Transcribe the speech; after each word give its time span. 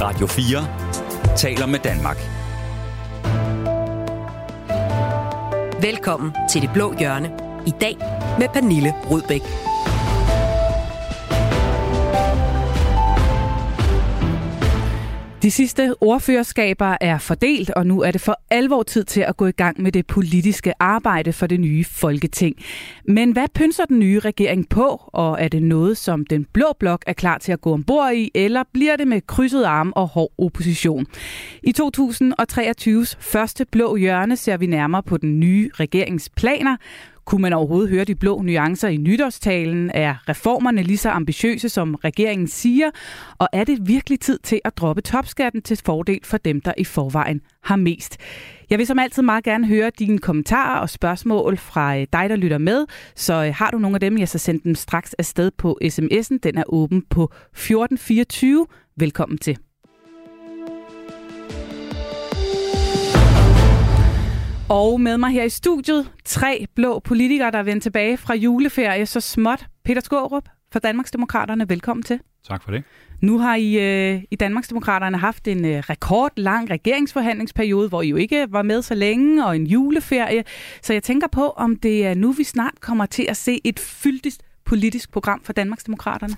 Radio 0.00 0.26
4 0.26 0.66
taler 1.36 1.66
med 1.66 1.78
Danmark. 1.78 2.16
Velkommen 5.82 6.32
til 6.50 6.62
Det 6.62 6.70
Blå 6.74 6.94
Hjørne. 6.98 7.30
I 7.66 7.72
dag 7.80 7.96
med 8.38 8.48
Pernille 8.48 8.94
Rudbæk. 9.10 9.67
De 15.48 15.52
sidste 15.52 15.94
ordførerskaber 16.00 16.96
er 17.00 17.18
fordelt, 17.18 17.70
og 17.70 17.86
nu 17.86 18.02
er 18.02 18.10
det 18.10 18.20
for 18.20 18.40
alvor 18.50 18.82
tid 18.82 19.04
til 19.04 19.20
at 19.20 19.36
gå 19.36 19.46
i 19.46 19.52
gang 19.52 19.82
med 19.82 19.92
det 19.92 20.06
politiske 20.06 20.72
arbejde 20.80 21.32
for 21.32 21.46
det 21.46 21.60
nye 21.60 21.84
Folketing. 21.84 22.56
Men 23.04 23.32
hvad 23.32 23.48
pynser 23.54 23.84
den 23.84 23.98
nye 23.98 24.18
regering 24.20 24.68
på, 24.68 25.02
og 25.06 25.36
er 25.40 25.48
det 25.48 25.62
noget, 25.62 25.96
som 25.96 26.26
den 26.26 26.46
blå 26.52 26.66
blok 26.78 27.02
er 27.06 27.12
klar 27.12 27.38
til 27.38 27.52
at 27.52 27.60
gå 27.60 27.72
ombord 27.72 28.12
i, 28.12 28.30
eller 28.34 28.62
bliver 28.72 28.96
det 28.96 29.08
med 29.08 29.20
krydset 29.26 29.64
arm 29.64 29.92
og 29.96 30.08
hård 30.08 30.32
opposition? 30.38 31.06
I 31.62 31.74
2023's 31.80 33.14
første 33.20 33.66
blå 33.72 33.96
hjørne 33.96 34.36
ser 34.36 34.56
vi 34.56 34.66
nærmere 34.66 35.02
på 35.02 35.16
den 35.16 35.40
nye 35.40 35.70
regeringsplaner, 35.74 36.76
kunne 37.28 37.42
man 37.42 37.52
overhovedet 37.52 37.90
høre 37.90 38.04
de 38.04 38.14
blå 38.14 38.42
nuancer 38.42 38.88
i 38.88 38.96
nytårstalen? 38.96 39.90
Er 39.94 40.28
reformerne 40.28 40.82
lige 40.82 40.98
så 40.98 41.10
ambitiøse, 41.10 41.68
som 41.68 41.94
regeringen 41.94 42.48
siger? 42.48 42.90
Og 43.38 43.48
er 43.52 43.64
det 43.64 43.88
virkelig 43.88 44.20
tid 44.20 44.38
til 44.38 44.60
at 44.64 44.76
droppe 44.76 45.02
topskatten 45.02 45.62
til 45.62 45.80
fordel 45.84 46.20
for 46.24 46.36
dem, 46.36 46.60
der 46.60 46.72
i 46.78 46.84
forvejen 46.84 47.40
har 47.62 47.76
mest? 47.76 48.16
Jeg 48.70 48.78
vil 48.78 48.86
som 48.86 48.98
altid 48.98 49.22
meget 49.22 49.44
gerne 49.44 49.66
høre 49.66 49.90
dine 49.98 50.18
kommentarer 50.18 50.80
og 50.80 50.90
spørgsmål 50.90 51.56
fra 51.56 51.96
øh, 51.96 52.06
dig, 52.12 52.30
der 52.30 52.36
lytter 52.36 52.58
med. 52.58 52.86
Så 53.16 53.44
øh, 53.44 53.54
har 53.54 53.70
du 53.70 53.78
nogle 53.78 53.96
af 53.96 54.00
dem, 54.00 54.18
jeg 54.18 54.28
så 54.28 54.38
send 54.38 54.60
dem 54.60 54.74
straks 54.74 55.14
afsted 55.14 55.50
på 55.50 55.78
sms'en. 55.84 56.38
Den 56.42 56.58
er 56.58 56.64
åben 56.66 57.02
på 57.10 57.24
1424. 57.24 58.66
Velkommen 58.96 59.38
til. 59.38 59.58
Og 64.70 65.00
med 65.00 65.18
mig 65.18 65.30
her 65.30 65.44
i 65.44 65.48
studiet, 65.48 66.10
tre 66.24 66.66
blå 66.74 66.98
politikere, 66.98 67.50
der 67.50 67.58
er 67.58 67.62
vendt 67.62 67.82
tilbage 67.82 68.16
fra 68.16 68.34
juleferie 68.34 69.06
så 69.06 69.20
småt. 69.20 69.66
Peter 69.84 70.00
Skårup 70.00 70.48
fra 70.72 70.78
Danmarksdemokraterne, 70.78 71.68
velkommen 71.68 72.02
til. 72.02 72.20
Tak 72.48 72.62
for 72.62 72.70
det. 72.70 72.82
Nu 73.20 73.38
har 73.38 73.56
I 73.56 73.74
øh, 73.74 74.22
i 74.30 74.36
Danmarksdemokraterne 74.36 75.18
haft 75.18 75.48
en 75.48 75.64
øh, 75.64 75.78
rekordlang 75.78 76.70
regeringsforhandlingsperiode, 76.70 77.88
hvor 77.88 78.02
I 78.02 78.08
jo 78.08 78.16
ikke 78.16 78.46
var 78.50 78.62
med 78.62 78.82
så 78.82 78.94
længe, 78.94 79.46
og 79.46 79.56
en 79.56 79.66
juleferie. 79.66 80.44
Så 80.82 80.92
jeg 80.92 81.02
tænker 81.02 81.26
på, 81.28 81.50
om 81.50 81.76
det 81.76 82.06
er 82.06 82.14
nu, 82.14 82.32
vi 82.32 82.44
snart 82.44 82.74
kommer 82.80 83.06
til 83.06 83.26
at 83.28 83.36
se 83.36 83.60
et 83.64 83.78
fyldigt 83.78 84.38
politisk 84.64 85.12
program 85.12 85.40
for 85.44 85.52
Danmarksdemokraterne. 85.52 86.34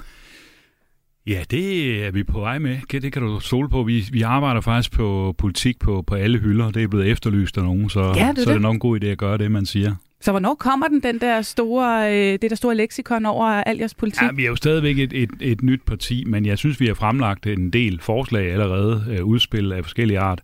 Ja, 1.27 1.43
det 1.51 2.07
er 2.07 2.11
vi 2.11 2.25
på 2.25 2.41
vej 2.41 2.59
med. 2.59 2.79
Det 2.91 3.13
kan 3.13 3.23
du 3.23 3.41
stole 3.41 3.69
på. 3.69 3.83
Vi, 3.83 4.05
vi 4.13 4.23
arbejder 4.23 4.61
faktisk 4.61 4.93
på 4.93 5.35
politik 5.39 5.79
på, 5.79 6.03
på 6.07 6.15
alle 6.15 6.39
hylder. 6.39 6.71
Det 6.71 6.83
er 6.83 6.89
blevet 6.89 7.07
efterlyst 7.11 7.59
af 7.59 7.65
nogen, 7.65 7.91
så, 7.91 8.01
Ja, 8.01 8.07
det 8.07 8.19
er 8.19 8.23
så 8.23 8.29
er 8.29 8.35
det. 8.35 8.47
det 8.47 8.61
nok 8.63 8.75
en 8.75 8.79
god 8.81 9.01
idé 9.03 9.07
at 9.07 9.19
gøre 9.19 9.39
det, 9.39 9.51
man 9.51 9.67
siger. 9.67 9.95
Så 10.21 10.31
hvornår 10.31 10.55
kommer 10.55 10.89
den, 10.89 11.01
den 11.03 11.19
der 11.21 11.43
store, 11.43 12.13
øh, 12.15 12.39
det 12.43 12.51
der 12.51 12.57
store 12.57 12.75
leksikon 12.75 13.27
over 13.27 13.45
al 13.47 13.77
jeres 13.79 13.95
politik? 13.95 14.23
Ja, 14.23 14.29
vi 14.33 14.45
er 14.45 14.49
jo 14.49 14.57
stadigvæk 14.57 14.99
et, 14.99 15.13
et, 15.13 15.31
et 15.41 15.63
nyt 15.63 15.81
parti, 15.87 16.25
men 16.27 16.47
jeg 16.47 16.59
synes, 16.59 16.81
vi 16.81 16.87
har 16.87 16.95
fremlagt 16.95 17.47
en 17.47 17.71
del 17.71 18.01
forslag 18.01 18.53
allerede, 18.53 19.05
øh, 19.11 19.25
udspil 19.25 19.73
af 19.73 19.85
forskellige 19.85 20.19
art. 20.19 20.41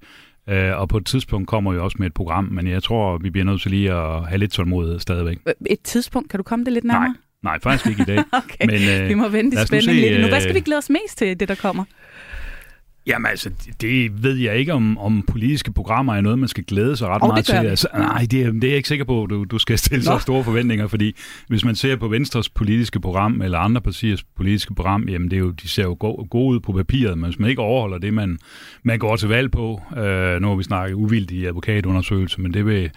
Øh, 0.49 0.81
og 0.81 0.89
på 0.89 0.97
et 0.97 1.07
tidspunkt 1.07 1.49
kommer 1.49 1.73
vi 1.73 1.79
også 1.79 1.97
med 1.99 2.07
et 2.07 2.15
program, 2.15 2.45
men 2.45 2.67
jeg 2.67 2.83
tror, 2.83 3.19
vi 3.19 3.31
bliver 3.31 3.45
nødt 3.45 3.63
til 3.63 3.71
lige 3.71 3.93
at 3.93 4.29
have 4.29 4.39
lidt 4.39 4.53
tålmodighed 4.53 4.99
stadigvæk. 5.01 5.39
Et 5.71 5.81
tidspunkt, 5.81 6.31
kan 6.31 6.39
du 6.39 6.45
komme 6.45 6.65
det 6.65 6.73
lidt 6.73 6.85
nærmere? 6.85 7.09
Nej, 7.09 7.17
nej, 7.47 7.58
faktisk 7.62 7.86
ikke 7.91 8.02
i 8.02 8.05
dag. 8.05 8.19
Okay, 8.42 8.66
Men, 8.66 9.02
øh, 9.02 9.08
vi 9.08 9.14
må 9.14 9.28
vente 9.28 9.62
i 9.62 9.66
spænding 9.66 10.00
lidt 10.00 10.20
nu. 10.20 10.27
Hvad 10.27 10.39
øh, 10.39 10.42
skal 10.42 10.55
vi 10.55 10.61
glæde 10.61 10.78
os 10.78 10.91
mest 10.91 11.19
til, 11.19 11.41
det 11.41 11.48
der 11.48 11.55
kommer? 11.55 11.84
Jamen 13.06 13.27
altså, 13.27 13.50
det 13.80 14.22
ved 14.22 14.36
jeg 14.36 14.56
ikke, 14.56 14.72
om, 14.72 14.98
om 14.98 15.22
politiske 15.22 15.72
programmer 15.72 16.14
er 16.14 16.20
noget, 16.20 16.39
man 16.39 16.48
skal 16.48 16.64
glæde 16.64 16.96
sig 16.96 17.08
ret 17.08 17.23
det 17.23 17.29
meget 17.29 17.45
til. 17.45 17.55
Altså, 17.55 17.89
nej, 17.95 18.27
det 18.30 18.42
er, 18.42 18.51
det 18.52 18.64
er 18.64 18.68
jeg 18.68 18.77
ikke 18.77 18.89
sikker 18.89 19.05
på, 19.05 19.27
du, 19.30 19.45
du 19.45 19.58
skal 19.58 19.79
stille 19.79 20.05
så 20.05 20.12
Nå. 20.12 20.18
store 20.18 20.45
forventninger, 20.45 20.86
fordi 20.86 21.17
hvis 21.48 21.64
man 21.64 21.74
ser 21.74 21.96
på 21.96 22.08
Venstres 22.08 22.48
politiske 22.48 23.01
program, 23.01 23.42
eller 23.42 23.58
andre 23.58 23.80
partiers 23.80 24.23
politiske 24.36 24.74
program, 24.74 25.08
jamen 25.08 25.30
det 25.30 25.36
er 25.36 25.40
jo, 25.40 25.51
de 25.51 25.68
ser 25.68 25.83
jo 25.83 25.96
go- 26.01 26.27
gode 26.30 26.55
ud 26.55 26.61
på 26.61 26.73
papiret, 26.73 27.18
men 27.18 27.24
hvis 27.24 27.39
man 27.39 27.51
ikke 27.51 27.62
overholder 27.62 27.98
det, 27.98 28.14
man, 28.14 28.39
man 28.83 28.98
går 28.98 29.17
til 29.17 29.29
valg 29.29 29.51
på, 29.51 29.83
øh, 29.96 30.40
nu 30.40 30.48
har 30.48 30.55
vi 30.55 30.62
snakket 30.62 30.95
uvildig 30.95 31.46
advokatundersøgelse, 31.46 32.40
men 32.40 32.55
det 32.55 32.67
vil, 32.67 32.90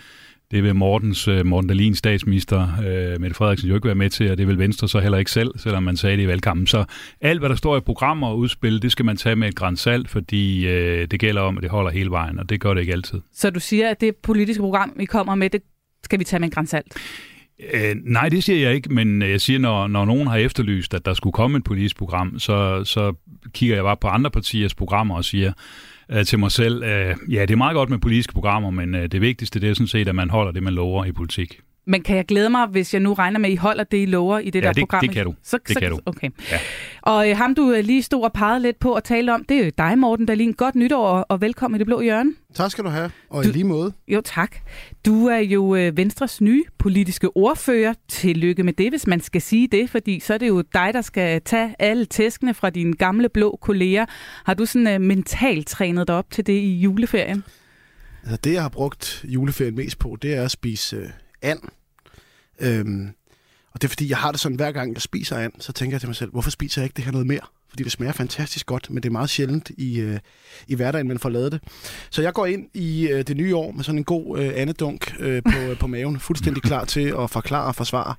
det 0.51 0.63
vil 0.63 0.75
Mortens, 0.75 1.27
øh, 1.27 1.45
Morten 1.45 1.67
Dahlin, 1.67 1.95
statsminister, 1.95 2.67
øh, 2.87 3.21
Mette 3.21 3.35
Frederiksen 3.35 3.69
jo 3.69 3.75
ikke 3.75 3.85
være 3.85 3.95
med 3.95 4.09
til, 4.09 4.31
og 4.31 4.37
det 4.37 4.47
vil 4.47 4.59
Venstre 4.59 4.89
så 4.89 4.99
heller 4.99 5.17
ikke 5.17 5.31
selv, 5.31 5.51
selvom 5.57 5.83
man 5.83 5.97
sagde 5.97 6.17
det 6.17 6.23
i 6.23 6.27
valgkampen. 6.27 6.67
Så 6.67 6.85
alt, 7.21 7.39
hvad 7.39 7.49
der 7.49 7.55
står 7.55 7.77
i 7.77 7.79
programmer 7.79 8.27
og 8.27 8.37
udspil, 8.37 8.81
det 8.81 8.91
skal 8.91 9.05
man 9.05 9.17
tage 9.17 9.35
med 9.35 9.47
et 9.47 9.55
græns 9.55 9.79
salt, 9.79 10.09
fordi 10.09 10.67
øh, 10.67 11.07
det 11.11 11.19
gælder 11.19 11.41
om, 11.41 11.57
at 11.57 11.63
det 11.63 11.71
holder 11.71 11.91
hele 11.91 12.11
vejen, 12.11 12.39
og 12.39 12.49
det 12.49 12.61
gør 12.61 12.73
det 12.73 12.81
ikke 12.81 12.93
altid. 12.93 13.21
Så 13.33 13.49
du 13.49 13.59
siger, 13.59 13.89
at 13.89 14.01
det 14.01 14.15
politiske 14.15 14.61
program, 14.61 14.93
vi 14.97 15.05
kommer 15.05 15.35
med, 15.35 15.49
det 15.49 15.61
skal 16.03 16.19
vi 16.19 16.23
tage 16.23 16.39
med 16.39 16.47
en 16.47 16.51
grænsalt. 16.51 16.93
Øh, 17.73 17.95
nej, 18.05 18.29
det 18.29 18.43
siger 18.43 18.59
jeg 18.59 18.75
ikke, 18.75 18.93
men 18.93 19.21
jeg 19.21 19.41
siger, 19.41 19.59
når, 19.59 19.87
når 19.87 20.05
nogen 20.05 20.27
har 20.27 20.37
efterlyst, 20.37 20.93
at 20.93 21.05
der 21.05 21.13
skulle 21.13 21.33
komme 21.33 21.57
et 21.57 21.63
politisk 21.63 21.97
program, 21.97 22.39
så, 22.39 22.83
så 22.83 23.13
kigger 23.53 23.75
jeg 23.75 23.83
bare 23.83 23.97
på 23.97 24.07
andre 24.07 24.31
partiers 24.31 24.75
programmer 24.75 25.15
og 25.15 25.25
siger 25.25 25.53
øh, 26.11 26.25
til 26.25 26.39
mig 26.39 26.51
selv, 26.51 26.83
øh, 26.83 27.15
ja, 27.29 27.41
det 27.41 27.51
er 27.51 27.55
meget 27.55 27.75
godt 27.75 27.89
med 27.89 27.99
politiske 27.99 28.33
programmer, 28.33 28.69
men 28.69 28.95
øh, 28.95 29.11
det 29.11 29.21
vigtigste 29.21 29.59
det 29.59 29.69
er 29.69 29.73
sådan 29.73 29.87
set, 29.87 30.07
at 30.07 30.15
man 30.15 30.29
holder 30.29 30.51
det, 30.51 30.63
man 30.63 30.73
lover 30.73 31.05
i 31.05 31.11
politik. 31.11 31.59
Men 31.89 32.01
kan 32.01 32.15
jeg 32.17 32.25
glæde 32.25 32.49
mig, 32.49 32.67
hvis 32.67 32.93
jeg 32.93 32.99
nu 33.01 33.13
regner 33.13 33.39
med, 33.39 33.49
at 33.49 33.53
I 33.53 33.55
holder 33.55 33.83
det, 33.83 33.97
I 33.97 34.05
lover 34.05 34.39
i 34.39 34.49
det 34.49 34.61
Ja, 34.61 34.67
der 34.67 34.73
det- 34.73 34.81
program? 34.81 35.01
det 35.01 35.11
kan 35.11 35.25
du. 35.25 35.33
Så, 35.43 35.57
Det 35.67 35.73
så, 35.73 35.79
kan 35.79 35.91
du. 35.91 35.99
Okay. 36.05 36.29
Ja. 36.51 36.57
Og 37.01 37.29
øh, 37.29 37.37
ham, 37.37 37.55
du 37.55 37.71
øh, 37.71 37.83
lige 37.83 38.03
stod 38.03 38.23
og 38.23 38.33
pegede 38.33 38.61
lidt 38.61 38.79
på 38.79 38.93
at 38.93 39.03
tale 39.03 39.33
om, 39.33 39.43
det 39.49 39.57
er 39.59 39.65
jo 39.65 39.71
dig, 39.77 39.97
Morten 39.97 40.25
Dahlin. 40.25 40.53
Godt 40.53 40.75
nytår 40.75 41.07
og, 41.07 41.25
og 41.29 41.41
velkommen 41.41 41.75
i 41.75 41.79
det 41.79 41.87
blå 41.87 42.01
hjørne. 42.01 42.33
Tak 42.53 42.71
skal 42.71 42.83
du 42.83 42.89
have, 42.89 43.11
og 43.29 43.43
Du- 43.43 43.49
i 43.49 43.51
lige 43.51 43.63
måde. 43.63 43.93
Jo, 44.07 44.21
tak. 44.25 44.55
Du 45.05 45.27
er 45.27 45.37
jo 45.37 45.75
øh, 45.75 45.97
Venstres 45.97 46.41
nye 46.41 46.63
politiske 46.79 47.37
ordfører. 47.37 47.93
Tillykke 48.07 48.63
med 48.63 48.73
det, 48.73 48.89
hvis 48.91 49.07
man 49.07 49.21
skal 49.21 49.41
sige 49.41 49.67
det, 49.67 49.89
fordi 49.89 50.19
så 50.19 50.33
er 50.33 50.37
det 50.37 50.47
jo 50.47 50.61
dig, 50.73 50.89
der 50.93 51.01
skal 51.01 51.41
tage 51.41 51.75
alle 51.79 52.05
tæskene 52.05 52.53
fra 52.53 52.69
dine 52.69 52.93
gamle 52.93 53.29
blå 53.29 53.57
kolleger. 53.61 54.05
Har 54.45 54.53
du 54.53 54.65
sådan 54.65 54.87
øh, 54.87 55.01
mentalt 55.01 55.67
trænet 55.67 56.07
dig 56.07 56.15
op 56.15 56.31
til 56.31 56.47
det 56.47 56.53
i 56.53 56.77
juleferien? 56.79 57.43
Altså, 58.23 58.37
det, 58.43 58.53
jeg 58.53 58.61
har 58.61 58.69
brugt 58.69 59.25
juleferien 59.27 59.75
mest 59.75 59.99
på, 59.99 60.17
det 60.21 60.33
er 60.33 60.43
at 60.43 60.51
spise 60.51 60.95
øh, 60.95 61.09
and. 61.41 61.59
Øhm, 62.59 63.09
og 63.71 63.81
det 63.81 63.87
er 63.87 63.89
fordi, 63.89 64.09
jeg 64.09 64.17
har 64.17 64.31
det 64.31 64.39
sådan, 64.39 64.55
hver 64.55 64.71
gang 64.71 64.93
jeg 64.93 65.01
spiser 65.01 65.37
and, 65.37 65.53
så 65.59 65.73
tænker 65.73 65.95
jeg 65.95 66.01
til 66.01 66.09
mig 66.09 66.15
selv, 66.15 66.31
hvorfor 66.31 66.49
spiser 66.49 66.81
jeg 66.81 66.85
ikke 66.85 66.95
det 66.95 67.05
her 67.05 67.11
noget 67.11 67.27
mere? 67.27 67.41
Fordi 67.69 67.83
det 67.83 67.91
smager 67.91 68.13
fantastisk 68.13 68.65
godt, 68.65 68.89
men 68.89 69.03
det 69.03 69.09
er 69.09 69.11
meget 69.11 69.29
sjældent 69.29 69.71
i, 69.77 69.99
øh, 69.99 70.19
i 70.67 70.75
hverdagen, 70.75 71.07
man 71.07 71.19
får 71.19 71.29
lavet 71.29 71.51
det. 71.51 71.61
Så 72.09 72.21
jeg 72.21 72.33
går 72.33 72.45
ind 72.45 72.67
i 72.73 73.07
øh, 73.07 73.23
det 73.27 73.37
nye 73.37 73.55
år 73.55 73.71
med 73.71 73.83
sådan 73.83 73.97
en 73.97 74.03
god 74.03 74.39
øh, 74.39 74.51
andedunk 74.55 75.15
øh, 75.19 75.41
på, 75.43 75.59
øh, 75.59 75.77
på 75.77 75.87
maven, 75.87 76.19
fuldstændig 76.19 76.63
klar 76.63 76.85
til 76.85 77.13
at 77.19 77.29
forklare 77.29 77.65
og 77.65 77.75
forsvare 77.75 78.15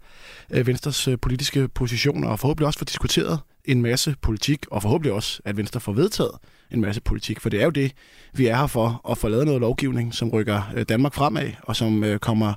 øh, 0.50 0.66
Venstres 0.66 1.08
øh, 1.08 1.18
politiske 1.22 1.68
positioner, 1.68 2.28
og 2.28 2.40
forhåbentlig 2.40 2.66
også 2.66 2.78
få 2.78 2.84
diskuteret 2.84 3.38
en 3.70 3.82
masse 3.82 4.14
politik, 4.22 4.66
og 4.70 4.82
forhåbentlig 4.82 5.12
også, 5.12 5.40
at 5.44 5.56
Venstre 5.56 5.80
får 5.80 5.92
vedtaget 5.92 6.32
en 6.70 6.80
masse 6.80 7.00
politik, 7.00 7.40
for 7.40 7.48
det 7.48 7.60
er 7.60 7.64
jo 7.64 7.70
det, 7.70 7.92
vi 8.32 8.46
er 8.46 8.56
her 8.56 8.66
for, 8.66 9.10
at 9.10 9.18
få 9.18 9.28
lavet 9.28 9.46
noget 9.46 9.60
lovgivning, 9.60 10.14
som 10.14 10.28
rykker 10.28 10.72
øh, 10.76 10.84
Danmark 10.88 11.14
fremad, 11.14 11.50
og 11.62 11.76
som 11.76 12.04
øh, 12.04 12.18
kommer 12.18 12.52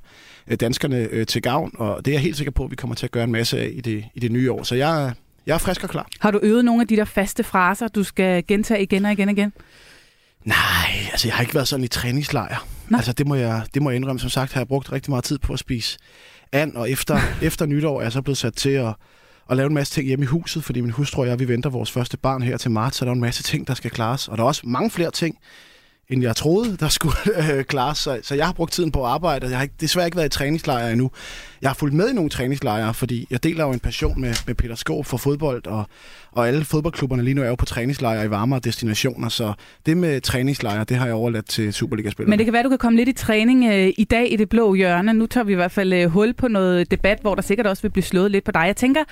øh, 0.48 0.58
danskerne 0.60 1.26
til 1.26 1.42
gavn, 1.42 1.72
og 1.78 2.06
det 2.06 2.12
er 2.12 2.16
jeg 2.16 2.22
helt 2.22 2.38
sikker 2.38 2.52
på, 2.52 2.64
at 2.64 2.72
vi 2.72 2.76
kommer 2.76 2.96
til 2.96 3.06
at 3.06 3.12
gøre 3.12 3.24
en 3.24 3.32
masse 3.32 3.60
af 3.60 3.70
i 3.74 3.82
det, 3.82 4.06
i 4.16 4.20
det 4.20 4.32
nye 4.32 4.52
år. 4.52 4.64
Så 4.64 4.76
jeg, 4.76 5.14
jeg 5.46 5.54
er 5.54 5.58
frisk 5.58 5.84
og 5.84 5.90
klar. 5.90 6.08
Har 6.20 6.32
du 6.32 6.40
øvet 6.44 6.66
nogle 6.66 6.82
af 6.82 6.88
de 6.88 6.96
der 6.96 7.06
faste 7.06 7.44
fraser, 7.44 7.88
du 7.88 8.04
skal 8.04 8.44
gentage 8.48 8.84
igen 8.84 9.06
og 9.06 9.12
igen 9.12 9.30
og 9.30 9.34
igen? 9.34 9.54
Nej, 10.46 11.10
altså 11.12 11.28
jeg 11.28 11.36
har 11.36 11.42
ikke 11.42 11.56
været 11.56 11.68
sådan 11.68 11.84
i 11.84 11.88
træningslejr. 11.88 12.68
Nå. 12.90 12.98
Altså 12.98 13.14
det 13.14 13.28
må, 13.28 13.36
jeg, 13.36 13.64
det 13.74 13.82
må 13.82 13.90
jeg 13.90 13.96
indrømme. 13.96 14.20
Som 14.20 14.30
sagt 14.30 14.54
har 14.54 14.62
jeg 14.62 14.68
brugt 14.68 14.92
rigtig 14.92 15.12
meget 15.12 15.24
tid 15.24 15.40
på 15.40 15.54
at 15.54 15.60
spise 15.60 15.98
and, 16.54 16.76
og 16.76 16.90
efter, 16.90 17.20
efter 17.42 17.66
nytår 17.66 18.00
er 18.00 18.04
jeg 18.04 18.12
så 18.12 18.22
blevet 18.22 18.38
sat 18.38 18.54
til 18.54 18.70
at, 18.70 18.94
at 19.50 19.58
lave 19.58 19.68
en 19.68 19.74
masse 19.74 19.94
ting 19.94 20.08
hjemme 20.08 20.24
i 20.24 20.28
huset, 20.28 20.64
fordi 20.64 20.82
min 20.82 20.92
hustru 20.92 21.22
og 21.22 21.28
jeg, 21.28 21.40
vi 21.40 21.48
venter 21.48 21.70
vores 21.70 21.92
første 21.92 22.18
barn 22.18 22.42
her 22.42 22.58
til 22.58 22.72
marts, 22.72 22.98
så 22.98 23.06
der 23.06 23.12
er 23.12 23.16
en 23.16 23.22
masse 23.22 23.44
ting, 23.44 23.68
der 23.68 23.74
skal 23.74 23.92
klares. 23.92 24.28
Og 24.28 24.38
der 24.38 24.44
er 24.44 24.48
også 24.48 24.62
mange 24.66 24.90
flere 24.90 25.12
ting, 25.12 25.38
end 26.10 26.24
jeg 26.24 26.36
troede, 26.36 26.78
der 26.78 26.88
skulle 26.88 27.16
øh, 27.52 27.64
klare 27.64 27.96
Så, 27.96 28.20
så 28.24 28.36
jeg 28.36 28.46
har 28.46 28.54
brugt 28.54 28.72
tiden 28.72 28.92
på 28.92 29.06
at 29.06 29.12
arbejde, 29.12 29.46
og 29.46 29.50
jeg 29.50 29.58
har 29.58 29.64
ikke, 29.64 29.76
desværre 29.82 30.08
ikke 30.08 30.18
været 30.18 30.26
i 30.26 30.38
træningslejre 30.38 30.92
endnu. 30.92 31.12
Jeg 31.62 31.70
har 31.70 31.76
fulgt 31.76 31.96
med 31.96 32.10
i 32.10 32.14
nogle 32.14 32.30
træningslejre, 32.30 32.94
fordi 32.94 33.28
jeg 33.32 33.44
deler 33.44 33.66
jo 33.66 33.72
en 33.72 33.80
passion 33.80 34.22
med, 34.22 34.34
med 34.48 34.56
Peter 34.56 34.76
Skåb 34.76 35.06
for 35.06 35.18
fodbold, 35.18 35.68
og, 35.68 35.86
og 36.32 36.48
alle 36.48 36.66
fodboldklubberne 36.66 37.24
lige 37.24 37.34
nu 37.34 37.42
er 37.42 37.48
jo 37.48 37.56
på 37.56 37.66
træningslejre 37.66 38.26
i 38.26 38.30
varmere 38.30 38.60
destinationer, 38.60 39.30
så 39.30 39.54
det 39.86 39.98
med 39.98 40.22
træningslejre, 40.22 40.84
det 40.84 40.98
har 40.98 41.06
jeg 41.06 41.16
overladt 41.16 41.46
til 41.46 41.74
Superliga-spillerne. 41.74 42.30
Men 42.30 42.40
det 42.40 42.46
kan 42.46 42.54
være, 42.54 42.64
du 42.64 42.70
kan 42.70 42.78
komme 42.78 42.98
lidt 42.98 43.10
i 43.10 43.14
træning 43.14 43.66
øh, 43.66 43.94
i 43.98 44.04
dag 44.04 44.34
i 44.34 44.36
det 44.36 44.50
blå 44.50 44.74
hjørne. 44.74 45.14
Nu 45.14 45.26
tager 45.26 45.46
vi 45.46 45.52
i 45.52 45.56
hvert 45.56 45.72
fald 45.72 45.94
øh, 45.94 46.10
hul 46.10 46.34
på 46.34 46.48
noget 46.48 46.92
debat, 46.92 47.18
hvor 47.22 47.36
der 47.36 47.42
sikkert 47.42 47.68
også 47.68 47.82
vil 47.82 47.90
blive 47.90 48.04
slået 48.04 48.32
lidt 48.32 48.44
på 48.44 48.52
dig. 48.52 48.64
Jeg 48.66 48.76
tænker, 48.76 49.04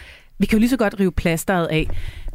vi 0.41 0.45
kan 0.45 0.57
jo 0.57 0.59
lige 0.59 0.69
så 0.69 0.77
godt 0.77 0.99
rive 0.99 1.11
plasteret 1.11 1.67
af. 1.67 1.87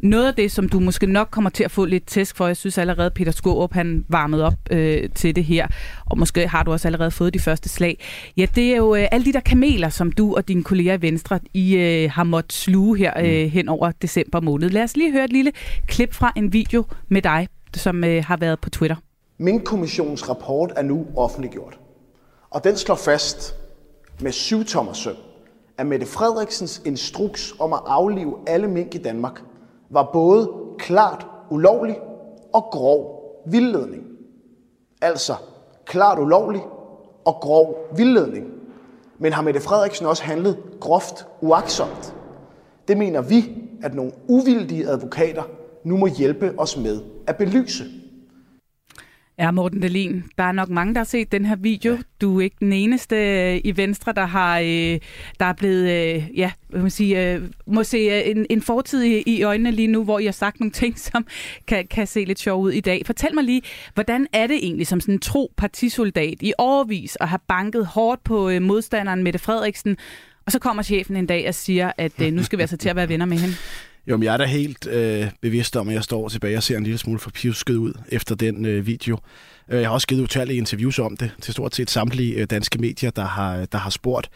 Noget 0.03 0.27
af 0.27 0.33
det, 0.33 0.51
som 0.51 0.69
du 0.69 0.79
måske 0.79 1.05
nok 1.05 1.27
kommer 1.31 1.49
til 1.49 1.63
at 1.63 1.71
få 1.71 1.85
lidt 1.85 2.05
tæsk 2.05 2.37
for, 2.37 2.47
jeg 2.47 2.57
synes 2.57 2.77
allerede, 2.77 3.11
Peter 3.11 3.31
Skårup, 3.31 3.73
han 3.73 4.05
varmede 4.09 4.45
op 4.45 4.53
øh, 4.71 5.09
til 5.15 5.35
det 5.35 5.43
her, 5.43 5.67
og 6.05 6.17
måske 6.17 6.47
har 6.47 6.63
du 6.63 6.71
også 6.71 6.87
allerede 6.87 7.11
fået 7.11 7.33
de 7.33 7.39
første 7.39 7.69
slag. 7.69 8.05
Ja, 8.37 8.47
det 8.55 8.71
er 8.71 8.77
jo 8.77 8.95
øh, 8.95 9.07
alle 9.11 9.25
de 9.25 9.33
der 9.33 9.39
kameler, 9.39 9.89
som 9.89 10.11
du 10.11 10.35
og 10.35 10.47
dine 10.47 10.63
kolleger 10.63 10.93
i 10.93 11.01
Venstre, 11.01 11.39
I 11.53 11.75
øh, 11.75 12.11
har 12.11 12.23
måttet 12.23 12.53
sluge 12.53 12.97
her 12.97 13.13
øh, 13.19 13.51
hen 13.51 13.69
over 13.69 13.91
december 13.91 14.41
måned. 14.41 14.69
Lad 14.69 14.83
os 14.83 14.97
lige 14.97 15.11
høre 15.11 15.23
et 15.23 15.33
lille 15.33 15.51
klip 15.87 16.13
fra 16.13 16.33
en 16.35 16.53
video 16.53 16.85
med 17.09 17.21
dig 17.21 17.47
som 17.75 18.03
øh, 18.03 18.23
har 18.23 18.37
været 18.37 18.59
på 18.59 18.69
Twitter. 18.69 18.95
Mink-kommissionens 19.37 20.29
rapport 20.29 20.73
er 20.75 20.81
nu 20.81 21.07
offentliggjort, 21.15 21.79
og 22.49 22.63
den 22.63 22.77
slår 22.77 22.95
fast 22.95 23.55
med 24.21 24.31
syv 24.31 24.65
tommer 24.65 24.93
søm, 24.93 25.15
at 25.77 25.85
Mette 25.85 26.05
Frederiksens 26.05 26.81
instruks 26.85 27.53
om 27.59 27.73
at 27.73 27.79
aflive 27.85 28.35
alle 28.47 28.67
mink 28.67 28.95
i 28.95 28.97
Danmark 28.97 29.41
var 29.89 30.09
både 30.13 30.49
klart 30.77 31.27
ulovlig 31.49 31.99
og 32.53 32.63
grov 32.71 33.23
vildledning. 33.45 34.03
Altså 35.01 35.33
klart 35.85 36.19
ulovlig 36.19 36.61
og 37.25 37.33
grov 37.33 37.77
vildledning. 37.95 38.45
Men 39.17 39.33
har 39.33 39.41
Mette 39.41 39.59
Frederiksen 39.59 40.05
også 40.05 40.23
handlet 40.23 40.57
groft 40.79 41.27
uaksomt? 41.41 42.15
Det 42.87 42.97
mener 42.97 43.21
vi, 43.21 43.53
at 43.83 43.93
nogle 43.93 44.11
uvildige 44.27 44.87
advokater 44.87 45.43
nu 45.83 45.97
må 45.97 46.07
hjælpe 46.07 46.53
os 46.57 46.77
med 46.77 47.01
at 47.27 47.37
belyse. 47.37 47.83
Ja, 49.39 49.51
Morten 49.51 49.81
Dahlin, 49.81 50.23
der 50.37 50.43
er 50.43 50.51
nok 50.51 50.69
mange, 50.69 50.93
der 50.93 50.99
har 50.99 51.05
set 51.05 51.31
den 51.31 51.45
her 51.45 51.55
video. 51.55 51.97
Du 52.21 52.39
er 52.39 52.43
ikke 52.43 52.55
den 52.59 52.73
eneste 52.73 53.15
øh, 53.15 53.61
i 53.63 53.77
Venstre, 53.77 54.13
der 54.13 54.25
har 54.25 54.59
øh, 54.59 54.99
der 55.39 55.45
er 55.45 55.53
blevet, 55.53 55.89
øh, 55.89 56.37
ja, 56.37 56.51
hvad 56.69 56.81
man 56.81 56.89
sige, 56.89 57.41
må 57.67 57.83
se 57.83 58.25
en, 58.31 58.45
en 58.49 58.61
fortid 58.61 59.03
i, 59.03 59.23
i 59.25 59.43
øjnene 59.43 59.71
lige 59.71 59.87
nu, 59.87 60.03
hvor 60.03 60.19
I 60.19 60.25
har 60.25 60.31
sagt 60.31 60.59
nogle 60.59 60.71
ting, 60.81 60.99
som 60.99 61.27
kan, 61.67 61.87
kan 61.87 62.07
se 62.07 62.25
lidt 62.25 62.39
sjov 62.39 62.61
ud 62.61 62.71
i 62.71 62.79
dag. 62.79 63.01
Fortæl 63.05 63.35
mig 63.35 63.43
lige, 63.43 63.61
hvordan 63.93 64.27
er 64.33 64.47
det 64.47 64.55
egentlig 64.55 64.87
som 64.87 64.99
sådan 64.99 65.15
en 65.15 65.19
tro 65.19 65.53
partisoldat 65.57 66.41
i 66.41 66.53
overvis 66.57 67.17
at 67.21 67.27
have 67.27 67.39
banket 67.47 67.85
hårdt 67.85 68.23
på 68.23 68.49
modstanderen 68.61 69.23
Mette 69.23 69.39
Frederiksen, 69.39 69.97
og 70.45 70.51
så 70.51 70.59
kommer 70.59 70.83
chefen 70.83 71.15
en 71.15 71.25
dag 71.25 71.47
og 71.47 71.55
siger, 71.55 71.91
at 71.97 72.19
nu 72.33 72.43
skal 72.43 72.57
vi 72.57 72.61
altså 72.61 72.77
til 72.77 72.89
at 72.89 72.95
være 72.95 73.09
venner 73.09 73.25
med 73.25 73.37
hende? 73.37 73.55
Jo, 74.09 74.17
men 74.17 74.23
jeg 74.23 74.33
er 74.33 74.37
da 74.37 74.45
helt 74.45 74.87
øh, 74.87 75.27
bevidst 75.41 75.75
om, 75.75 75.89
at 75.89 75.95
jeg 75.95 76.03
står 76.03 76.29
tilbage 76.29 76.57
og 76.57 76.63
ser 76.63 76.77
en 76.77 76.83
lille 76.83 76.97
smule 76.97 77.19
for 77.19 77.29
pivsket 77.29 77.75
ud 77.75 77.93
efter 78.09 78.35
den 78.35 78.65
øh, 78.65 78.87
video. 78.87 79.17
Øh, 79.69 79.79
jeg 79.79 79.89
har 79.89 79.93
også 79.93 80.07
givet 80.07 80.21
utallige 80.21 80.57
interviews 80.57 80.99
om 80.99 81.17
det 81.17 81.31
til 81.41 81.53
stort 81.53 81.75
set 81.75 81.89
samtlige 81.89 82.33
øh, 82.33 82.45
danske 82.45 82.79
medier, 82.79 83.11
der 83.11 83.25
har, 83.25 83.57
øh, 83.57 83.67
der 83.71 83.77
har 83.77 83.89
spurgt. 83.89 84.29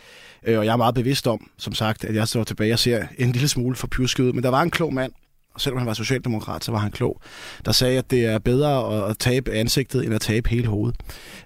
Øh, 0.48 0.60
og 0.60 0.66
jeg 0.66 0.74
er 0.74 0.78
meget 0.78 0.96
bevidst 0.96 1.28
om, 1.28 1.48
som 1.58 1.74
sagt, 1.74 2.04
at 2.04 2.16
jeg 2.16 2.28
står 2.28 2.44
tilbage 2.44 2.74
og 2.74 2.80
ser 2.80 3.06
en 3.18 3.32
lille 3.32 3.48
smule 3.48 3.76
for 3.76 3.88
pivsket 3.88 4.24
ud. 4.24 4.34
Men 4.34 4.44
der 4.44 4.50
var 4.50 4.62
en 4.62 4.72
klog 4.72 4.94
mand, 4.94 5.12
og 5.54 5.62
selvom 5.62 5.78
han 5.78 5.88
var 5.88 5.94
socialdemokrat, 5.94 6.64
så 6.64 6.72
var 6.72 6.80
han 6.80 6.92
klog, 6.92 7.22
der 7.66 7.72
sagde, 7.72 7.98
at 7.98 8.12
det 8.12 8.26
er 8.26 8.40
bedre 8.40 9.10
at 9.10 9.18
tabe 9.18 9.52
ansigtet, 9.52 10.06
end 10.06 10.14
at 10.14 10.22
tabe 10.22 10.50
hele 10.50 10.68
hovedet. 10.68 10.96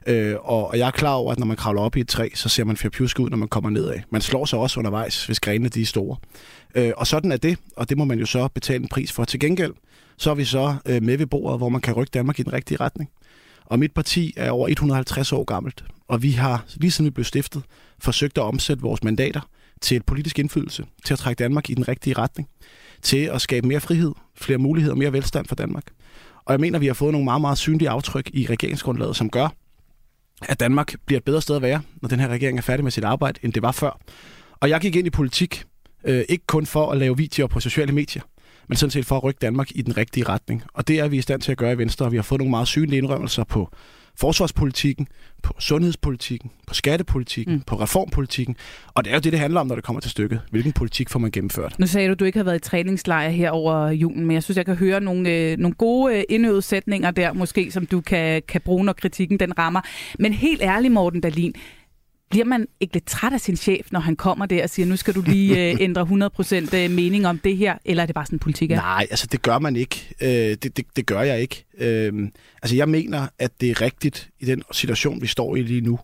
Øh, 0.07 0.35
og 0.39 0.77
jeg 0.77 0.87
er 0.87 0.91
klar 0.91 1.13
over, 1.13 1.31
at 1.31 1.39
når 1.39 1.45
man 1.45 1.57
kravler 1.57 1.81
op 1.81 1.95
i 1.95 1.99
et 1.99 2.07
træ, 2.07 2.29
så 2.33 2.49
ser 2.49 2.63
man 2.63 2.77
fjerpjusk 2.77 3.19
ud, 3.19 3.29
når 3.29 3.37
man 3.37 3.47
kommer 3.47 3.69
nedad. 3.69 3.99
Man 4.09 4.21
slår 4.21 4.45
sig 4.45 4.59
også 4.59 4.79
undervejs, 4.79 5.25
hvis 5.25 5.39
grenene 5.39 5.69
de 5.69 5.81
er 5.81 5.85
store. 5.85 6.17
Øh, 6.75 6.91
og 6.97 7.07
sådan 7.07 7.31
er 7.31 7.37
det, 7.37 7.57
og 7.77 7.89
det 7.89 7.97
må 7.97 8.05
man 8.05 8.19
jo 8.19 8.25
så 8.25 8.47
betale 8.47 8.83
en 8.83 8.89
pris 8.89 9.11
for. 9.11 9.25
Til 9.25 9.39
gengæld, 9.39 9.73
så 10.17 10.31
er 10.31 10.35
vi 10.35 10.45
så 10.45 10.75
øh, 10.85 11.03
med 11.03 11.17
ved 11.17 11.25
bordet, 11.25 11.59
hvor 11.59 11.69
man 11.69 11.81
kan 11.81 11.93
rykke 11.93 12.11
Danmark 12.13 12.39
i 12.39 12.43
den 12.43 12.53
rigtige 12.53 12.77
retning. 12.79 13.09
Og 13.65 13.79
mit 13.79 13.91
parti 13.91 14.33
er 14.37 14.51
over 14.51 14.67
150 14.67 15.31
år 15.31 15.43
gammelt, 15.43 15.83
og 16.07 16.23
vi 16.23 16.31
har, 16.31 16.65
lige 16.75 16.91
siden 16.91 17.05
vi 17.05 17.09
blev 17.09 17.25
stiftet, 17.25 17.63
forsøgt 17.99 18.37
at 18.37 18.43
omsætte 18.43 18.81
vores 18.81 19.03
mandater 19.03 19.49
til 19.81 19.97
et 19.97 20.05
politisk 20.05 20.39
indflydelse, 20.39 20.85
til 21.05 21.13
at 21.13 21.19
trække 21.19 21.43
Danmark 21.43 21.69
i 21.69 21.73
den 21.73 21.87
rigtige 21.87 22.13
retning, 22.17 22.49
til 23.01 23.17
at 23.17 23.41
skabe 23.41 23.67
mere 23.67 23.79
frihed, 23.79 24.11
flere 24.35 24.57
muligheder 24.57 24.93
og 24.93 24.97
mere 24.97 25.13
velstand 25.13 25.45
for 25.45 25.55
Danmark. 25.55 25.83
Og 26.45 26.51
jeg 26.51 26.59
mener, 26.59 26.79
vi 26.79 26.87
har 26.87 26.93
fået 26.93 27.11
nogle 27.11 27.25
meget, 27.25 27.41
meget 27.41 27.57
synlige 27.57 27.89
aftryk 27.89 28.29
i 28.33 28.47
regeringsgrundlaget, 28.49 29.15
som 29.15 29.29
gør, 29.29 29.47
at 30.41 30.59
Danmark 30.59 30.95
bliver 31.05 31.19
et 31.19 31.23
bedre 31.23 31.41
sted 31.41 31.55
at 31.55 31.61
være, 31.61 31.81
når 32.01 32.09
den 32.09 32.19
her 32.19 32.27
regering 32.27 32.57
er 32.57 32.61
færdig 32.61 32.83
med 32.83 32.91
sit 32.91 33.03
arbejde, 33.03 33.39
end 33.43 33.53
det 33.53 33.61
var 33.61 33.71
før. 33.71 33.99
Og 34.59 34.69
jeg 34.69 34.81
gik 34.81 34.95
ind 34.95 35.07
i 35.07 35.09
politik 35.09 35.65
Øh, 36.05 36.23
ikke 36.29 36.45
kun 36.47 36.65
for 36.65 36.91
at 36.91 36.97
lave 36.97 37.17
videoer 37.17 37.47
på 37.47 37.59
sociale 37.59 37.91
medier, 37.91 38.21
men 38.67 38.77
sådan 38.77 38.91
set 38.91 39.05
for 39.05 39.17
at 39.17 39.23
rykke 39.23 39.37
Danmark 39.41 39.71
i 39.75 39.81
den 39.81 39.97
rigtige 39.97 40.23
retning. 40.29 40.63
Og 40.73 40.87
det 40.87 40.99
er 40.99 41.07
vi 41.07 41.17
i 41.17 41.21
stand 41.21 41.41
til 41.41 41.51
at 41.51 41.57
gøre 41.57 41.73
i 41.73 41.77
Venstre, 41.77 42.05
og 42.05 42.11
vi 42.11 42.17
har 42.17 42.23
fået 42.23 42.39
nogle 42.39 42.49
meget 42.49 42.67
synlige 42.67 42.97
indrømmelser 42.97 43.43
på 43.43 43.69
forsvarspolitikken, 44.19 45.07
på 45.43 45.53
sundhedspolitikken, 45.59 46.51
på 46.67 46.73
skattepolitikken, 46.73 47.55
mm. 47.55 47.61
på 47.61 47.75
reformpolitikken. 47.75 48.55
Og 48.87 49.05
det 49.05 49.11
er 49.11 49.15
jo 49.15 49.19
det, 49.19 49.31
det 49.31 49.39
handler 49.39 49.59
om, 49.59 49.67
når 49.67 49.75
det 49.75 49.83
kommer 49.83 49.99
til 49.99 50.11
stykket. 50.11 50.41
Hvilken 50.51 50.73
politik 50.73 51.09
får 51.09 51.19
man 51.19 51.31
gennemført? 51.31 51.79
Nu 51.79 51.87
sagde 51.87 52.07
du, 52.07 52.11
at 52.11 52.19
du 52.19 52.25
ikke 52.25 52.39
har 52.39 52.43
været 52.43 52.55
i 52.55 52.69
træningslejr 52.69 53.29
her 53.29 53.51
over 53.51 53.89
julen, 53.89 54.25
men 54.25 54.33
jeg 54.33 54.43
synes, 54.43 54.57
jeg 54.57 54.65
kan 54.65 54.75
høre 54.75 55.01
nogle, 55.01 55.29
øh, 55.29 55.57
nogle 55.57 55.75
gode 55.75 56.15
øh, 56.15 56.23
indøvede 56.29 56.61
sætninger 56.61 57.11
der, 57.11 57.33
måske, 57.33 57.71
som 57.71 57.85
du 57.85 58.01
kan, 58.01 58.41
kan 58.47 58.61
bruge, 58.61 58.85
når 58.85 58.93
kritikken 58.93 59.39
den 59.39 59.57
rammer. 59.59 59.81
Men 60.19 60.33
helt 60.33 60.61
ærligt, 60.61 60.93
Morten 60.93 61.21
Dalin, 61.21 61.53
bliver 62.29 62.45
man 62.45 62.67
ikke 62.79 62.93
lidt 62.93 63.05
træt 63.05 63.33
af 63.33 63.41
sin 63.41 63.57
chef, 63.57 63.91
når 63.91 63.99
han 63.99 64.15
kommer 64.15 64.45
der 64.45 64.63
og 64.63 64.69
siger, 64.69 64.85
nu 64.85 64.95
skal 64.95 65.15
du 65.15 65.21
lige 65.21 65.71
øh, 65.71 65.77
ændre 65.85 66.29
100% 66.71 66.75
øh, 66.75 66.91
mening 66.91 67.27
om 67.27 67.39
det 67.39 67.57
her, 67.57 67.77
eller 67.85 68.03
er 68.03 68.05
det 68.05 68.15
bare 68.15 68.25
sådan, 68.25 68.39
politik 68.39 68.71
er? 68.71 68.75
Nej, 68.75 69.07
altså 69.11 69.27
det 69.27 69.41
gør 69.41 69.59
man 69.59 69.75
ikke. 69.75 70.15
Øh, 70.21 70.29
det, 70.29 70.77
det, 70.77 70.85
det 70.95 71.05
gør 71.05 71.21
jeg 71.21 71.41
ikke. 71.41 71.65
Øh, 71.77 72.29
altså 72.61 72.75
jeg 72.75 72.89
mener, 72.89 73.27
at 73.39 73.51
det 73.61 73.69
er 73.69 73.81
rigtigt 73.81 74.29
i 74.39 74.45
den 74.45 74.63
situation, 74.71 75.21
vi 75.21 75.27
står 75.27 75.55
i 75.55 75.61
lige 75.61 75.81
nu, 75.81 75.99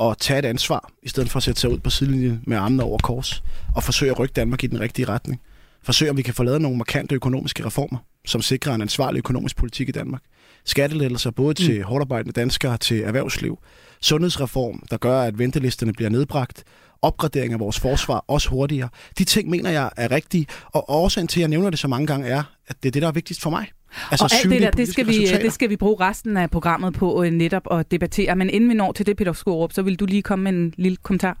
at 0.00 0.18
tage 0.18 0.38
et 0.38 0.44
ansvar, 0.44 0.90
i 1.02 1.08
stedet 1.08 1.30
for 1.30 1.36
at 1.36 1.42
sætte 1.42 1.60
sig 1.60 1.70
ud 1.70 1.78
på 1.78 1.90
sidelinjen 1.90 2.42
med 2.46 2.56
armene 2.56 2.82
over 2.82 2.98
kors, 2.98 3.42
og 3.74 3.82
forsøge 3.82 4.10
at 4.10 4.18
rykke 4.18 4.32
Danmark 4.32 4.64
i 4.64 4.66
den 4.66 4.80
rigtige 4.80 5.08
retning. 5.08 5.40
Forsøge, 5.82 6.10
om 6.10 6.16
vi 6.16 6.22
kan 6.22 6.34
få 6.34 6.42
lavet 6.42 6.60
nogle 6.60 6.76
markante 6.76 7.14
økonomiske 7.14 7.66
reformer, 7.66 7.98
som 8.26 8.42
sikrer 8.42 8.74
en 8.74 8.82
ansvarlig 8.82 9.18
økonomisk 9.18 9.56
politik 9.56 9.88
i 9.88 9.92
Danmark. 9.92 10.22
Skattelettelser 10.64 11.30
både 11.30 11.54
til 11.54 11.78
mm. 11.78 11.84
hårdarbejdende 11.84 12.32
danskere, 12.32 12.78
til 12.78 13.00
erhvervsliv, 13.00 13.58
sundhedsreform, 14.00 14.82
der 14.90 14.96
gør, 14.96 15.20
at 15.20 15.38
ventelisterne 15.38 15.92
bliver 15.92 16.10
nedbragt, 16.10 16.64
opgradering 17.02 17.52
af 17.52 17.60
vores 17.60 17.80
forsvar 17.80 18.24
også 18.28 18.50
hurtigere. 18.50 18.88
De 19.18 19.24
ting 19.24 19.50
mener 19.50 19.70
jeg 19.70 19.90
er 19.96 20.10
rigtige, 20.10 20.46
og 20.66 20.90
årsagen 20.90 21.28
til, 21.28 21.40
at 21.40 21.40
jeg 21.40 21.48
nævner 21.48 21.70
det 21.70 21.78
så 21.78 21.88
mange 21.88 22.06
gange, 22.06 22.26
er, 22.26 22.42
at 22.66 22.82
det 22.82 22.88
er 22.88 22.92
det, 22.92 23.02
der 23.02 23.08
er 23.08 23.12
vigtigst 23.12 23.42
for 23.42 23.50
mig. 23.50 23.66
Altså 24.10 24.24
og 24.24 24.30
alt 24.44 24.52
det 24.52 24.62
der, 24.62 24.70
det 24.70 24.88
skal, 24.88 25.06
vi, 25.06 25.26
det 25.26 25.52
skal 25.52 25.70
vi 25.70 25.76
bruge 25.76 26.00
resten 26.00 26.36
af 26.36 26.50
programmet 26.50 26.94
på 26.94 27.20
uh, 27.20 27.26
netop 27.26 27.62
at 27.70 27.90
debattere. 27.90 28.36
Men 28.36 28.50
inden 28.50 28.70
vi 28.70 28.74
når 28.74 28.92
til 28.92 29.06
det, 29.06 29.16
Peter 29.16 29.32
Skorup, 29.32 29.72
så 29.72 29.82
vil 29.82 29.96
du 29.96 30.06
lige 30.06 30.22
komme 30.22 30.42
med 30.42 30.52
en 30.52 30.74
lille 30.76 30.96
kommentar. 30.96 31.38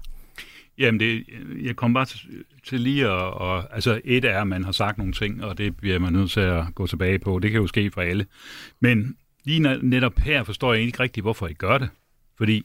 Jamen, 0.78 1.00
det, 1.00 1.24
jeg 1.62 1.76
kommer 1.76 2.00
bare 2.00 2.06
til, 2.06 2.18
til 2.68 2.80
lige 2.80 3.04
at... 3.04 3.10
Og, 3.34 3.74
altså, 3.74 4.00
et 4.04 4.24
er, 4.24 4.40
at 4.40 4.46
man 4.46 4.64
har 4.64 4.72
sagt 4.72 4.98
nogle 4.98 5.12
ting, 5.12 5.44
og 5.44 5.58
det 5.58 5.76
bliver 5.76 5.98
man 5.98 6.12
nødt 6.12 6.30
til 6.30 6.40
at 6.40 6.64
gå 6.74 6.86
tilbage 6.86 7.18
på. 7.18 7.38
Det 7.38 7.50
kan 7.50 7.60
jo 7.60 7.66
ske 7.66 7.90
for 7.90 8.00
alle. 8.00 8.26
Men 8.80 9.16
lige 9.44 9.78
netop 9.82 10.18
her 10.18 10.44
forstår 10.44 10.74
jeg 10.74 10.82
ikke 10.82 11.00
rigtigt, 11.00 11.24
hvorfor 11.24 11.46
I 11.46 11.52
gør 11.52 11.78
det. 11.78 11.88
Fordi 12.38 12.62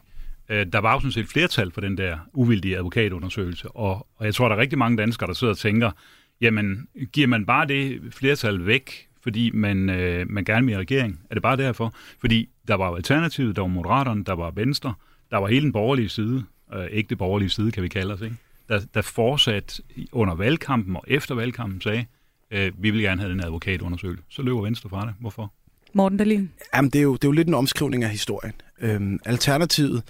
øh, 0.50 0.66
der 0.74 0.80
var 0.80 0.94
jo 0.94 1.00
sådan 1.00 1.12
set 1.12 1.28
flertal 1.28 1.72
for 1.72 1.82
den 1.82 1.98
der 1.98 2.18
uvildige 2.34 2.78
advokatundersøgelse, 2.78 3.72
og, 3.72 4.08
og 4.16 4.26
jeg 4.26 4.36
tror, 4.36 4.48
der 4.48 4.56
er 4.56 4.60
rigtig 4.60 4.80
mange 4.80 4.98
danskere, 4.98 5.28
der 5.28 5.34
sidder 5.34 5.54
og 5.54 5.58
tænker, 5.58 5.92
jamen, 6.42 6.88
giver 7.12 7.28
man 7.28 7.46
bare 7.46 7.68
det 7.68 8.02
flertal 8.12 8.66
væk, 8.66 9.08
fordi 9.24 9.52
man, 9.54 9.90
øh, 9.90 10.30
man 10.30 10.46
gerne 10.46 10.66
vil 10.66 10.74
i 10.74 10.78
regering? 10.78 11.20
Er 11.30 11.36
det 11.36 11.44
bare 11.44 11.58
derfor? 11.58 11.94
Fordi 12.20 12.50
der 12.68 12.76
var 12.76 12.90
jo 12.90 12.96
Alternativet, 12.96 13.56
der 13.56 13.62
var 13.62 13.70
Moderaterne, 13.70 14.24
der 14.24 14.34
var 14.34 14.52
Venstre, 14.52 14.94
der 15.32 15.38
var 15.38 15.48
hele 15.48 15.62
den 15.62 15.72
borgerlige 15.72 16.10
side, 16.10 16.44
øh, 16.74 16.86
ikke 16.86 17.10
det 17.10 17.18
borgerlige 17.18 17.50
side, 17.50 17.72
kan 17.72 17.84
vi 17.84 17.88
kalde 17.88 18.14
os, 18.14 18.22
ikke? 18.22 18.36
Der, 18.70 18.82
der 18.94 19.02
fortsat 19.02 19.82
under 20.12 20.36
valgkampen 20.36 20.96
og 20.96 21.04
efter 21.08 21.36
valgkampen 21.36 21.82
sagde, 21.82 22.06
øh, 22.52 22.72
vi 22.78 22.92
vil 22.92 23.02
gerne 23.02 23.22
have 23.22 23.32
den 23.32 23.44
advokatundersøgelse. 23.44 24.24
Så 24.30 24.42
løber 24.42 24.62
Venstre 24.62 24.90
fra 24.90 25.06
det. 25.06 25.14
Hvorfor? 25.20 25.54
Morten 25.94 26.18
Dahlin? 26.18 26.52
Jamen, 26.76 26.92
det 26.92 27.00
er, 27.00 27.04
jo, 27.04 27.14
det 27.14 27.24
er 27.24 27.28
jo 27.28 27.32
lidt 27.32 27.48
en 27.48 27.54
omskrivning 27.54 28.04
af 28.04 28.10
historien. 28.10 28.54
Øhm, 28.82 29.20
alternativet 29.26 30.04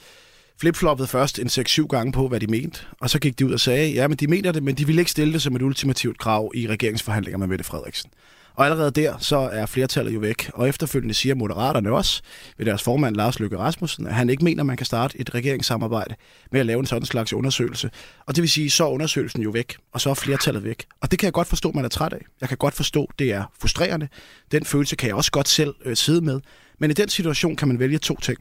flipfloppede 0.59 1.07
først 1.07 1.39
en 1.39 1.47
6-7 1.47 1.87
gange 1.87 2.11
på, 2.11 2.27
hvad 2.27 2.39
de 2.39 2.47
mente, 2.47 2.79
og 2.99 3.09
så 3.09 3.19
gik 3.19 3.39
de 3.39 3.45
ud 3.45 3.53
og 3.53 3.59
sagde, 3.59 3.93
ja, 3.93 4.07
men 4.07 4.17
de 4.17 4.27
mener 4.27 4.51
det, 4.51 4.63
men 4.63 4.75
de 4.75 4.87
vil 4.87 4.99
ikke 4.99 5.11
stille 5.11 5.33
det 5.33 5.41
som 5.41 5.55
et 5.55 5.61
ultimativt 5.61 6.17
krav 6.17 6.51
i 6.55 6.67
regeringsforhandlinger 6.67 7.37
med 7.37 7.47
Mette 7.47 7.63
Frederiksen. 7.63 8.11
Og 8.55 8.65
allerede 8.65 8.91
der, 8.91 9.17
så 9.17 9.37
er 9.37 9.65
flertallet 9.65 10.13
jo 10.13 10.19
væk. 10.19 10.49
Og 10.53 10.69
efterfølgende 10.69 11.13
siger 11.13 11.35
Moderaterne 11.35 11.91
også, 11.91 12.21
ved 12.57 12.65
deres 12.65 12.83
formand 12.83 13.15
Lars 13.15 13.39
Løkke 13.39 13.57
Rasmussen, 13.57 14.07
at 14.07 14.13
han 14.13 14.29
ikke 14.29 14.43
mener, 14.43 14.61
at 14.63 14.65
man 14.65 14.77
kan 14.77 14.85
starte 14.85 15.19
et 15.19 15.33
regeringssamarbejde 15.35 16.15
med 16.51 16.59
at 16.59 16.65
lave 16.65 16.79
en 16.79 16.85
sådan 16.85 17.05
slags 17.05 17.33
undersøgelse. 17.33 17.89
Og 18.25 18.35
det 18.35 18.41
vil 18.41 18.49
sige, 18.49 18.69
så 18.69 18.85
er 18.85 18.89
undersøgelsen 18.89 19.41
jo 19.41 19.49
væk, 19.49 19.77
og 19.93 20.01
så 20.01 20.09
er 20.09 20.13
flertallet 20.13 20.63
væk. 20.63 20.85
Og 21.01 21.11
det 21.11 21.19
kan 21.19 21.25
jeg 21.25 21.33
godt 21.33 21.47
forstå, 21.47 21.71
man 21.71 21.85
er 21.85 21.89
træt 21.89 22.13
af. 22.13 22.25
Jeg 22.41 22.49
kan 22.49 22.57
godt 22.57 22.73
forstå, 22.73 23.11
det 23.19 23.33
er 23.33 23.43
frustrerende. 23.61 24.07
Den 24.51 24.65
følelse 24.65 24.95
kan 24.95 25.07
jeg 25.07 25.15
også 25.15 25.31
godt 25.31 25.47
selv 25.47 25.75
øh, 25.85 25.95
sidde 25.95 26.21
med. 26.21 26.39
Men 26.79 26.91
i 26.91 26.93
den 26.93 27.09
situation 27.09 27.55
kan 27.55 27.67
man 27.67 27.79
vælge 27.79 27.97
to 27.97 28.19
ting. 28.21 28.37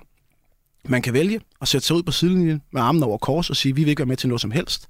Man 0.89 1.03
kan 1.03 1.13
vælge 1.13 1.41
at 1.61 1.69
sætte 1.69 1.87
sig 1.87 1.97
ud 1.97 2.03
på 2.03 2.13
sidelinjen 2.13 2.63
med 2.73 2.83
armen 2.83 3.03
over 3.03 3.19
kors 3.19 3.51
og 3.51 3.57
sige, 3.57 3.75
vi 3.75 3.83
vil 3.83 3.91
ikke 3.91 4.01
være 4.01 4.07
med 4.07 4.17
til 4.17 4.29
noget 4.29 4.41
som 4.41 4.51
helst. 4.51 4.89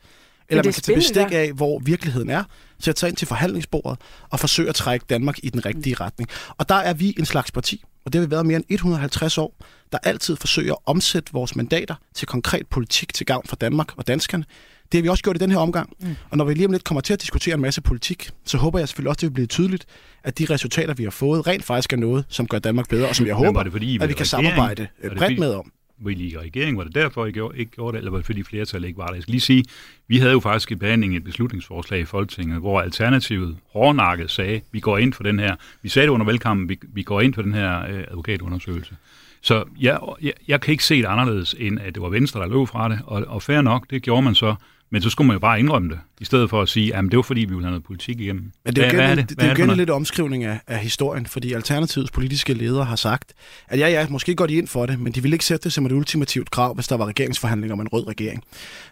Eller 0.49 0.64
man 0.64 0.73
kan 0.73 0.82
tage 0.82 0.97
bestik 0.97 1.32
af, 1.32 1.52
hvor 1.52 1.78
virkeligheden 1.78 2.30
er, 2.30 2.44
sætte 2.78 3.00
sig 3.00 3.09
ind 3.09 3.16
til 3.16 3.26
forhandlingsbordet 3.26 3.99
og 4.30 4.40
forsøge 4.40 4.68
at 4.68 4.75
trække 4.75 5.06
Danmark 5.11 5.38
i 5.42 5.50
den 5.50 5.66
rigtige 5.66 5.97
mm. 5.99 6.04
retning. 6.04 6.30
Og 6.59 6.68
der 6.68 6.75
er 6.75 6.94
vi 6.94 7.14
en 7.18 7.25
slags 7.25 7.52
parti, 7.52 7.85
og 8.04 8.12
det 8.12 8.20
har 8.20 8.26
vi 8.26 8.30
været 8.30 8.47
mere 8.47 8.56
end 8.56 8.64
150 8.68 9.38
år, 9.38 9.56
der 9.92 9.99
altid 10.02 10.37
forsøger 10.37 10.73
at 10.73 10.78
omsætte 10.87 11.32
vores 11.32 11.56
mandater 11.56 11.94
til 12.14 12.28
konkret 12.28 12.66
politik 12.66 13.14
til 13.14 13.26
gavn 13.26 13.47
for 13.47 13.56
Danmark 13.56 13.99
og 13.99 14.06
danskerne. 14.06 14.44
Det 14.92 14.99
har 14.99 15.02
vi 15.02 15.09
også 15.09 15.23
gjort 15.23 15.37
i 15.37 15.38
den 15.38 15.50
her 15.50 15.59
omgang. 15.59 15.92
Mm. 16.00 16.16
Og 16.30 16.37
når 16.37 16.44
vi 16.44 16.54
lige 16.54 16.66
om 16.66 16.73
lidt 16.73 16.85
kommer 16.85 17.00
til 17.00 17.12
at 17.12 17.20
diskutere 17.20 17.54
en 17.54 17.61
masse 17.61 17.80
politik, 17.80 18.30
så 18.44 18.59
håber 18.59 18.78
jeg 18.78 18.88
selvfølgelig 18.88 19.09
også, 19.09 19.16
at 19.16 19.20
det 19.20 19.28
vil 19.28 19.35
blive 19.35 19.47
tydeligt, 19.47 19.87
at 20.25 20.38
de 20.38 20.47
resultater, 20.50 20.94
vi 20.94 21.04
har 21.04 21.11
fået, 21.11 21.47
rent 21.47 21.64
faktisk 21.64 21.92
er 21.92 21.97
noget, 21.97 22.25
som 22.28 22.47
gør 22.47 22.59
Danmark 22.59 22.88
bedre, 22.88 23.09
og 23.09 23.16
som 23.16 23.26
jeg 23.26 23.35
håber, 23.35 23.62
det, 23.62 23.73
fordi 23.73 23.87
at 23.87 23.92
vi 23.92 23.99
kan 23.99 24.06
regering? 24.09 24.26
samarbejde 24.26 24.88
bredt 25.16 25.38
med 25.38 25.54
om 25.54 25.73
ville 26.00 26.25
I 26.25 26.33
i 26.33 26.38
regering? 26.38 26.78
Var 26.78 26.85
det 26.85 26.95
derfor, 26.95 27.26
I 27.26 27.33
gjorde, 27.33 27.59
ikke 27.59 27.73
gjorde 27.73 27.92
det, 27.92 27.99
eller 27.99 28.11
var 28.11 28.19
det 28.19 28.26
fordi 28.26 28.42
flertallet 28.42 28.88
ikke 28.88 28.99
var 28.99 29.07
der? 29.07 29.14
Jeg 29.14 29.23
skal 29.23 29.33
lige 29.33 29.40
sige, 29.40 29.64
vi 30.09 30.19
havde 30.19 30.33
jo 30.33 30.40
faktisk 30.40 30.71
i 30.71 30.75
behandling 30.75 31.16
et 31.16 31.25
beslutningsforslag 31.25 32.00
i 32.00 32.04
Folketinget, 32.04 32.59
hvor 32.59 32.80
Alternativet 32.80 33.57
hårdnakket 33.73 34.30
sagde, 34.30 34.61
vi 34.73 34.80
går 34.80 34.99
ind 34.99 35.12
for 35.12 35.23
den 35.23 35.38
her, 35.38 35.57
vi 35.83 35.88
sagde 35.88 36.07
det 36.07 36.12
under 36.12 36.26
velkommen, 36.26 36.69
vi, 36.69 36.78
vi 36.83 37.02
går 37.02 37.21
ind 37.21 37.35
for 37.35 37.42
den 37.42 37.54
her 37.54 37.80
øh, 37.80 38.04
advokatundersøgelse. 38.09 38.97
Så 39.42 39.64
jeg, 39.80 39.99
jeg, 40.23 40.33
jeg 40.49 40.61
kan 40.61 40.73
ikke 40.73 40.85
se 40.85 40.97
det 40.97 41.07
anderledes, 41.07 41.54
end 41.59 41.80
at 41.80 41.95
det 41.95 42.02
var 42.02 42.09
Venstre, 42.09 42.40
der 42.40 42.47
løb 42.47 42.69
fra 42.69 42.88
det, 42.88 43.00
og, 43.04 43.25
og 43.28 43.42
fair 43.42 43.61
nok, 43.61 43.90
det 43.90 44.02
gjorde 44.02 44.23
man 44.23 44.35
så. 44.35 44.54
Men 44.92 45.02
så 45.02 45.11
skulle 45.11 45.26
man 45.26 45.35
jo 45.35 45.38
bare 45.38 45.59
indrømme 45.59 45.88
det, 45.88 45.99
i 46.20 46.25
stedet 46.25 46.50
for 46.50 46.62
at 46.62 46.68
sige, 46.68 46.97
at 46.97 47.04
det 47.04 47.16
var 47.16 47.23
fordi, 47.23 47.40
vi 47.40 47.47
ville 47.47 47.62
have 47.62 47.70
noget 47.70 47.85
politik 47.85 48.20
igennem. 48.20 48.52
Men 48.64 48.75
det 48.76 48.85
er 48.85 48.88
jo 48.90 48.94
Hvad- 48.97 49.06
hvad 49.06 49.16
det, 49.16 49.28
det? 49.28 49.38
det, 49.40 49.61
er 49.70 49.75
lidt 49.75 49.90
omskrivning 49.90 50.44
af, 50.44 50.61
af 50.66 50.78
historien, 50.78 51.26
fordi 51.26 51.52
Alternativets 51.52 52.11
politiske 52.11 52.54
ledere 52.54 52.85
har 52.85 52.97
sagt, 52.97 53.32
at 53.68 53.78
ja, 53.78 53.88
ja, 53.88 54.06
måske 54.09 54.35
går 54.35 54.47
de 54.47 54.54
ind 54.54 54.68
for 54.68 54.87
det, 54.87 54.99
men 55.00 55.12
de 55.12 55.23
vil 55.23 55.32
ikke 55.32 55.44
sætte 55.44 55.64
det 55.64 55.73
som 55.73 55.87
et 55.87 55.92
ultimativt 55.92 56.50
krav, 56.50 56.75
hvis 56.75 56.88
der 56.88 56.97
var 56.97 57.06
regeringsforhandlinger 57.06 57.73
om 57.75 57.80
en 57.80 57.88
rød 57.88 58.06
regering. 58.09 58.44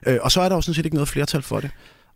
Øh, 0.07 0.19
og 0.23 0.33
så 0.33 0.40
er 0.40 0.49
der 0.49 0.57
jo 0.57 0.61
sådan 0.61 0.75
set 0.75 0.85
ikke 0.85 0.95
noget 0.95 1.09
flertal 1.09 1.43
for 1.43 1.61
det. 1.61 1.71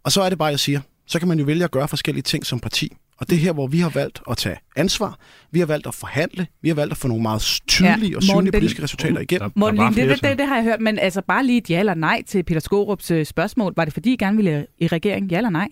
Og 0.04 0.12
så 0.12 0.22
er 0.22 0.28
det 0.28 0.38
bare, 0.38 0.48
jeg 0.48 0.60
siger, 0.60 0.80
så 1.06 1.18
kan 1.18 1.28
man 1.28 1.38
jo 1.38 1.44
vælge 1.44 1.64
at 1.64 1.70
gøre 1.70 1.88
forskellige 1.88 2.22
ting 2.22 2.46
som 2.46 2.60
parti. 2.60 2.96
Og 3.22 3.30
det 3.30 3.36
er 3.36 3.40
her, 3.40 3.52
hvor 3.52 3.66
vi 3.66 3.78
har 3.78 3.88
valgt 3.90 4.22
at 4.30 4.36
tage 4.36 4.56
ansvar, 4.76 5.18
vi 5.50 5.58
har 5.58 5.66
valgt 5.66 5.86
at 5.86 5.94
forhandle, 5.94 6.46
vi 6.62 6.68
har 6.68 6.74
valgt 6.74 6.90
at 6.92 6.96
få 6.98 7.08
nogle 7.08 7.22
meget 7.22 7.40
tydelige 7.68 8.10
Ja, 8.10 8.16
og 8.16 8.22
synlige 8.22 8.34
Morten, 8.36 8.52
politiske 8.52 8.82
resultater 8.82 9.20
igennem. 9.20 9.50
Der- 9.50 9.58
Morten 9.60 9.78
det, 9.78 10.08
det, 10.08 10.22
det, 10.22 10.38
det 10.38 10.46
har 10.48 10.54
jeg 10.56 10.64
hørt, 10.64 10.80
men 10.80 10.98
altså 10.98 11.22
bare 11.28 11.46
lige 11.46 11.58
et 11.58 11.70
ja 11.70 11.78
eller 11.80 11.94
nej 11.94 12.22
til 12.26 12.42
Peter 12.42 12.60
Skorups 12.60 13.10
øh, 13.10 13.26
spørgsmål. 13.26 13.72
Var 13.76 13.84
det 13.84 13.94
fordi, 13.94 14.12
I 14.12 14.16
gerne 14.16 14.36
ville 14.36 14.66
i 14.78 14.86
regering? 14.86 15.30
Ja 15.30 15.36
eller 15.36 15.50
nej? 15.50 15.68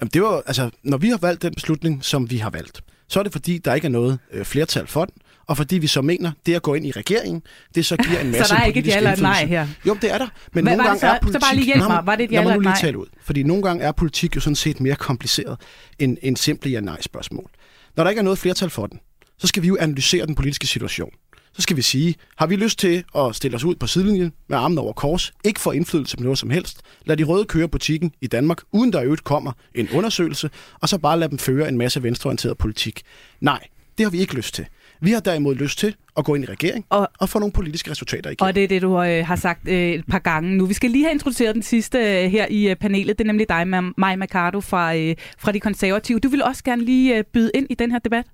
Jamen, 0.00 0.10
det 0.14 0.22
var, 0.22 0.42
altså, 0.46 0.70
når 0.84 0.98
vi 0.98 1.08
har 1.08 1.18
valgt 1.18 1.42
den 1.42 1.54
beslutning, 1.54 2.04
som 2.04 2.30
vi 2.30 2.36
har 2.36 2.50
valgt, 2.50 2.80
så 3.08 3.18
er 3.18 3.22
det 3.22 3.32
fordi, 3.32 3.58
der 3.58 3.74
ikke 3.74 3.84
er 3.86 3.90
noget 3.90 4.18
øh, 4.32 4.44
flertal 4.44 4.86
for 4.86 5.04
den, 5.04 5.14
og 5.46 5.56
fordi 5.56 5.78
vi 5.78 5.86
så 5.86 6.02
mener, 6.02 6.32
det 6.46 6.54
at 6.54 6.62
gå 6.62 6.74
ind 6.74 6.86
i 6.86 6.90
regeringen, 6.90 7.42
det 7.74 7.86
så 7.86 7.96
giver 7.96 8.20
en 8.20 8.30
masse 8.32 8.44
Så 8.44 8.54
der 8.54 8.60
er 8.60 8.64
ikke 8.64 8.80
et 8.80 8.86
ja 8.86 8.96
eller 8.96 9.16
nej 9.16 9.46
her? 9.46 9.68
Jo, 9.86 9.96
det 10.02 10.12
er 10.12 10.18
der. 10.18 10.28
Men 10.52 10.64
Hvad 10.64 10.76
nogle 10.76 10.88
gange 10.88 11.00
så? 11.00 11.06
er 11.06 11.14
Så 11.14 11.20
politik... 11.22 11.40
bare 11.40 11.54
lige 11.56 11.66
hjælp 11.66 11.82
mig. 11.88 12.02
Var 12.04 12.16
det 12.16 12.24
et 12.24 12.32
ja 12.32 12.40
eller 12.40 12.56
nej? 12.56 12.76
tale 12.80 12.98
ud. 12.98 13.06
Fordi 13.22 13.42
nogle 13.42 13.62
gange 13.62 13.84
er 13.84 13.92
politik 13.92 14.36
jo 14.36 14.40
sådan 14.40 14.56
set 14.56 14.80
mere 14.80 14.94
kompliceret 14.94 15.56
end, 15.98 16.16
end 16.22 16.36
simple 16.36 16.70
ja-nej-spørgsmål. 16.70 17.50
Når 17.96 18.04
der 18.04 18.10
ikke 18.10 18.20
er 18.20 18.24
noget 18.24 18.38
flertal 18.38 18.70
for 18.70 18.86
den, 18.86 19.00
så 19.38 19.46
skal 19.46 19.62
vi 19.62 19.68
jo 19.68 19.76
analysere 19.80 20.26
den 20.26 20.34
politiske 20.34 20.66
situation. 20.66 21.10
Så 21.54 21.62
skal 21.62 21.76
vi 21.76 21.82
sige, 21.82 22.14
har 22.36 22.46
vi 22.46 22.56
lyst 22.56 22.78
til 22.78 23.04
at 23.16 23.36
stille 23.36 23.54
os 23.54 23.64
ud 23.64 23.74
på 23.74 23.86
sidelinjen 23.86 24.32
med 24.48 24.58
armen 24.58 24.78
over 24.78 24.92
kors, 24.92 25.32
ikke 25.44 25.60
få 25.60 25.70
indflydelse 25.70 26.16
på 26.16 26.22
noget 26.22 26.38
som 26.38 26.50
helst, 26.50 26.80
lad 27.04 27.16
de 27.16 27.24
røde 27.24 27.44
køre 27.44 27.68
butikken 27.68 28.12
i 28.20 28.26
Danmark, 28.26 28.58
uden 28.72 28.92
der 28.92 29.02
øvrigt 29.02 29.24
kommer 29.24 29.52
en 29.74 29.88
undersøgelse, 29.94 30.50
og 30.80 30.88
så 30.88 30.98
bare 30.98 31.18
lade 31.18 31.30
dem 31.30 31.38
føre 31.38 31.68
en 31.68 31.78
masse 31.78 32.02
venstreorienteret 32.02 32.58
politik. 32.58 33.02
Nej, 33.40 33.60
det 33.98 34.06
har 34.06 34.10
vi 34.10 34.18
ikke 34.18 34.34
lyst 34.34 34.54
til. 34.54 34.66
Vi 35.04 35.10
har 35.12 35.20
derimod 35.20 35.54
lyst 35.54 35.78
til 35.78 35.96
at 36.16 36.24
gå 36.24 36.34
ind 36.34 36.44
i 36.44 36.46
regering 36.46 36.86
Og- 36.90 37.08
og, 37.20 37.28
få 37.28 37.38
nogle 37.38 37.52
politiske 37.52 37.90
resultater 37.90 38.30
igen. 38.30 38.46
Og 38.46 38.54
det 38.54 38.64
er 38.64 38.68
det, 38.68 38.82
du 38.82 39.02
øh, 39.02 39.26
har 39.26 39.36
sagt 39.36 39.68
øh, 39.68 39.74
et 39.92 40.04
par 40.10 40.18
gange 40.18 40.56
nu. 40.56 40.66
Vi 40.66 40.74
skal 40.74 40.90
lige 40.90 41.04
have 41.04 41.12
introduceret 41.12 41.54
den 41.54 41.62
sidste 41.62 41.98
øh, 41.98 42.30
her 42.30 42.46
i 42.50 42.70
øh, 42.70 42.76
panelet. 42.76 43.18
Det 43.18 43.24
er 43.24 43.26
nemlig 43.26 43.48
dig, 43.48 43.62
Ma- 43.62 43.92
Maja 43.96 44.16
Mercado 44.16 44.60
fra, 44.60 44.96
øh, 44.96 45.14
fra 45.38 45.52
De 45.52 45.60
Konservative. 45.60 46.18
Du 46.18 46.28
vil 46.28 46.42
også 46.42 46.64
gerne 46.64 46.84
lige 46.84 47.18
øh, 47.18 47.24
byde 47.32 47.50
ind 47.54 47.66
i 47.70 47.74
den 47.74 47.90
her 47.92 47.98
debat. 47.98 48.26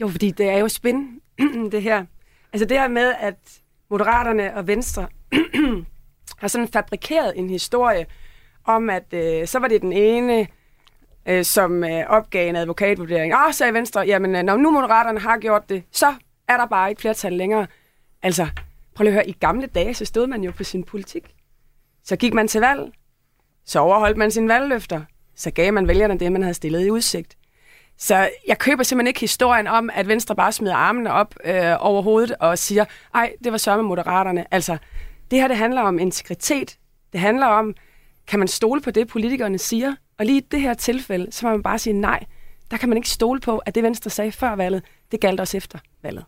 Jo, 0.00 0.08
fordi 0.08 0.30
det 0.30 0.48
er 0.48 0.58
jo 0.58 0.68
spændende, 0.68 1.08
det 1.72 1.82
her. 1.82 2.04
Altså 2.52 2.66
det 2.66 2.78
her 2.78 2.88
med, 2.88 3.12
at 3.20 3.34
Moderaterne 3.90 4.56
og 4.56 4.66
Venstre 4.66 5.06
har 6.40 6.48
sådan 6.48 6.68
fabrikeret 6.68 7.32
en 7.36 7.50
historie 7.50 8.06
om, 8.64 8.90
at 8.90 9.04
øh, 9.14 9.46
så 9.46 9.58
var 9.58 9.68
det 9.68 9.82
den 9.82 9.92
ene, 9.92 10.46
øh, 11.28 11.44
som 11.44 11.84
øh, 11.84 12.04
opgav 12.08 12.48
en 12.48 12.56
advokatvurdering. 12.56 13.32
Ah, 13.32 13.54
sagde 13.54 13.74
Venstre, 13.74 14.00
jamen 14.00 14.36
øh, 14.36 14.42
når 14.42 14.56
nu 14.56 14.70
Moderaterne 14.70 15.20
har 15.20 15.38
gjort 15.38 15.68
det, 15.68 15.82
så 15.92 16.14
er 16.48 16.56
der 16.56 16.66
bare 16.66 16.90
ikke 16.90 17.00
flertal 17.00 17.32
længere. 17.32 17.66
Altså, 18.22 18.46
prøv 18.94 19.04
lige 19.04 19.10
at 19.10 19.14
høre, 19.14 19.28
i 19.28 19.36
gamle 19.40 19.66
dage, 19.66 19.94
så 19.94 20.04
stod 20.04 20.26
man 20.26 20.44
jo 20.44 20.52
på 20.56 20.64
sin 20.64 20.84
politik. 20.84 21.34
Så 22.04 22.16
gik 22.16 22.34
man 22.34 22.48
til 22.48 22.60
valg, 22.60 22.92
så 23.64 23.78
overholdt 23.78 24.16
man 24.16 24.30
sine 24.30 24.48
valgløfter, 24.48 25.02
så 25.36 25.50
gav 25.50 25.72
man 25.72 25.88
vælgerne 25.88 26.18
det, 26.18 26.32
man 26.32 26.42
havde 26.42 26.54
stillet 26.54 26.86
i 26.86 26.90
udsigt. 26.90 27.36
Så 27.98 28.30
jeg 28.48 28.58
køber 28.58 28.82
simpelthen 28.82 29.06
ikke 29.06 29.20
historien 29.20 29.66
om, 29.66 29.90
at 29.94 30.08
Venstre 30.08 30.36
bare 30.36 30.52
smider 30.52 30.74
armene 30.74 31.12
op 31.12 31.34
øh, 31.44 31.76
over 31.78 32.02
hovedet 32.02 32.32
og 32.40 32.58
siger, 32.58 32.84
ej, 33.14 33.32
det 33.44 33.52
var 33.52 33.58
sørme 33.58 33.82
moderaterne. 33.82 34.54
Altså, 34.54 34.76
det 35.30 35.40
her 35.40 35.48
det 35.48 35.56
handler 35.56 35.80
om 35.80 35.98
integritet. 35.98 36.78
Det 37.12 37.20
handler 37.20 37.46
om, 37.46 37.74
kan 38.26 38.38
man 38.38 38.48
stole 38.48 38.80
på 38.80 38.90
det, 38.90 39.08
politikerne 39.08 39.58
siger? 39.58 39.94
Og 40.18 40.26
lige 40.26 40.38
i 40.38 40.46
det 40.50 40.60
her 40.60 40.74
tilfælde, 40.74 41.32
så 41.32 41.46
må 41.46 41.52
man 41.52 41.62
bare 41.62 41.78
sige 41.78 41.92
nej. 41.92 42.24
Der 42.70 42.76
kan 42.76 42.88
man 42.88 42.98
ikke 42.98 43.08
stole 43.08 43.40
på, 43.40 43.58
at 43.58 43.74
det 43.74 43.82
Venstre 43.82 44.10
sagde 44.10 44.32
før 44.32 44.54
valget, 44.54 44.82
det 45.12 45.20
galt 45.20 45.40
også 45.40 45.56
efter 45.56 45.78
valget. 46.02 46.24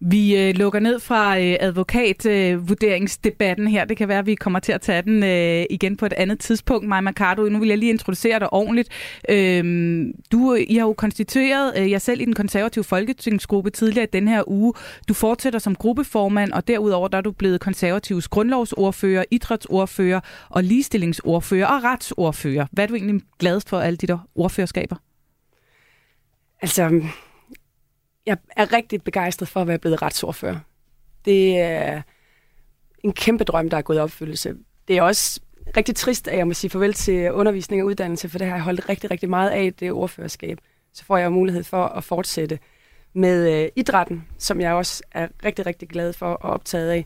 Vi 0.00 0.36
øh, 0.36 0.54
lukker 0.54 0.80
ned 0.80 1.00
fra 1.00 1.38
øh, 1.38 1.56
advokatvurderingsdebatten 1.60 3.68
her. 3.68 3.84
Det 3.84 3.96
kan 3.96 4.08
være, 4.08 4.18
at 4.18 4.26
vi 4.26 4.34
kommer 4.34 4.58
til 4.58 4.72
at 4.72 4.80
tage 4.80 5.02
den 5.02 5.22
øh, 5.22 5.64
igen 5.70 5.96
på 5.96 6.06
et 6.06 6.12
andet 6.12 6.40
tidspunkt. 6.40 6.88
Maja 6.88 7.00
Mercado, 7.00 7.42
nu 7.42 7.58
vil 7.58 7.68
jeg 7.68 7.78
lige 7.78 7.90
introducere 7.90 8.38
dig 8.38 8.52
ordentligt. 8.52 8.88
Øh, 9.28 10.04
du, 10.32 10.54
I 10.54 10.74
har 10.74 10.86
jo 10.86 10.92
konstitueret 10.92 11.78
øh, 11.78 11.90
jer 11.90 11.98
selv 11.98 12.20
i 12.20 12.24
den 12.24 12.34
konservative 12.34 12.84
folketingsgruppe 12.84 13.70
tidligere 13.70 14.04
i 14.04 14.08
den 14.12 14.28
her 14.28 14.42
uge. 14.46 14.72
Du 15.08 15.14
fortsætter 15.14 15.58
som 15.58 15.74
gruppeformand, 15.74 16.52
og 16.52 16.68
derudover 16.68 17.08
der 17.08 17.18
er 17.18 17.22
du 17.22 17.32
blevet 17.32 17.60
konservativs 17.60 18.28
grundlovsordfører, 18.28 19.24
idrætsordfører 19.30 20.20
og 20.48 20.64
ligestillingsordfører 20.64 21.66
og 21.66 21.84
retsordfører. 21.84 22.66
Hvad 22.72 22.84
er 22.84 22.88
du 22.88 22.94
egentlig 22.94 23.20
gladest 23.38 23.68
for 23.68 23.80
alle 23.80 23.96
de 23.96 24.06
der 24.06 24.18
ordførerskaber? 24.34 24.96
Altså, 26.62 27.02
jeg 28.26 28.36
er 28.56 28.72
rigtig 28.72 29.02
begejstret 29.02 29.48
for 29.48 29.60
at 29.60 29.68
være 29.68 29.78
blevet 29.78 30.02
retsordfører. 30.02 30.58
Det 31.24 31.60
er 31.60 32.02
en 33.04 33.12
kæmpe 33.12 33.44
drøm, 33.44 33.70
der 33.70 33.76
er 33.76 33.82
gået 33.82 33.96
i 33.96 34.00
opfyldelse. 34.00 34.54
Det 34.88 34.98
er 34.98 35.02
også 35.02 35.40
rigtig 35.76 35.96
trist, 35.96 36.28
at 36.28 36.38
jeg 36.38 36.46
må 36.46 36.54
sige 36.54 36.70
farvel 36.70 36.92
til 36.92 37.32
undervisning 37.32 37.82
og 37.82 37.86
uddannelse, 37.86 38.28
for 38.28 38.38
det 38.38 38.46
har 38.46 38.54
jeg 38.54 38.64
holdt 38.64 38.88
rigtig, 38.88 39.10
rigtig 39.10 39.30
meget 39.30 39.50
af, 39.50 39.72
det 39.74 39.92
ordførerskab. 39.92 40.58
Så 40.92 41.04
får 41.04 41.16
jeg 41.16 41.32
mulighed 41.32 41.64
for 41.64 41.84
at 41.84 42.04
fortsætte 42.04 42.58
med 43.12 43.62
øh, 43.62 43.68
idrætten, 43.76 44.28
som 44.38 44.60
jeg 44.60 44.72
også 44.72 45.02
er 45.12 45.28
rigtig, 45.44 45.66
rigtig 45.66 45.88
glad 45.88 46.12
for 46.12 46.26
og 46.26 46.50
optaget 46.50 46.90
af. 46.90 47.04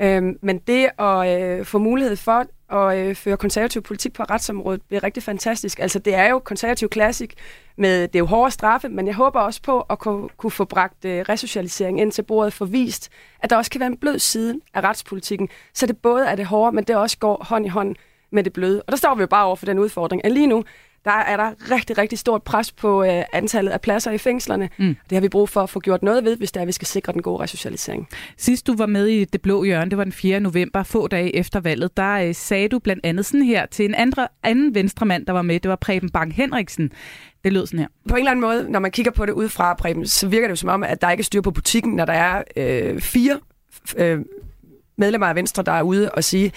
Øhm, 0.00 0.38
men 0.42 0.58
det 0.58 0.88
at 0.98 1.42
øh, 1.42 1.64
få 1.64 1.78
mulighed 1.78 2.16
for 2.16 2.46
og 2.68 2.98
øh, 2.98 3.14
føre 3.14 3.36
konservativ 3.36 3.82
politik 3.82 4.12
på 4.12 4.22
retsområdet 4.22 4.82
bliver 4.82 5.04
rigtig 5.04 5.22
fantastisk. 5.22 5.78
Altså 5.78 5.98
det 5.98 6.14
er 6.14 6.30
jo 6.30 6.38
konservativ 6.38 6.88
klassik 6.88 7.34
med 7.76 8.02
det 8.08 8.14
er 8.14 8.18
jo 8.18 8.26
hårde 8.26 8.50
straffe, 8.50 8.88
men 8.88 9.06
jeg 9.06 9.14
håber 9.14 9.40
også 9.40 9.62
på 9.62 9.80
at 9.80 9.98
kunne, 9.98 10.28
kunne 10.36 10.50
få 10.50 10.64
bragt 10.64 11.04
øh, 11.04 11.24
resocialisering 11.28 12.00
ind 12.00 12.12
til 12.12 12.22
bordet, 12.22 12.52
for 12.52 12.64
vist, 12.64 13.10
at 13.42 13.50
der 13.50 13.56
også 13.56 13.70
kan 13.70 13.80
være 13.80 13.86
en 13.86 13.96
blød 13.96 14.18
side 14.18 14.60
af 14.74 14.80
retspolitikken, 14.80 15.48
så 15.74 15.86
det 15.86 15.96
både 15.98 16.26
er 16.26 16.36
det 16.36 16.46
hårde, 16.46 16.74
men 16.74 16.84
det 16.84 16.96
også 16.96 17.18
går 17.18 17.44
hånd 17.44 17.66
i 17.66 17.68
hånd 17.68 17.96
med 18.30 18.44
det 18.44 18.52
bløde. 18.52 18.82
Og 18.82 18.92
der 18.92 18.96
står 18.96 19.14
vi 19.14 19.20
jo 19.20 19.26
bare 19.26 19.46
over 19.46 19.56
for 19.56 19.66
den 19.66 19.78
udfordring, 19.78 20.24
at 20.24 20.32
lige 20.32 20.46
nu, 20.46 20.64
der 21.06 21.12
er 21.12 21.36
der 21.36 21.52
rigtig, 21.70 21.98
rigtig 21.98 22.18
stort 22.18 22.42
pres 22.42 22.72
på 22.72 23.04
øh, 23.04 23.22
antallet 23.32 23.72
af 23.72 23.80
pladser 23.80 24.10
i 24.10 24.18
fængslerne. 24.18 24.68
Mm. 24.78 24.96
Det 25.10 25.16
har 25.16 25.20
vi 25.20 25.28
brug 25.28 25.48
for 25.48 25.60
at 25.62 25.70
få 25.70 25.80
gjort 25.80 26.02
noget 26.02 26.24
ved, 26.24 26.36
hvis 26.36 26.52
er, 26.60 26.60
at 26.60 26.66
vi 26.66 26.72
skal 26.72 26.86
sikre 26.86 27.12
den 27.12 27.22
gode 27.22 27.42
resocialisering. 27.42 28.08
Sidst 28.36 28.66
du 28.66 28.76
var 28.76 28.86
med 28.86 29.06
i 29.06 29.24
Det 29.24 29.42
Blå 29.42 29.64
Hjørne, 29.64 29.90
det 29.90 29.98
var 29.98 30.04
den 30.04 30.12
4. 30.12 30.40
november, 30.40 30.82
få 30.82 31.08
dage 31.08 31.36
efter 31.36 31.60
valget, 31.60 31.96
der 31.96 32.12
øh, 32.12 32.34
sagde 32.34 32.68
du 32.68 32.78
blandt 32.78 33.06
andet 33.06 33.26
sådan 33.26 33.42
her 33.42 33.66
til 33.66 33.84
en 33.84 33.94
andre, 33.94 34.28
anden 34.42 34.74
venstremand, 34.74 35.26
der 35.26 35.32
var 35.32 35.42
med. 35.42 35.60
Det 35.60 35.68
var 35.68 35.76
Preben 35.76 36.10
Bang 36.10 36.34
Henriksen. 36.34 36.92
Det 37.44 37.52
lød 37.52 37.66
sådan 37.66 37.80
her. 37.80 37.88
På 38.08 38.14
en 38.14 38.18
eller 38.18 38.30
anden 38.30 38.40
måde, 38.40 38.70
når 38.70 38.80
man 38.80 38.90
kigger 38.90 39.12
på 39.12 39.26
det 39.26 39.32
udefra, 39.32 39.74
Preben, 39.74 40.06
så 40.06 40.28
virker 40.28 40.46
det 40.46 40.50
jo 40.50 40.56
som 40.56 40.68
om, 40.68 40.82
at 40.82 41.02
der 41.02 41.10
ikke 41.10 41.20
er 41.20 41.24
styr 41.24 41.40
på 41.40 41.50
butikken, 41.50 41.92
når 41.92 42.04
der 42.04 42.12
er 42.12 42.42
øh, 42.56 43.00
fire 43.00 43.40
øh, 43.96 44.20
medlemmer 44.98 45.26
af 45.26 45.34
Venstre, 45.34 45.62
der 45.62 45.72
er 45.72 45.82
ude 45.82 46.10
og 46.10 46.24
sige, 46.24 46.52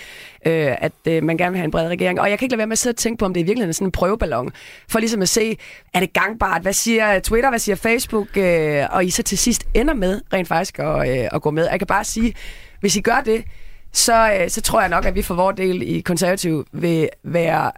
øh, 0.46 0.75
at 0.81 0.91
øh, 1.08 1.24
man 1.24 1.38
gerne 1.38 1.51
vil 1.51 1.58
have 1.58 1.65
en 1.65 1.72
bred 1.72 1.88
regering. 1.88 2.22
Og 2.22 2.29
jeg 2.29 2.39
kan 2.39 2.46
ikke 2.46 2.53
lade 2.53 2.58
være 2.58 2.67
med 2.67 2.72
at 2.72 2.77
sidde 2.77 2.93
og 2.93 2.98
tænke 2.98 3.19
på, 3.19 3.25
om 3.25 3.34
det 3.34 3.41
i 3.41 3.43
virkeligheden 3.43 3.69
er 3.69 3.74
sådan 3.74 3.88
en 3.88 3.91
prøveballon, 3.91 4.51
for 4.89 5.00
ligesom 5.00 5.22
at 5.22 5.29
se, 5.29 5.58
er 5.93 6.00
det 6.00 6.13
gangbart? 6.13 6.62
Hvad 6.62 6.74
siger 6.74 7.19
Twitter? 7.19 7.50
Hvad 7.50 7.60
siger 7.60 7.75
Facebook? 7.75 8.38
Øh, 8.38 8.86
og 8.91 9.05
I 9.05 9.10
så 9.10 9.24
til 9.24 9.38
sidst 9.38 9.67
ender 9.74 9.93
med 9.93 10.22
rent 10.34 10.48
faktisk 10.48 10.79
at, 10.79 11.10
øh, 11.10 11.27
at 11.31 11.41
gå 11.41 11.51
med. 11.51 11.67
Jeg 11.72 11.79
kan 11.79 11.88
bare 11.88 12.03
sige, 12.03 12.34
hvis 12.79 12.96
I 12.96 13.01
gør 13.01 13.22
det, 13.25 13.43
så, 13.91 14.34
øh, 14.34 14.50
så 14.50 14.62
tror 14.62 14.79
jeg 14.79 14.89
nok, 14.89 15.05
at 15.05 15.15
vi 15.15 15.22
for 15.22 15.36
vores 15.36 15.55
del 15.58 15.81
i 15.96 16.00
konservativ 16.00 16.65
vil 16.72 17.10
være 17.24 17.72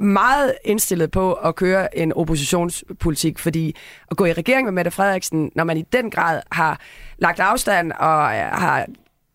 meget 0.00 0.54
indstillet 0.64 1.10
på 1.10 1.32
at 1.32 1.56
køre 1.56 1.98
en 1.98 2.12
oppositionspolitik, 2.12 3.38
fordi 3.38 3.76
at 4.10 4.16
gå 4.16 4.24
i 4.24 4.32
regering 4.32 4.64
med 4.64 4.72
Mette 4.72 4.90
Frederiksen, 4.90 5.50
når 5.54 5.64
man 5.64 5.76
i 5.76 5.82
den 5.82 6.10
grad 6.10 6.40
har 6.52 6.80
lagt 7.18 7.40
afstand 7.40 7.92
og 7.92 8.34
øh, 8.34 8.40
har 8.40 8.86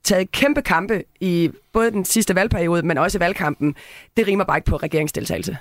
taget 0.05 0.31
kæmpe 0.31 0.61
kampe 0.61 1.03
i 1.19 1.49
både 1.73 1.91
den 1.91 2.05
sidste 2.05 2.35
valgperiode, 2.35 2.83
men 2.83 2.97
også 2.97 3.17
i 3.17 3.21
valgkampen, 3.21 3.75
det 4.17 4.27
rimer 4.27 4.43
bare 4.43 4.57
ikke 4.57 4.69
på 4.69 4.77
regeringsdeltagelse. 4.77 5.57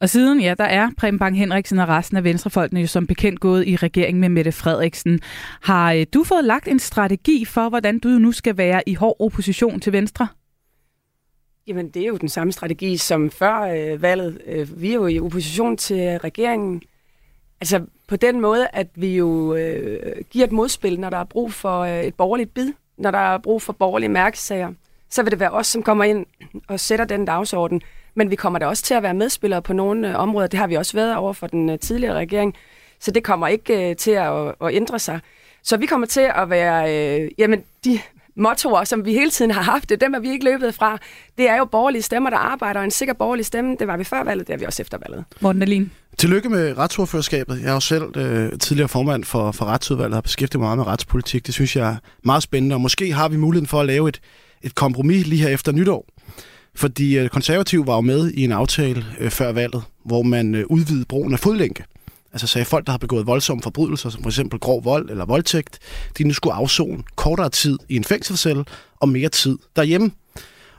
Og 0.00 0.08
siden, 0.08 0.40
ja, 0.40 0.54
der 0.58 0.64
er 0.64 0.90
Preben 0.96 1.18
Bang 1.18 1.38
Henriksen 1.38 1.78
og 1.78 1.88
resten 1.88 2.16
af 2.16 2.24
venstrefolkene 2.24 2.80
jo 2.80 2.86
som 2.86 3.06
bekendt 3.06 3.40
gået 3.40 3.68
i 3.68 3.76
regering 3.76 4.20
med 4.20 4.28
Mette 4.28 4.52
Frederiksen. 4.52 5.20
Har 5.62 5.92
øh, 5.92 6.06
du 6.14 6.24
fået 6.24 6.44
lagt 6.44 6.68
en 6.68 6.78
strategi 6.78 7.44
for, 7.44 7.68
hvordan 7.68 7.98
du 7.98 8.08
nu 8.08 8.32
skal 8.32 8.56
være 8.56 8.82
i 8.88 8.94
hård 8.94 9.16
opposition 9.18 9.80
til 9.80 9.92
Venstre? 9.92 10.28
Jamen, 11.66 11.88
det 11.88 12.02
er 12.02 12.06
jo 12.06 12.16
den 12.16 12.28
samme 12.28 12.52
strategi 12.52 12.96
som 12.96 13.30
før 13.30 13.60
øh, 13.60 14.02
valget. 14.02 14.40
Øh, 14.46 14.82
vi 14.82 14.90
er 14.90 14.94
jo 14.94 15.06
i 15.06 15.20
opposition 15.20 15.76
til 15.76 16.18
regeringen. 16.18 16.82
Altså 17.60 17.80
på 18.08 18.16
den 18.16 18.40
måde, 18.40 18.66
at 18.72 18.88
vi 18.94 19.16
jo 19.16 19.54
øh, 19.54 20.16
giver 20.30 20.46
et 20.46 20.52
modspil, 20.52 21.00
når 21.00 21.10
der 21.10 21.18
er 21.18 21.24
brug 21.24 21.52
for 21.52 21.80
øh, 21.80 22.04
et 22.04 22.14
borgerligt 22.14 22.54
bid 22.54 22.72
når 22.98 23.10
der 23.10 23.18
er 23.18 23.38
brug 23.38 23.62
for 23.62 23.72
borgerlige 23.72 24.08
mærkesager, 24.08 24.72
så 25.10 25.22
vil 25.22 25.30
det 25.30 25.40
være 25.40 25.50
os, 25.50 25.66
som 25.66 25.82
kommer 25.82 26.04
ind 26.04 26.26
og 26.68 26.80
sætter 26.80 27.04
den 27.04 27.24
dagsorden. 27.24 27.82
Men 28.14 28.30
vi 28.30 28.36
kommer 28.36 28.58
da 28.58 28.66
også 28.66 28.82
til 28.82 28.94
at 28.94 29.02
være 29.02 29.14
medspillere 29.14 29.62
på 29.62 29.72
nogle 29.72 30.08
øh, 30.08 30.16
områder. 30.16 30.46
Det 30.46 30.58
har 30.58 30.66
vi 30.66 30.74
også 30.74 30.92
været 30.92 31.16
over 31.16 31.32
for 31.32 31.46
den 31.46 31.70
øh, 31.70 31.78
tidligere 31.78 32.14
regering. 32.14 32.54
Så 33.00 33.10
det 33.10 33.24
kommer 33.24 33.48
ikke 33.48 33.90
øh, 33.90 33.96
til 33.96 34.10
at, 34.10 34.54
at 34.60 34.74
ændre 34.74 34.98
sig. 34.98 35.20
Så 35.62 35.76
vi 35.76 35.86
kommer 35.86 36.06
til 36.06 36.30
at 36.34 36.50
være 36.50 36.94
øh, 36.94 37.30
jamen, 37.38 37.64
de 37.84 38.00
mottoer, 38.38 38.84
som 38.84 39.04
vi 39.04 39.12
hele 39.12 39.30
tiden 39.30 39.50
har 39.50 39.62
haft, 39.62 39.88
det 39.88 40.00
dem 40.00 40.14
er 40.14 40.18
vi 40.18 40.30
ikke 40.30 40.44
løbet 40.44 40.74
fra. 40.74 40.98
Det 41.38 41.48
er 41.50 41.56
jo 41.56 41.64
borgerlige 41.64 42.02
stemmer, 42.02 42.30
der 42.30 42.36
arbejder, 42.36 42.80
og 42.80 42.84
en 42.84 42.90
sikker 42.90 43.14
borgerlig 43.14 43.46
stemme, 43.46 43.76
det 43.78 43.86
var 43.86 43.96
vi 43.96 44.04
før 44.04 44.24
valget, 44.24 44.46
det 44.46 44.54
er 44.54 44.58
vi 44.58 44.64
også 44.64 44.82
efter 44.82 44.98
valget. 45.06 45.24
Morten 45.40 45.60
Dahlin. 45.60 45.90
Tillykke 46.18 46.48
med 46.48 46.78
retsordførerskabet. 46.78 47.60
Jeg 47.62 47.68
er 47.68 47.72
jo 47.74 47.80
selv 47.80 48.16
øh, 48.16 48.58
tidligere 48.58 48.88
formand 48.88 49.24
for, 49.24 49.52
for 49.52 49.64
retsudvalget 49.64 50.12
og 50.12 50.16
har 50.16 50.20
beskæftiget 50.20 50.60
mig 50.60 50.66
meget 50.66 50.78
med 50.78 50.86
retspolitik. 50.86 51.46
Det 51.46 51.54
synes 51.54 51.76
jeg 51.76 51.88
er 51.88 51.96
meget 52.24 52.42
spændende, 52.42 52.76
og 52.76 52.80
måske 52.80 53.12
har 53.12 53.28
vi 53.28 53.36
muligheden 53.36 53.66
for 53.66 53.80
at 53.80 53.86
lave 53.86 54.08
et, 54.08 54.20
et 54.62 54.74
kompromis 54.74 55.26
lige 55.26 55.42
her 55.42 55.48
efter 55.48 55.72
nytår. 55.72 56.06
Fordi 56.74 57.18
øh, 57.18 57.28
konservativ 57.28 57.86
var 57.86 57.94
jo 57.94 58.00
med 58.00 58.30
i 58.30 58.44
en 58.44 58.52
aftale 58.52 59.04
øh, 59.20 59.30
før 59.30 59.52
valget, 59.52 59.82
hvor 60.04 60.22
man 60.22 60.54
øh, 60.54 60.64
udvidede 60.70 61.04
brugen 61.04 61.32
af 61.32 61.38
fodlænke. 61.40 61.84
Altså 62.38 62.46
sagde 62.46 62.64
folk, 62.64 62.86
der 62.86 62.92
har 62.92 62.98
begået 62.98 63.26
voldsomme 63.26 63.62
forbrydelser, 63.62 64.10
som 64.10 64.22
for 64.22 64.30
eksempel 64.30 64.58
grov 64.58 64.84
vold 64.84 65.10
eller 65.10 65.24
voldtægt, 65.24 65.78
de 66.18 66.24
nu 66.24 66.34
skulle 66.34 66.54
afzone 66.54 67.02
kortere 67.16 67.50
tid 67.50 67.78
i 67.88 67.96
en 67.96 68.04
fængselscelle 68.04 68.64
og 69.00 69.08
mere 69.08 69.28
tid 69.28 69.58
derhjemme. 69.76 70.10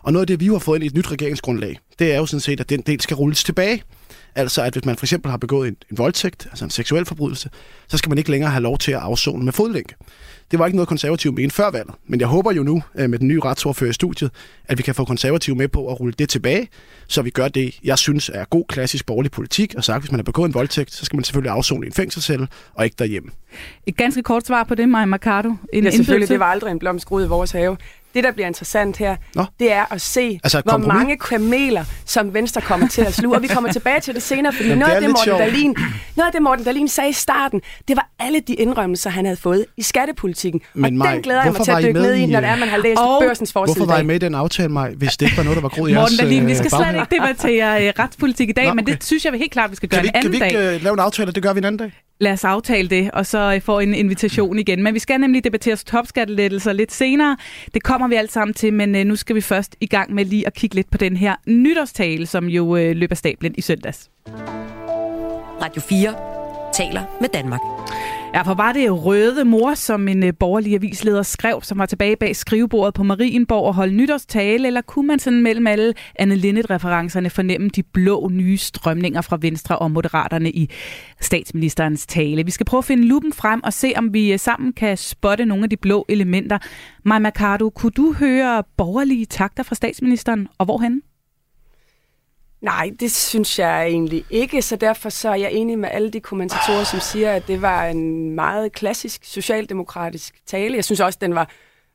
Og 0.03 0.13
noget 0.13 0.23
af 0.23 0.27
det, 0.27 0.39
vi 0.39 0.45
har 0.45 0.59
fået 0.59 0.77
ind 0.77 0.83
i 0.83 0.87
et 0.87 0.93
nyt 0.93 1.11
regeringsgrundlag, 1.11 1.79
det 1.99 2.13
er 2.13 2.17
jo 2.17 2.25
sådan 2.25 2.41
set, 2.41 2.59
at 2.59 2.69
den 2.69 2.81
del 2.81 3.01
skal 3.01 3.15
rulles 3.15 3.43
tilbage. 3.43 3.83
Altså, 4.35 4.61
at 4.61 4.73
hvis 4.73 4.85
man 4.85 4.95
for 4.95 5.05
eksempel 5.05 5.31
har 5.31 5.37
begået 5.37 5.67
en, 5.67 5.75
en 5.91 5.97
voldtægt, 5.97 6.47
altså 6.49 6.65
en 6.65 6.71
seksuel 6.71 7.05
forbrydelse, 7.05 7.49
så 7.87 7.97
skal 7.97 8.09
man 8.09 8.17
ikke 8.17 8.31
længere 8.31 8.51
have 8.51 8.63
lov 8.63 8.77
til 8.77 8.91
at 8.91 8.97
afzone 8.97 9.45
med 9.45 9.53
fodlænke. 9.53 9.95
Det 10.51 10.59
var 10.59 10.65
ikke 10.65 10.75
noget, 10.75 10.87
konservativ 10.87 11.33
mente 11.33 11.55
før 11.55 11.71
valget, 11.71 11.95
men 12.07 12.19
jeg 12.19 12.27
håber 12.27 12.51
jo 12.51 12.63
nu 12.63 12.83
øh, 12.95 13.09
med 13.09 13.19
den 13.19 13.27
nye 13.27 13.39
retsordfører 13.39 13.89
i 13.89 13.93
studiet, 13.93 14.31
at 14.65 14.77
vi 14.77 14.83
kan 14.83 14.95
få 14.95 15.05
konservativ 15.05 15.55
med 15.55 15.67
på 15.67 15.87
at 15.87 15.99
rulle 15.99 16.13
det 16.19 16.29
tilbage, 16.29 16.67
så 17.07 17.21
vi 17.21 17.29
gør 17.29 17.47
det, 17.47 17.79
jeg 17.83 17.97
synes 17.97 18.31
er 18.33 18.45
god 18.45 18.65
klassisk 18.69 19.05
borgerlig 19.05 19.31
politik, 19.31 19.73
og 19.75 19.83
sagt, 19.83 20.01
hvis 20.01 20.11
man 20.11 20.19
har 20.19 20.23
begået 20.23 20.47
en 20.47 20.53
voldtægt, 20.53 20.93
så 20.93 21.05
skal 21.05 21.17
man 21.17 21.23
selvfølgelig 21.23 21.51
afzone 21.51 21.85
i 21.85 21.87
en 21.87 21.93
fængselscelle 21.93 22.47
og 22.73 22.85
ikke 22.85 22.95
derhjemme. 22.99 23.29
Et 23.85 23.97
ganske 23.97 24.23
kort 24.23 24.47
svar 24.47 24.63
på 24.63 24.75
det, 24.75 24.89
Maja 24.89 25.05
Mercado. 25.05 25.53
En 25.73 25.83
ja, 25.83 25.91
selvfølgelig. 25.91 26.29
Det 26.29 26.39
var 26.39 26.45
aldrig 26.45 26.71
en 26.71 26.79
blomstgrud 26.79 27.25
i 27.25 27.27
vores 27.27 27.51
have. 27.51 27.77
Det, 28.13 28.23
der 28.23 28.31
bliver 28.31 28.47
interessant 28.47 28.97
her, 28.97 29.15
Nå. 29.35 29.45
det 29.59 29.71
er 29.71 29.93
at 29.93 30.01
se, 30.01 30.39
altså, 30.43 30.61
hvor 30.61 30.71
kompromis? 30.71 30.95
mange 30.95 31.17
kameler, 31.17 31.85
som 32.05 32.33
Venstre 32.33 32.61
kommer 32.61 32.87
til 32.87 33.01
at 33.01 33.13
sluge. 33.13 33.35
Og 33.35 33.41
vi 33.41 33.47
kommer 33.47 33.71
tilbage 33.71 33.99
til 33.99 34.13
det 34.13 34.23
senere, 34.23 34.53
fordi 34.53 34.75
noget 34.75 34.93
af, 34.93 35.01
det, 35.01 35.09
Morten 35.09 35.37
Dahlin, 35.37 35.75
noget 36.15 36.27
af 36.27 36.31
det, 36.33 36.41
Morten 36.41 36.65
Dahlin 36.65 36.87
sagde 36.87 37.09
i 37.09 37.13
starten, 37.13 37.61
det 37.87 37.95
var 37.95 38.09
alle 38.19 38.39
de 38.39 38.53
indrømmelser, 38.53 39.09
han 39.09 39.25
havde 39.25 39.37
fået 39.37 39.65
i 39.77 39.81
skattepolitikken. 39.81 40.61
Men 40.73 40.85
og 40.85 40.93
Maj, 40.93 41.13
den 41.13 41.21
glæder 41.21 41.43
jeg 41.43 41.53
mig 41.53 41.61
til 41.61 41.71
at 41.71 41.83
dykke 41.83 41.93
ned 41.93 42.13
i, 42.13 42.25
når 42.25 42.39
det 42.39 42.49
er, 42.49 42.55
man 42.55 42.67
har 42.67 42.77
læst 42.77 42.99
og 42.99 43.21
børsens 43.21 43.53
forside 43.53 43.75
Hvorfor 43.77 43.93
var 43.93 43.99
I 43.99 44.03
med 44.03 44.15
i 44.15 44.17
den 44.17 44.35
aftale, 44.35 44.69
Maj, 44.69 44.91
hvis 44.93 45.17
det 45.17 45.25
ikke 45.25 45.37
var 45.37 45.43
noget, 45.43 45.55
der 45.55 45.61
var 45.61 45.69
groet 45.69 45.89
i 45.89 45.93
Morten 45.99 46.17
Dahlin, 46.17 46.47
vi 46.47 46.55
skal 46.55 46.65
øh, 46.73 46.85
slet 46.85 46.95
ikke 46.95 47.15
debattere 47.15 47.87
øh, 47.87 47.93
retspolitik 47.99 48.49
i 48.49 48.51
dag, 48.51 48.63
Nå, 48.63 48.69
okay. 48.69 48.75
men 48.75 48.85
det 48.85 49.03
synes 49.03 49.25
jeg 49.25 49.33
helt 49.33 49.51
klart, 49.51 49.71
vi 49.71 49.75
skal 49.75 49.89
gøre 49.89 50.01
kan 50.01 50.03
vi, 50.03 50.09
en 50.09 50.15
anden 50.15 50.39
dag. 50.39 50.51
Kan 50.51 50.59
vi 50.59 50.65
ikke 50.65 50.75
uh, 50.75 50.83
lave 50.83 50.93
en 50.93 50.99
aftale, 50.99 51.31
det 51.31 51.43
gør 51.43 51.53
vi 51.53 51.57
en 51.57 51.63
anden 51.63 51.79
dag? 51.79 51.91
Lad 52.21 52.31
os 52.33 52.43
aftale 52.43 52.87
det, 52.89 53.11
og 53.11 53.25
så 53.25 53.53
øh, 53.55 53.61
få 53.61 53.79
en 53.79 53.93
invitation 53.93 54.59
igen. 54.59 54.83
Men 54.83 54.93
vi 54.93 54.99
skal 54.99 55.19
nemlig 55.19 55.43
debattere 55.43 55.75
topskattelettelser 55.75 56.73
lidt 56.73 56.91
senere. 56.91 57.37
Det 57.73 57.83
kommer 57.83 58.07
vi 58.07 58.15
alt 58.15 58.31
sammen 58.31 58.53
til, 58.53 58.73
men 58.73 58.95
øh, 58.95 59.05
nu 59.05 59.15
skal 59.15 59.35
vi 59.35 59.41
først 59.41 59.75
i 59.81 59.87
gang 59.87 60.13
med 60.13 60.25
lige 60.25 60.47
at 60.47 60.53
kigge 60.53 60.75
lidt 60.75 60.91
på 60.91 60.97
den 60.97 61.17
her 61.17 61.35
nytårstale, 61.45 62.25
som 62.25 62.45
jo 62.45 62.75
øh, 62.75 62.95
løber 62.95 63.15
stablen 63.15 63.53
i 63.57 63.61
søndags. 63.61 64.09
Radio 65.61 65.81
4 65.81 66.15
taler 66.73 67.03
med 67.21 67.29
Danmark. 67.29 67.59
Ja, 68.33 68.41
for 68.41 68.53
var 68.53 68.71
det 68.71 69.05
røde 69.05 69.45
mor, 69.45 69.73
som 69.73 70.07
en 70.07 70.23
øh, 70.23 70.33
borgerlig 70.39 70.73
avisleder 70.73 71.23
skrev, 71.23 71.59
som 71.63 71.77
var 71.77 71.85
tilbage 71.85 72.15
bag 72.15 72.35
skrivebordet 72.35 72.93
på 72.93 73.03
Marienborg 73.03 73.65
og 73.65 73.75
holdt 73.75 73.93
nytårstale, 73.93 74.67
eller 74.67 74.81
kunne 74.81 75.07
man 75.07 75.19
sådan 75.19 75.41
mellem 75.41 75.67
alle 75.67 75.93
Anne 76.15 76.35
Linnet-referencerne 76.35 77.29
fornemme 77.29 77.69
de 77.69 77.83
blå 77.83 78.29
nye 78.31 78.57
strømninger 78.57 79.21
fra 79.21 79.37
Venstre 79.41 79.79
og 79.79 79.91
Moderaterne 79.91 80.51
i 80.51 80.69
statsministerens 81.21 82.05
tale? 82.05 82.45
Vi 82.45 82.51
skal 82.51 82.65
prøve 82.65 82.79
at 82.79 82.85
finde 82.85 83.07
lupen 83.07 83.33
frem 83.33 83.63
og 83.63 83.73
se, 83.73 83.93
om 83.95 84.13
vi 84.13 84.33
øh, 84.33 84.39
sammen 84.39 84.73
kan 84.73 84.97
spotte 84.97 85.45
nogle 85.45 85.63
af 85.63 85.69
de 85.69 85.77
blå 85.77 86.05
elementer. 86.09 86.57
Maja 87.05 87.19
Mercado, 87.19 87.69
kunne 87.69 87.91
du 87.91 88.13
høre 88.13 88.63
borgerlige 88.77 89.25
takter 89.25 89.63
fra 89.63 89.75
statsministeren, 89.75 90.47
og 90.57 90.65
hvorhen? 90.65 91.01
Nej, 92.61 92.91
det 92.99 93.11
synes 93.11 93.59
jeg 93.59 93.87
egentlig 93.87 94.25
ikke, 94.29 94.61
så 94.61 94.75
derfor 94.75 95.09
så 95.09 95.29
er 95.29 95.35
jeg 95.35 95.51
enig 95.51 95.79
med 95.79 95.89
alle 95.91 96.11
de 96.11 96.19
kommentatorer, 96.19 96.83
som 96.83 96.99
siger, 96.99 97.33
at 97.33 97.47
det 97.47 97.61
var 97.61 97.85
en 97.85 98.31
meget 98.31 98.71
klassisk 98.71 99.25
socialdemokratisk 99.25 100.35
tale. 100.45 100.75
Jeg 100.75 100.85
synes 100.85 100.99
også, 100.99 101.19
den 101.21 101.35
var 101.35 101.49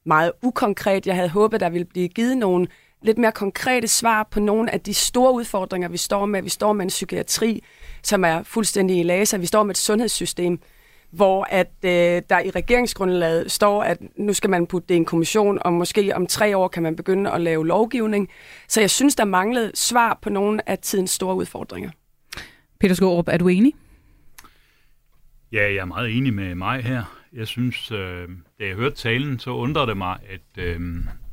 meget 0.06 0.32
ukonkret. 0.42 1.06
Jeg 1.06 1.14
havde 1.14 1.28
håbet, 1.28 1.60
der 1.60 1.68
ville 1.68 1.84
blive 1.84 2.08
givet 2.08 2.36
nogle 2.36 2.66
lidt 3.02 3.18
mere 3.18 3.32
konkrete 3.32 3.88
svar 3.88 4.28
på 4.30 4.40
nogle 4.40 4.70
af 4.70 4.80
de 4.80 4.94
store 4.94 5.32
udfordringer, 5.32 5.88
vi 5.88 5.96
står 5.96 6.26
med. 6.26 6.42
Vi 6.42 6.48
står 6.48 6.72
med 6.72 6.84
en 6.84 6.88
psykiatri, 6.88 7.64
som 8.02 8.24
er 8.24 8.42
fuldstændig 8.42 8.98
i 8.98 9.02
laser. 9.02 9.38
Vi 9.38 9.46
står 9.46 9.62
med 9.62 9.70
et 9.70 9.78
sundhedssystem, 9.78 10.58
hvor 11.14 11.46
at 11.50 11.70
øh, 11.84 12.22
der 12.30 12.40
i 12.40 12.50
regeringsgrundlaget 12.50 13.50
står, 13.50 13.82
at 13.82 13.98
nu 14.16 14.32
skal 14.32 14.50
man 14.50 14.66
putte 14.66 14.88
det 14.88 14.94
i 14.94 14.96
en 14.96 15.04
kommission, 15.04 15.58
og 15.60 15.72
måske 15.72 16.16
om 16.16 16.26
tre 16.26 16.56
år 16.56 16.68
kan 16.68 16.82
man 16.82 16.96
begynde 16.96 17.30
at 17.30 17.40
lave 17.40 17.66
lovgivning. 17.66 18.28
Så 18.68 18.80
jeg 18.80 18.90
synes, 18.90 19.14
der 19.16 19.24
manglede 19.24 19.70
svar 19.74 20.18
på 20.22 20.30
nogle 20.30 20.68
af 20.68 20.78
tidens 20.78 21.10
store 21.10 21.34
udfordringer. 21.34 21.90
Peter 22.80 22.94
Skorup, 22.94 23.28
er 23.28 23.36
du 23.36 23.48
enig? 23.48 23.72
Ja, 25.52 25.62
jeg 25.62 25.76
er 25.76 25.84
meget 25.84 26.16
enig 26.16 26.34
med 26.34 26.54
mig 26.54 26.82
her. 26.84 27.04
Jeg 27.32 27.46
synes, 27.46 27.90
øh, 27.90 28.28
da 28.60 28.64
jeg 28.66 28.74
hørte 28.74 28.96
talen, 28.96 29.38
så 29.38 29.50
undrede 29.50 29.86
det 29.86 29.96
mig, 29.96 30.18
at 30.30 30.64
øh, 30.64 30.80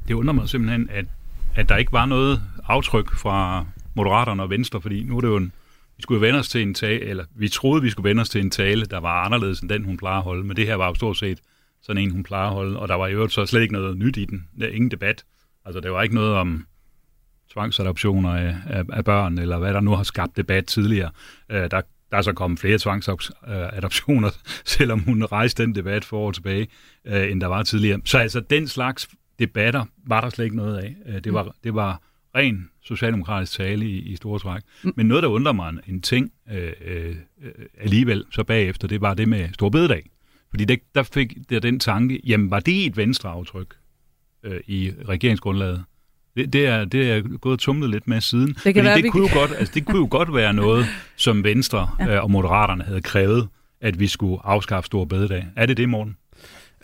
det 0.08 0.14
undrer 0.14 0.34
mig 0.34 0.50
simpelthen, 0.50 0.90
at, 0.92 1.06
at 1.56 1.70
der 1.70 1.78
ikke 1.78 1.94
var 1.94 2.06
noget 2.06 2.42
aftryk 2.68 3.16
fra 3.16 3.66
Moderaterne 3.96 4.44
og 4.44 4.50
Venstre, 4.50 4.82
fordi 4.82 5.04
nu 5.04 5.18
er 5.18 5.22
det 5.22 5.28
jo 5.28 5.38
en 5.38 5.54
vi 6.02 6.04
skulle 6.04 6.22
vende 6.22 6.40
os 6.40 6.50
til 6.50 6.62
en 6.62 6.74
tale, 6.74 7.00
eller 7.00 7.26
vi 7.36 7.50
troede, 7.50 7.82
vi 7.82 7.90
skulle 7.90 8.10
vende 8.10 8.22
os 8.22 8.30
til 8.30 8.42
en 8.42 8.50
tale, 8.50 8.86
der 8.86 9.00
var 9.00 9.24
anderledes 9.24 9.60
end 9.60 9.70
den, 9.70 9.84
hun 9.84 9.98
plejer 9.98 10.18
at 10.18 10.24
holde. 10.24 10.44
Men 10.44 10.56
det 10.56 10.68
her 10.68 10.76
var 10.76 10.88
jo 10.88 10.94
stort 10.94 11.18
set 11.18 11.40
sådan 11.82 12.04
en, 12.04 12.12
hun 12.12 12.24
plejer 12.24 12.48
at 12.48 12.54
holde. 12.54 12.80
Og 12.80 12.88
der 12.88 12.96
var 12.96 13.08
i 13.08 13.14
øvrigt 13.14 13.34
så 13.34 13.46
slet 13.46 13.62
ikke 13.62 13.74
noget 13.74 13.98
nyt 13.98 14.18
i 14.18 14.26
den. 14.26 14.48
Der 14.60 14.66
er 14.66 14.72
ingen 14.72 14.92
debat. 14.92 15.24
Altså, 15.66 15.80
der 15.80 15.90
var 15.90 16.02
ikke 16.02 16.16
noget 16.16 16.34
om 16.34 16.66
tvangsadoptioner 17.54 18.30
af, 18.30 18.56
af, 18.66 18.84
af 18.94 19.06
børn, 19.06 19.38
eller 19.38 19.58
hvad 19.58 19.74
der 19.74 19.80
nu 19.80 19.92
har 19.92 20.04
skabt 20.04 20.38
debat 20.38 20.66
tidligere. 20.66 21.12
Uh, 21.50 21.56
der, 21.56 21.82
der 22.12 22.18
er 22.18 22.22
så 22.22 22.34
kommet 22.34 22.60
flere 22.60 22.78
tvangsadoptioner, 22.78 24.30
selvom 24.66 25.00
hun 25.00 25.26
rejste 25.26 25.64
den 25.64 25.76
debat 25.76 26.06
for 26.06 26.18
år 26.18 26.32
tilbage, 26.32 26.68
uh, 27.06 27.32
end 27.32 27.42
der 27.42 27.48
var 27.48 27.64
tidligere. 27.64 28.02
Så 28.06 28.18
altså, 28.18 28.40
den 28.40 28.68
slags 28.68 29.10
debatter 29.40 29.86
var 30.08 30.22
der 30.22 30.30
slet 30.30 30.46
ikke 30.46 30.58
noget 30.58 30.78
af. 30.78 30.96
Uh, 31.10 31.16
det, 31.16 31.34
var, 31.34 31.56
det 31.64 31.76
var 31.76 32.02
ren 32.36 32.70
socialdemokratisk 32.84 33.58
tale 33.58 33.86
i, 33.86 33.98
i 34.00 34.16
store 34.16 34.40
træk. 34.40 34.62
Mm. 34.84 34.94
Men 34.96 35.06
noget, 35.06 35.24
der 35.24 35.30
undrer 35.30 35.54
mig 35.54 35.74
en 35.88 36.02
ting 36.02 36.32
øh, 36.52 36.72
øh, 36.86 37.16
alligevel, 37.78 38.26
så 38.32 38.44
bagefter, 38.44 38.88
det 38.88 39.02
var 39.02 39.14
det 39.14 39.28
med 39.28 39.50
Storbededag. 39.54 40.10
Fordi 40.50 40.66
det, 40.66 40.80
der 40.96 41.04
fik 41.04 41.34
der 41.50 41.60
den 41.60 41.80
tanke, 41.80 42.22
jamen 42.28 42.52
var 42.52 42.60
det 42.60 42.86
et 42.86 42.98
venstreaftryk 42.98 43.76
øh, 44.44 44.60
i 44.68 44.92
regeringsgrundlaget? 45.08 45.84
Det, 46.38 46.54
det, 46.54 46.66
er, 46.66 46.86
det 46.86 47.12
er 47.12 47.38
gået 47.38 47.60
tumlet 47.60 47.90
lidt 47.90 48.08
med 48.08 48.22
siden. 48.22 48.48
Det, 48.48 48.56
kan 48.56 48.74
Fordi 48.76 48.86
være, 48.86 49.02
det, 49.02 49.12
kunne 49.12 49.28
jo 49.30 49.40
godt, 49.40 49.52
altså, 49.58 49.74
det 49.76 49.86
kunne 49.86 49.98
jo 49.98 50.08
godt 50.12 50.34
være 50.34 50.54
noget, 50.54 50.86
som 51.16 51.44
Venstre 51.44 51.90
ja. 52.00 52.16
øh, 52.16 52.24
og 52.24 52.32
Moderaterne 52.32 52.84
havde 52.84 53.02
krævet, 53.02 53.48
at 53.82 54.00
vi 54.00 54.08
skulle 54.08 54.38
afskaffe 54.44 54.86
Stor 54.86 55.06
Bededag. 55.06 55.48
Er 55.56 55.66
det 55.66 55.78
det, 55.78 55.90
Morten? 55.90 56.18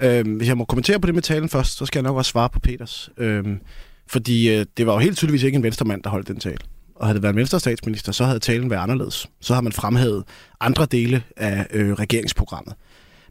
Øhm, 0.01 0.33
hvis 0.35 0.47
jeg 0.47 0.57
må 0.57 0.65
kommentere 0.65 0.99
på 0.99 1.07
det 1.07 1.15
med 1.15 1.21
talen 1.21 1.49
først, 1.49 1.77
så 1.77 1.85
skal 1.85 1.99
jeg 1.99 2.03
nok 2.03 2.17
også 2.17 2.31
svare 2.31 2.49
på 2.49 2.59
Peters. 2.59 3.09
Øhm, 3.17 3.59
fordi 4.09 4.49
øh, 4.49 4.65
det 4.77 4.87
var 4.87 4.93
jo 4.93 4.99
helt 4.99 5.17
tydeligvis 5.17 5.43
ikke 5.43 5.55
en 5.55 5.63
venstremand, 5.63 6.03
der 6.03 6.09
holdt 6.09 6.27
den 6.27 6.39
tale. 6.39 6.57
Og 6.95 7.05
havde 7.05 7.15
det 7.15 7.23
været 7.23 7.33
en 7.33 7.37
venstre 7.37 7.59
statsminister, 7.59 8.11
så 8.11 8.25
havde 8.25 8.39
talen 8.39 8.69
været 8.69 8.81
anderledes. 8.81 9.27
Så 9.41 9.53
har 9.53 9.61
man 9.61 9.71
fremhævet 9.71 10.23
andre 10.59 10.85
dele 10.85 11.23
af 11.37 11.67
øh, 11.73 11.93
regeringsprogrammet. 11.93 12.73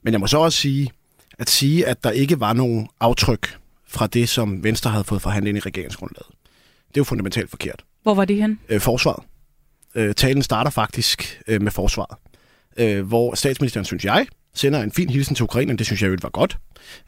Men 0.03 0.13
jeg 0.13 0.21
må 0.21 0.27
så 0.27 0.39
også 0.39 0.59
sige, 0.59 0.91
at 1.39 1.51
sige, 1.51 1.87
at 1.87 2.05
der 2.05 2.11
ikke 2.11 2.41
var 2.41 2.53
nogen 2.53 2.89
aftryk 3.01 3.57
fra 3.89 4.07
det, 4.07 4.29
som 4.29 4.65
Venstre 4.65 4.91
havde 4.91 5.05
fået 5.05 5.23
forhandlet 5.23 5.49
ind 5.49 5.59
i 5.59 5.61
regeringsgrundlaget. 5.61 6.27
Det 6.89 6.97
er 6.97 7.01
jo 7.01 7.05
fundamentalt 7.05 7.51
forkert. 7.51 7.85
Hvor 8.03 8.15
var 8.15 8.25
det 8.25 8.37
hen? 8.37 8.59
Øh, 8.69 8.81
forsvaret. 8.81 9.25
Øh, 9.95 10.15
talen 10.15 10.43
starter 10.43 10.71
faktisk 10.71 11.43
øh, 11.47 11.63
med 11.63 11.73
forsvaret. 11.73 12.19
Øh, 12.77 13.07
hvor 13.07 13.35
statsministeren, 13.35 13.85
synes 13.85 14.05
jeg, 14.05 14.27
sender 14.55 14.83
en 14.83 14.93
fin 14.93 15.11
hilsen 15.11 15.35
til 15.35 15.43
Ukraine, 15.43 15.77
det 15.77 15.87
synes 15.87 16.03
jeg 16.03 16.09
jo 16.09 16.17
var 16.23 16.29
godt. 16.29 16.59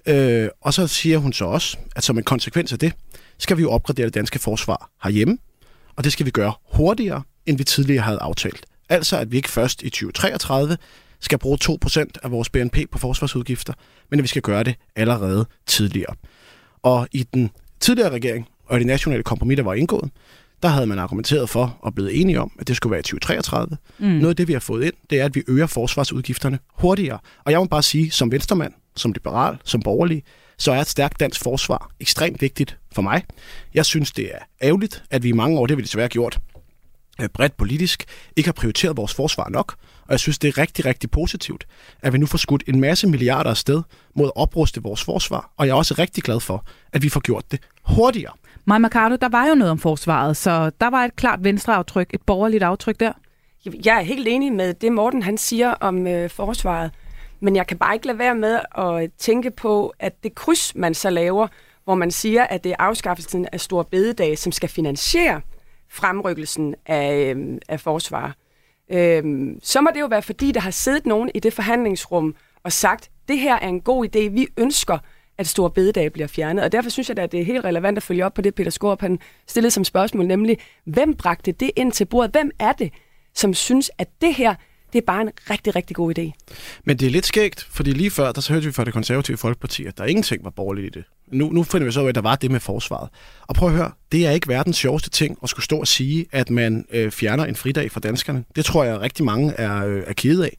Øh, 0.06 0.48
og 0.60 0.74
så 0.74 0.86
siger 0.86 1.18
hun 1.18 1.32
så 1.32 1.44
også, 1.44 1.76
at 1.96 2.04
som 2.04 2.18
en 2.18 2.24
konsekvens 2.24 2.72
af 2.72 2.78
det, 2.78 2.92
skal 3.38 3.56
vi 3.56 3.62
jo 3.62 3.70
opgradere 3.70 4.06
det 4.06 4.14
danske 4.14 4.38
forsvar 4.38 4.90
herhjemme, 5.02 5.38
og 5.96 6.04
det 6.04 6.12
skal 6.12 6.26
vi 6.26 6.30
gøre 6.30 6.52
hurtigere, 6.72 7.22
end 7.46 7.58
vi 7.58 7.64
tidligere 7.64 8.02
havde 8.02 8.18
aftalt. 8.18 8.66
Altså 8.88 9.18
at 9.18 9.32
vi 9.32 9.36
ikke 9.36 9.50
først 9.50 9.82
i 9.82 9.90
2033 9.90 10.76
skal 11.20 11.38
bruge 11.38 11.58
2% 11.64 12.04
af 12.22 12.30
vores 12.30 12.48
BNP 12.50 12.76
på 12.92 12.98
forsvarsudgifter, 12.98 13.72
men 14.10 14.20
at 14.20 14.22
vi 14.22 14.28
skal 14.28 14.42
gøre 14.42 14.62
det 14.62 14.74
allerede 14.96 15.46
tidligere. 15.66 16.14
Og 16.82 17.08
i 17.12 17.22
den 17.22 17.50
tidligere 17.80 18.10
regering 18.10 18.48
og 18.66 18.78
det 18.78 18.86
nationale 18.86 19.22
kompromis, 19.22 19.56
der 19.56 19.62
var 19.62 19.74
indgået, 19.74 20.10
der 20.62 20.68
havde 20.68 20.86
man 20.86 20.98
argumenteret 20.98 21.48
for 21.48 21.78
og 21.80 21.94
blevet 21.94 22.20
enige 22.20 22.40
om, 22.40 22.52
at 22.58 22.68
det 22.68 22.76
skulle 22.76 22.90
være 22.90 23.00
i 23.00 23.02
2033. 23.02 23.76
Mm. 23.98 24.06
Noget 24.06 24.28
af 24.28 24.36
det, 24.36 24.48
vi 24.48 24.52
har 24.52 24.60
fået 24.60 24.84
ind, 24.84 24.92
det 25.10 25.20
er, 25.20 25.24
at 25.24 25.34
vi 25.34 25.42
øger 25.48 25.66
forsvarsudgifterne 25.66 26.58
hurtigere. 26.74 27.18
Og 27.44 27.52
jeg 27.52 27.60
må 27.60 27.64
bare 27.64 27.82
sige, 27.82 28.10
som 28.10 28.32
venstremand, 28.32 28.72
som 28.96 29.12
liberal, 29.12 29.58
som 29.64 29.82
borgerlig, 29.82 30.24
så 30.58 30.72
er 30.72 30.80
et 30.80 30.86
stærkt 30.86 31.20
dansk 31.20 31.42
forsvar 31.42 31.90
ekstremt 32.00 32.42
vigtigt 32.42 32.78
for 32.92 33.02
mig. 33.02 33.22
Jeg 33.74 33.84
synes, 33.84 34.12
det 34.12 34.34
er 34.34 34.38
ærgerligt, 34.62 35.04
at 35.10 35.22
vi 35.22 35.28
i 35.28 35.32
mange 35.32 35.58
år, 35.58 35.66
det 35.66 35.70
har 35.70 35.76
vi 35.76 35.82
desværre 35.82 36.08
gjort, 36.08 36.40
øh, 37.20 37.28
bredt 37.28 37.56
politisk, 37.56 38.04
ikke 38.36 38.48
har 38.48 38.52
prioriteret 38.52 38.96
vores 38.96 39.14
forsvar 39.14 39.48
nok. 39.48 39.74
Og 40.02 40.12
jeg 40.12 40.20
synes, 40.20 40.38
det 40.38 40.48
er 40.48 40.58
rigtig, 40.58 40.84
rigtig 40.84 41.10
positivt, 41.10 41.66
at 42.02 42.12
vi 42.12 42.18
nu 42.18 42.26
får 42.26 42.38
skudt 42.38 42.62
en 42.66 42.80
masse 42.80 43.06
milliarder 43.06 43.50
afsted 43.50 43.82
mod 44.14 44.26
at 44.26 44.32
opruste 44.36 44.82
vores 44.82 45.04
forsvar. 45.04 45.52
Og 45.56 45.66
jeg 45.66 45.72
er 45.72 45.76
også 45.76 45.94
rigtig 45.98 46.24
glad 46.24 46.40
for, 46.40 46.64
at 46.92 47.02
vi 47.02 47.08
får 47.08 47.20
gjort 47.20 47.44
det 47.50 47.60
hurtigere. 47.82 48.32
Maja 48.64 48.78
Mercado, 48.78 49.16
der 49.16 49.28
var 49.28 49.48
jo 49.48 49.54
noget 49.54 49.70
om 49.70 49.78
forsvaret, 49.78 50.36
så 50.36 50.70
der 50.80 50.90
var 50.90 51.04
et 51.04 51.16
klart 51.16 51.44
venstreaftryk, 51.44 52.14
et 52.14 52.20
borgerligt 52.26 52.62
aftryk 52.62 53.00
der. 53.00 53.12
Jeg 53.84 53.96
er 53.96 54.00
helt 54.00 54.28
enig 54.28 54.52
med 54.52 54.74
det, 54.74 54.92
Morten 54.92 55.22
han 55.22 55.38
siger 55.38 55.70
om 55.70 56.06
øh, 56.06 56.30
forsvaret. 56.30 56.90
Men 57.40 57.56
jeg 57.56 57.66
kan 57.66 57.78
bare 57.78 57.94
ikke 57.94 58.06
lade 58.06 58.18
være 58.18 58.34
med 58.34 58.60
at 58.78 59.10
tænke 59.18 59.50
på, 59.50 59.94
at 59.98 60.22
det 60.22 60.34
kryds, 60.34 60.74
man 60.74 60.94
så 60.94 61.10
laver, 61.10 61.48
hvor 61.84 61.94
man 61.94 62.10
siger, 62.10 62.44
at 62.44 62.64
det 62.64 62.72
er 62.72 62.76
afskaffelsen 62.78 63.46
af 63.52 63.60
Stor 63.60 63.82
Bededag, 63.82 64.38
som 64.38 64.52
skal 64.52 64.68
finansiere 64.68 65.40
fremrykkelsen 65.90 66.74
af, 66.86 67.34
øh, 67.36 67.58
af 67.68 67.80
forsvar. 67.80 68.36
Øh, 68.92 69.24
så 69.62 69.80
må 69.80 69.90
det 69.94 70.00
jo 70.00 70.06
være, 70.06 70.22
fordi 70.22 70.52
der 70.52 70.60
har 70.60 70.70
siddet 70.70 71.06
nogen 71.06 71.30
i 71.34 71.40
det 71.40 71.52
forhandlingsrum 71.52 72.34
og 72.62 72.72
sagt, 72.72 73.10
det 73.28 73.38
her 73.38 73.54
er 73.54 73.68
en 73.68 73.80
god 73.80 74.06
idé, 74.06 74.28
vi 74.28 74.48
ønsker, 74.56 74.98
at 75.38 75.46
Stor 75.46 75.68
Bededag 75.68 76.12
bliver 76.12 76.26
fjernet. 76.26 76.64
Og 76.64 76.72
derfor 76.72 76.90
synes 76.90 77.08
jeg, 77.08 77.18
at 77.18 77.32
det 77.32 77.40
er 77.40 77.44
helt 77.44 77.64
relevant 77.64 77.96
at 77.96 78.02
følge 78.02 78.24
op 78.26 78.34
på 78.34 78.42
det, 78.42 78.54
Peter 78.54 78.70
Skorp 78.70 79.00
han 79.00 79.18
stillede 79.46 79.70
som 79.70 79.84
spørgsmål, 79.84 80.26
nemlig, 80.26 80.58
hvem 80.84 81.14
bragte 81.14 81.52
det 81.52 81.70
ind 81.76 81.92
til 81.92 82.04
bordet? 82.04 82.30
Hvem 82.30 82.50
er 82.58 82.72
det, 82.72 82.92
som 83.34 83.54
synes, 83.54 83.90
at 83.98 84.08
det 84.20 84.34
her 84.34 84.54
det 84.92 84.98
er 84.98 85.06
bare 85.06 85.22
en 85.22 85.30
rigtig, 85.50 85.76
rigtig 85.76 85.96
god 85.96 86.18
idé. 86.18 86.54
Men 86.84 86.96
det 86.96 87.06
er 87.06 87.10
lidt 87.10 87.26
skægt, 87.26 87.66
fordi 87.70 87.90
lige 87.90 88.10
før, 88.10 88.32
der 88.32 88.40
så 88.40 88.52
hørte 88.52 88.66
vi 88.66 88.72
fra 88.72 88.84
det 88.84 88.92
konservative 88.92 89.36
folkeparti, 89.36 89.86
at 89.86 89.98
der 89.98 90.04
ingenting 90.04 90.44
var 90.44 90.50
borgerligt 90.50 90.96
i 90.96 90.98
det. 90.98 91.04
Nu, 91.32 91.50
nu 91.50 91.62
finder 91.62 91.84
vi 91.86 91.92
så 91.92 92.00
ud 92.00 92.04
af, 92.04 92.08
at 92.08 92.14
der 92.14 92.20
var 92.20 92.36
det 92.36 92.50
med 92.50 92.60
forsvaret. 92.60 93.08
Og 93.48 93.54
prøv 93.54 93.68
at 93.68 93.74
høre, 93.74 93.90
det 94.12 94.26
er 94.26 94.30
ikke 94.30 94.48
verdens 94.48 94.76
sjoveste 94.76 95.10
ting 95.10 95.38
at 95.42 95.48
skulle 95.48 95.64
stå 95.64 95.76
og 95.76 95.86
sige, 95.88 96.26
at 96.32 96.50
man 96.50 96.84
øh, 96.92 97.10
fjerner 97.10 97.44
en 97.44 97.56
fridag 97.56 97.90
fra 97.90 98.00
danskerne. 98.00 98.44
Det 98.56 98.64
tror 98.64 98.84
jeg 98.84 99.00
rigtig 99.00 99.24
mange 99.24 99.52
er, 99.52 99.86
øh, 99.86 100.02
er 100.06 100.12
kede 100.12 100.44
af. 100.44 100.56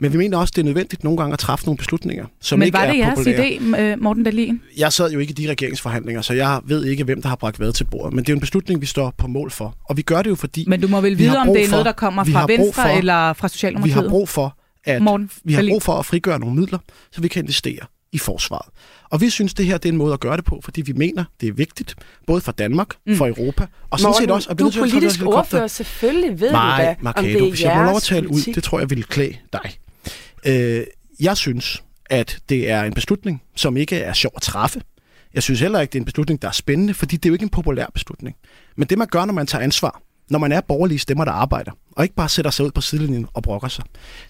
Men 0.00 0.12
vi 0.12 0.18
mener 0.18 0.38
også, 0.38 0.52
det 0.56 0.62
er 0.62 0.64
nødvendigt 0.64 1.04
nogle 1.04 1.16
gange 1.18 1.32
at 1.32 1.38
træffe 1.38 1.64
nogle 1.66 1.78
beslutninger, 1.78 2.26
som 2.40 2.58
Men 2.58 2.66
ikke 2.66 2.78
var 2.78 2.84
er 2.84 2.92
det 2.92 2.98
jeres 2.98 3.18
populære. 3.18 3.48
idé, 3.48 3.80
øh, 3.80 4.00
Morten 4.02 4.24
Dahlin? 4.24 4.60
Jeg 4.78 4.92
sad 4.92 5.10
jo 5.12 5.18
ikke 5.18 5.30
i 5.30 5.34
de 5.34 5.50
regeringsforhandlinger, 5.50 6.22
så 6.22 6.32
jeg 6.34 6.60
ved 6.64 6.84
ikke, 6.84 7.04
hvem 7.04 7.22
der 7.22 7.28
har 7.28 7.36
bragt 7.36 7.56
hvad 7.56 7.72
til 7.72 7.84
bordet. 7.84 8.12
Men 8.14 8.24
det 8.24 8.28
er 8.28 8.32
jo 8.32 8.36
en 8.36 8.40
beslutning, 8.40 8.80
vi 8.80 8.86
står 8.86 9.14
på 9.18 9.26
mål 9.26 9.50
for. 9.50 9.74
Og 9.84 9.96
vi 9.96 10.02
gør 10.02 10.22
det 10.22 10.30
jo, 10.30 10.34
fordi 10.34 10.64
Men 10.68 10.80
du 10.80 10.88
må 10.88 11.00
vel 11.00 11.18
vi 11.18 11.24
vide, 11.24 11.38
om 11.38 11.46
det 11.46 11.64
er 11.64 11.70
noget, 11.70 11.86
der 11.86 11.92
kommer 11.92 12.24
vi 12.24 12.32
fra 12.32 12.46
Venstre 12.46 12.82
for- 12.82 12.98
eller 12.98 13.32
fra 13.32 13.46
vi 13.46 13.52
Socialdemokratiet? 13.52 14.02
har 14.02 14.08
brug 14.08 14.28
for 14.28 14.56
at 14.84 15.02
Morten 15.02 15.30
vi 15.44 15.52
har 15.52 15.64
brug 15.70 15.82
for 15.82 15.92
at 15.92 16.06
frigøre 16.06 16.38
nogle 16.38 16.54
midler, 16.56 16.78
så 17.12 17.20
vi 17.20 17.28
kan 17.28 17.42
investere 17.42 17.78
i 18.12 18.18
forsvaret. 18.18 18.66
Og 19.10 19.20
vi 19.20 19.30
synes, 19.30 19.54
det 19.54 19.66
her 19.66 19.78
det 19.78 19.88
er 19.88 19.92
en 19.92 19.98
måde 19.98 20.12
at 20.12 20.20
gøre 20.20 20.36
det 20.36 20.44
på, 20.44 20.60
fordi 20.64 20.82
vi 20.82 20.92
mener, 20.92 21.24
det 21.40 21.48
er 21.48 21.52
vigtigt, 21.52 21.94
både 22.26 22.40
for 22.40 22.52
Danmark, 22.52 22.88
mm. 23.06 23.16
for 23.16 23.26
Europa, 23.26 23.66
og 23.90 24.00
sådan 24.00 24.14
set 24.20 24.30
også... 24.30 24.50
at 24.50 24.58
du 24.58 24.66
er 24.66 24.72
politisk 24.78 25.22
ordfører, 25.26 25.66
selvfølgelig 25.66 26.40
ved 26.40 26.48
du 26.48 26.52
Nej, 26.52 26.82
da, 26.82 26.88
om 26.88 26.94
det 26.94 27.02
Marcado, 27.02 27.44
er 27.44 27.48
hvis 27.48 27.62
jeg 27.62 27.76
må 27.76 27.82
lov 27.82 27.96
at 27.96 28.02
tale 28.02 28.28
ud, 28.28 28.54
det 28.54 28.62
tror 28.64 28.78
jeg 28.78 28.90
ville 28.90 29.04
klæde 29.04 29.36
dig. 29.52 29.78
Øh, 30.46 30.84
jeg 31.20 31.36
synes, 31.36 31.82
at 32.10 32.38
det 32.48 32.70
er 32.70 32.82
en 32.82 32.94
beslutning, 32.94 33.42
som 33.54 33.76
ikke 33.76 33.96
er 33.96 34.12
sjov 34.12 34.32
at 34.36 34.42
træffe. 34.42 34.80
Jeg 35.34 35.42
synes 35.42 35.60
heller 35.60 35.80
ikke, 35.80 35.92
det 35.92 35.98
er 35.98 36.00
en 36.00 36.04
beslutning, 36.04 36.42
der 36.42 36.48
er 36.48 36.52
spændende, 36.52 36.94
fordi 36.94 37.16
det 37.16 37.26
er 37.26 37.30
jo 37.30 37.34
ikke 37.34 37.42
en 37.42 37.48
populær 37.48 37.86
beslutning. 37.94 38.36
Men 38.76 38.88
det, 38.88 38.98
man 38.98 39.06
gør, 39.06 39.24
når 39.24 39.32
man 39.32 39.46
tager 39.46 39.64
ansvar, 39.64 40.02
når 40.30 40.38
man 40.38 40.52
er 40.52 40.60
borgerlige 40.60 40.98
stemmer, 40.98 41.24
der 41.24 41.32
arbejder, 41.32 41.72
og 41.92 42.04
ikke 42.04 42.14
bare 42.14 42.28
sætter 42.28 42.50
sig 42.50 42.64
ud 42.64 42.70
på 42.70 42.80
sidelinjen 42.80 43.26
og 43.34 43.42
brokker 43.42 43.68
sig, 43.68 43.84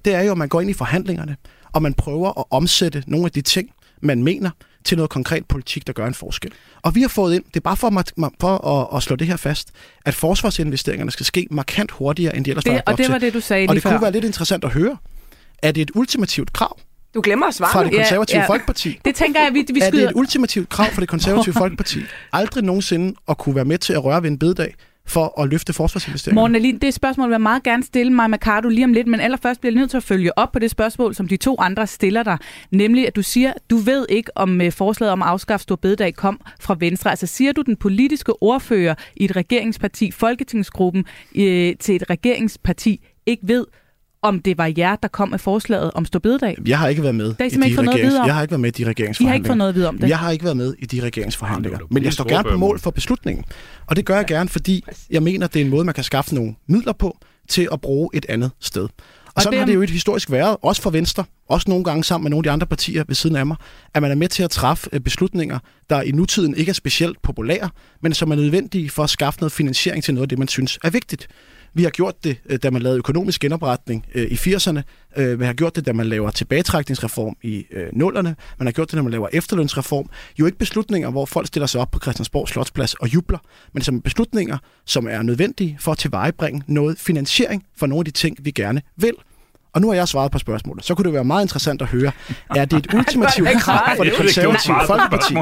det 0.05 0.15
er 0.15 0.21
jo, 0.21 0.33
at 0.33 0.39
man 0.39 0.49
går 0.49 0.61
ind 0.61 0.71
i 0.71 0.73
forhandlingerne, 0.73 1.37
og 1.73 1.83
man 1.83 1.95
prøver 1.95 2.39
at 2.39 2.45
omsætte 2.51 3.05
nogle 3.07 3.27
af 3.27 3.33
de 3.33 3.41
ting, 3.41 3.71
man 4.03 4.23
mener, 4.25 4.51
til 4.85 4.97
noget 4.97 5.11
konkret 5.11 5.47
politik, 5.47 5.87
der 5.87 5.93
gør 5.93 6.07
en 6.07 6.15
forskel. 6.15 6.51
Og 6.83 6.95
vi 6.95 7.01
har 7.01 7.09
fået 7.09 7.35
ind, 7.35 7.45
det 7.49 7.57
er 7.57 7.61
bare 7.61 7.77
for, 7.77 7.99
at- 7.99 8.13
for 8.41 8.69
at, 8.93 8.97
at 8.97 9.03
slå 9.03 9.17
det 9.17 9.27
her 9.27 9.37
fast, 9.37 9.71
at 10.05 10.15
forsvarsinvesteringerne 10.15 11.11
skal 11.11 11.27
ske 11.27 11.47
markant 11.51 11.91
hurtigere, 11.91 12.37
end 12.37 12.45
de 12.45 12.51
ellers 12.51 12.67
var 12.67 12.71
Det, 12.73 12.77
lagt 12.77 12.89
og 12.89 12.99
det 12.99 13.05
til. 13.05 13.13
var 13.13 13.19
det, 13.19 13.35
du 13.35 13.41
sagde 13.41 13.69
Og 13.69 13.75
det 13.75 13.83
kunne 13.83 13.93
før. 13.93 14.01
være 14.01 14.13
lidt 14.13 14.25
interessant 14.25 14.65
at 14.65 14.71
høre. 14.71 14.97
Er 15.63 15.73
det 15.73 15.81
et 15.81 15.91
ultimativt 15.95 16.53
krav 16.53 16.79
Du 17.15 17.21
glemmer 17.25 17.47
at 17.47 17.55
svare 17.55 17.73
fra 17.73 17.85
det 17.85 17.93
konservative 17.95 18.39
Ja, 18.39 18.43
ja. 18.43 18.49
Folkeparti? 18.49 18.99
Det 19.05 19.15
tænker 19.15 19.41
jeg, 19.41 19.55
vi, 19.55 19.59
vi 19.59 19.81
Er 19.81 19.85
det 19.85 19.95
skyder... 19.95 20.09
et 20.11 20.15
ultimativt 20.17 20.69
krav 20.69 20.91
fra 20.93 21.01
det 21.01 21.09
konservative 21.09 21.55
Folkeparti 21.63 21.99
aldrig 22.33 22.65
nogensinde 22.65 23.15
at 23.29 23.39
kunne 23.39 23.55
være 23.55 23.65
med 23.65 23.79
til 23.79 23.93
at 23.93 24.05
røre 24.05 24.23
ved 24.23 24.31
en 24.31 24.39
bededag 24.39 24.75
for 25.07 25.41
at 25.43 25.49
løfte 25.49 25.73
forsvarsinvesteringer? 25.73 26.41
Morten 26.41 26.57
Alin, 26.57 26.79
det 26.79 26.95
spørgsmål 26.95 27.29
vil 27.29 27.33
jeg 27.33 27.41
meget 27.41 27.63
gerne 27.63 27.83
stille 27.83 28.13
mig 28.13 28.31
Mercado 28.31 28.69
lige 28.69 28.85
om 28.85 28.93
lidt, 28.93 29.07
men 29.07 29.21
allerførst 29.21 29.61
bliver 29.61 29.73
jeg 29.73 29.79
nødt 29.79 29.91
til 29.91 29.97
at 29.97 30.03
følge 30.03 30.39
op 30.39 30.53
på 30.53 30.59
det 30.59 30.71
spørgsmål, 30.71 31.15
som 31.15 31.29
de 31.29 31.37
to 31.37 31.57
andre 31.59 31.87
stiller 31.87 32.23
dig. 32.23 32.39
Nemlig, 32.71 33.07
at 33.07 33.17
du 33.17 33.23
siger, 33.23 33.53
du 33.71 33.77
ved 33.77 34.07
ikke, 34.09 34.37
om 34.37 34.61
øh, 34.61 34.73
forslaget 34.73 35.13
om 35.13 35.23
at 35.23 35.29
afskaffe 35.29 35.63
Stor 35.63 35.77
Bededag 35.77 36.15
kom 36.15 36.41
fra 36.61 36.77
Venstre. 36.81 37.11
Altså 37.11 37.27
siger 37.27 37.53
du, 37.53 37.63
den 37.63 37.77
politiske 37.77 38.43
ordfører 38.43 38.95
i 39.17 39.25
et 39.25 39.37
regeringsparti, 39.37 40.11
Folketingsgruppen 40.11 41.05
øh, 41.37 41.75
til 41.81 41.97
et 41.97 42.11
regeringsparti, 42.11 43.01
ikke 43.27 43.49
ved, 43.49 43.67
om 44.23 44.41
det 44.41 44.59
var 44.59 44.73
jer, 44.77 44.97
der 44.97 45.09
kom 45.09 45.29
med 45.29 45.39
forslaget 45.39 45.91
om 45.95 46.05
Stor 46.05 46.19
Bededag? 46.19 46.57
Jeg 46.67 46.79
har 46.79 46.89
ikke 46.89 47.03
været 47.03 47.15
med 47.15 47.35
har 47.39 47.45
I 47.45 47.47
i 47.47 47.51
de 47.51 47.65
ikke 47.65 47.75
fået 47.77 47.85
noget 47.85 47.99
at 47.99 48.07
vide 48.07 48.21
om? 48.21 48.27
Jeg 48.27 48.35
har 48.35 48.43
ikke 48.43 48.53
været 48.53 48.61
med 48.61 48.69
i 48.69 48.73
de 48.73 48.83
I 48.83 48.85
har 48.85 48.91
regeringsforhandlinger. 48.91 49.35
ikke 49.39 49.47
fået 49.47 49.59
noget 49.59 49.69
at 49.69 49.75
vide 49.75 49.89
om 49.89 49.99
det. 49.99 50.09
Jeg 50.09 50.19
har 50.19 50.31
ikke 50.31 50.45
været 50.45 50.57
med 50.57 50.75
i 50.79 50.87
de 50.87 51.01
regeringsforhandlinger, 51.01 51.79
er 51.79 51.83
men 51.91 52.05
jeg 52.05 52.13
står 52.13 52.29
gerne 52.29 52.51
på 52.51 52.57
mål 52.57 52.79
for 52.79 52.91
beslutningen. 52.91 53.45
Og 53.87 53.97
det 53.97 54.05
gør 54.05 54.17
jeg 54.17 54.27
gerne, 54.27 54.49
fordi 54.49 54.85
jeg 55.11 55.23
mener, 55.23 55.47
det 55.47 55.61
er 55.61 55.65
en 55.65 55.71
måde, 55.71 55.85
man 55.85 55.95
kan 55.95 56.05
skaffe 56.05 56.35
nogle 56.35 56.55
midler 56.69 56.93
på 56.93 57.19
til 57.49 57.69
at 57.73 57.81
bruge 57.81 58.11
et 58.15 58.27
andet 58.29 58.51
sted. 58.61 58.83
Og, 58.83 58.91
Og 59.35 59.43
sådan 59.43 59.53
det 59.53 59.59
har 59.59 59.63
er- 59.63 59.67
det 59.67 59.75
jo 59.75 59.83
et 59.83 59.91
historisk 59.91 60.31
været, 60.31 60.57
også 60.63 60.83
for 60.83 60.91
Venstre, 60.91 61.25
også 61.49 61.71
nogle 61.71 61.85
gange 61.85 62.05
sammen 62.05 62.25
med 62.25 62.31
nogle 62.31 62.41
af 62.41 62.45
de 62.45 62.51
andre 62.51 62.67
partier 62.67 63.05
ved 63.07 63.15
siden 63.15 63.37
af 63.37 63.47
mig, 63.47 63.57
at 63.95 64.03
man 64.03 64.11
er 64.11 64.15
med 64.15 64.29
til 64.29 64.43
at 64.43 64.51
træffe 64.51 64.89
øh, 64.93 65.01
beslutninger, 65.01 65.59
der 65.91 66.03
i 66.03 66.11
nutiden 66.11 66.57
ikke 66.57 66.71
er 66.71 66.75
specielt 66.75 67.23
populære, 67.23 67.71
men 68.03 68.15
som 68.15 68.31
er 68.31 68.35
nødvendige 68.37 68.91
for 68.91 69.05
at 69.05 69.11
skaffe 69.11 69.41
noget 69.41 69.53
finansiering 69.53 70.05
til 70.05 70.15
noget 70.15 70.23
af 70.25 70.29
det, 70.29 70.39
man 70.39 70.49
synes 70.49 70.79
er 70.85 70.91
vigtigt. 70.91 71.29
Vi 71.77 71.83
har 71.83 71.91
gjort 71.91 72.25
det, 72.25 72.37
øh, 72.47 72.59
da 72.63 72.71
man 72.71 72.83
lavede 72.83 72.99
økonomisk 72.99 73.41
genopretning 73.41 74.07
øh, 74.15 74.27
i 74.31 74.35
80'erne. 74.35 74.81
Øh, 75.17 75.39
man 75.39 75.47
har 75.47 75.55
gjort 75.55 75.77
det, 75.77 75.87
da 75.87 75.93
man 75.93 76.07
laver 76.07 76.31
tilbagetrækningsreform 76.31 77.37
i 77.43 77.67
øh, 77.71 77.87
nullerne. 77.93 78.37
Man 78.59 78.67
har 78.67 78.73
gjort 78.73 78.91
det, 78.91 78.97
da 78.97 79.03
man 79.03 79.11
laver 79.11 79.29
efterlønsreform. 79.33 80.11
Jo 80.39 80.47
ikke 80.47 80.59
beslutninger, 80.59 81.11
hvor 81.11 81.27
folk 81.27 81.47
stiller 81.47 81.67
sig 81.67 81.81
op 81.81 81.91
på 81.91 81.99
Christiansborg 81.99 82.49
Slotsplads 82.49 82.95
og 82.95 83.15
jubler, 83.15 83.39
men 83.73 83.83
som 83.83 84.01
beslutninger, 84.01 84.59
som 84.85 85.07
er 85.11 85.23
nødvendige 85.23 85.77
for 85.81 85.93
at 85.93 85.99
tilvejebringe 85.99 86.63
noget 86.67 86.99
finansiering 86.99 87.65
for 87.77 87.87
nogle 87.87 88.01
af 88.01 88.05
de 88.05 88.11
ting, 88.11 88.37
vi 88.41 88.51
gerne 88.51 88.83
vil. 88.97 89.15
Og 89.73 89.81
nu 89.81 89.89
har 89.89 89.95
jeg 89.95 90.09
svaret 90.09 90.31
på 90.31 90.39
spørgsmålet. 90.39 90.85
Så 90.85 90.95
kunne 90.95 91.05
det 91.05 91.13
være 91.13 91.25
meget 91.25 91.45
interessant 91.45 91.83
at 91.83 91.89
høre, 91.89 92.13
er 92.57 92.65
det 92.65 92.79
et 92.79 92.95
ultimativt 92.99 93.49
krav 93.61 93.97
for 93.97 94.05
det 94.05 94.13
konservative 94.17 94.77
folkeparti 94.87 95.35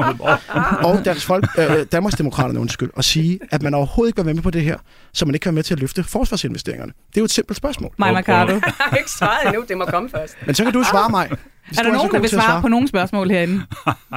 og 0.83 1.05
Dansk 1.05 1.25
Folk, 1.25 1.45
øh, 1.57 1.85
Danmarksdemokraterne, 1.91 2.59
undskyld, 2.59 2.89
at 2.97 3.05
sige, 3.05 3.39
at 3.51 3.61
man 3.63 3.73
overhovedet 3.73 4.09
ikke 4.09 4.25
var 4.25 4.33
med 4.33 4.41
på 4.41 4.49
det 4.51 4.61
her, 4.61 4.77
så 5.13 5.25
man 5.25 5.35
ikke 5.35 5.43
kan 5.43 5.49
være 5.49 5.55
med 5.55 5.63
til 5.63 5.73
at 5.73 5.79
løfte 5.79 6.03
forsvarsinvesteringerne? 6.03 6.91
Det 7.09 7.17
er 7.17 7.21
jo 7.21 7.25
et 7.25 7.31
simpelt 7.31 7.57
spørgsmål. 7.57 7.91
Maja 7.97 8.13
Mercado. 8.13 8.51
Jeg 8.51 8.61
har 8.79 8.97
ikke 8.97 9.11
svaret 9.11 9.47
endnu, 9.47 9.65
det 9.67 9.77
må 9.77 9.85
komme 9.85 10.09
først. 10.09 10.35
Men 10.45 10.55
så 10.55 10.63
kan 10.63 10.73
du 10.73 10.83
svare 10.83 11.09
mig. 11.09 11.29
Hvis 11.67 11.77
Er 11.79 11.83
du 11.83 11.89
der 11.89 11.95
nogen, 11.95 12.11
der 12.11 12.19
vil 12.19 12.25
at 12.25 12.31
svare 12.31 12.61
på 12.61 12.67
nogle 12.67 12.87
spørgsmål 12.87 13.29
herinde? 13.29 13.63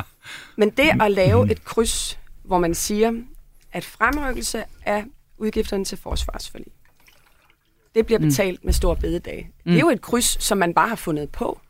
Men 0.61 0.71
det 0.71 0.91
at 1.03 1.11
lave 1.11 1.51
et 1.51 1.65
kryds, 1.65 2.19
hvor 2.45 2.59
man 2.59 2.75
siger, 2.75 3.13
at 3.73 3.85
fremrykkelse 3.85 4.65
af 4.87 5.05
udgifterne 5.39 5.85
til 5.85 5.99
forsvarsforlig, 6.03 6.67
det 7.99 8.07
bliver 8.07 8.19
betalt 8.19 8.65
med 8.65 8.73
stor 8.73 8.95
bededag. 8.95 9.51
Det 9.65 9.75
er 9.75 9.79
jo 9.81 9.91
et 9.91 10.01
kryds, 10.01 10.45
som 10.45 10.59
man 10.59 10.75
bare 10.75 10.89
har 10.89 10.97
fundet 10.97 11.29
på. 11.31 11.61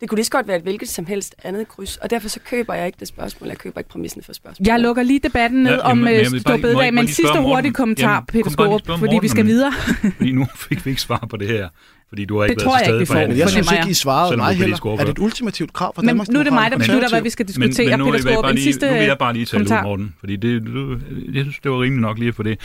Det 0.00 0.08
kunne 0.08 0.16
lige 0.16 0.24
så 0.24 0.30
godt 0.30 0.48
være 0.48 0.56
et 0.56 0.62
hvilket 0.62 0.88
som 0.88 1.06
helst 1.06 1.34
andet 1.44 1.68
kryds, 1.68 1.96
og 1.96 2.10
derfor 2.10 2.28
så 2.28 2.40
køber 2.50 2.74
jeg 2.74 2.86
ikke 2.86 2.96
det 3.00 3.08
spørgsmål. 3.08 3.48
Jeg 3.48 3.58
køber 3.58 3.78
ikke 3.80 3.90
præmissen 3.90 4.22
for 4.22 4.32
spørgsmålet. 4.32 4.68
Jeg 4.68 4.80
lukker 4.80 5.02
lige 5.02 5.18
debatten 5.18 5.62
ned 5.62 5.70
Ja, 5.72 5.78
om 5.78 5.98
jamen, 5.98 6.14
øh, 6.14 6.22
jeg 6.22 6.32
vil 6.32 6.40
Stor 6.40 6.52
lige- 6.52 6.62
Bededag, 6.62 6.94
men 6.94 7.04
lige 7.04 7.14
sidste 7.14 7.40
hurtige 7.40 7.72
kommentar, 7.72 8.12
Jamen, 8.14 8.26
Peter 8.26 8.44
lige 8.44 8.52
Skorup, 8.52 8.98
fordi 8.98 9.18
vi 9.22 9.28
skal 9.28 9.46
videre. 9.46 9.72
Fordi 10.16 10.32
nu 10.32 10.46
fik 10.56 10.84
vi 10.84 10.90
ikke 10.90 11.02
svar 11.02 11.26
på 11.30 11.36
det 11.36 11.48
her, 11.48 11.68
fordi 12.08 12.24
du 12.24 12.38
har 12.38 12.44
ikke 12.44 12.54
Det 12.54 12.62
været 12.64 12.70
tror 12.72 12.78
til 12.78 12.84
jeg 12.86 12.94
ikke, 12.94 13.00
vi 13.00 13.06
for. 13.06 13.14
Men 13.28 13.38
jeg 13.38 13.50
synes 13.50 13.70
mig. 13.70 13.78
ikke, 13.78 13.90
I 13.90 13.94
svarede 13.94 14.36
mig 14.36 14.44
er 14.48 14.52
heller. 14.52 14.76
Er 14.86 14.96
det 15.04 15.08
et 15.08 15.18
ultimativt 15.18 15.72
krav 15.72 15.94
fra 15.94 16.02
Men 16.02 16.06
Danmarks 16.08 16.30
nu 16.30 16.38
er 16.38 16.42
det 16.44 16.52
mig, 16.52 16.70
der 16.70 16.78
beslutter, 16.78 17.08
hvad 17.08 17.22
vi 17.22 17.30
skal 17.30 17.46
diskutere. 17.48 17.84
Men, 17.86 17.90
men 17.90 17.98
nu 17.98 18.12
Peter 18.12 18.18
Skårup, 18.22 18.42
bare 18.44 18.52
lige, 18.54 18.64
sidste 18.64 18.86
nu 18.86 18.92
vil 18.92 19.02
jeg 19.04 19.18
bare 19.18 19.32
lige 19.32 19.44
tale 19.46 19.60
ud, 19.62 19.66
kommentar. 19.66 19.82
Morten, 19.82 20.14
fordi 20.20 20.36
det, 20.36 20.62
du, 20.66 20.98
jeg 21.32 21.42
synes, 21.42 21.58
det 21.62 21.70
var 21.70 21.80
rimeligt 21.82 22.00
nok 22.02 22.18
lige 22.18 22.32
få 22.32 22.42
det. 22.42 22.58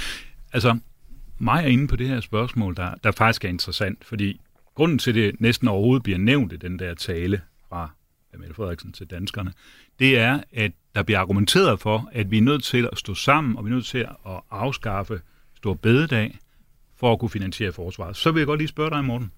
Altså, 0.53 0.77
mig 1.37 1.63
er 1.63 1.67
inde 1.67 1.87
på 1.87 1.95
det 1.95 2.07
her 2.07 2.19
spørgsmål, 2.19 2.75
der, 2.75 2.95
der 3.03 3.11
faktisk 3.11 3.45
er 3.45 3.49
interessant, 3.49 4.05
fordi 4.05 4.41
grunden 4.75 4.99
til, 4.99 5.15
det 5.15 5.41
næsten 5.41 5.67
overhovedet 5.67 6.03
bliver 6.03 6.17
nævnt 6.19 6.53
i 6.53 6.57
den 6.57 6.79
der 6.79 6.93
tale 6.93 7.41
fra 7.69 7.89
Mette 8.37 8.55
Frederiksen 8.55 8.91
til 8.91 9.07
danskerne, 9.07 9.53
det 9.99 10.19
er, 10.19 10.39
at 10.53 10.71
der 10.95 11.03
bliver 11.03 11.19
argumenteret 11.19 11.79
for, 11.79 12.09
at 12.11 12.31
vi 12.31 12.37
er 12.37 12.41
nødt 12.41 12.63
til 12.63 12.89
at 12.91 12.97
stå 12.97 13.13
sammen, 13.13 13.57
og 13.57 13.65
vi 13.65 13.69
er 13.69 13.73
nødt 13.73 13.85
til 13.85 13.97
at 14.25 14.41
afskaffe 14.51 15.21
stor 15.55 15.73
bededag 15.73 16.39
for 16.95 17.13
at 17.13 17.19
kunne 17.19 17.29
finansiere 17.29 17.71
forsvaret. 17.71 18.15
Så 18.15 18.31
vil 18.31 18.39
jeg 18.39 18.47
godt 18.47 18.59
lige 18.59 18.67
spørge 18.67 18.89
dig, 18.89 19.05
Morten. 19.05 19.31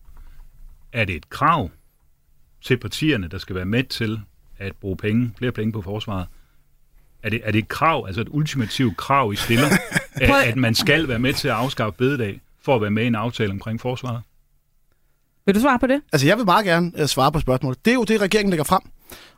Er 0.94 1.06
det 1.06 1.16
et 1.16 1.30
krav 1.30 1.72
til 2.62 2.78
partierne, 2.78 3.28
der 3.28 3.38
skal 3.38 3.56
være 3.56 3.66
med 3.66 3.84
til 3.84 4.20
at 4.58 4.76
bruge 4.76 4.98
penge, 4.98 5.34
flere 5.38 5.52
penge 5.52 5.72
på 5.72 5.82
forsvaret? 5.82 6.28
Er 7.28 7.30
det, 7.30 7.42
er 7.44 7.52
det 7.52 7.60
et 7.60 7.68
krav, 7.68 8.04
altså 8.08 8.22
et 8.22 8.28
ultimativt 8.32 8.98
krav, 8.98 9.34
I 9.34 9.36
stiller, 9.36 9.68
at, 10.16 10.30
at 10.30 10.56
man 10.56 10.76
skal 10.76 11.08
være 11.08 11.20
med 11.20 11.34
til 11.34 11.48
at 11.48 11.54
afskaffe 11.54 11.98
bededag 11.98 12.42
for 12.62 12.76
at 12.76 12.82
være 12.82 12.92
med 12.92 13.04
i 13.04 13.08
en 13.08 13.16
aftale 13.16 13.52
omkring 13.52 13.82
forsvaret? 13.82 14.22
Vil 15.46 15.56
du 15.56 15.60
svare 15.60 15.80
på 15.80 15.88
det? 15.88 16.02
Altså, 16.14 16.28
jeg 16.28 16.38
vil 16.38 16.46
meget 16.46 16.66
gerne 16.66 16.92
uh, 17.02 17.06
svare 17.06 17.32
på 17.32 17.40
spørgsmålet. 17.40 17.86
Det 17.86 17.92
er 17.92 17.96
jo 17.96 18.04
det, 18.04 18.22
regeringen 18.22 18.50
lægger 18.50 18.64
frem. 18.64 18.82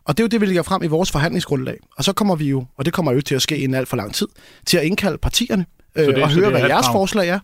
Og 0.05 0.17
det 0.17 0.23
er 0.23 0.25
jo 0.25 0.27
det, 0.27 0.41
vi 0.41 0.45
lægger 0.45 0.63
frem 0.63 0.83
i 0.83 0.87
vores 0.87 1.11
forhandlingsgrundlag. 1.11 1.77
Og 1.97 2.03
så 2.03 2.13
kommer 2.13 2.35
vi 2.35 2.49
jo, 2.49 2.65
og 2.77 2.85
det 2.85 2.93
kommer 2.93 3.11
jo 3.11 3.21
til 3.21 3.35
at 3.35 3.41
ske 3.41 3.57
inden 3.57 3.75
alt 3.75 3.87
for 3.87 3.97
lang 3.97 4.13
tid, 4.13 4.27
til 4.65 4.77
at 4.77 4.83
indkalde 4.83 5.17
partierne 5.17 5.65
øh, 5.95 6.07
det- 6.07 6.23
og 6.23 6.33
høre, 6.33 6.45
det 6.45 6.51
hvad 6.59 6.69
jeres 6.69 6.85
krav? 6.85 6.93
forslag 6.93 7.29
er. 7.29 7.39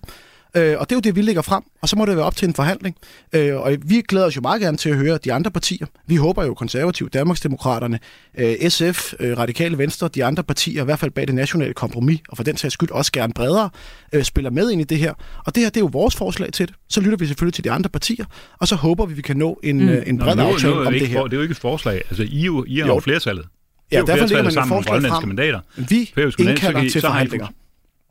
Øh, 0.58 0.76
og 0.80 0.90
det 0.90 0.96
er 0.96 0.98
jo 0.98 1.00
det, 1.00 1.16
vi 1.16 1.22
lægger 1.22 1.42
frem, 1.42 1.64
og 1.82 1.90
så 1.90 1.96
må 1.96 2.06
det 2.06 2.16
være 2.16 2.26
op 2.26 2.36
til 2.36 2.48
en 2.48 2.54
forhandling. 2.54 2.96
Øh, 3.34 3.56
og 3.56 3.76
vi 3.86 4.02
glæder 4.08 4.26
os 4.26 4.36
jo 4.36 4.42
meget 4.42 4.62
gerne 4.62 4.78
til 4.78 4.90
at 4.90 4.96
høre 4.96 5.18
de 5.24 5.34
andre 5.34 5.52
partier. 5.52 5.86
Vi 6.08 6.16
håber 6.16 6.44
jo 6.46 6.54
konservative, 6.54 7.10
Danmarksdemokraterne, 7.10 8.00
øh, 8.38 8.70
SF, 8.70 9.14
øh, 9.20 9.38
Radikale 9.38 9.78
Venstre, 9.78 10.08
de 10.08 10.26
andre 10.26 10.44
partier, 10.44 10.82
i 10.82 10.86
hvert 10.86 11.00
fald 11.00 11.12
bag 11.12 11.28
det 11.28 11.36
nationale 11.36 11.74
kompromis, 11.74 12.20
og 12.30 12.38
for 12.38 12.44
den 12.44 12.58
sags 12.58 12.74
skyld 12.74 12.92
også 12.92 13.12
gerne 13.12 13.34
bredere, 13.34 13.70
øh, 14.14 14.24
spiller 14.24 14.50
med 14.52 14.72
ind 14.72 14.82
i 14.82 14.84
det 14.84 14.98
her. 14.98 15.14
Og 15.46 15.56
det 15.56 15.64
her, 15.64 15.70
det 15.70 15.78
er 15.78 15.82
jo 15.82 15.90
vores 15.92 16.16
forslag 16.16 16.54
til 16.54 16.68
det. 16.68 16.76
Så 16.90 17.02
lytter 17.02 17.18
vi 17.18 17.26
selvfølgelig 17.28 17.54
til 17.54 17.64
de 17.64 17.72
andre 17.72 17.90
partier, 17.90 18.26
og 18.60 18.68
så 18.68 18.76
håber 18.76 19.06
vi, 19.06 19.14
vi 19.14 19.22
kan 19.22 19.38
nå 19.38 19.60
en, 19.64 19.80
mm. 19.80 19.90
en 20.06 20.16
Nå, 20.16 20.24
bred 20.26 20.36
nu 20.36 20.42
aftale 20.42 20.74
er 20.74 20.78
om 20.88 20.94
det, 20.94 21.08
her. 21.08 21.20
for, 21.20 21.24
det 21.24 21.34
er 21.34 21.38
jo 21.38 21.42
ikke 21.42 21.52
et 21.52 21.58
forslag. 21.58 21.96
Altså, 22.10 22.24
I, 22.24 22.42
er 22.42 22.46
jo, 22.46 22.66
I 22.68 22.80
har 22.80 22.88
Jo. 22.88 22.94
jo 22.94 23.00
flertallet. 23.00 23.46
Ja, 23.92 24.00
er 24.02 24.06
derfor 24.06 24.28
flertallet 24.28 24.54
man 24.56 24.64
et 24.64 24.68
forslag 24.68 25.02
frem. 25.02 25.28
mandater. 25.28 25.60
Vi 25.76 26.14
indkalder 26.40 26.90
til 26.90 27.02
forhandlinger. 27.02 27.48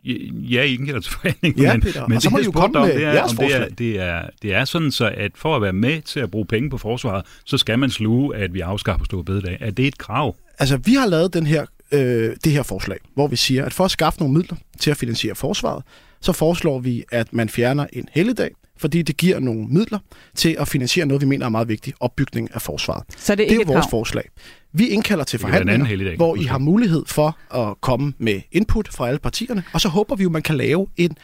Ja, 0.05 0.62
I 0.62 0.77
forhandling. 1.03 1.61
Ja, 1.61 1.73
men, 1.73 1.81
Peter, 1.81 2.09
men 2.09 2.17
og 2.17 2.23
så 2.23 2.29
det, 2.29 2.33
må 2.33 2.38
I 2.38 2.45
jo 2.45 2.51
komme 2.51 2.79
om, 2.79 2.87
med 2.87 2.95
det 2.95 3.05
er, 3.05 3.12
jeres 3.12 3.33
om 3.33 3.37
det 3.37 3.55
er, 3.55 3.69
det, 3.69 4.01
er, 4.01 4.23
det 4.43 4.55
er 4.55 4.64
sådan 4.64 4.90
så, 4.90 5.12
at 5.17 5.33
for 5.35 5.57
at 5.57 5.62
være 5.62 5.73
med 5.73 6.03
til 6.03 6.21
at 6.21 6.31
bruge 6.31 6.47
penge 6.47 6.71
på 6.71 6.79
forsvaret, 6.79 7.27
så 7.45 7.59
skal 7.59 7.79
man 7.79 7.90
sluge, 7.90 8.37
at 8.37 8.55
vi 8.55 8.61
afskaffer 8.61 9.05
store 9.05 9.25
bededag. 9.25 9.57
Er 9.61 9.71
det 9.71 9.87
et 9.87 9.99
krav? 9.99 10.37
Altså, 10.59 10.77
vi 10.77 10.95
har 10.95 11.07
lavet 11.07 11.35
den 11.35 11.47
her, 11.47 11.67
øh, 11.93 12.37
det 12.45 12.53
her 12.53 12.62
forslag, 12.62 12.99
hvor 13.14 13.27
vi 13.27 13.37
siger, 13.37 13.64
at 13.64 13.73
for 13.73 13.85
at 13.85 13.90
skaffe 13.90 14.21
nogle 14.21 14.35
midler 14.35 14.57
til 14.81 14.90
at 14.90 14.97
finansiere 14.97 15.35
forsvaret, 15.35 15.83
så 16.21 16.33
foreslår 16.33 16.79
vi, 16.79 17.05
at 17.12 17.33
man 17.33 17.49
fjerner 17.49 17.87
en 17.93 18.09
helligdag, 18.12 18.51
fordi 18.85 19.03
det 19.03 19.16
giver 19.16 19.38
nogle 19.40 19.66
midler 19.68 19.99
til 20.35 20.57
at 20.59 20.68
finansiere 20.68 21.07
noget, 21.07 21.20
vi 21.20 21.27
mener 21.27 21.47
er 21.47 21.51
meget 21.51 21.68
vigtigt, 21.68 21.97
opbygning 22.01 22.49
af 22.55 22.62
forsvaret. 22.62 23.03
Så 23.16 23.35
det 23.35 23.44
er 23.44 23.49
Det 23.49 23.61
er 23.61 23.66
vores 23.66 23.81
krav. 23.85 23.90
forslag. 23.90 24.29
Vi 24.73 24.87
indkalder 24.88 25.25
til 25.25 25.38
forhandlinger, 25.38 25.85
helligdag, 25.87 26.16
hvor 26.16 26.37
I 26.37 26.42
har 26.42 26.59
mulighed 26.59 27.03
for 27.07 27.38
at 27.55 27.81
komme 27.81 28.12
med 28.18 28.40
input 28.53 28.88
fra 28.92 29.09
alle 29.09 29.18
partierne, 29.18 29.62
og 29.73 29.81
så 29.81 29.88
håber 29.88 30.16
vi 30.16 30.23
jo, 30.23 30.31
man 30.31 30.42
kan 30.42 30.57
lave 30.57 30.87
en, 30.97 31.16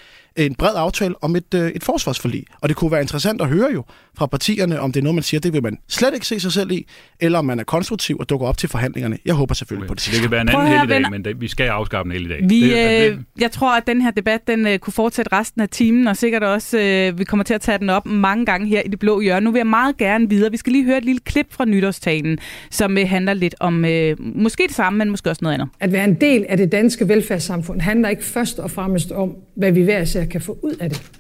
en 0.47 0.55
bred 0.55 0.75
aftale 0.77 1.15
om 1.21 1.37
et, 1.37 1.55
øh, 1.55 1.71
et 1.71 1.85
forsvarsforlig. 1.85 2.45
Og 2.61 2.69
det 2.69 2.77
kunne 2.77 2.93
være 2.93 3.01
interessant 3.01 3.41
at 3.43 3.49
høre 3.49 3.69
jo 3.73 3.85
fra 4.19 4.27
partierne, 4.27 4.81
om 4.81 4.93
det 4.93 5.01
er 5.01 5.05
noget, 5.05 5.15
man 5.15 5.23
siger, 5.23 5.41
det 5.41 5.53
vil 5.53 5.63
man 5.63 5.79
slet 5.89 6.15
ikke 6.15 6.27
se 6.27 6.41
sig 6.41 6.53
selv 6.53 6.71
i, 6.71 6.87
eller 7.21 7.39
om 7.39 7.45
man 7.45 7.61
er 7.61 7.65
konstruktiv 7.65 8.17
og 8.17 8.29
dukker 8.29 8.47
op 8.47 8.59
til 8.59 8.69
forhandlingerne. 8.69 9.19
Jeg 9.25 9.35
håber 9.35 9.55
selvfølgelig 9.55 9.89
på 9.89 9.95
det 9.95 10.11
det 10.13 10.21
kan 10.21 10.31
være 10.31 10.41
en 10.41 10.49
anden 10.49 10.67
helligdag, 10.67 10.97
venner. 10.97 11.11
men 11.11 11.25
det, 11.25 11.41
vi 11.41 11.49
skal 11.49 11.69
afskaffe 11.69 12.07
en 12.07 12.13
helligdag. 12.13 12.41
Vi, 12.49 12.71
det, 12.71 13.11
øh, 13.11 13.19
jeg 13.41 13.51
tror, 13.51 13.77
at 13.77 13.87
den 13.87 14.03
her 14.03 14.11
debat 14.11 14.47
den 14.47 14.67
øh, 14.67 14.79
kunne 14.79 14.93
fortsætte 14.93 15.33
resten 15.33 15.61
af 15.61 15.69
timen, 15.69 16.07
og 16.07 16.17
sikkert 16.17 16.43
også, 16.43 16.79
øh, 16.79 17.19
vi 17.19 17.25
kommer 17.25 17.45
til 17.45 17.55
at 17.55 17.61
tage 17.61 17.79
den 17.79 17.91
op 17.91 18.07
mange 18.07 18.47
gange 18.47 18.69
her 18.69 18.83
i 18.83 18.89
det 18.89 18.99
blå 18.99 19.21
hjørne. 19.21 19.45
Nu 19.45 19.51
vil 19.51 19.59
jeg 19.59 19.67
meget 19.67 19.97
gerne 19.97 20.29
videre. 20.29 20.51
Vi 20.51 20.57
skal 20.57 20.73
lige 20.73 20.85
høre 20.85 20.99
et 20.99 21.05
lille 21.05 21.21
klip 21.25 21.47
fra 21.51 21.65
nytårstalen, 21.65 22.39
som 22.71 22.99
øh, 22.99 23.09
handler 23.09 23.35
lidt 23.35 23.55
om 23.61 23.85
øh, 23.85 24.17
måske 24.19 24.63
det 24.67 24.77
samme, 24.77 24.99
men 24.99 25.11
måske 25.11 25.31
også 25.31 25.41
noget 25.43 25.55
andet. 25.55 25.69
At 25.81 25.93
være 25.93 26.05
en 26.05 26.15
del 26.15 26.47
af 26.49 26.57
det 26.57 26.73
danske 26.73 27.09
velfærdssamfund 27.09 27.81
handler 27.81 28.09
ikke 28.09 28.25
først 28.25 28.59
og 28.59 28.71
fremmest 28.71 29.13
om, 29.13 29.37
hvad 29.57 29.73
vi 29.73 29.83
hver 29.83 30.03
især 30.03 30.25
kan 30.31 30.41
få 30.41 30.59
ud 30.63 30.77
af 30.77 30.91
det, 30.91 31.13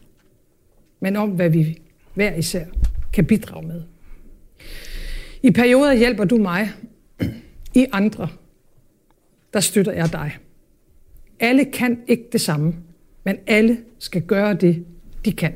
men 1.01 1.16
om, 1.16 1.31
hvad 1.31 1.51
vi 1.51 1.81
hver 2.14 2.35
især 2.35 2.64
kan 3.12 3.27
bidrage 3.27 3.66
med. 3.66 3.83
I 5.42 5.51
perioder 5.51 5.92
hjælper 5.92 6.25
du 6.25 6.37
mig, 6.37 6.70
i 7.75 7.87
andre, 7.92 8.29
der 9.53 9.61
støtter 9.61 9.92
jeg 9.92 10.12
dig. 10.12 10.37
Alle 11.40 11.64
kan 11.64 12.03
ikke 12.07 12.25
det 12.33 12.40
samme, 12.40 12.75
men 13.25 13.37
alle 13.46 13.79
skal 13.99 14.23
gøre 14.23 14.55
det, 14.55 14.85
de 15.25 15.33
kan. 15.33 15.53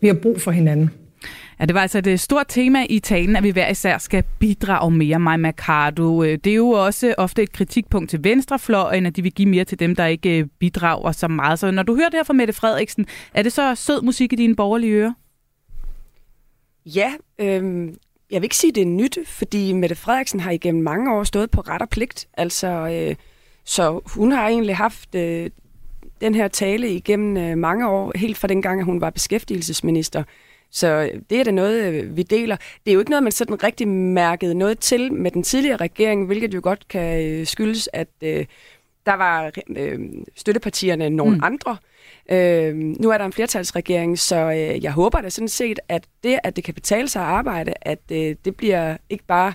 Vi 0.00 0.06
har 0.06 0.14
brug 0.14 0.40
for 0.40 0.50
hinanden. 0.50 0.90
Ja, 1.60 1.64
det 1.64 1.74
var 1.74 1.80
altså 1.80 1.98
et 1.98 2.06
øh, 2.06 2.18
stort 2.18 2.46
tema 2.48 2.86
i 2.88 2.98
talen, 2.98 3.36
at 3.36 3.42
vi 3.42 3.50
hver 3.50 3.68
især 3.68 3.98
skal 3.98 4.24
bidrage 4.38 4.90
mere, 4.90 5.18
Maja 5.18 5.36
Mercado. 5.36 6.22
Øh, 6.22 6.38
det 6.44 6.50
er 6.50 6.54
jo 6.54 6.70
også 6.70 7.14
ofte 7.18 7.42
et 7.42 7.52
kritikpunkt 7.52 8.10
til 8.10 8.24
venstrefløjen, 8.24 9.06
at 9.06 9.16
de 9.16 9.22
vil 9.22 9.32
give 9.32 9.48
mere 9.48 9.64
til 9.64 9.78
dem, 9.78 9.96
der 9.96 10.06
ikke 10.06 10.38
øh, 10.38 10.46
bidrager 10.58 11.12
så 11.12 11.28
meget. 11.28 11.58
Så 11.58 11.70
når 11.70 11.82
du 11.82 11.94
hører 11.94 12.08
det 12.08 12.18
her 12.18 12.24
fra 12.24 12.32
Mette 12.32 12.52
Frederiksen, 12.52 13.06
er 13.34 13.42
det 13.42 13.52
så 13.52 13.74
sød 13.74 14.02
musik 14.02 14.32
i 14.32 14.36
dine 14.36 14.56
borgerlige 14.56 14.92
ører? 14.92 15.12
Ja, 16.86 17.12
øh, 17.38 17.88
jeg 18.30 18.40
vil 18.40 18.44
ikke 18.44 18.56
sige, 18.56 18.72
det 18.72 18.82
er 18.82 18.86
nyt, 18.86 19.18
fordi 19.26 19.72
Mette 19.72 19.94
Frederiksen 19.94 20.40
har 20.40 20.50
igennem 20.50 20.82
mange 20.82 21.12
år 21.14 21.24
stået 21.24 21.50
på 21.50 21.60
ret 21.60 21.82
og 21.82 21.88
pligt. 21.88 22.28
Altså, 22.36 22.68
øh, 22.68 23.16
så 23.64 24.00
hun 24.06 24.32
har 24.32 24.48
egentlig 24.48 24.76
haft 24.76 25.14
øh, 25.14 25.50
den 26.20 26.34
her 26.34 26.48
tale 26.48 26.90
igennem 26.90 27.36
øh, 27.36 27.58
mange 27.58 27.88
år, 27.88 28.12
helt 28.14 28.38
fra 28.38 28.48
dengang, 28.48 28.80
at 28.80 28.86
hun 28.86 29.00
var 29.00 29.10
beskæftigelsesminister. 29.10 30.22
Så 30.72 31.10
det 31.30 31.40
er 31.40 31.44
da 31.44 31.50
noget, 31.50 31.84
øh, 31.94 32.16
vi 32.16 32.22
deler. 32.22 32.56
Det 32.56 32.90
er 32.90 32.92
jo 32.94 33.00
ikke 33.00 33.10
noget, 33.10 33.22
man 33.22 33.32
sådan 33.32 33.62
rigtig 33.62 33.88
mærkede 33.88 34.54
noget 34.54 34.78
til 34.78 35.12
med 35.12 35.30
den 35.30 35.42
tidligere 35.42 35.76
regering, 35.76 36.26
hvilket 36.26 36.54
jo 36.54 36.60
godt 36.62 36.88
kan 36.88 37.24
øh, 37.24 37.46
skyldes, 37.46 37.88
at 37.92 38.08
øh, 38.22 38.46
der 39.06 39.14
var 39.14 39.50
øh, 39.76 39.98
støttepartierne 40.36 41.10
nogle 41.10 41.32
Mm. 41.32 41.36
mm. 41.38 41.44
andre. 41.44 41.76
Øh, 42.30 42.74
nu 42.76 43.10
er 43.10 43.18
der 43.18 43.24
en 43.24 43.32
flertalsregering, 43.32 44.18
så 44.18 44.36
øh, 44.36 44.84
jeg 44.84 44.92
håber 44.92 45.20
da 45.20 45.28
sådan 45.28 45.48
set, 45.48 45.80
at 45.88 46.04
det, 46.24 46.38
at 46.44 46.56
det 46.56 46.64
kan 46.64 46.74
betale 46.74 47.08
sig 47.08 47.22
at 47.22 47.28
arbejde, 47.28 47.72
at 47.82 47.98
øh, 48.12 48.36
det 48.44 48.56
bliver 48.56 48.96
ikke 49.10 49.24
bare 49.24 49.52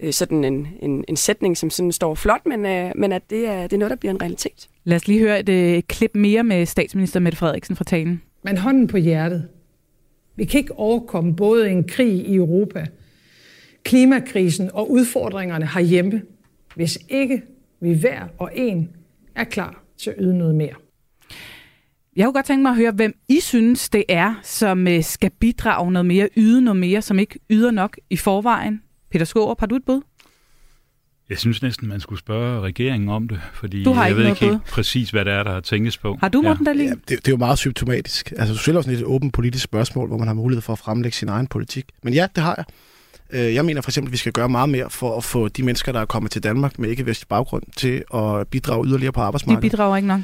øh, 0.00 0.12
sådan 0.12 0.44
en, 0.44 0.68
en, 0.82 1.04
en 1.08 1.16
sætning, 1.16 1.56
som 1.56 1.70
sådan 1.70 1.92
står 1.92 2.14
flot, 2.14 2.46
men, 2.46 2.66
øh, 2.66 2.92
men 2.96 3.12
at 3.12 3.22
det 3.30 3.48
er, 3.48 3.62
det 3.62 3.72
er 3.72 3.78
noget, 3.78 3.90
der 3.90 3.96
bliver 3.96 4.12
en 4.12 4.22
realitet. 4.22 4.68
Lad 4.84 4.96
os 4.96 5.08
lige 5.08 5.20
høre 5.20 5.40
et 5.40 5.48
øh, 5.48 5.82
klip 5.88 6.10
mere 6.14 6.42
med 6.44 6.66
statsminister 6.66 7.20
Mette 7.20 7.38
Frederiksen 7.38 7.76
fra 7.76 7.84
talen. 7.84 8.22
Men 8.44 8.56
hånden 8.58 8.86
på 8.86 8.96
hjertet. 8.96 9.48
Vi 10.38 10.44
kan 10.44 10.60
ikke 10.60 10.78
overkomme 10.78 11.36
både 11.36 11.70
en 11.70 11.84
krig 11.84 12.28
i 12.28 12.34
Europa, 12.34 12.86
klimakrisen 13.82 14.70
og 14.74 14.90
udfordringerne 14.90 15.66
herhjemme, 15.66 16.22
hvis 16.74 16.98
ikke 17.08 17.42
vi 17.80 17.92
hver 17.92 18.28
og 18.38 18.50
en 18.54 18.90
er 19.34 19.44
klar 19.44 19.84
til 19.96 20.10
at 20.10 20.16
yde 20.18 20.38
noget 20.38 20.54
mere. 20.54 20.74
Jeg 22.16 22.24
kunne 22.24 22.32
godt 22.32 22.46
tænke 22.46 22.62
mig 22.62 22.70
at 22.70 22.76
høre, 22.76 22.92
hvem 22.92 23.14
I 23.28 23.40
synes, 23.40 23.88
det 23.88 24.04
er, 24.08 24.34
som 24.42 24.88
øh, 24.88 25.04
skal 25.04 25.30
bidrage 25.30 25.92
noget 25.92 26.06
mere, 26.06 26.28
yde 26.36 26.62
noget 26.62 26.80
mere, 26.80 27.02
som 27.02 27.18
ikke 27.18 27.38
yder 27.50 27.70
nok 27.70 27.98
i 28.10 28.16
forvejen. 28.16 28.82
Peter 29.10 29.24
Skårup, 29.24 29.60
har 29.60 29.66
du 29.66 29.76
et 29.76 29.84
bud? 29.84 30.00
Jeg 31.30 31.38
synes 31.38 31.62
næsten, 31.62 31.88
man 31.88 32.00
skulle 32.00 32.18
spørge 32.18 32.60
regeringen 32.60 33.08
om 33.08 33.28
det, 33.28 33.40
fordi 33.54 33.84
Du 33.84 33.92
har 33.92 34.02
jeg 34.02 34.10
ikke 34.10 34.22
ved 34.22 34.28
ikke 34.30 34.44
helt 34.44 34.64
præcis, 34.64 35.10
hvad 35.10 35.24
det 35.24 35.32
er, 35.32 35.42
der 35.42 35.60
tænkes 35.60 35.98
på. 35.98 36.16
Har 36.20 36.28
du, 36.28 36.42
Morten 36.42 36.66
ja. 36.66 36.70
Dahlin? 36.70 36.88
Ja, 36.88 36.94
det, 36.94 37.08
det 37.08 37.28
er 37.28 37.32
jo 37.32 37.36
meget 37.36 37.58
symptomatisk. 37.58 38.32
Altså, 38.38 38.54
du 38.54 38.58
stiller 38.58 38.80
sådan 38.82 38.98
et 38.98 39.04
åbent 39.04 39.32
politisk 39.32 39.64
spørgsmål, 39.64 40.08
hvor 40.08 40.18
man 40.18 40.26
har 40.26 40.34
mulighed 40.34 40.62
for 40.62 40.72
at 40.72 40.78
fremlægge 40.78 41.16
sin 41.16 41.28
egen 41.28 41.46
politik. 41.46 41.84
Men 42.02 42.14
ja, 42.14 42.26
det 42.34 42.42
har 42.44 42.54
jeg. 42.56 42.64
Øh, 43.48 43.54
Jeg 43.54 43.64
mener 43.64 43.80
for 43.80 43.90
eksempel, 43.90 44.08
at 44.08 44.12
vi 44.12 44.16
skal 44.16 44.32
gøre 44.32 44.48
meget 44.48 44.68
mere 44.68 44.90
for 44.90 45.16
at 45.16 45.24
få 45.24 45.48
de 45.48 45.62
mennesker, 45.62 45.92
der 45.92 46.00
er 46.00 46.04
kommet 46.04 46.32
til 46.32 46.42
Danmark 46.42 46.78
med 46.78 46.88
ikke-vestlig 46.90 47.28
baggrund, 47.28 47.62
til 47.76 48.04
at 48.14 48.48
bidrage 48.48 48.86
yderligere 48.86 49.12
på 49.12 49.20
De 49.20 49.24
arbejdsmarkedet. 49.24 49.70
bidrager 49.70 49.96
ikke 49.96 50.08
nok. 50.08 50.20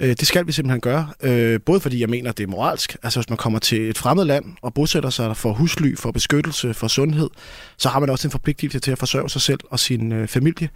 Øh, 0.00 0.08
Det 0.08 0.26
skal 0.26 0.46
vi 0.46 0.52
simpelthen 0.52 0.80
gøre. 0.80 1.08
Øh, 1.22 1.60
Både 1.66 1.80
fordi 1.80 2.00
jeg 2.00 2.08
mener, 2.08 2.32
det 2.32 2.42
er 2.44 2.48
moralsk. 2.48 2.96
Altså 3.02 3.20
hvis 3.20 3.28
man 3.28 3.36
kommer 3.36 3.58
til 3.58 3.88
et 3.90 3.98
fremmed 3.98 4.24
land 4.24 4.44
og 4.62 4.74
bosætter 4.74 5.10
sig 5.10 5.36
for 5.36 5.52
husly, 5.52 5.96
for 5.96 6.10
beskyttelse, 6.10 6.74
for 6.74 6.88
sundhed, 6.88 7.30
så 7.76 7.88
har 7.88 8.00
man 8.00 8.10
også 8.10 8.28
en 8.28 8.32
forpligtelse 8.32 8.78
til 8.78 8.90
at 8.90 8.98
forsørge 8.98 9.30
sig 9.30 9.40
selv 9.42 9.60
og 9.70 9.78
sin 9.80 10.12
øh, 10.12 10.28
familie. 10.28 10.68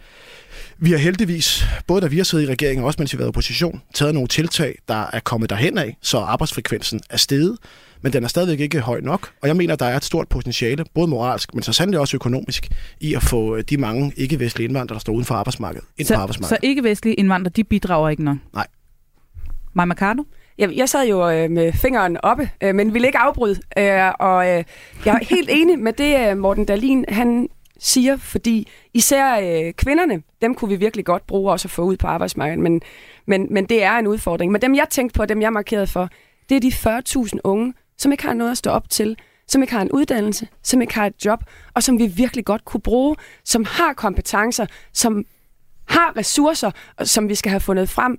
Vi 0.77 0.91
har 0.91 0.97
heldigvis, 0.97 1.65
både 1.87 2.01
da 2.01 2.07
vi 2.07 2.17
har 2.17 2.23
siddet 2.23 2.45
i 2.45 2.51
regeringen 2.51 2.83
og 2.83 2.87
også 2.87 2.97
mens 2.99 3.13
vi 3.13 3.15
har 3.15 3.19
været 3.19 3.27
i 3.27 3.29
opposition, 3.29 3.81
taget 3.93 4.13
nogle 4.13 4.27
tiltag, 4.27 4.75
der 4.87 5.05
er 5.13 5.19
kommet 5.19 5.49
derhen 5.49 5.77
af, 5.77 5.97
så 6.01 6.17
arbejdsfrekvensen 6.17 7.01
er 7.09 7.17
steget, 7.17 7.57
men 8.01 8.13
den 8.13 8.23
er 8.23 8.27
stadigvæk 8.27 8.59
ikke 8.59 8.79
høj 8.79 8.99
nok. 8.99 9.29
Og 9.41 9.47
jeg 9.47 9.55
mener, 9.55 9.75
der 9.75 9.85
er 9.85 9.97
et 9.97 10.03
stort 10.05 10.27
potentiale, 10.27 10.85
både 10.93 11.07
moralsk, 11.07 11.53
men 11.53 11.63
så 11.63 11.73
sandelig 11.73 11.99
også 11.99 12.17
økonomisk, 12.17 12.67
i 13.01 13.13
at 13.13 13.23
få 13.23 13.55
øh, 13.55 13.63
de 13.69 13.77
mange 13.77 14.13
ikke-vestlige 14.17 14.65
indvandrere, 14.67 14.95
der 14.95 14.99
står 14.99 15.13
uden 15.13 15.25
for 15.25 15.35
arbejdsmarkedet, 15.35 15.87
ind 15.97 16.05
på 16.05 16.07
Så, 16.07 16.13
så 16.13 16.19
arbejdsmarkedet. 16.21 16.59
ikke-vestlige 16.63 17.15
indvandrere, 17.15 17.51
de 17.55 17.63
bidrager 17.63 18.09
ikke 18.09 18.23
nok? 18.23 18.37
Nej. 18.53 18.67
Maja 19.75 19.85
Mercado? 19.85 20.23
Jeg, 20.57 20.75
jeg 20.75 20.89
sad 20.89 21.07
jo 21.07 21.29
øh, 21.29 21.51
med 21.51 21.73
fingeren 21.73 22.17
oppe, 22.23 22.49
øh, 22.63 22.75
men 22.75 22.93
ville 22.93 23.07
ikke 23.07 23.17
afbryde. 23.17 23.59
Øh, 23.77 24.11
og 24.19 24.49
øh, 24.49 24.63
jeg 25.05 25.13
er 25.21 25.25
helt 25.25 25.49
enig 25.51 25.79
med 25.79 25.93
det, 25.93 26.29
øh, 26.29 26.37
Morten 26.37 26.65
Dalin 26.65 27.05
han 27.07 27.49
siger, 27.79 28.17
fordi 28.17 28.67
især 28.93 29.39
øh, 29.39 29.73
kvinderne, 29.73 30.21
dem 30.41 30.55
kunne 30.55 30.69
vi 30.69 30.75
virkelig 30.75 31.05
godt 31.05 31.27
bruge 31.27 31.51
også 31.51 31.67
at 31.67 31.71
få 31.71 31.81
ud 31.81 31.97
på 31.97 32.07
arbejdsmarkedet, 32.07 32.59
men, 32.63 32.81
men, 33.27 33.47
men 33.51 33.65
det 33.65 33.83
er 33.83 33.97
en 33.97 34.07
udfordring. 34.07 34.51
Men 34.51 34.61
dem, 34.61 34.75
jeg 34.75 34.87
tænkte 34.89 35.17
på, 35.17 35.25
dem 35.25 35.41
jeg 35.41 35.53
markerede 35.53 35.87
for, 35.87 36.09
det 36.49 36.55
er 36.55 36.59
de 36.59 37.01
40.000 37.27 37.39
unge, 37.43 37.73
som 37.97 38.11
ikke 38.11 38.25
har 38.25 38.33
noget 38.33 38.51
at 38.51 38.57
stå 38.57 38.69
op 38.69 38.89
til, 38.89 39.17
som 39.47 39.61
ikke 39.61 39.73
har 39.73 39.81
en 39.81 39.91
uddannelse, 39.91 40.47
som 40.63 40.81
ikke 40.81 40.95
har 40.95 41.05
et 41.05 41.25
job, 41.25 41.43
og 41.73 41.83
som 41.83 41.99
vi 41.99 42.07
virkelig 42.07 42.45
godt 42.45 42.65
kunne 42.65 42.81
bruge, 42.81 43.15
som 43.43 43.65
har 43.65 43.93
kompetencer, 43.93 44.65
som 44.93 45.25
har 45.87 46.17
ressourcer, 46.17 46.71
som 47.03 47.29
vi 47.29 47.35
skal 47.35 47.49
have 47.49 47.59
fundet 47.59 47.89
frem, 47.89 48.17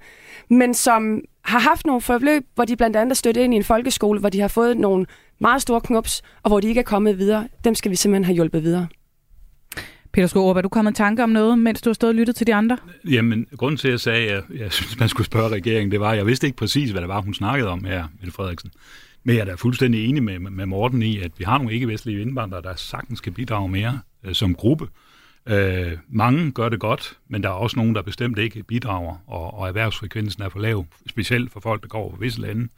men 0.51 0.75
som 0.75 1.21
har 1.45 1.59
haft 1.59 1.87
nogle 1.87 2.01
forløb, 2.01 2.43
hvor 2.55 2.65
de 2.65 2.77
blandt 2.77 2.97
andet 2.97 3.11
er 3.11 3.15
støttet 3.15 3.43
ind 3.43 3.55
i 3.55 3.57
en 3.57 3.65
folkeskole, 3.65 4.21
hvor 4.21 4.29
de 4.29 4.41
har 4.41 4.49
fået 4.49 4.77
nogle 4.77 5.07
meget 5.39 5.63
store 5.63 5.81
knups, 5.81 6.23
og 6.43 6.51
hvor 6.51 6.61
de 6.61 6.69
ikke 6.69 6.79
er 6.79 6.85
kommet 6.85 7.19
videre. 7.19 7.49
Dem 7.65 7.75
skal 7.75 7.91
vi 7.91 7.97
simpelthen 7.97 8.25
have 8.25 8.35
hjulpet 8.35 8.63
videre. 8.63 8.87
Peter 10.13 10.27
Skårup, 10.27 10.57
er 10.57 10.61
du 10.61 10.69
kommet 10.69 10.93
i 10.93 10.95
tanke 10.95 11.23
om 11.23 11.31
noget, 11.31 11.59
mens 11.59 11.83
du 11.83 11.91
har 11.91 11.95
stået 11.95 12.09
og 12.09 12.15
lyttet 12.15 12.37
til 12.37 12.47
de 12.47 12.55
andre? 12.55 12.79
Jamen, 13.11 13.47
grunden 13.57 13.77
til, 13.79 13.89
at 13.89 13.93
jeg 13.93 14.01
sagde, 14.01 14.29
at 14.29 14.35
jeg, 14.35 14.61
jeg 14.61 14.73
synes, 14.73 14.99
man 14.99 15.09
skulle 15.09 15.27
spørge 15.27 15.49
regeringen, 15.49 15.93
det 15.93 16.01
var, 16.01 16.11
at 16.11 16.17
jeg 16.17 16.27
vidste 16.27 16.47
ikke 16.47 16.57
præcis, 16.57 16.91
hvad 16.91 17.01
det 17.01 17.09
var, 17.09 17.21
hun 17.21 17.35
snakkede 17.35 17.69
om 17.69 17.85
her, 17.85 18.05
Mette 18.21 18.33
Frederiksen. 18.33 18.71
Men 19.25 19.35
jeg 19.37 19.41
er 19.41 19.45
da 19.45 19.55
fuldstændig 19.55 20.09
enig 20.09 20.23
med, 20.23 20.39
med 20.39 20.67
Morten 20.67 21.03
i, 21.03 21.19
at 21.21 21.31
vi 21.39 21.45
har 21.45 21.59
nogle 21.59 21.75
ikke-vestlige 21.75 22.21
indvandrere, 22.21 22.63
der 22.63 22.75
sagtens 22.77 23.21
kan 23.21 23.33
bidrage 23.33 23.69
mere 23.69 24.01
øh, 24.25 24.35
som 24.35 24.55
gruppe. 24.55 24.89
Øh, 25.47 25.93
mange 26.09 26.53
gør 26.53 26.69
det 26.69 26.81
godt, 26.81 27.19
men 27.29 27.43
der 27.43 27.49
er 27.49 27.53
også 27.53 27.77
nogen, 27.77 27.95
der 27.95 28.03
bestemt 28.03 28.39
ikke 28.39 28.63
bidrager, 28.63 29.17
og, 29.27 29.55
og 29.55 29.69
erhvervsfrekvensen 29.69 30.43
er 30.43 30.49
for 30.49 30.59
lav, 30.59 30.87
specielt 31.09 31.53
for 31.53 31.61
folk, 31.61 31.83
der 31.83 31.89
går 31.89 31.99
over 31.99 32.17
visse 32.17 32.41
lande. 32.41 32.69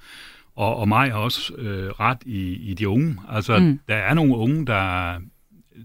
Og, 0.56 0.76
og 0.76 0.88
mig 0.88 1.12
har 1.12 1.18
også 1.18 1.54
øh, 1.54 1.90
ret 1.90 2.18
i, 2.26 2.70
i 2.70 2.74
de 2.74 2.88
unge. 2.88 3.16
Altså, 3.28 3.58
mm. 3.58 3.80
der 3.88 3.94
er 3.94 4.14
nogle 4.14 4.36
unge, 4.36 4.66
der... 4.66 5.14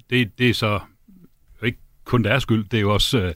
Det, 0.09 0.39
det 0.39 0.49
er 0.49 0.53
så 0.53 0.79
ikke 1.63 1.77
kun 2.05 2.23
deres 2.23 2.43
skyld, 2.43 2.65
det 2.65 2.77
er 2.77 2.81
jo 2.81 2.93
også 2.93 3.19
øh, 3.19 3.33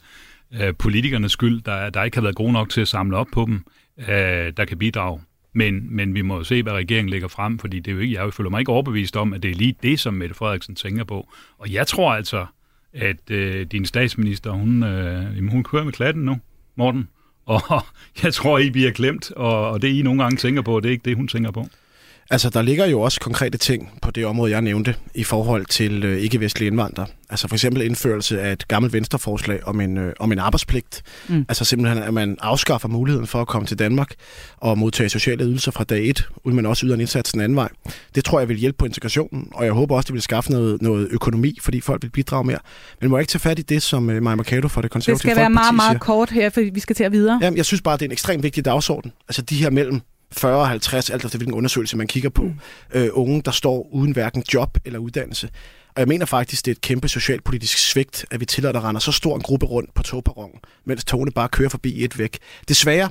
øh, 0.61 0.73
politikernes 0.79 1.31
skyld, 1.31 1.61
der, 1.61 1.89
der 1.89 2.03
ikke 2.03 2.17
har 2.17 2.21
været 2.21 2.35
gode 2.35 2.53
nok 2.53 2.69
til 2.69 2.81
at 2.81 2.87
samle 2.87 3.17
op 3.17 3.27
på 3.33 3.45
dem, 3.45 3.65
øh, 3.97 4.53
der 4.57 4.65
kan 4.67 4.77
bidrage. 4.77 5.21
Men, 5.53 5.95
men 5.95 6.13
vi 6.13 6.21
må 6.21 6.43
se, 6.43 6.63
hvad 6.63 6.73
regeringen 6.73 7.09
lægger 7.09 7.27
frem, 7.27 7.59
fordi 7.59 7.79
det 7.79 7.91
er 7.91 7.95
jo 7.95 8.01
ikke, 8.01 8.13
jeg 8.13 8.33
føler 8.33 8.49
mig 8.49 8.59
ikke 8.59 8.71
overbevist 8.71 9.17
om, 9.17 9.33
at 9.33 9.43
det 9.43 9.51
er 9.51 9.55
lige 9.55 9.75
det, 9.83 9.99
som 9.99 10.13
Mette 10.13 10.35
Frederiksen 10.35 10.75
tænker 10.75 11.03
på. 11.03 11.29
Og 11.57 11.73
jeg 11.73 11.87
tror 11.87 12.13
altså, 12.13 12.45
at 12.93 13.31
øh, 13.31 13.65
din 13.65 13.85
statsminister, 13.85 14.51
hun, 14.51 14.83
øh, 14.83 15.49
hun 15.49 15.63
kører 15.63 15.83
med 15.83 15.93
klatten 15.93 16.23
nu, 16.23 16.37
Morten. 16.75 17.07
Og 17.45 17.61
jeg 18.23 18.33
tror, 18.33 18.57
I 18.59 18.69
bliver 18.69 18.91
glemt, 18.91 19.31
og, 19.31 19.71
og 19.71 19.81
det 19.81 19.87
I 19.87 20.01
nogle 20.01 20.23
gange 20.23 20.37
tænker 20.37 20.61
på, 20.61 20.79
det 20.79 20.87
er 20.87 20.91
ikke 20.91 21.09
det, 21.09 21.15
hun 21.15 21.27
tænker 21.27 21.51
på. 21.51 21.67
Altså, 22.29 22.49
der 22.49 22.61
ligger 22.61 22.85
jo 22.85 23.01
også 23.01 23.19
konkrete 23.19 23.57
ting 23.57 23.91
på 24.01 24.11
det 24.11 24.25
område, 24.25 24.51
jeg 24.51 24.61
nævnte, 24.61 24.95
i 25.15 25.23
forhold 25.23 25.65
til 25.65 26.03
øh, 26.03 26.17
ikke-vestlige 26.17 26.67
indvandrere. 26.67 27.07
Altså 27.29 27.47
for 27.47 27.55
eksempel 27.55 27.81
indførelse 27.81 28.41
af 28.41 28.51
et 28.51 28.67
gammelt 28.67 28.93
venstreforslag 28.93 29.67
om 29.67 29.81
en, 29.81 29.97
øh, 29.97 30.13
om 30.19 30.31
en 30.31 30.39
arbejdspligt. 30.39 31.03
Mm. 31.27 31.45
Altså 31.49 31.65
simpelthen, 31.65 32.03
at 32.03 32.13
man 32.13 32.37
afskaffer 32.41 32.87
muligheden 32.87 33.27
for 33.27 33.41
at 33.41 33.47
komme 33.47 33.67
til 33.67 33.79
Danmark 33.79 34.13
og 34.57 34.77
modtage 34.77 35.09
sociale 35.09 35.43
ydelser 35.43 35.71
fra 35.71 35.83
dag 35.83 36.09
et, 36.09 36.27
uden 36.43 36.55
man 36.55 36.65
også 36.65 36.85
yder 36.85 36.95
en 36.95 37.01
indsats 37.01 37.31
den 37.31 37.41
anden 37.41 37.55
vej. 37.55 37.69
Det 38.15 38.25
tror 38.25 38.39
jeg 38.39 38.49
vil 38.49 38.57
hjælpe 38.57 38.77
på 38.77 38.85
integrationen, 38.85 39.47
og 39.53 39.65
jeg 39.65 39.73
håber 39.73 39.95
også, 39.95 40.07
det 40.07 40.13
vil 40.13 40.21
skaffe 40.21 40.51
noget, 40.51 40.81
noget 40.81 41.07
økonomi, 41.11 41.57
fordi 41.61 41.81
folk 41.81 42.03
vil 42.03 42.09
bidrage 42.09 42.43
mere. 42.43 42.59
Men 43.01 43.09
må 43.09 43.17
jeg 43.17 43.21
ikke 43.21 43.31
tage 43.31 43.39
fat 43.39 43.59
i 43.59 43.61
det, 43.61 43.83
som 43.83 44.09
øh, 44.09 44.23
Maja 44.23 44.35
Mercado 44.35 44.67
fra 44.67 44.81
det 44.81 44.91
konservative 44.91 45.29
Det 45.29 45.35
skal 45.35 45.41
være 45.41 45.49
meget, 45.49 45.75
meget 45.75 45.91
siger. 45.91 45.99
kort 45.99 46.29
her, 46.29 46.49
for 46.49 46.61
vi 46.73 46.79
skal 46.79 46.95
til 46.95 47.03
at 47.03 47.11
videre. 47.11 47.39
Jamen, 47.41 47.57
jeg 47.57 47.65
synes 47.65 47.81
bare, 47.81 47.97
det 47.97 48.01
er 48.01 48.07
en 48.07 48.11
ekstremt 48.11 48.43
vigtig 48.43 48.65
dagsorden. 48.65 49.11
Altså 49.27 49.41
de 49.41 49.55
her 49.55 49.69
mellem 49.69 50.01
40 50.31 50.59
og 50.59 50.67
50, 50.67 51.09
alt 51.09 51.25
efter 51.25 51.37
hvilken 51.37 51.55
undersøgelse 51.55 51.97
man 51.97 52.07
kigger 52.07 52.29
på, 52.29 52.43
mm. 52.43 52.59
øh, 52.93 53.09
unge, 53.13 53.41
der 53.41 53.51
står 53.51 53.87
uden 53.91 54.11
hverken 54.11 54.43
job 54.53 54.77
eller 54.85 54.99
uddannelse. 54.99 55.49
Og 55.97 56.01
jeg 56.01 56.07
mener 56.07 56.25
faktisk, 56.25 56.65
det 56.65 56.71
er 56.71 56.75
et 56.75 56.81
kæmpe 56.81 57.07
socialpolitisk 57.07 57.77
svigt, 57.77 58.25
at 58.31 58.39
vi 58.39 58.45
tillader, 58.45 58.73
der 58.73 58.89
render 58.89 59.01
så 59.01 59.11
stor 59.11 59.35
en 59.35 59.41
gruppe 59.41 59.65
rundt 59.65 59.93
på 59.93 60.03
togperronen, 60.03 60.59
mens 60.85 61.05
togene 61.05 61.31
bare 61.31 61.49
kører 61.49 61.69
forbi 61.69 62.03
et 62.03 62.19
væk. 62.19 62.37
Desværre 62.67 63.09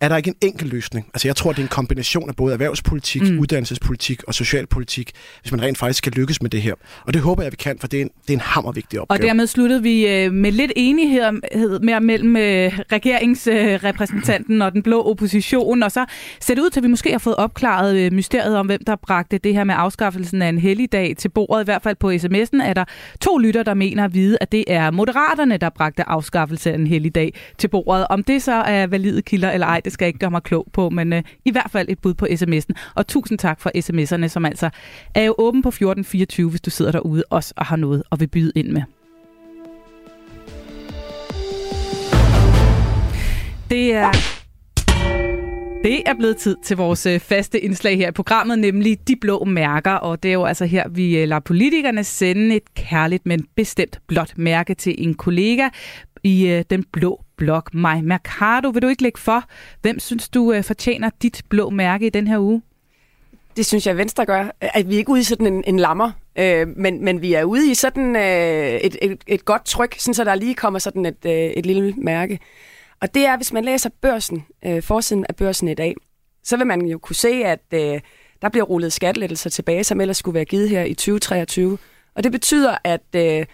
er 0.00 0.08
der 0.08 0.16
ikke 0.16 0.28
en 0.28 0.36
enkel 0.40 0.68
løsning. 0.68 1.06
Altså 1.14 1.28
jeg 1.28 1.36
tror, 1.36 1.52
det 1.52 1.58
er 1.58 1.62
en 1.62 1.68
kombination 1.68 2.28
af 2.28 2.36
både 2.36 2.52
erhvervspolitik, 2.52 3.22
mm. 3.22 3.38
uddannelsespolitik 3.38 4.22
og 4.22 4.34
socialpolitik, 4.34 5.10
hvis 5.42 5.52
man 5.52 5.62
rent 5.62 5.78
faktisk 5.78 5.98
skal 5.98 6.12
lykkes 6.12 6.42
med 6.42 6.50
det 6.50 6.62
her. 6.62 6.74
Og 7.06 7.14
det 7.14 7.22
håber 7.22 7.42
jeg, 7.42 7.52
vi 7.52 7.56
kan, 7.56 7.78
for 7.78 7.86
det 7.88 7.98
er 7.98 8.02
en, 8.02 8.10
det 8.22 8.30
er 8.30 8.34
en 8.34 8.40
hammervigtig 8.40 9.00
opgave. 9.00 9.18
Og 9.18 9.22
dermed 9.22 9.46
sluttede 9.46 9.82
vi 9.82 10.08
øh, 10.08 10.32
med 10.32 10.52
lidt 10.52 10.72
enighed 10.76 11.32
med, 11.80 12.00
mellem 12.00 12.36
øh, 12.36 12.78
regeringsrepræsentanten 12.92 14.62
og 14.62 14.72
den 14.72 14.82
blå 14.82 15.02
opposition, 15.02 15.82
og 15.82 15.92
så 15.92 16.06
ser 16.40 16.54
det 16.54 16.62
ud 16.62 16.70
til, 16.70 16.80
at 16.80 16.84
vi 16.84 16.88
måske 16.88 17.10
har 17.10 17.18
fået 17.18 17.36
opklaret 17.36 17.96
øh, 17.96 18.12
mysteriet 18.12 18.56
om, 18.56 18.66
hvem 18.66 18.84
der 18.84 18.96
bragte 18.96 19.38
det 19.38 19.54
her 19.54 19.64
med 19.64 19.74
afskaffelsen 19.78 20.42
af 20.42 20.48
en 20.48 20.58
helligdag 20.58 21.16
til 21.18 21.28
bordet, 21.28 21.62
i 21.62 21.64
hvert 21.64 21.82
fald 21.82 21.96
på 21.96 22.10
sms'en 22.28 22.62
er 22.62 22.74
der 22.74 22.84
to 23.20 23.38
lytter, 23.38 23.62
der 23.62 23.74
mener 23.74 24.04
at 24.04 24.14
vide, 24.14 24.38
at 24.40 24.52
det 24.52 24.64
er 24.66 24.90
moderaterne, 24.90 25.56
der 25.56 25.68
bragte 25.68 26.08
afskaffelse 26.08 26.70
af 26.70 26.74
en 26.74 26.86
helligdag 26.86 27.34
til 27.58 27.68
bordet. 27.68 28.06
Om 28.10 28.24
det 28.24 28.42
så 28.42 28.52
er 28.52 28.86
valide 28.86 29.22
kilder 29.22 29.50
eller 29.50 29.66
ej, 29.66 29.80
det 29.80 29.92
skal 29.92 30.04
jeg 30.04 30.08
ikke 30.08 30.18
gøre 30.18 30.30
mig 30.30 30.42
klog 30.42 30.66
på, 30.72 30.90
men 30.90 31.12
øh, 31.12 31.22
i 31.44 31.50
hvert 31.50 31.70
fald 31.70 31.88
et 31.88 31.98
bud 31.98 32.14
på 32.14 32.26
sms'en. 32.30 32.92
Og 32.94 33.06
tusind 33.06 33.38
tak 33.38 33.60
for 33.60 33.70
sms'erne, 33.76 34.28
som 34.28 34.44
altså 34.44 34.70
er 35.14 35.22
jo 35.22 35.34
åben 35.38 35.62
på 35.62 35.68
1424, 35.68 36.50
hvis 36.50 36.60
du 36.60 36.70
sidder 36.70 36.92
derude 36.92 37.24
også 37.30 37.54
og 37.56 37.66
har 37.66 37.76
noget 37.76 38.02
og 38.10 38.20
vil 38.20 38.26
byde 38.26 38.52
ind 38.54 38.68
med. 38.68 38.82
Det 43.70 43.94
er 43.94 44.37
det 45.84 46.02
er 46.08 46.14
blevet 46.14 46.36
tid 46.36 46.56
til 46.64 46.76
vores 46.76 47.06
øh, 47.06 47.20
faste 47.20 47.60
indslag 47.60 47.96
her 47.96 48.08
i 48.08 48.12
programmet, 48.12 48.58
nemlig 48.58 49.08
De 49.08 49.16
Blå 49.16 49.44
Mærker. 49.44 49.92
Og 49.92 50.22
det 50.22 50.28
er 50.28 50.32
jo 50.32 50.44
altså 50.44 50.64
her, 50.64 50.88
vi 50.88 51.18
øh, 51.18 51.28
lader 51.28 51.40
politikerne 51.40 52.04
sende 52.04 52.56
et 52.56 52.74
kærligt, 52.74 53.26
men 53.26 53.46
bestemt 53.56 54.00
blåt 54.06 54.32
mærke 54.36 54.74
til 54.74 54.94
en 54.98 55.14
kollega 55.14 55.68
i 56.22 56.46
øh, 56.46 56.64
den 56.70 56.84
blå 56.92 57.24
blok. 57.36 57.74
Maj 57.74 58.00
Mercado, 58.00 58.68
vil 58.68 58.82
du 58.82 58.88
ikke 58.88 59.02
lægge 59.02 59.20
for? 59.20 59.44
Hvem 59.82 59.98
synes 59.98 60.28
du 60.28 60.62
fortjener 60.62 61.10
dit 61.22 61.42
blå 61.48 61.70
mærke 61.70 62.06
i 62.06 62.10
den 62.10 62.26
her 62.26 62.38
uge? 62.38 62.62
Det 63.56 63.66
synes 63.66 63.86
jeg, 63.86 63.96
Venstre 63.96 64.26
gør. 64.26 64.50
At 64.60 64.88
vi 64.88 64.94
er 64.94 64.98
ikke 64.98 65.10
ude 65.10 65.20
i 65.20 65.24
sådan 65.24 65.46
en, 65.46 65.64
en 65.66 65.78
lammer, 65.78 66.10
øh, 66.38 66.68
men, 66.76 67.04
men 67.04 67.22
vi 67.22 67.34
er 67.34 67.44
ude 67.44 67.70
i 67.70 67.74
sådan 67.74 68.16
øh, 68.16 68.80
et, 68.80 68.96
et, 69.02 69.18
et 69.26 69.44
godt 69.44 69.64
tryk, 69.64 69.94
sådan 69.98 70.14
så 70.14 70.24
der 70.24 70.34
lige 70.34 70.54
kommer 70.54 70.78
sådan 70.78 71.06
et, 71.06 71.26
øh, 71.26 71.32
et 71.32 71.66
lille 71.66 71.94
mærke. 71.96 72.38
Og 73.00 73.14
det 73.14 73.26
er, 73.26 73.36
hvis 73.36 73.52
man 73.52 73.64
læser 73.64 73.90
børsen, 74.00 74.46
øh, 74.66 74.82
forsiden 74.82 75.26
af 75.28 75.36
børsen 75.36 75.68
i 75.68 75.74
dag, 75.74 75.94
så 76.44 76.56
vil 76.56 76.66
man 76.66 76.86
jo 76.86 76.98
kunne 76.98 77.16
se, 77.16 77.28
at 77.28 77.64
øh, 77.74 78.00
der 78.42 78.48
bliver 78.48 78.64
rullet 78.64 78.92
skattelettelser 78.92 79.50
tilbage, 79.50 79.84
som 79.84 80.00
ellers 80.00 80.16
skulle 80.16 80.34
være 80.34 80.44
givet 80.44 80.70
her 80.70 80.84
i 80.84 80.94
2023. 80.94 81.78
Og 82.14 82.24
det 82.24 82.32
betyder, 82.32 82.76
at 82.84 83.14
øh, 83.16 83.46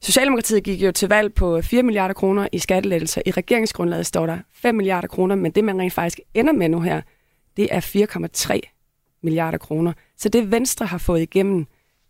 Socialdemokratiet 0.00 0.64
gik 0.64 0.82
jo 0.82 0.92
til 0.92 1.08
valg 1.08 1.34
på 1.34 1.62
4 1.62 1.82
milliarder 1.82 2.14
kroner 2.14 2.48
i 2.52 2.58
skattelettelser. 2.58 3.22
I 3.26 3.30
regeringsgrundlaget 3.30 4.06
står 4.06 4.26
der 4.26 4.38
5 4.52 4.74
milliarder 4.74 5.08
kroner, 5.08 5.34
men 5.34 5.52
det 5.52 5.64
man 5.64 5.80
rent 5.80 5.92
faktisk 5.92 6.20
ender 6.34 6.52
med 6.52 6.68
nu 6.68 6.80
her, 6.80 7.00
det 7.56 7.68
er 7.70 7.80
4,3 8.60 9.18
milliarder 9.22 9.58
kroner. 9.58 9.92
Så 10.16 10.28
det 10.28 10.50
Venstre 10.50 10.86
har 10.86 10.98
fået 10.98 11.22
igennem, 11.22 11.66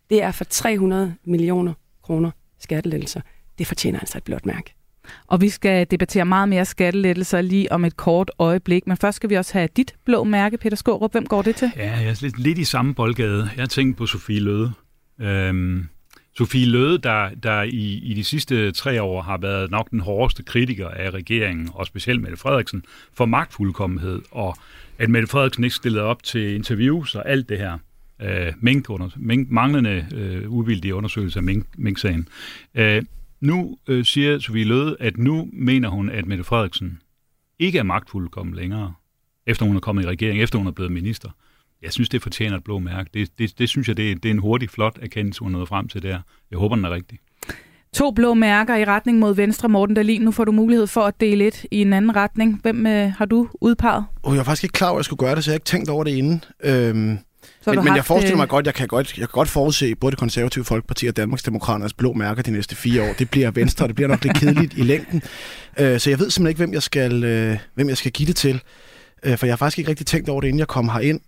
det 0.09 0.23
er 0.23 0.31
for 0.31 0.43
300 0.43 1.15
millioner 1.23 1.73
kroner 2.03 2.31
skattelettelser. 2.59 3.21
Det 3.57 3.67
fortjener 3.67 3.99
altså 3.99 4.17
et 4.17 4.23
blåt 4.23 4.45
mærke. 4.45 4.78
Og 5.27 5.41
vi 5.41 5.49
skal 5.49 5.87
debattere 5.91 6.25
meget 6.25 6.49
mere 6.49 6.65
skattelettelser 6.65 7.41
lige 7.41 7.71
om 7.71 7.85
et 7.85 7.97
kort 7.97 8.31
øjeblik. 8.39 8.87
Men 8.87 8.97
først 8.97 9.15
skal 9.15 9.29
vi 9.29 9.35
også 9.35 9.53
have 9.53 9.69
dit 9.77 9.95
blå 10.05 10.23
mærke, 10.23 10.57
Peter 10.57 10.77
Skårup. 10.77 11.11
Hvem 11.11 11.25
går 11.25 11.41
det 11.41 11.55
til? 11.55 11.71
Ja, 11.75 11.91
jeg 11.91 12.09
er 12.09 12.19
lidt, 12.21 12.39
lidt 12.39 12.57
i 12.57 12.63
samme 12.63 12.95
boldgade. 12.95 13.49
Jeg 13.57 13.69
tænkte 13.69 13.97
på 13.97 14.05
Sofie 14.05 14.39
Løde. 14.39 14.71
Øhm, 15.19 15.87
Sofie 16.37 16.65
Løde, 16.65 16.97
der, 16.97 17.29
der 17.43 17.61
i, 17.61 17.99
i 18.03 18.13
de 18.13 18.23
sidste 18.23 18.71
tre 18.71 19.01
år 19.01 19.21
har 19.21 19.37
været 19.37 19.71
nok 19.71 19.91
den 19.91 19.99
hårdeste 19.99 20.43
kritiker 20.43 20.87
af 20.87 21.09
regeringen, 21.09 21.69
og 21.73 21.85
specielt 21.85 22.21
Mette 22.21 22.37
Frederiksen, 22.37 22.83
for 23.13 23.25
magtfuldkommenhed, 23.25 24.21
og 24.31 24.57
at 24.97 25.09
Mette 25.09 25.27
Frederiksen 25.27 25.63
ikke 25.63 25.75
stillede 25.75 26.03
op 26.03 26.23
til 26.23 26.55
interviews 26.55 27.15
og 27.15 27.29
alt 27.29 27.49
det 27.49 27.57
her. 27.57 27.77
Øh, 28.21 28.53
mink, 28.59 28.87
mink, 29.15 29.49
manglende 29.49 30.05
øh, 30.13 30.51
uvildige 30.51 30.95
undersøgelser 30.95 31.39
af 31.39 31.43
mink, 31.43 31.65
mink-sagen. 31.77 32.27
Øh, 32.75 33.03
nu 33.41 33.77
øh, 33.87 34.05
siger 34.05 34.39
Sofie 34.39 34.63
Løde, 34.63 34.97
at 34.99 35.17
nu 35.17 35.49
mener 35.53 35.89
hun, 35.89 36.09
at 36.09 36.25
Mette 36.25 36.43
Frederiksen 36.43 37.01
ikke 37.59 37.79
er 37.79 37.83
magtfuldkommen 37.83 38.55
længere, 38.55 38.93
efter 39.47 39.65
hun 39.65 39.75
er 39.75 39.79
kommet 39.79 40.03
i 40.03 40.07
regering, 40.07 40.41
efter 40.41 40.57
hun 40.57 40.67
er 40.67 40.71
blevet 40.71 40.91
minister. 40.91 41.29
Jeg 41.81 41.93
synes, 41.93 42.09
det 42.09 42.21
fortjener 42.21 42.57
et 42.57 42.63
blå 42.63 42.79
mærke. 42.79 43.09
Det, 43.13 43.29
det, 43.39 43.59
det 43.59 43.69
synes 43.69 43.87
jeg, 43.87 43.97
det 43.97 44.11
er, 44.11 44.15
det 44.15 44.25
er 44.25 44.33
en 44.33 44.39
hurtig, 44.39 44.69
flot 44.69 44.99
erkendelse, 45.01 45.39
hun 45.39 45.53
er 45.53 45.57
nået 45.57 45.67
frem 45.67 45.87
til 45.87 46.03
der. 46.03 46.21
Jeg 46.51 46.59
håber, 46.59 46.75
den 46.75 46.85
er 46.85 46.89
rigtig. 46.89 47.19
To 47.93 48.11
blå 48.11 48.33
mærker 48.33 48.75
i 48.75 48.85
retning 48.85 49.19
mod 49.19 49.35
venstre, 49.35 49.69
Morten 49.69 49.95
Dahlin. 49.95 50.21
Nu 50.21 50.31
får 50.31 50.45
du 50.45 50.51
mulighed 50.51 50.87
for 50.87 51.01
at 51.01 51.19
dele 51.19 51.47
et 51.47 51.65
i 51.71 51.81
en 51.81 51.93
anden 51.93 52.15
retning. 52.15 52.59
Hvem 52.61 52.87
øh, 52.87 53.11
har 53.11 53.25
du 53.25 53.49
udpeget? 53.61 54.05
Oh, 54.23 54.33
jeg 54.33 54.37
var 54.37 54.43
faktisk 54.43 54.63
ikke 54.63 54.73
klar 54.73 54.87
over, 54.87 54.95
at 54.95 54.99
jeg 54.99 55.05
skulle 55.05 55.17
gøre 55.17 55.35
det, 55.35 55.43
så 55.43 55.51
jeg 55.51 55.53
har 55.53 55.57
ikke 55.57 55.65
tænkt 55.65 55.89
over 55.89 56.03
det 56.03 56.11
inden. 56.11 56.43
Øhm, 56.63 57.17
så 57.73 57.81
men, 57.81 57.83
men 57.83 57.95
jeg 57.95 58.05
forestiller 58.05 58.37
mig 58.37 58.47
godt, 58.47 58.65
jeg 58.65 58.73
kan 58.73 58.87
godt, 58.87 59.17
jeg 59.17 59.27
kan 59.27 59.31
godt 59.31 59.49
forudse 59.49 59.95
både 59.95 60.11
det 60.11 60.19
konservative 60.19 60.65
folkeparti 60.65 61.07
og 61.07 61.17
Danmarksdemokraternes 61.17 61.93
blå 61.93 62.13
mærker 62.13 62.43
de 62.43 62.51
næste 62.51 62.75
fire 62.75 63.09
år. 63.09 63.13
Det 63.19 63.29
bliver 63.29 63.51
venstre, 63.51 63.85
og 63.85 63.89
det 63.89 63.95
bliver 63.95 64.07
nok 64.07 64.23
lidt 64.23 64.37
kedeligt 64.37 64.73
i 64.77 64.81
længden. 64.81 65.21
Øh, 65.79 65.99
så 65.99 66.09
jeg 66.09 66.19
ved 66.19 66.29
simpelthen 66.29 66.47
ikke, 66.47 66.57
hvem 66.57 66.73
jeg 66.73 66.83
skal, 66.83 67.23
øh, 67.23 67.57
hvem 67.75 67.89
jeg 67.89 67.97
skal 67.97 68.11
give 68.11 68.27
det 68.27 68.35
til. 68.35 68.61
Øh, 69.23 69.37
for 69.37 69.45
jeg 69.45 69.53
har 69.53 69.57
faktisk 69.57 69.79
ikke 69.79 69.89
rigtig 69.89 70.05
tænkt 70.05 70.29
over 70.29 70.41
det, 70.41 70.47
inden 70.47 70.59
jeg 70.59 70.67
kom 70.67 70.89
herind. 70.89 71.21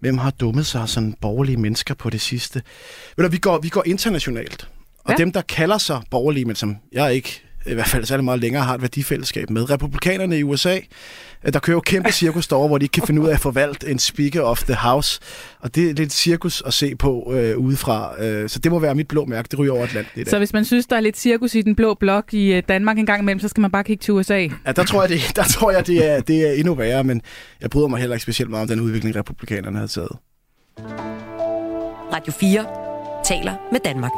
Hvem 0.00 0.18
har 0.18 0.30
dummet 0.30 0.66
sig 0.66 0.88
sådan 0.88 1.14
borgerlige 1.20 1.56
mennesker 1.56 1.94
på 1.94 2.10
det 2.10 2.20
sidste? 2.20 2.62
Ved 3.16 3.24
du, 3.24 3.30
vi 3.30 3.38
går, 3.38 3.58
vi 3.58 3.68
går 3.68 3.82
internationalt. 3.86 4.68
Og 5.04 5.10
ja. 5.10 5.16
dem, 5.16 5.32
der 5.32 5.40
kalder 5.40 5.78
sig 5.78 6.02
borgerlige, 6.10 6.44
men 6.44 6.56
som 6.56 6.76
jeg 6.92 7.14
ikke 7.14 7.42
i 7.66 7.74
hvert 7.74 7.86
fald 7.86 8.04
særlig 8.04 8.24
meget 8.24 8.40
længere 8.40 8.64
har 8.64 8.74
et 8.74 8.82
værdifællesskab 8.82 9.50
med. 9.50 9.70
Republikanerne 9.70 10.38
i 10.38 10.42
USA, 10.42 10.74
øh, 10.74 10.82
der 11.44 11.58
kører 11.58 11.76
jo 11.76 11.80
kæmpe 11.80 12.12
cirkus 12.12 12.48
derovre, 12.48 12.68
hvor 12.68 12.78
de 12.78 12.84
ikke 12.84 12.92
kan 12.92 13.02
finde 13.06 13.22
ud 13.22 13.28
af 13.28 13.34
at 13.34 13.40
forvalte 13.40 13.90
en 13.90 13.98
Speaker 13.98 14.42
of 14.42 14.62
the 14.62 14.74
House. 14.74 15.20
Og 15.60 15.74
det 15.74 15.90
er 15.90 15.94
lidt 15.94 16.12
cirkus 16.12 16.62
at 16.66 16.74
se 16.74 16.96
på 16.96 17.32
øh, 17.34 17.58
udefra. 17.58 18.22
Øh, 18.22 18.48
så 18.48 18.58
det 18.58 18.72
må 18.72 18.78
være 18.78 18.94
mit 18.94 19.08
blå 19.08 19.24
mærke. 19.24 19.48
Det 19.50 19.58
ryger 19.58 19.72
over 19.72 19.84
Atlanten 19.84 20.20
i 20.20 20.24
dag. 20.24 20.30
Så 20.30 20.38
hvis 20.38 20.52
man 20.52 20.64
synes, 20.64 20.86
der 20.86 20.96
er 20.96 21.00
lidt 21.00 21.18
cirkus 21.18 21.54
i 21.54 21.62
den 21.62 21.74
blå 21.74 21.94
blok 21.94 22.34
i 22.34 22.52
øh, 22.52 22.62
Danmark 22.68 22.98
en 22.98 23.06
gang 23.06 23.22
imellem, 23.22 23.40
så 23.40 23.48
skal 23.48 23.60
man 23.60 23.70
bare 23.70 23.84
kigge 23.84 24.02
til 24.02 24.14
USA? 24.14 24.38
Ja, 24.38 24.72
der 24.76 24.84
tror 24.84 25.02
jeg, 25.02 25.08
det, 25.08 25.36
der 25.36 25.44
tror 25.44 25.70
jeg, 25.70 25.86
det, 25.86 26.10
er, 26.10 26.20
det 26.20 26.48
er 26.48 26.52
endnu 26.52 26.74
værre. 26.74 27.04
Men 27.04 27.22
jeg 27.60 27.70
bryder 27.70 27.88
mig 27.88 28.00
heller 28.00 28.16
ikke 28.16 28.22
specielt 28.22 28.50
meget 28.50 28.62
om 28.62 28.68
den 28.68 28.80
udvikling, 28.80 29.16
republikanerne 29.16 29.78
har 29.78 29.86
taget. 29.86 30.16
Radio 32.12 32.32
4 32.32 32.66
taler 33.24 33.54
med 33.72 33.80
Danmark. 33.84 34.12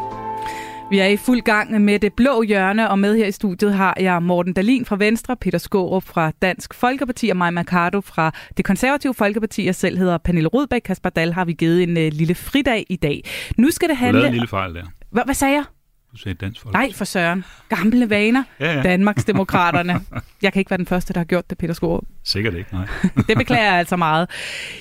Vi 0.90 0.98
er 0.98 1.06
i 1.06 1.16
fuld 1.16 1.40
gang 1.40 1.80
med 1.80 1.98
det 1.98 2.12
blå 2.12 2.42
hjørne, 2.42 2.90
og 2.90 2.98
med 2.98 3.16
her 3.16 3.26
i 3.26 3.32
studiet 3.32 3.74
har 3.74 3.96
jeg 4.00 4.22
Morten 4.22 4.52
Dalin 4.52 4.84
fra 4.84 4.96
Venstre, 4.96 5.36
Peter 5.36 5.58
Skårup 5.58 6.04
fra 6.04 6.32
Dansk 6.42 6.74
Folkeparti 6.74 7.28
og 7.28 7.36
Maja 7.36 7.50
Mercado 7.50 8.00
fra 8.00 8.32
det 8.56 8.64
konservative 8.64 9.14
Folkeparti. 9.14 9.66
Jeg 9.66 9.74
selv 9.74 9.98
hedder 9.98 10.18
Pernille 10.18 10.48
Rudbæk. 10.48 10.80
Kasper 10.84 11.10
Dahl 11.10 11.32
har 11.32 11.44
vi 11.44 11.52
givet 11.52 11.82
en 11.82 11.90
uh, 11.90 12.12
lille 12.12 12.34
fridag 12.34 12.86
i 12.88 12.96
dag. 12.96 13.24
Nu 13.56 13.70
skal 13.70 13.88
det 13.88 13.96
handle... 13.96 14.18
Du 14.18 14.22
lavede 14.22 14.28
en 14.28 14.34
lille 14.34 14.48
fejl 14.48 14.74
der. 14.74 14.84
Hvad, 15.10 15.24
hvad 15.24 15.34
sagde 15.34 15.54
jeg? 15.54 15.64
Du 16.12 16.16
sagde 16.16 16.34
dansk 16.34 16.60
folk. 16.60 16.72
Nej, 16.72 16.92
for 16.92 17.04
søren. 17.04 17.44
Gamle 17.68 18.10
vaner. 18.10 18.42
Ja, 18.60 18.76
ja. 18.76 18.82
Danmarksdemokraterne. 18.82 20.00
Jeg 20.42 20.52
kan 20.52 20.60
ikke 20.60 20.70
være 20.70 20.78
den 20.78 20.86
første, 20.86 21.12
der 21.12 21.20
har 21.20 21.24
gjort 21.24 21.50
det, 21.50 21.58
Peter 21.58 21.74
Skårup. 21.74 22.04
Sikkert 22.24 22.54
ikke, 22.54 22.72
nej. 22.72 22.86
det 23.28 23.36
beklager 23.36 23.64
jeg 23.64 23.74
altså 23.74 23.96
meget. 23.96 24.30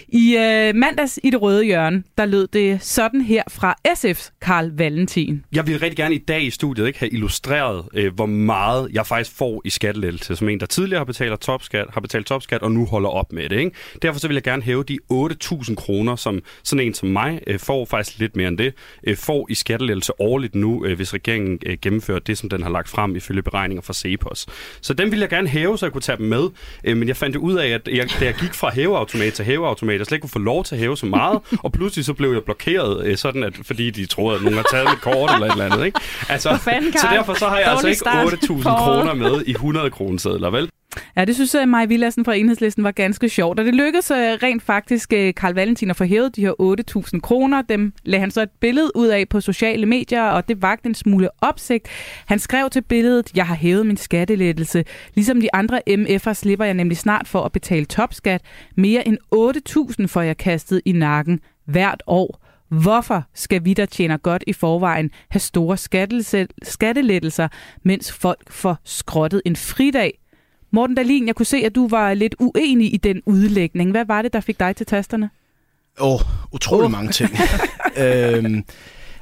I 0.08 0.38
øh, 0.38 0.76
mandags 0.76 1.20
i 1.24 1.30
det 1.30 1.42
røde 1.42 1.64
hjørne, 1.64 2.04
der 2.18 2.26
lød 2.26 2.48
det 2.48 2.84
sådan 2.84 3.22
her 3.22 3.44
fra 3.50 3.76
SF's 3.88 4.32
Karl 4.42 4.72
Valentin. 4.78 5.46
Jeg 5.52 5.68
vil 5.68 5.80
rigtig 5.80 5.98
gerne 5.98 6.16
i 6.16 6.18
dag 6.18 6.44
i 6.44 6.50
studiet 6.50 6.88
ikke 6.88 7.00
have 7.00 7.10
illustreret, 7.10 7.86
øh, 7.94 8.14
hvor 8.14 8.26
meget 8.26 8.90
jeg 8.94 9.08
faktisk 9.08 9.38
får 9.38 9.62
i 9.66 9.70
skattelettelse, 9.70 10.36
som 10.36 10.50
en, 10.50 10.60
der 10.60 10.66
tidligere 10.66 11.00
har 11.00 11.06
betalt 11.06 11.40
topskat, 11.40 11.86
har 11.94 12.02
betalt 12.02 12.26
topskat 12.26 12.62
og 12.62 12.72
nu 12.72 12.86
holder 12.86 13.10
op 13.10 13.34
med 13.34 13.50
det. 13.50 13.58
Ikke? 13.60 13.72
Derfor 14.02 14.20
så 14.20 14.28
vil 14.28 14.36
jeg 14.36 14.44
gerne 14.44 14.64
hæve 14.64 14.84
de 14.84 14.98
8.000 15.14 15.76
kroner, 15.76 16.16
som 16.16 16.42
sådan 16.64 16.86
en 16.86 16.94
som 16.94 17.10
mig 17.10 17.40
øh, 17.48 17.60
får 17.60 17.86
faktisk 17.86 18.20
lidt 18.20 18.36
mere 18.36 18.48
end 18.48 18.58
det, 18.58 18.74
øh, 19.04 19.18
får 19.18 19.48
i 19.50 19.54
skattelettelse 19.54 20.22
årligt 20.22 20.56
nu, 20.56 20.86
øh, 20.86 20.96
hvis 20.96 21.14
regeringen 21.20 21.60
øh, 21.66 21.78
gennemfører 21.82 22.20
det, 22.20 22.38
som 22.38 22.50
den 22.50 22.64
har 22.64 22.70
lagt 22.70 22.90
frem 22.90 23.16
ifølge 23.16 23.42
beregninger 23.42 23.82
fra 23.82 23.94
Cepos. 23.94 24.46
Så 24.82 24.94
den 24.94 25.12
vil 25.12 25.20
jeg 25.20 25.30
gerne 25.30 25.48
hæve, 25.48 25.78
så 25.78 25.86
jeg 25.86 25.94
kunne 25.94 26.02
tage 26.02 26.18
dem 26.18 26.26
med. 26.26 26.44
Øh, 26.84 26.98
men 26.98 27.08
jeg 27.08 27.18
fandt 27.18 27.36
ud 27.36 27.54
af, 27.56 27.68
at 27.68 27.88
jeg, 27.92 28.10
da 28.20 28.26
jeg 28.26 28.34
gik 28.34 28.54
fra 28.54 28.72
hæveautomat 28.74 29.34
til 29.34 29.46
hæveautomat, 29.46 29.98
jeg 30.00 30.06
slet 30.06 30.16
ikke 30.16 30.22
kunne 30.22 30.30
få 30.30 30.40
lov 30.40 30.64
til 30.64 30.76
at 30.76 30.80
hæve 30.82 30.98
så 30.98 31.06
meget, 31.06 31.40
og 31.64 31.72
pludselig 31.72 32.06
så 32.06 32.14
blev 32.14 32.32
jeg 32.34 32.44
blokeret, 32.44 33.06
øh, 33.06 33.18
sådan 33.18 33.44
at, 33.44 33.54
fordi 33.64 33.90
de 33.90 34.06
troede, 34.06 34.36
at 34.38 34.42
nogen 34.44 34.58
har 34.58 34.66
taget 34.72 34.88
mit 34.90 35.02
kort 35.02 35.32
eller 35.34 35.48
et 35.48 35.52
eller 35.52 35.66
andet. 35.66 35.86
Ikke? 35.86 36.00
Altså, 36.30 36.58
fanden, 36.58 36.94
så 36.94 37.08
derfor 37.12 37.34
så 37.34 37.46
har 37.48 37.58
jeg 37.58 37.68
altså 37.68 37.82
Dårlig 37.82 37.90
ikke 37.92 38.00
start 38.00 38.60
8.000 38.60 38.64
for- 38.64 38.78
kroner 38.78 39.14
med 39.14 39.44
i 39.48 39.52
100 39.52 39.90
kronesedler, 39.90 40.50
vel? 40.50 40.70
Ja, 41.16 41.26
det 41.26 41.36
synes 41.36 41.56
jeg, 41.56 41.70
Maja 41.70 41.86
Villadsen 41.86 42.26
fra 42.26 42.36
Enhedslisten 42.36 42.84
var 42.84 42.92
ganske 42.92 43.30
sjovt. 43.30 43.60
Og 43.60 43.66
det 43.66 43.76
lykkedes 43.76 44.12
øh, 44.12 44.18
rent 44.18 44.64
faktisk 44.64 45.14
øh, 45.14 45.34
Karl 45.34 45.54
Valentin 45.54 45.90
at 45.90 45.96
få 45.96 46.04
hævet 46.04 46.36
de 46.36 46.42
her 46.42 46.54
8.000 47.14 47.20
kroner. 47.20 47.62
Dem 47.62 47.94
lagde 48.04 48.20
han 48.20 48.32
så 48.32 48.42
et 48.42 48.50
billede 48.60 48.92
ud 48.96 49.08
af 49.08 49.30
på 49.30 49.42
sociale 49.42 49.86
medier, 49.86 50.24
og 50.24 50.48
det 50.48 50.62
vagte 50.62 50.88
en 50.88 50.96
smule 50.96 51.30
opsigt. 51.42 51.88
Han 52.26 52.40
skrev 52.40 52.70
til 52.70 52.82
billedet, 52.82 53.32
jeg 53.36 53.48
har 53.48 53.56
hævet 53.56 53.86
min 53.86 53.98
skattelettelse. 53.98 54.86
Ligesom 55.16 55.42
de 55.42 55.56
andre 55.56 55.82
MF'er 55.90 56.34
slipper 56.34 56.66
jeg 56.66 56.74
nemlig 56.74 56.98
snart 56.98 57.28
for 57.28 57.42
at 57.42 57.52
betale 57.52 57.86
topskat. 57.86 58.42
Mere 58.76 59.08
end 59.08 59.18
8.000 60.00 60.08
får 60.08 60.22
jeg 60.22 60.38
kastet 60.38 60.82
i 60.86 60.92
nakken 60.92 61.40
hvert 61.66 62.04
år. 62.08 62.46
Hvorfor 62.70 63.24
skal 63.34 63.66
vi, 63.66 63.74
der 63.74 63.86
tjener 63.86 64.18
godt 64.18 64.44
i 64.48 64.54
forvejen, 64.54 65.12
have 65.30 65.40
store 65.40 65.78
skattelettelser, 66.64 67.48
mens 67.84 68.12
folk 68.12 68.52
får 68.52 68.78
skrottet 68.84 69.42
en 69.46 69.56
fridag? 69.56 70.12
Morten 70.72 70.96
Dahlin, 70.96 71.28
jeg 71.28 71.36
kunne 71.36 71.46
se, 71.46 71.58
at 71.58 71.76
du 71.76 71.88
var 71.88 72.14
lidt 72.14 72.36
uenig 72.40 72.94
i 72.94 72.98
den 72.98 73.22
udlægning. 73.26 73.92
Hvad 73.92 74.06
var 74.06 74.22
det, 74.22 74.34
der 74.34 74.40
fik 74.40 74.60
dig 74.60 74.76
til 74.76 74.86
tasterne? 74.86 75.30
Åh, 76.00 76.14
oh, 76.14 76.22
utrolig 76.52 76.86
oh. 76.86 76.92
mange 76.92 77.12
ting. 77.12 77.30
øhm, 78.04 78.64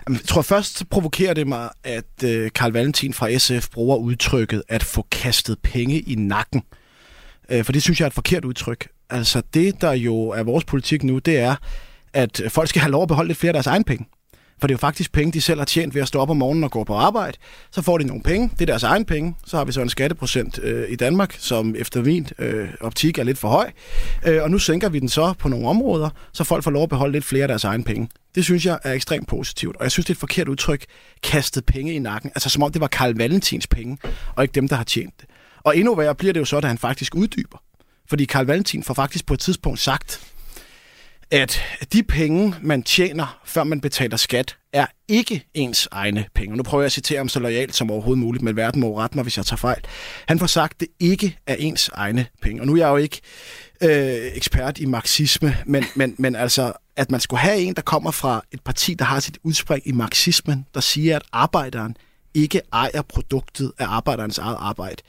jeg 0.09 0.19
tror 0.27 0.41
først 0.41 0.89
provokerer 0.89 1.33
det 1.33 1.47
mig, 1.47 1.69
at 1.83 2.23
øh, 2.23 2.51
Karl 2.55 2.71
Valentin 2.71 3.13
fra 3.13 3.37
SF 3.37 3.69
bruger 3.69 3.97
udtrykket 3.97 4.63
at 4.67 4.83
få 4.83 5.07
kastet 5.11 5.59
penge 5.63 5.99
i 5.99 6.15
nakken. 6.15 6.63
Øh, 7.49 7.65
for 7.65 7.71
det 7.71 7.81
synes 7.81 7.99
jeg 7.99 8.05
er 8.05 8.09
et 8.09 8.13
forkert 8.13 8.45
udtryk. 8.45 8.87
Altså 9.09 9.41
det, 9.53 9.81
der 9.81 9.91
jo 9.91 10.15
er 10.29 10.43
vores 10.43 10.65
politik 10.65 11.03
nu, 11.03 11.19
det 11.19 11.37
er, 11.39 11.55
at 12.13 12.41
folk 12.49 12.69
skal 12.69 12.81
have 12.81 12.91
lov 12.91 13.01
at 13.01 13.07
beholde 13.07 13.27
lidt 13.27 13.37
flere 13.37 13.49
af 13.49 13.53
deres 13.53 13.67
egen 13.67 13.83
penge. 13.83 14.05
For 14.59 14.67
det 14.67 14.73
er 14.73 14.75
jo 14.75 14.77
faktisk 14.79 15.11
penge, 15.11 15.31
de 15.31 15.41
selv 15.41 15.59
har 15.59 15.65
tjent 15.65 15.95
ved 15.95 16.01
at 16.01 16.07
stå 16.07 16.19
op 16.19 16.29
om 16.29 16.37
morgenen 16.37 16.63
og 16.63 16.71
gå 16.71 16.83
på 16.83 16.95
arbejde. 16.95 17.37
Så 17.71 17.81
får 17.81 17.97
de 17.97 18.03
nogle 18.03 18.23
penge. 18.23 18.49
Det 18.53 18.61
er 18.61 18.65
deres 18.65 18.83
egen 18.83 19.05
penge. 19.05 19.35
Så 19.45 19.57
har 19.57 19.65
vi 19.65 19.71
så 19.71 19.81
en 19.81 19.89
skatteprocent 19.89 20.59
øh, 20.63 20.89
i 20.89 20.95
Danmark, 20.95 21.35
som 21.39 21.75
efter 21.77 22.01
min 22.03 22.27
øh, 22.39 22.69
optik 22.81 23.17
er 23.17 23.23
lidt 23.23 23.37
for 23.37 23.47
høj. 23.47 23.71
Øh, 24.25 24.43
og 24.43 24.51
nu 24.51 24.59
sænker 24.59 24.89
vi 24.89 24.99
den 24.99 25.09
så 25.09 25.33
på 25.33 25.49
nogle 25.49 25.67
områder, 25.67 26.09
så 26.33 26.43
folk 26.43 26.63
får 26.63 26.71
lov 26.71 26.83
at 26.83 26.89
beholde 26.89 27.11
lidt 27.11 27.25
flere 27.25 27.41
af 27.41 27.47
deres 27.47 27.63
egen 27.63 27.83
penge. 27.83 28.09
Det 28.35 28.43
synes 28.43 28.65
jeg 28.65 28.79
er 28.83 28.93
ekstremt 28.93 29.27
positivt. 29.27 29.75
Og 29.75 29.83
jeg 29.83 29.91
synes, 29.91 30.05
det 30.05 30.11
er 30.11 30.15
et 30.15 30.19
forkert 30.19 30.47
udtryk, 30.47 30.85
kastet 31.23 31.65
penge 31.65 31.93
i 31.93 31.99
nakken. 31.99 32.31
Altså 32.35 32.49
som 32.49 32.63
om 32.63 32.71
det 32.71 32.81
var 32.81 32.87
Karl 32.87 33.17
Valentins 33.17 33.67
penge, 33.67 33.97
og 34.35 34.43
ikke 34.43 34.53
dem, 34.53 34.67
der 34.67 34.75
har 34.75 34.83
tjent 34.83 35.13
det. 35.21 35.29
Og 35.63 35.77
endnu 35.77 35.95
værre 35.95 36.15
bliver 36.15 36.33
det 36.33 36.39
jo 36.39 36.45
så, 36.45 36.57
at 36.57 36.65
han 36.65 36.77
faktisk 36.77 37.15
uddyber. 37.15 37.57
Fordi 38.09 38.25
Karl 38.25 38.45
Valentin 38.45 38.83
får 38.83 38.93
faktisk 38.93 39.25
på 39.25 39.33
et 39.33 39.39
tidspunkt 39.39 39.79
sagt, 39.79 40.21
at 41.31 41.61
de 41.93 42.03
penge, 42.03 42.55
man 42.61 42.83
tjener, 42.83 43.39
før 43.45 43.63
man 43.63 43.81
betaler 43.81 44.17
skat, 44.17 44.57
er 44.73 44.85
ikke 45.07 45.45
ens 45.53 45.87
egne 45.91 46.25
penge. 46.35 46.57
Nu 46.57 46.63
prøver 46.63 46.81
jeg 46.81 46.85
at 46.85 46.91
citere 46.91 47.17
ham 47.17 47.29
så 47.29 47.39
lojalt 47.39 47.75
som 47.75 47.91
overhovedet 47.91 48.19
muligt, 48.19 48.43
men 48.43 48.55
verden 48.55 48.81
må 48.81 48.97
rette 48.99 49.17
mig, 49.17 49.23
hvis 49.23 49.37
jeg 49.37 49.45
tager 49.45 49.57
fejl. 49.57 49.81
Han 50.27 50.39
får 50.39 50.47
sagt, 50.47 50.73
at 50.73 50.79
det 50.79 50.87
ikke 50.99 51.37
er 51.47 51.55
ens 51.55 51.89
egne 51.93 52.25
penge. 52.41 52.61
Og 52.61 52.67
nu 52.67 52.73
er 52.73 52.77
jeg 52.77 52.87
jo 52.87 52.97
ikke 52.97 53.21
øh, 53.81 54.31
ekspert 54.35 54.79
i 54.79 54.85
marxisme, 54.85 55.57
men, 55.65 55.83
men, 55.95 56.15
men 56.17 56.35
altså, 56.35 56.73
at 56.95 57.11
man 57.11 57.19
skulle 57.19 57.39
have 57.39 57.57
en, 57.57 57.73
der 57.73 57.81
kommer 57.81 58.11
fra 58.11 58.41
et 58.51 58.61
parti, 58.61 58.93
der 58.93 59.05
har 59.05 59.19
sit 59.19 59.37
udspring 59.43 59.87
i 59.87 59.91
marxismen, 59.91 60.65
der 60.73 60.79
siger, 60.79 61.15
at 61.15 61.23
arbejderen 61.31 61.97
ikke 62.33 62.61
ejer 62.73 63.01
produktet 63.01 63.71
af 63.79 63.85
arbejderens 63.87 64.37
eget 64.37 64.57
arbejde. 64.59 65.01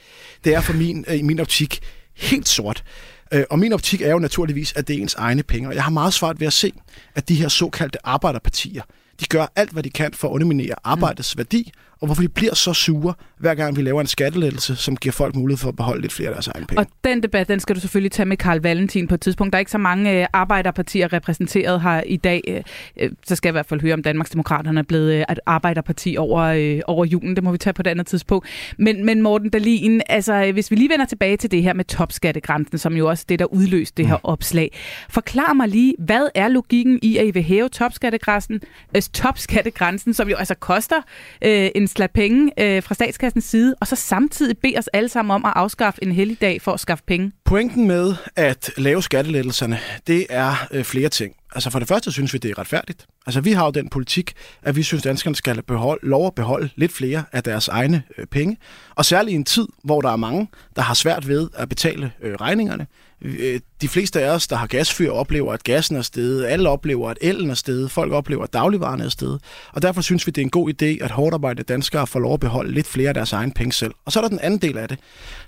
Det 0.44 0.54
er 0.54 0.60
for 0.60 0.72
min, 0.72 1.04
øh, 1.08 1.18
i 1.18 1.22
min 1.22 1.40
optik 1.40 1.80
helt 2.14 2.48
sort. 2.48 2.84
Øh, 3.32 3.44
Og 3.50 3.58
min 3.58 3.72
optik 3.72 4.02
er 4.02 4.10
jo 4.10 4.18
naturligvis, 4.18 4.72
at 4.76 4.88
det 4.88 4.96
er 4.96 5.00
ens 5.00 5.14
egne 5.14 5.42
penge. 5.42 5.68
Og 5.68 5.74
jeg 5.74 5.84
har 5.84 5.90
meget 5.90 6.14
svært 6.14 6.40
ved 6.40 6.46
at 6.46 6.52
se, 6.52 6.72
at 7.14 7.28
de 7.28 7.34
her 7.34 7.48
såkaldte 7.48 8.06
arbejderpartier, 8.06 8.82
de 9.20 9.26
gør 9.26 9.46
alt, 9.56 9.70
hvad 9.70 9.82
de 9.82 9.90
kan 9.90 10.12
for 10.14 10.28
at 10.28 10.32
underminere 10.32 10.74
arbejdets 10.84 11.36
mm. 11.36 11.38
værdi, 11.38 11.72
og 12.00 12.06
hvorfor 12.06 12.22
de 12.22 12.28
bliver 12.28 12.54
så 12.54 12.74
sure, 12.74 13.14
hver 13.38 13.54
gang 13.54 13.76
vi 13.76 13.82
laver 13.82 14.00
en 14.00 14.06
skattelettelse, 14.06 14.76
som 14.76 14.96
giver 14.96 15.12
folk 15.12 15.34
mulighed 15.36 15.58
for 15.58 15.68
at 15.68 15.76
beholde 15.76 16.00
lidt 16.00 16.12
flere 16.12 16.28
af 16.28 16.34
deres 16.34 16.48
egne 16.48 16.66
penge. 16.66 16.80
Og 16.80 16.86
den 17.04 17.22
debat, 17.22 17.48
den 17.48 17.60
skal 17.60 17.74
du 17.74 17.80
selvfølgelig 17.80 18.12
tage 18.12 18.26
med 18.26 18.36
Karl 18.36 18.60
Valentin 18.60 19.08
på 19.08 19.14
et 19.14 19.20
tidspunkt. 19.20 19.52
Der 19.52 19.56
er 19.56 19.60
ikke 19.60 19.70
så 19.70 19.78
mange 19.78 20.20
øh, 20.20 20.26
arbejderpartier 20.32 21.12
repræsenteret 21.12 21.80
her 21.80 22.02
i 22.06 22.16
dag. 22.16 22.40
Øh, 22.48 22.62
øh, 22.96 23.10
så 23.26 23.36
skal 23.36 23.48
jeg 23.48 23.52
i 23.52 23.56
hvert 23.58 23.66
fald 23.66 23.80
høre, 23.80 23.94
om 23.94 24.02
Danmarksdemokraterne 24.02 24.80
er 24.80 24.84
blevet 24.84 25.12
øh, 25.12 25.20
et 25.20 25.40
arbejderparti 25.46 26.16
over, 26.18 26.42
øh, 26.42 26.80
over 26.86 27.04
julen. 27.04 27.36
Det 27.36 27.44
må 27.44 27.52
vi 27.52 27.58
tage 27.58 27.74
på 27.74 27.82
et 27.82 27.86
andet 27.86 28.06
tidspunkt. 28.06 28.48
Men, 28.78 29.06
men 29.06 29.22
Morten 29.22 29.50
Dahlin, 29.50 30.02
altså, 30.08 30.44
øh, 30.44 30.52
hvis 30.52 30.70
vi 30.70 30.76
lige 30.76 30.90
vender 30.90 31.06
tilbage 31.06 31.36
til 31.36 31.50
det 31.50 31.62
her 31.62 31.72
med 31.72 31.84
topskattegrænsen, 31.84 32.78
som 32.78 32.96
jo 32.96 33.08
også 33.08 33.24
det, 33.28 33.38
der 33.38 33.44
udløste 33.44 33.94
det 33.96 34.06
her 34.06 34.18
opslag. 34.22 34.78
Forklar 35.10 35.52
mig 35.52 35.68
lige, 35.68 35.94
hvad 35.98 36.28
er 36.34 36.48
logikken 36.48 36.98
i, 37.02 37.16
at 37.16 37.26
I 37.26 37.30
vil 37.30 37.42
hæve 37.42 37.68
topskattegrænsen, 37.68 38.60
øh, 38.96 39.02
topskattegrænsen 39.02 40.14
som 40.14 40.28
jo 40.28 40.36
altså 40.36 40.54
koster 40.54 40.96
øh, 41.44 41.68
en 41.74 41.87
slat 41.88 42.10
penge 42.10 42.52
øh, 42.58 42.82
fra 42.82 42.94
statskassens 42.94 43.44
side, 43.44 43.74
og 43.80 43.86
så 43.86 43.96
samtidig 43.96 44.58
bede 44.58 44.78
os 44.78 44.88
alle 44.88 45.08
sammen 45.08 45.34
om 45.34 45.44
at 45.44 45.52
afskaffe 45.56 46.04
en 46.04 46.12
helligdag 46.12 46.62
for 46.62 46.72
at 46.72 46.80
skaffe 46.80 47.04
penge? 47.06 47.32
Pointen 47.44 47.86
med 47.86 48.14
at 48.36 48.70
lave 48.76 49.02
skattelettelserne, 49.02 49.78
det 50.06 50.26
er 50.30 50.68
øh, 50.70 50.84
flere 50.84 51.08
ting. 51.08 51.34
Altså 51.54 51.70
for 51.70 51.78
det 51.78 51.88
første 51.88 52.12
synes 52.12 52.32
vi, 52.32 52.38
det 52.38 52.50
er 52.50 52.58
retfærdigt. 52.58 53.06
Altså 53.26 53.40
vi 53.40 53.52
har 53.52 53.64
jo 53.64 53.70
den 53.70 53.88
politik, 53.88 54.32
at 54.62 54.76
vi 54.76 54.82
synes, 54.82 55.02
danskerne 55.02 55.36
skal 55.36 55.62
beholde, 55.62 56.06
lov 56.08 56.26
at 56.26 56.34
beholde 56.34 56.70
lidt 56.76 56.92
flere 56.92 57.24
af 57.32 57.42
deres 57.42 57.68
egne 57.68 58.02
øh, 58.18 58.26
penge. 58.26 58.56
Og 58.94 59.04
særligt 59.04 59.32
i 59.32 59.36
en 59.36 59.44
tid, 59.44 59.66
hvor 59.84 60.00
der 60.00 60.10
er 60.10 60.16
mange, 60.16 60.48
der 60.76 60.82
har 60.82 60.94
svært 60.94 61.28
ved 61.28 61.48
at 61.54 61.68
betale 61.68 62.12
øh, 62.22 62.34
regningerne. 62.34 62.86
Øh, 63.22 63.60
de 63.80 63.88
fleste 63.88 64.20
af 64.20 64.30
os, 64.30 64.46
der 64.46 64.56
har 64.56 64.66
gasfyr, 64.66 65.10
oplever, 65.10 65.52
at 65.52 65.64
gassen 65.64 65.96
er 65.96 66.02
steget. 66.02 66.46
Alle 66.46 66.68
oplever, 66.68 67.10
at 67.10 67.18
elen 67.20 67.50
er 67.50 67.54
steget. 67.54 67.90
Folk 67.90 68.12
oplever, 68.12 68.42
at 68.44 68.52
dagligvarerne 68.52 69.04
er 69.04 69.08
steget. 69.08 69.40
Og 69.72 69.82
derfor 69.82 70.00
synes 70.00 70.26
vi, 70.26 70.30
det 70.30 70.40
er 70.40 70.44
en 70.44 70.50
god 70.50 70.70
idé, 70.70 71.04
at 71.04 71.10
hårdt 71.10 71.34
arbejdende 71.34 71.62
danskere 71.62 72.06
får 72.06 72.20
lov 72.20 72.34
at 72.34 72.40
beholde 72.40 72.72
lidt 72.72 72.86
flere 72.86 73.08
af 73.08 73.14
deres 73.14 73.32
egen 73.32 73.52
penge 73.52 73.72
selv. 73.72 73.92
Og 74.04 74.12
så 74.12 74.20
er 74.20 74.22
der 74.22 74.28
den 74.28 74.40
anden 74.40 74.60
del 74.60 74.78
af 74.78 74.88
det, 74.88 74.98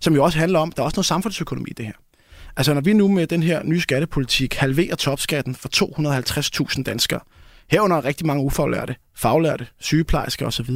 som 0.01 0.15
jo 0.15 0.25
også 0.25 0.39
handler 0.39 0.59
om, 0.59 0.73
der 0.73 0.83
er 0.83 0.85
også 0.85 0.97
noget 0.97 1.07
samfundsøkonomi 1.07 1.71
i 1.71 1.75
det 1.75 1.87
her. 1.87 1.93
Altså 2.57 2.75
når 2.75 2.81
vi 2.81 2.93
nu 2.93 3.09
med 3.09 3.27
den 3.27 3.43
her 3.43 3.63
nye 3.65 3.81
skattepolitik 3.81 4.55
halverer 4.55 4.97
topskatten 4.97 5.55
for 5.55 5.69
250.000 6.77 6.83
danskere, 6.83 7.21
herunder 7.71 8.05
rigtig 8.05 8.27
mange 8.27 8.43
ufaglærte, 8.43 8.97
faglærte, 9.21 9.67
sygeplejersker 9.79 10.47
osv., 10.47 10.71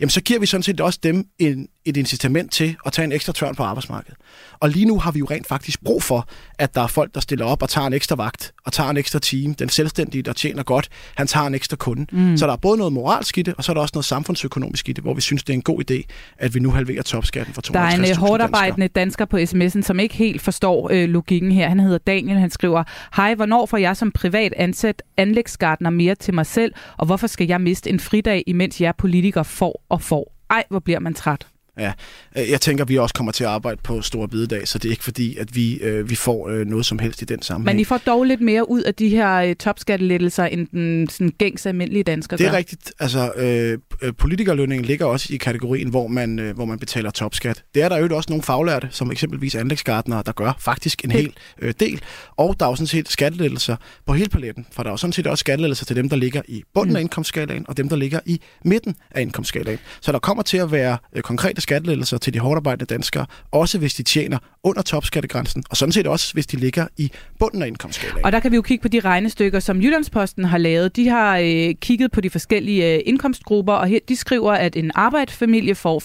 jamen 0.00 0.10
så 0.10 0.20
giver 0.20 0.40
vi 0.40 0.46
sådan 0.46 0.62
set 0.62 0.80
også 0.80 0.98
dem 1.02 1.26
en, 1.38 1.68
et 1.84 1.96
incitament 1.96 2.52
til 2.52 2.76
at 2.86 2.92
tage 2.92 3.04
en 3.04 3.12
ekstra 3.12 3.32
tørn 3.32 3.54
på 3.54 3.62
arbejdsmarkedet. 3.62 4.16
Og 4.60 4.68
lige 4.68 4.84
nu 4.84 4.98
har 4.98 5.10
vi 5.10 5.18
jo 5.18 5.26
rent 5.30 5.46
faktisk 5.46 5.84
brug 5.84 6.02
for, 6.02 6.28
at 6.58 6.74
der 6.74 6.80
er 6.80 6.86
folk, 6.86 7.14
der 7.14 7.20
stiller 7.20 7.44
op 7.44 7.62
og 7.62 7.68
tager 7.68 7.86
en 7.86 7.92
ekstra 7.92 8.16
vagt, 8.16 8.52
og 8.66 8.72
tager 8.72 8.90
en 8.90 8.96
ekstra 8.96 9.18
time. 9.18 9.54
Den 9.58 9.68
selvstændige, 9.68 10.22
der 10.22 10.32
tjener 10.32 10.62
godt, 10.62 10.88
han 11.16 11.26
tager 11.26 11.46
en 11.46 11.54
ekstra 11.54 11.76
kunde. 11.76 12.06
Mm. 12.12 12.36
Så 12.36 12.46
der 12.46 12.52
er 12.52 12.56
både 12.56 12.78
noget 12.78 12.92
moralsk 12.92 13.38
i 13.38 13.42
det, 13.42 13.54
og 13.58 13.64
så 13.64 13.72
er 13.72 13.74
der 13.74 13.80
også 13.80 13.92
noget 13.94 14.04
samfundsøkonomisk 14.04 14.88
i 14.88 14.92
det, 14.92 15.04
hvor 15.04 15.14
vi 15.14 15.20
synes, 15.20 15.42
det 15.42 15.52
er 15.52 15.54
en 15.54 15.62
god 15.62 15.90
idé, 15.90 16.02
at 16.38 16.54
vi 16.54 16.60
nu 16.60 16.70
halverer 16.70 17.02
topskatten 17.02 17.54
for 17.54 17.62
250.000 17.62 17.72
Der 17.72 17.80
er 17.80 17.88
en 17.88 18.00
øh, 18.00 18.06
danskere. 18.06 18.28
hårdt 18.28 18.42
arbejdende 18.42 18.88
dansker 18.88 19.24
på 19.24 19.36
sms'en, 19.36 19.82
som 19.82 20.00
ikke 20.00 20.14
helt 20.14 20.42
forstår 20.42 20.90
øh, 20.92 21.08
logikken 21.08 21.52
her. 21.52 21.68
Han 21.68 21.80
hedder 21.80 21.98
Daniel, 21.98 22.38
han 22.38 22.50
skriver, 22.50 22.84
Hej, 23.16 23.34
hvornår 23.34 23.66
får 23.66 23.76
jeg 23.76 23.96
som 23.96 24.10
privat 24.12 24.52
ansat 24.56 25.02
anlægsgartner 25.16 25.90
mere 25.90 26.14
til 26.14 26.34
mig 26.34 26.46
selv, 26.46 26.72
og 26.96 27.06
hvorfor 27.06 27.26
skal 27.26 27.46
jeg 27.46 27.60
miste 27.60 27.73
en 27.86 28.00
fridag, 28.00 28.44
imens 28.46 28.80
jeg 28.80 28.94
politikere 28.98 29.44
får 29.44 29.84
og 29.88 30.02
får? 30.02 30.36
Ej, 30.50 30.64
hvor 30.70 30.78
bliver 30.78 31.00
man 31.00 31.14
træt. 31.14 31.46
Ja, 31.78 31.92
øh, 32.38 32.50
jeg 32.50 32.60
tænker, 32.60 32.84
at 32.84 32.88
vi 32.88 32.98
også 32.98 33.14
kommer 33.14 33.32
til 33.32 33.44
at 33.44 33.50
arbejde 33.50 33.80
på 33.84 34.02
Store 34.02 34.28
Bidedag, 34.28 34.68
så 34.68 34.78
det 34.78 34.88
er 34.88 34.90
ikke 34.90 35.04
fordi, 35.04 35.36
at 35.36 35.56
vi, 35.56 35.76
øh, 35.76 36.10
vi 36.10 36.14
får 36.14 36.48
øh, 36.48 36.66
noget 36.66 36.86
som 36.86 36.98
helst 36.98 37.22
i 37.22 37.24
den 37.24 37.42
sammenhæng. 37.42 37.76
Men 37.76 37.80
I 37.80 37.84
får 37.84 37.98
dog 37.98 38.24
lidt 38.24 38.40
mere 38.40 38.70
ud 38.70 38.82
af 38.82 38.94
de 38.94 39.08
her 39.08 39.34
øh, 39.34 39.56
topskattelettelser, 39.56 40.44
end 40.44 40.66
den 40.66 41.08
sådan, 41.08 41.32
gængse 41.38 41.68
almindelige 41.68 42.02
dansker 42.02 42.36
Det 42.36 42.46
er 42.46 42.50
gør. 42.50 42.56
rigtigt. 42.58 42.92
Altså, 43.00 43.32
øh, 43.36 43.78
øh, 44.02 44.12
politikerlønningen 44.18 44.84
ligger 44.84 45.06
også 45.06 45.34
i 45.34 45.36
kategorien, 45.36 45.88
hvor 45.88 46.06
man, 46.06 46.38
øh, 46.38 46.54
hvor 46.54 46.64
man 46.64 46.78
betaler 46.78 47.10
topskat. 47.10 47.64
Det 47.74 47.82
er 47.82 47.88
der 47.88 47.96
jo 47.96 48.16
også 48.16 48.30
nogle 48.30 48.42
faglærte, 48.42 48.88
som 48.90 49.10
eksempelvis 49.10 49.54
anlægsgardnere, 49.54 50.22
der 50.26 50.32
gør 50.32 50.52
faktisk 50.58 51.04
en 51.04 51.10
hel 51.10 51.32
øh, 51.58 51.74
del. 51.80 52.00
Og 52.36 52.56
der 52.60 52.66
er 52.66 52.70
jo 52.70 52.76
sådan 52.76 52.86
set 52.86 53.08
skattelettelser 53.08 53.76
på 54.06 54.12
hele 54.12 54.28
paletten, 54.30 54.66
for 54.72 54.82
der 54.82 54.90
er 54.90 54.92
jo 54.92 54.96
sådan 54.96 55.12
set 55.12 55.26
også 55.26 55.40
skattelettelser 55.40 55.86
til 55.86 55.96
dem, 55.96 56.08
der 56.08 56.16
ligger 56.16 56.42
i 56.48 56.62
bunden 56.74 56.92
mm. 56.92 56.96
af 56.96 57.00
indkomstskalaen, 57.00 57.64
og 57.68 57.76
dem, 57.76 57.88
der 57.88 57.96
ligger 57.96 58.20
i 58.26 58.40
midten 58.64 58.96
af 59.10 59.22
indkomstskalaen. 59.22 59.78
Så 60.00 60.12
der 60.12 60.18
kommer 60.18 60.42
til 60.42 60.56
at 60.56 60.72
være 60.72 60.98
øh, 61.12 61.22
konkrete 61.22 61.60
skattelettelser 61.64 62.18
til 62.18 62.34
de 62.34 62.38
hårdt 62.38 62.56
arbejdende 62.56 62.94
danskere, 62.94 63.26
også 63.50 63.78
hvis 63.78 63.94
de 63.94 64.02
tjener 64.02 64.38
under 64.62 64.82
topskattegrænsen, 64.82 65.64
og 65.70 65.76
sådan 65.76 65.92
set 65.92 66.06
også, 66.06 66.32
hvis 66.32 66.46
de 66.46 66.56
ligger 66.56 66.86
i 66.96 67.10
bunden 67.38 67.62
af 67.62 67.66
indkomstskalaen. 67.66 68.24
Og 68.24 68.32
der 68.32 68.40
kan 68.40 68.50
vi 68.50 68.56
jo 68.56 68.62
kigge 68.62 68.82
på 68.82 68.88
de 68.88 69.00
regnestykker, 69.00 69.60
som 69.60 69.82
Jyllandsposten 69.82 70.44
har 70.44 70.58
lavet. 70.58 70.96
De 70.96 71.08
har 71.08 71.38
øh, 71.38 71.74
kigget 71.80 72.12
på 72.12 72.20
de 72.20 72.30
forskellige 72.30 72.94
øh, 72.94 73.00
indkomstgrupper, 73.06 73.72
og 73.72 73.86
her, 73.86 73.98
de 74.08 74.16
skriver, 74.16 74.52
at 74.52 74.76
en 74.76 74.90
arbejdsfamilie 74.94 75.74
får 75.74 76.02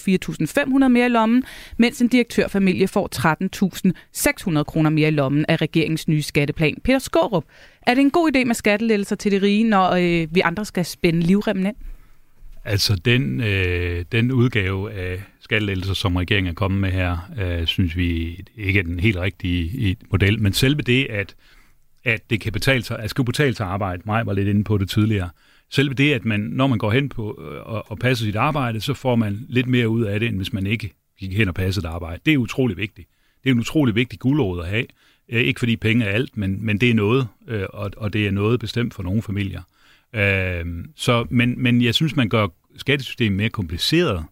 4.500 0.82 0.88
mere 0.88 1.06
i 1.06 1.08
lommen, 1.08 1.42
mens 1.78 2.00
en 2.00 2.08
direktørfamilie 2.08 2.88
får 2.88 3.08
13.600 4.58 4.62
kroner 4.62 4.90
mere 4.90 5.08
i 5.08 5.10
lommen 5.10 5.44
af 5.48 5.60
regeringens 5.60 6.08
nye 6.08 6.22
skatteplan. 6.22 6.76
Peter 6.84 6.98
Skårup, 6.98 7.44
er 7.86 7.94
det 7.94 8.00
en 8.00 8.10
god 8.10 8.30
idé 8.36 8.44
med 8.44 8.54
skattelettelser 8.54 9.16
til 9.16 9.32
de 9.32 9.42
rige, 9.42 9.64
når 9.64 9.90
øh, 9.90 10.34
vi 10.34 10.40
andre 10.40 10.64
skal 10.64 10.84
spænde 10.84 11.20
livremmen 11.20 11.66
ind? 11.66 11.76
Altså, 12.64 12.96
den, 13.04 13.40
øh, 13.40 14.04
den 14.12 14.32
udgave 14.32 14.92
af 14.92 15.22
skattelettelser, 15.50 15.94
som 15.94 16.16
regeringen 16.16 16.50
er 16.50 16.54
kommet 16.54 16.80
med 16.80 16.90
her, 16.90 17.18
øh, 17.38 17.66
synes 17.66 17.96
vi 17.96 18.40
ikke 18.56 18.78
er 18.78 18.82
den 18.82 19.00
helt 19.00 19.16
rigtige 19.16 19.96
model. 20.10 20.42
Men 20.42 20.52
selve 20.52 20.82
det, 20.82 21.06
at, 21.10 21.34
at 22.04 22.30
det 22.30 22.40
kan 22.40 22.52
betale 22.52 22.82
sig, 22.82 22.98
at 22.98 23.10
skal 23.10 23.24
betale 23.24 23.54
sig 23.54 23.66
arbejde, 23.66 24.02
mig 24.06 24.26
var 24.26 24.32
lidt 24.32 24.48
inde 24.48 24.64
på 24.64 24.78
det 24.78 24.90
tidligere, 24.90 25.30
selve 25.70 25.94
det, 25.94 26.12
at 26.12 26.24
man, 26.24 26.40
når 26.40 26.66
man 26.66 26.78
går 26.78 26.90
hen 26.90 27.08
på 27.08 27.42
øh, 27.42 27.60
og, 27.66 27.90
og 27.90 27.98
passer 27.98 28.24
sit 28.24 28.36
arbejde, 28.36 28.80
så 28.80 28.94
får 28.94 29.16
man 29.16 29.46
lidt 29.48 29.66
mere 29.66 29.88
ud 29.88 30.02
af 30.04 30.20
det, 30.20 30.28
end 30.28 30.36
hvis 30.36 30.52
man 30.52 30.66
ikke 30.66 30.92
gik 31.18 31.36
hen 31.36 31.48
og 31.48 31.54
passede 31.54 31.86
et 31.86 31.90
arbejde. 31.90 32.20
Det 32.26 32.34
er 32.34 32.38
utrolig 32.38 32.76
vigtigt. 32.76 33.08
Det 33.42 33.50
er 33.50 33.54
en 33.54 33.60
utrolig 33.60 33.94
vigtig 33.94 34.18
guldråd 34.18 34.60
at 34.60 34.68
have. 34.68 34.86
Øh, 35.28 35.40
ikke 35.40 35.58
fordi 35.58 35.76
penge 35.76 36.04
er 36.04 36.10
alt, 36.10 36.36
men, 36.36 36.66
men 36.66 36.78
det 36.78 36.90
er 36.90 36.94
noget, 36.94 37.28
øh, 37.48 37.66
og, 37.70 37.90
og 37.96 38.12
det 38.12 38.26
er 38.26 38.30
noget 38.30 38.60
bestemt 38.60 38.94
for 38.94 39.02
nogle 39.02 39.22
familier. 39.22 39.62
Øh, 40.14 40.64
så, 40.96 41.26
men, 41.30 41.62
men 41.62 41.82
jeg 41.82 41.94
synes, 41.94 42.16
man 42.16 42.28
gør 42.28 42.46
skattesystemet 42.76 43.36
mere 43.36 43.48
kompliceret 43.48 44.24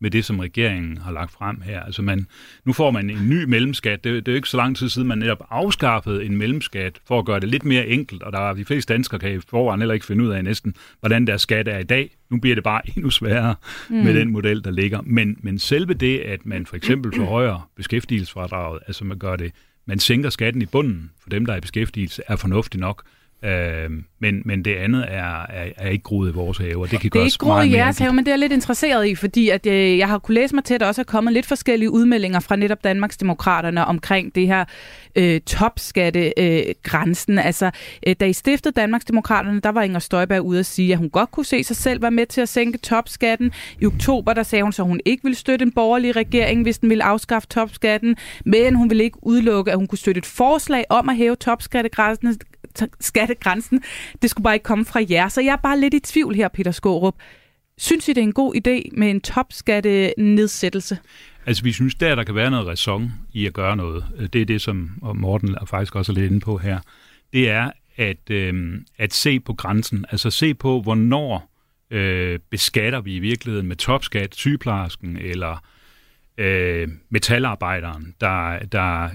med 0.00 0.10
det, 0.10 0.24
som 0.24 0.38
regeringen 0.38 0.98
har 0.98 1.12
lagt 1.12 1.32
frem 1.32 1.60
her. 1.60 1.80
Altså 1.80 2.02
man, 2.02 2.26
nu 2.64 2.72
får 2.72 2.90
man 2.90 3.10
en 3.10 3.28
ny 3.28 3.44
mellemskat. 3.44 4.04
Det, 4.04 4.26
det 4.26 4.28
er 4.28 4.32
jo 4.32 4.36
ikke 4.36 4.48
så 4.48 4.56
lang 4.56 4.76
tid 4.76 4.88
siden, 4.88 5.08
man 5.08 5.18
netop 5.18 5.46
afskaffede 5.50 6.24
en 6.24 6.36
mellemskat 6.36 7.00
for 7.06 7.18
at 7.18 7.24
gøre 7.24 7.40
det 7.40 7.48
lidt 7.48 7.64
mere 7.64 7.86
enkelt, 7.86 8.22
og 8.22 8.32
der 8.32 8.38
er 8.38 8.54
de 8.54 8.64
fleste 8.64 8.92
danskere 8.92 9.20
kan 9.20 9.34
i 9.34 9.40
forvejen 9.48 9.80
heller 9.80 9.94
ikke 9.94 10.06
finde 10.06 10.24
ud 10.24 10.30
af 10.30 10.44
næsten, 10.44 10.74
hvordan 11.00 11.26
deres 11.26 11.42
skat 11.42 11.68
er 11.68 11.78
i 11.78 11.84
dag. 11.84 12.16
Nu 12.30 12.40
bliver 12.40 12.54
det 12.54 12.64
bare 12.64 12.82
endnu 12.96 13.10
sværere 13.10 13.54
mm. 13.90 13.96
med 13.96 14.14
den 14.14 14.30
model, 14.30 14.64
der 14.64 14.70
ligger. 14.70 15.00
Men, 15.02 15.36
men 15.40 15.58
selve 15.58 15.94
det, 15.94 16.18
at 16.18 16.46
man 16.46 16.66
for 16.66 16.76
eksempel 16.76 17.12
forhøjer 17.20 17.70
beskæftigelsesfradraget, 17.76 18.82
altså 18.86 19.04
man 19.04 19.18
gør 19.18 19.36
det, 19.36 19.52
man 19.86 19.98
sænker 19.98 20.30
skatten 20.30 20.62
i 20.62 20.66
bunden 20.66 21.10
for 21.22 21.30
dem, 21.30 21.46
der 21.46 21.52
er 21.52 21.56
i 21.56 21.60
beskæftigelse, 21.60 22.22
er 22.26 22.36
fornuftigt 22.36 22.80
nok. 22.80 23.02
Øh, 23.42 23.90
men, 24.18 24.42
men 24.44 24.64
det 24.64 24.74
andet 24.74 25.04
er, 25.08 25.46
er, 25.48 25.68
er 25.76 25.88
ikke 25.88 26.02
groet 26.02 26.30
i 26.30 26.32
vores 26.32 26.58
have, 26.58 26.82
og 26.82 26.90
det 26.90 27.00
kan 27.00 27.10
Det 27.10 27.20
er 27.20 27.24
ikke 27.24 27.38
groet 27.38 27.66
i 27.66 27.72
jeres 27.72 27.98
have, 27.98 28.12
men 28.12 28.24
det 28.24 28.30
er 28.30 28.32
jeg 28.32 28.38
lidt 28.38 28.52
interesseret 28.52 29.08
i, 29.08 29.14
fordi 29.14 29.48
at, 29.48 29.66
øh, 29.66 29.98
jeg 29.98 30.08
har 30.08 30.18
kunne 30.18 30.34
læse 30.34 30.54
mig 30.54 30.64
til, 30.64 30.74
at 30.74 30.80
der 30.80 30.86
også 30.86 31.00
er 31.00 31.04
kommet 31.04 31.32
lidt 31.32 31.46
forskellige 31.46 31.90
udmeldinger 31.90 32.40
fra 32.40 32.56
netop 32.56 32.84
Danmarks 32.84 33.16
Demokraterne 33.16 33.84
omkring 33.84 34.34
det 34.34 34.46
her 34.46 34.64
øh, 35.16 35.40
topskattegrænsen. 35.40 37.38
Øh, 37.38 37.46
altså, 37.46 37.70
øh, 38.06 38.16
da 38.20 38.26
I 38.26 38.32
stiftede 38.32 38.80
Danmarks 38.80 39.04
Demokraterne, 39.04 39.60
der 39.60 39.68
var 39.68 39.82
Inger 39.82 39.98
Støjberg 39.98 40.42
ude 40.42 40.58
at 40.58 40.66
sige, 40.66 40.92
at 40.92 40.98
hun 40.98 41.10
godt 41.10 41.30
kunne 41.30 41.46
se 41.46 41.64
sig 41.64 41.76
selv 41.76 42.02
være 42.02 42.10
med 42.10 42.26
til 42.26 42.40
at 42.40 42.48
sænke 42.48 42.78
topskatten. 42.78 43.52
I 43.80 43.86
oktober, 43.86 44.32
der 44.32 44.42
sagde 44.42 44.62
hun 44.62 44.72
så, 44.72 44.82
at 44.82 44.88
hun 44.88 45.00
ikke 45.04 45.22
ville 45.22 45.36
støtte 45.36 45.62
en 45.62 45.72
borgerlig 45.72 46.16
regering, 46.16 46.62
hvis 46.62 46.78
den 46.78 46.90
ville 46.90 47.04
afskaffe 47.04 47.48
topskatten, 47.48 48.16
men 48.44 48.74
hun 48.74 48.90
ville 48.90 49.04
ikke 49.04 49.18
udelukke, 49.22 49.70
at 49.70 49.76
hun 49.76 49.86
kunne 49.86 49.98
støtte 49.98 50.18
et 50.18 50.26
forslag 50.26 50.84
om 50.90 51.08
at 51.08 51.16
hæve 51.16 51.36
topskattegrænsen 51.36 52.36
skattegrænsen. 53.00 53.82
Det 54.22 54.30
skulle 54.30 54.42
bare 54.42 54.54
ikke 54.54 54.64
komme 54.64 54.84
fra 54.84 55.00
jer. 55.10 55.28
Så 55.28 55.40
jeg 55.40 55.52
er 55.52 55.56
bare 55.56 55.80
lidt 55.80 55.94
i 55.94 56.00
tvivl 56.00 56.34
her, 56.34 56.48
Peter 56.48 56.70
Skårup. 56.70 57.14
Synes 57.78 58.08
I, 58.08 58.12
det 58.12 58.18
er 58.18 58.22
en 58.22 58.32
god 58.32 58.54
idé 58.54 58.98
med 58.98 59.10
en 59.10 59.20
topskattenedsættelse? 59.20 60.98
Altså, 61.46 61.62
vi 61.62 61.72
synes, 61.72 61.94
der 61.94 62.14
der 62.14 62.24
kan 62.24 62.34
være 62.34 62.50
noget 62.50 62.66
ræson 62.66 63.12
i 63.32 63.46
at 63.46 63.52
gøre 63.52 63.76
noget. 63.76 64.04
Det 64.32 64.42
er 64.42 64.46
det, 64.46 64.60
som 64.60 64.90
Morten 65.14 65.56
faktisk 65.66 65.96
også 65.96 66.12
er 66.12 66.14
lidt 66.14 66.30
inde 66.30 66.40
på 66.40 66.56
her. 66.56 66.78
Det 67.32 67.50
er 67.50 67.70
at, 67.96 68.30
øh, 68.30 68.80
at 68.98 69.14
se 69.14 69.40
på 69.40 69.52
grænsen. 69.52 70.04
Altså 70.10 70.30
se 70.30 70.54
på, 70.54 70.80
hvornår 70.80 71.50
øh, 71.90 72.38
beskatter 72.50 73.00
vi 73.00 73.16
i 73.16 73.18
virkeligheden 73.18 73.66
med 73.66 73.76
topskat 73.76 74.34
sygeplejersken 74.34 75.16
eller 75.16 75.62
øh, 76.38 76.88
metalarbejderen, 77.10 78.14
der, 78.20 78.58
der, 78.72 79.08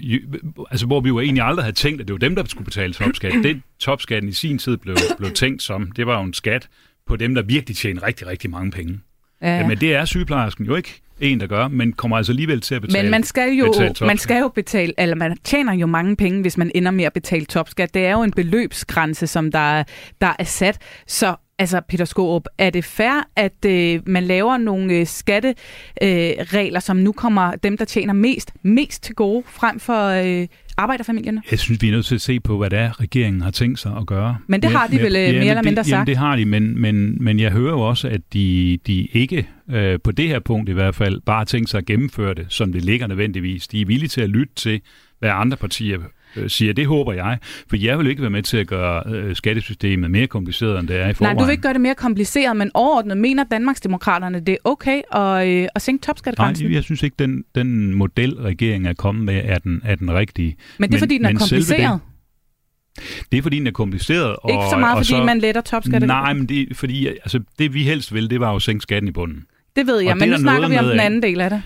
altså, 0.72 0.86
hvor 0.86 1.02
vi 1.02 1.10
jo 1.10 1.20
egentlig 1.20 1.44
aldrig 1.44 1.64
havde 1.64 1.76
tænkt, 1.76 2.02
at 2.02 2.08
det 2.08 2.14
var 2.14 2.20
dem, 2.20 2.36
der 2.36 2.44
skulle 2.48 2.66
betale 2.66 2.94
topskat. 2.94 3.34
Det 3.44 3.62
topskatten 3.80 4.30
i 4.30 4.34
sin 4.34 4.58
tid 4.58 4.78
blev, 4.78 4.96
blev 5.18 5.32
tænkt 5.32 5.64
som, 5.64 5.92
det 5.92 6.08
var 6.08 6.18
jo 6.18 6.24
en 6.24 6.34
skat 6.34 6.68
på 7.08 7.16
dem, 7.16 7.36
der 7.36 7.42
virkelig 7.42 7.78
tjener 7.78 8.04
rigtig, 8.04 8.28
rigtig 8.28 8.50
mange 8.50 8.72
penge. 8.72 9.00
Ja. 9.42 9.58
ja 9.58 9.68
men 9.68 9.78
det 9.78 9.96
er 9.96 10.06
sygeplejersken 10.06 10.66
jo 10.66 10.76
ikke 10.76 11.02
en, 11.20 11.40
der 11.40 11.48
gør, 11.48 11.68
men 11.68 11.94
kommer 11.94 12.18
altså 12.18 12.32
alligevel 12.32 12.62
til 12.62 12.76
at 12.76 12.82
betale 12.82 13.04
Men 13.04 13.12
man 13.12 13.24
skal 13.24 13.54
jo, 13.54 13.74
man 14.02 14.18
skal 14.18 14.40
jo 14.40 14.48
betale, 14.48 14.94
eller 14.98 15.16
man 15.16 15.38
tjener 15.44 15.74
jo 15.74 15.88
mange 15.88 16.16
penge, 16.16 16.42
hvis 16.42 16.58
man 16.58 16.72
ender 16.76 16.92
med 16.92 17.06
at 17.06 17.14
betale 17.14 17.46
topskat. 17.46 17.94
Det 17.94 18.06
er 18.06 18.12
jo 18.12 18.24
en 18.24 18.32
beløbsgrænse, 18.32 19.28
som 19.28 19.52
der, 19.52 19.84
der 20.22 20.34
er 20.40 20.44
sat. 20.44 20.78
Så 21.08 21.36
Altså, 21.62 21.82
Peter 21.90 22.06
Skorup, 22.06 22.46
er 22.58 22.70
det 22.70 22.86
fair, 22.86 23.28
at 23.36 23.66
øh, 23.66 24.00
man 24.06 24.24
laver 24.24 24.58
nogle 24.58 24.94
øh, 24.94 25.08
skatteregler, 25.08 26.78
øh, 26.78 26.82
som 26.82 26.98
nu 26.98 27.12
kommer 27.12 27.56
dem, 27.56 27.78
der 27.78 27.86
tjener 27.86 28.14
mest, 28.14 28.52
mest 28.64 29.04
til 29.04 29.16
gode, 29.16 29.44
frem 29.48 29.80
for 29.80 30.08
øh, 30.08 30.48
arbejderfamilierne? 30.78 31.42
Jeg 31.52 31.60
synes, 31.60 31.82
vi 31.82 31.88
er 31.88 31.92
nødt 31.92 32.06
til 32.06 32.16
at 32.16 32.22
se 32.22 32.40
på, 32.40 32.58
hvad 32.58 32.70
det 32.70 32.80
er, 32.80 33.00
regeringen 33.00 33.42
har 33.42 33.52
tænkt 33.52 33.80
sig 33.80 33.98
at 33.98 34.06
gøre. 34.06 34.38
Men 34.48 34.62
det 34.62 34.72
har 34.72 34.88
de 34.88 35.02
vel 35.02 35.16
øh, 35.16 35.34
mere 35.34 35.46
eller 35.46 35.64
mindre 35.64 35.84
det, 35.84 35.90
sagt? 35.90 35.94
Jamen, 35.94 36.08
det 36.08 36.18
har 36.18 36.36
de, 36.36 36.46
men, 36.46 36.82
men, 36.82 37.24
men 37.24 37.40
jeg 37.40 37.52
hører 37.52 37.72
jo 37.72 37.82
også, 37.82 38.08
at 38.08 38.22
de, 38.34 38.78
de 38.88 39.08
ikke, 39.14 39.48
øh, 39.72 40.00
på 40.04 40.12
det 40.12 40.28
her 40.28 40.40
punkt 40.40 40.70
i 40.70 40.74
hvert 40.74 40.96
fald, 40.96 41.22
bare 41.22 41.38
har 41.38 41.46
tænkt 41.46 41.70
sig 41.70 41.78
at 41.78 41.86
gennemføre 41.86 42.34
det, 42.34 42.46
som 42.50 42.74
det 42.74 42.86
ligger 42.86 43.08
nødvendigvis. 43.08 43.68
De 43.68 43.82
er 43.82 43.86
villige 43.86 44.10
til 44.10 44.22
at 44.22 44.30
lytte 44.30 44.54
til, 44.56 44.82
hvad 45.20 45.30
andre 45.30 45.58
partier 45.58 45.98
siger. 46.48 46.74
Det 46.74 46.88
håber 46.88 47.14
jeg, 47.14 47.38
for 47.70 47.76
jeg 47.76 48.00
vil 48.00 48.08
ikke 48.08 48.22
være 48.22 48.32
med 48.32 48.44
til 48.44 48.58
at 48.58 48.68
gøre 48.68 49.04
øh, 49.08 49.36
skattesystemet 49.36 50.12
mere 50.12 50.28
kompliceret, 50.28 50.80
end 50.80 50.88
det 50.88 50.96
er 50.96 51.10
i 51.10 51.14
forvejen. 51.14 51.36
Nej, 51.36 51.44
du 51.44 51.46
vil 51.46 51.52
ikke 51.52 51.64
gøre 51.64 51.74
det 51.74 51.82
mere 51.82 51.96
kompliceret, 51.96 52.58
men 52.58 52.72
overordnet 52.74 53.18
mener 53.18 53.44
Danmarksdemokraterne, 53.44 54.40
det 54.40 54.54
er 54.54 54.58
okay 54.64 55.02
at, 55.14 55.48
øh, 55.48 55.68
at 55.76 55.82
sænke 55.82 56.06
topskattegrænsen? 56.06 56.66
Nej, 56.66 56.76
jeg 56.76 56.84
synes 56.84 57.04
ikke, 57.04 57.16
den, 57.20 57.44
den 57.56 57.94
model, 57.94 58.36
regeringen 58.36 58.90
er 58.90 58.94
kommet 58.94 59.26
med, 59.26 59.42
er 59.46 59.58
den, 59.58 59.82
er 59.86 59.96
den 59.96 60.14
rigtige. 60.14 60.56
Men 60.78 60.90
det 60.90 60.96
er, 60.96 60.98
men, 60.98 61.00
fordi 61.00 61.18
den 61.18 61.26
er 61.26 61.34
kompliceret? 61.40 62.00
Det 63.32 63.38
er 63.38 63.42
fordi, 63.42 63.60
den 63.60 63.68
er 63.68 63.72
kompliceret. 63.72 64.36
Og, 64.36 64.52
ikke 64.52 64.64
så 64.70 64.78
meget, 64.78 64.98
fordi 64.98 65.10
så, 65.10 65.24
man 65.24 65.40
letter 65.40 65.62
topskattegrænsen? 65.62 66.08
Nej, 66.08 66.34
men 66.34 66.46
det, 66.46 66.78
fordi 66.78 67.08
altså, 67.08 67.40
det 67.60 67.74
vi 67.74 67.84
helst 67.84 68.14
vil, 68.14 68.30
det 68.30 68.40
var 68.40 68.50
jo 68.50 68.56
at 68.56 68.62
sænke 68.62 68.82
skatten 68.82 69.08
i 69.08 69.12
bunden. 69.12 69.46
Det 69.76 69.88
ved 69.88 70.00
jeg, 70.00 70.12
og 70.12 70.18
men 70.18 70.30
nu 70.30 70.38
snakker 70.38 70.70
vi 70.70 70.78
om 70.78 70.86
den 70.86 71.00
anden 71.00 71.24
del 71.24 71.42
af 71.42 71.50
det. 71.50 71.62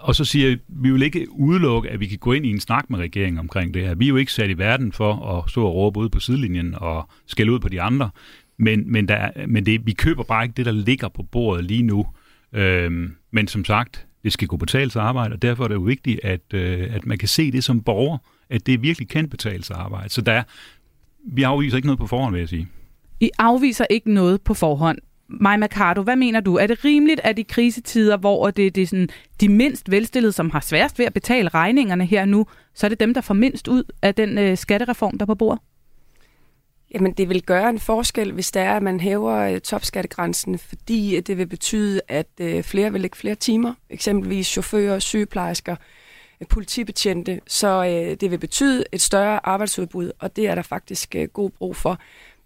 Og 0.00 0.14
så 0.14 0.24
siger 0.24 0.48
jeg, 0.48 0.58
vi 0.68 0.90
vil 0.90 1.02
ikke 1.02 1.26
udelukke, 1.30 1.90
at 1.90 2.00
vi 2.00 2.06
kan 2.06 2.18
gå 2.18 2.32
ind 2.32 2.46
i 2.46 2.50
en 2.50 2.60
snak 2.60 2.90
med 2.90 2.98
regeringen 2.98 3.38
omkring 3.38 3.74
det 3.74 3.82
her. 3.82 3.94
Vi 3.94 4.04
er 4.04 4.08
jo 4.08 4.16
ikke 4.16 4.32
sat 4.32 4.50
i 4.50 4.58
verden 4.58 4.92
for 4.92 5.38
at 5.38 5.50
stå 5.50 5.66
og 5.66 5.74
råbe 5.74 6.00
ud 6.00 6.08
på 6.08 6.20
sidelinjen 6.20 6.74
og 6.74 7.08
skælde 7.26 7.52
ud 7.52 7.58
på 7.58 7.68
de 7.68 7.82
andre. 7.82 8.10
Men, 8.56 8.92
men, 8.92 9.08
der, 9.08 9.46
men 9.46 9.66
det, 9.66 9.86
vi 9.86 9.92
køber 9.92 10.22
bare 10.22 10.44
ikke 10.44 10.54
det, 10.56 10.66
der 10.66 10.72
ligger 10.72 11.08
på 11.08 11.22
bordet 11.22 11.64
lige 11.64 11.82
nu. 11.82 12.06
Øhm, 12.52 13.14
men 13.30 13.48
som 13.48 13.64
sagt, 13.64 14.06
det 14.24 14.32
skal 14.32 14.48
kunne 14.48 14.58
betale 14.58 14.90
sig 14.90 15.02
arbejde, 15.02 15.32
og 15.32 15.42
derfor 15.42 15.64
er 15.64 15.68
det 15.68 15.74
jo 15.74 15.80
vigtigt, 15.80 16.20
at, 16.24 16.54
øh, 16.54 16.94
at 16.94 17.06
man 17.06 17.18
kan 17.18 17.28
se 17.28 17.52
det 17.52 17.64
som 17.64 17.82
borger, 17.82 18.18
at 18.50 18.66
det 18.66 18.82
virkelig 18.82 19.08
kan 19.08 19.28
betale 19.28 19.64
sig 19.64 19.76
arbejde. 19.76 20.08
Så 20.08 20.20
der, 20.20 20.42
vi 21.32 21.42
afviser 21.42 21.76
ikke 21.76 21.86
noget 21.86 21.98
på 21.98 22.06
forhånd, 22.06 22.34
vil 22.34 22.40
jeg 22.40 22.48
sige. 22.48 22.68
I 23.20 23.30
afviser 23.38 23.86
ikke 23.90 24.12
noget 24.12 24.40
på 24.40 24.54
forhånd. 24.54 24.98
Maja 25.30 25.56
Mercado, 25.56 26.02
hvad 26.02 26.16
mener 26.16 26.40
du? 26.40 26.56
Er 26.56 26.66
det 26.66 26.84
rimeligt, 26.84 27.20
at 27.24 27.38
i 27.38 27.42
krisetider, 27.42 28.16
hvor 28.16 28.50
det, 28.50 28.74
det 28.74 28.82
er 28.82 28.86
sådan, 28.86 29.08
de 29.40 29.48
mindst 29.48 29.90
velstillede, 29.90 30.32
som 30.32 30.50
har 30.50 30.60
sværest 30.60 30.98
ved 30.98 31.06
at 31.06 31.12
betale 31.12 31.48
regningerne 31.48 32.06
her 32.06 32.24
nu, 32.24 32.46
så 32.74 32.86
er 32.86 32.88
det 32.88 33.00
dem, 33.00 33.14
der 33.14 33.20
får 33.20 33.34
mindst 33.34 33.68
ud 33.68 33.84
af 34.02 34.14
den 34.14 34.38
øh, 34.38 34.56
skattereform, 34.56 35.18
der 35.18 35.24
er 35.24 35.26
på 35.26 35.34
bordet? 35.34 35.60
Jamen, 36.94 37.12
det 37.12 37.28
vil 37.28 37.42
gøre 37.42 37.70
en 37.70 37.78
forskel, 37.78 38.32
hvis 38.32 38.50
det 38.50 38.62
er, 38.62 38.72
at 38.72 38.82
man 38.82 39.00
hæver 39.00 39.36
øh, 39.36 39.60
topskattegrænsen, 39.60 40.58
fordi 40.58 41.16
øh, 41.16 41.22
det 41.22 41.38
vil 41.38 41.46
betyde, 41.46 42.00
at 42.08 42.28
øh, 42.40 42.62
flere 42.62 42.92
vil 42.92 43.00
lægge 43.00 43.16
flere 43.16 43.34
timer, 43.34 43.74
eksempelvis 43.90 44.46
chauffører, 44.46 44.98
sygeplejersker, 44.98 45.76
øh, 46.40 46.46
politibetjente, 46.48 47.40
så 47.46 47.84
øh, 47.84 48.16
det 48.20 48.30
vil 48.30 48.38
betyde 48.38 48.84
et 48.92 49.00
større 49.00 49.46
arbejdsudbud, 49.46 50.10
og 50.18 50.36
det 50.36 50.48
er 50.48 50.54
der 50.54 50.62
faktisk 50.62 51.14
øh, 51.16 51.28
god 51.28 51.50
brug 51.50 51.76
for. 51.76 51.98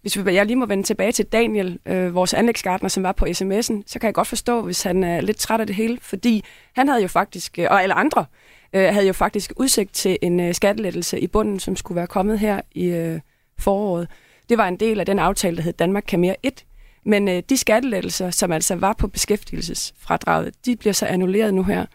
Hvis 0.05 0.17
jeg 0.17 0.45
lige 0.45 0.55
må 0.55 0.65
vende 0.65 0.83
tilbage 0.83 1.11
til 1.11 1.25
Daniel, 1.25 1.79
øh, 1.85 2.15
vores 2.15 2.33
anlægsgartner, 2.33 2.89
som 2.89 3.03
var 3.03 3.11
på 3.11 3.25
sms'en, 3.25 3.83
så 3.85 3.99
kan 3.99 4.07
jeg 4.07 4.13
godt 4.13 4.27
forstå, 4.27 4.61
hvis 4.61 4.83
han 4.83 5.03
er 5.03 5.21
lidt 5.21 5.37
træt 5.37 5.59
af 5.59 5.67
det 5.67 5.75
hele, 5.75 5.97
fordi 6.01 6.43
han 6.75 6.87
havde 6.87 7.01
jo 7.01 7.07
faktisk, 7.07 7.59
øh, 7.59 7.67
og 7.69 7.83
alle 7.83 7.93
andre, 7.93 8.25
øh, 8.73 8.93
havde 8.93 9.07
jo 9.07 9.13
faktisk 9.13 9.53
udsigt 9.55 9.93
til 9.93 10.17
en 10.21 10.39
øh, 10.39 10.53
skattelettelse 10.53 11.19
i 11.19 11.27
bunden, 11.27 11.59
som 11.59 11.75
skulle 11.75 11.95
være 11.95 12.07
kommet 12.07 12.39
her 12.39 12.61
i 12.71 12.85
øh, 12.85 13.19
foråret. 13.59 14.07
Det 14.49 14.57
var 14.57 14.67
en 14.67 14.75
del 14.75 14.99
af 14.99 15.05
den 15.05 15.19
aftale, 15.19 15.57
der 15.57 15.63
hed 15.63 15.73
Danmark 15.73 16.03
kan 16.07 16.19
mere 16.19 16.35
1, 16.43 16.65
Men 17.05 17.27
øh, 17.27 17.43
de 17.49 17.57
skattelettelser, 17.57 18.29
som 18.29 18.51
altså 18.51 18.75
var 18.75 18.93
på 18.93 19.07
beskæftigelsesfradraget, 19.07 20.65
de 20.65 20.75
bliver 20.75 20.93
så 20.93 21.05
annulleret 21.05 21.53
nu 21.53 21.63
her. 21.63 21.85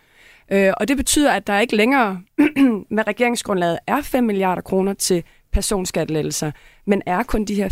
Øh, 0.52 0.72
og 0.76 0.88
det 0.88 0.96
betyder, 0.96 1.32
at 1.32 1.46
der 1.46 1.58
ikke 1.58 1.76
længere 1.76 2.20
med 2.96 3.06
regeringsgrundlaget 3.06 3.78
er 3.86 4.02
5 4.02 4.24
milliarder 4.24 4.62
kroner 4.62 4.94
til 4.94 5.24
personskattelettelser, 5.53 6.51
men 6.86 7.03
er 7.07 7.22
kun 7.22 7.44
de 7.44 7.55
her 7.55 7.68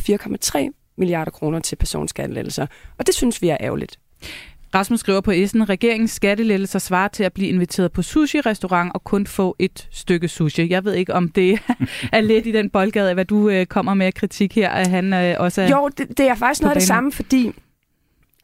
4,3 0.67 0.95
milliarder 0.97 1.31
kroner 1.31 1.61
til 1.61 1.77
personskattelettelser. 1.77 2.67
Og 2.99 3.07
det 3.07 3.15
synes 3.15 3.43
vi 3.43 3.49
er 3.49 3.57
ærgerligt. 3.61 3.99
Rasmus 4.75 5.01
skriver 5.01 5.21
på 5.21 5.31
Essen, 5.31 5.69
regeringens 5.69 6.11
skattelettelser 6.11 6.79
svarer 6.79 7.09
til 7.09 7.25
at 7.25 7.33
blive 7.33 7.49
inviteret 7.49 7.93
på 7.93 8.03
sushi-restaurant 8.03 8.93
og 8.95 9.05
kun 9.05 9.27
få 9.27 9.57
et 9.59 9.89
stykke 9.91 10.29
sushi. 10.29 10.71
Jeg 10.71 10.85
ved 10.85 10.95
ikke, 10.95 11.15
om 11.15 11.29
det 11.29 11.59
er 12.13 12.21
lidt 12.21 12.47
i 12.47 12.53
den 12.53 12.71
boldgade, 12.71 13.15
hvad 13.15 13.25
du 13.25 13.49
øh, 13.49 13.67
kommer 13.67 13.95
med 13.95 14.13
kritik 14.13 14.55
her, 14.55 14.71
at 14.71 14.87
han 14.87 15.13
øh, 15.13 15.37
også 15.39 15.63
er 15.63 15.69
Jo, 15.69 15.89
det, 15.99 16.19
det 16.19 16.29
er 16.29 16.35
faktisk 16.35 16.63
noget 16.63 16.75
af 16.75 16.81
det 16.81 16.89
samme, 16.89 17.13
fordi 17.13 17.53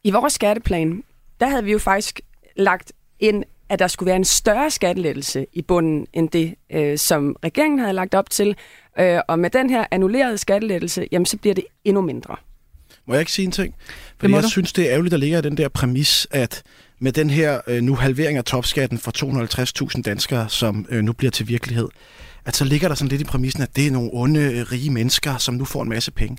i 0.03 0.11
vores 0.11 0.33
skatteplan, 0.33 1.03
der 1.39 1.47
havde 1.47 1.63
vi 1.63 1.71
jo 1.71 1.79
faktisk 1.79 2.21
lagt 2.55 2.91
ind, 3.19 3.43
at 3.69 3.79
der 3.79 3.87
skulle 3.87 4.07
være 4.07 4.15
en 4.15 4.25
større 4.25 4.71
skattelettelse 4.71 5.45
i 5.53 5.61
bunden, 5.61 6.07
end 6.13 6.29
det, 6.29 6.55
øh, 6.71 6.97
som 6.97 7.35
regeringen 7.43 7.79
havde 7.79 7.93
lagt 7.93 8.15
op 8.15 8.29
til. 8.29 8.55
Øh, 8.99 9.19
og 9.27 9.39
med 9.39 9.49
den 9.49 9.69
her 9.69 9.85
annullerede 9.91 10.37
skattelettelse, 10.37 11.07
jamen 11.11 11.25
så 11.25 11.37
bliver 11.37 11.53
det 11.53 11.63
endnu 11.83 12.01
mindre. 12.01 12.35
Må 13.07 13.13
jeg 13.13 13.19
ikke 13.19 13.31
sige 13.31 13.45
en 13.45 13.51
ting? 13.51 13.75
Fordi 14.19 14.33
jeg 14.33 14.43
du. 14.43 14.49
synes, 14.49 14.73
det 14.73 14.85
er 14.85 14.91
ærgerligt, 14.91 15.11
der 15.11 15.17
ligger 15.17 15.37
i 15.37 15.41
den 15.41 15.57
der 15.57 15.69
præmis, 15.69 16.27
at 16.31 16.63
med 16.99 17.11
den 17.11 17.29
her 17.29 17.61
øh, 17.67 17.81
nu 17.81 17.95
halvering 17.95 18.37
af 18.37 18.43
topskatten 18.43 18.97
for 18.97 19.11
250.000 19.95 20.01
danskere, 20.01 20.49
som 20.49 20.85
øh, 20.89 21.03
nu 21.03 21.13
bliver 21.13 21.31
til 21.31 21.47
virkelighed, 21.47 21.87
at 22.45 22.55
så 22.55 22.65
ligger 22.65 22.87
der 22.87 22.95
sådan 22.95 23.09
lidt 23.09 23.21
i 23.21 23.25
præmissen, 23.25 23.63
at 23.63 23.75
det 23.75 23.87
er 23.87 23.91
nogle 23.91 24.09
onde, 24.13 24.63
rige 24.63 24.89
mennesker, 24.89 25.37
som 25.37 25.53
nu 25.55 25.65
får 25.65 25.81
en 25.83 25.89
masse 25.89 26.11
penge. 26.11 26.37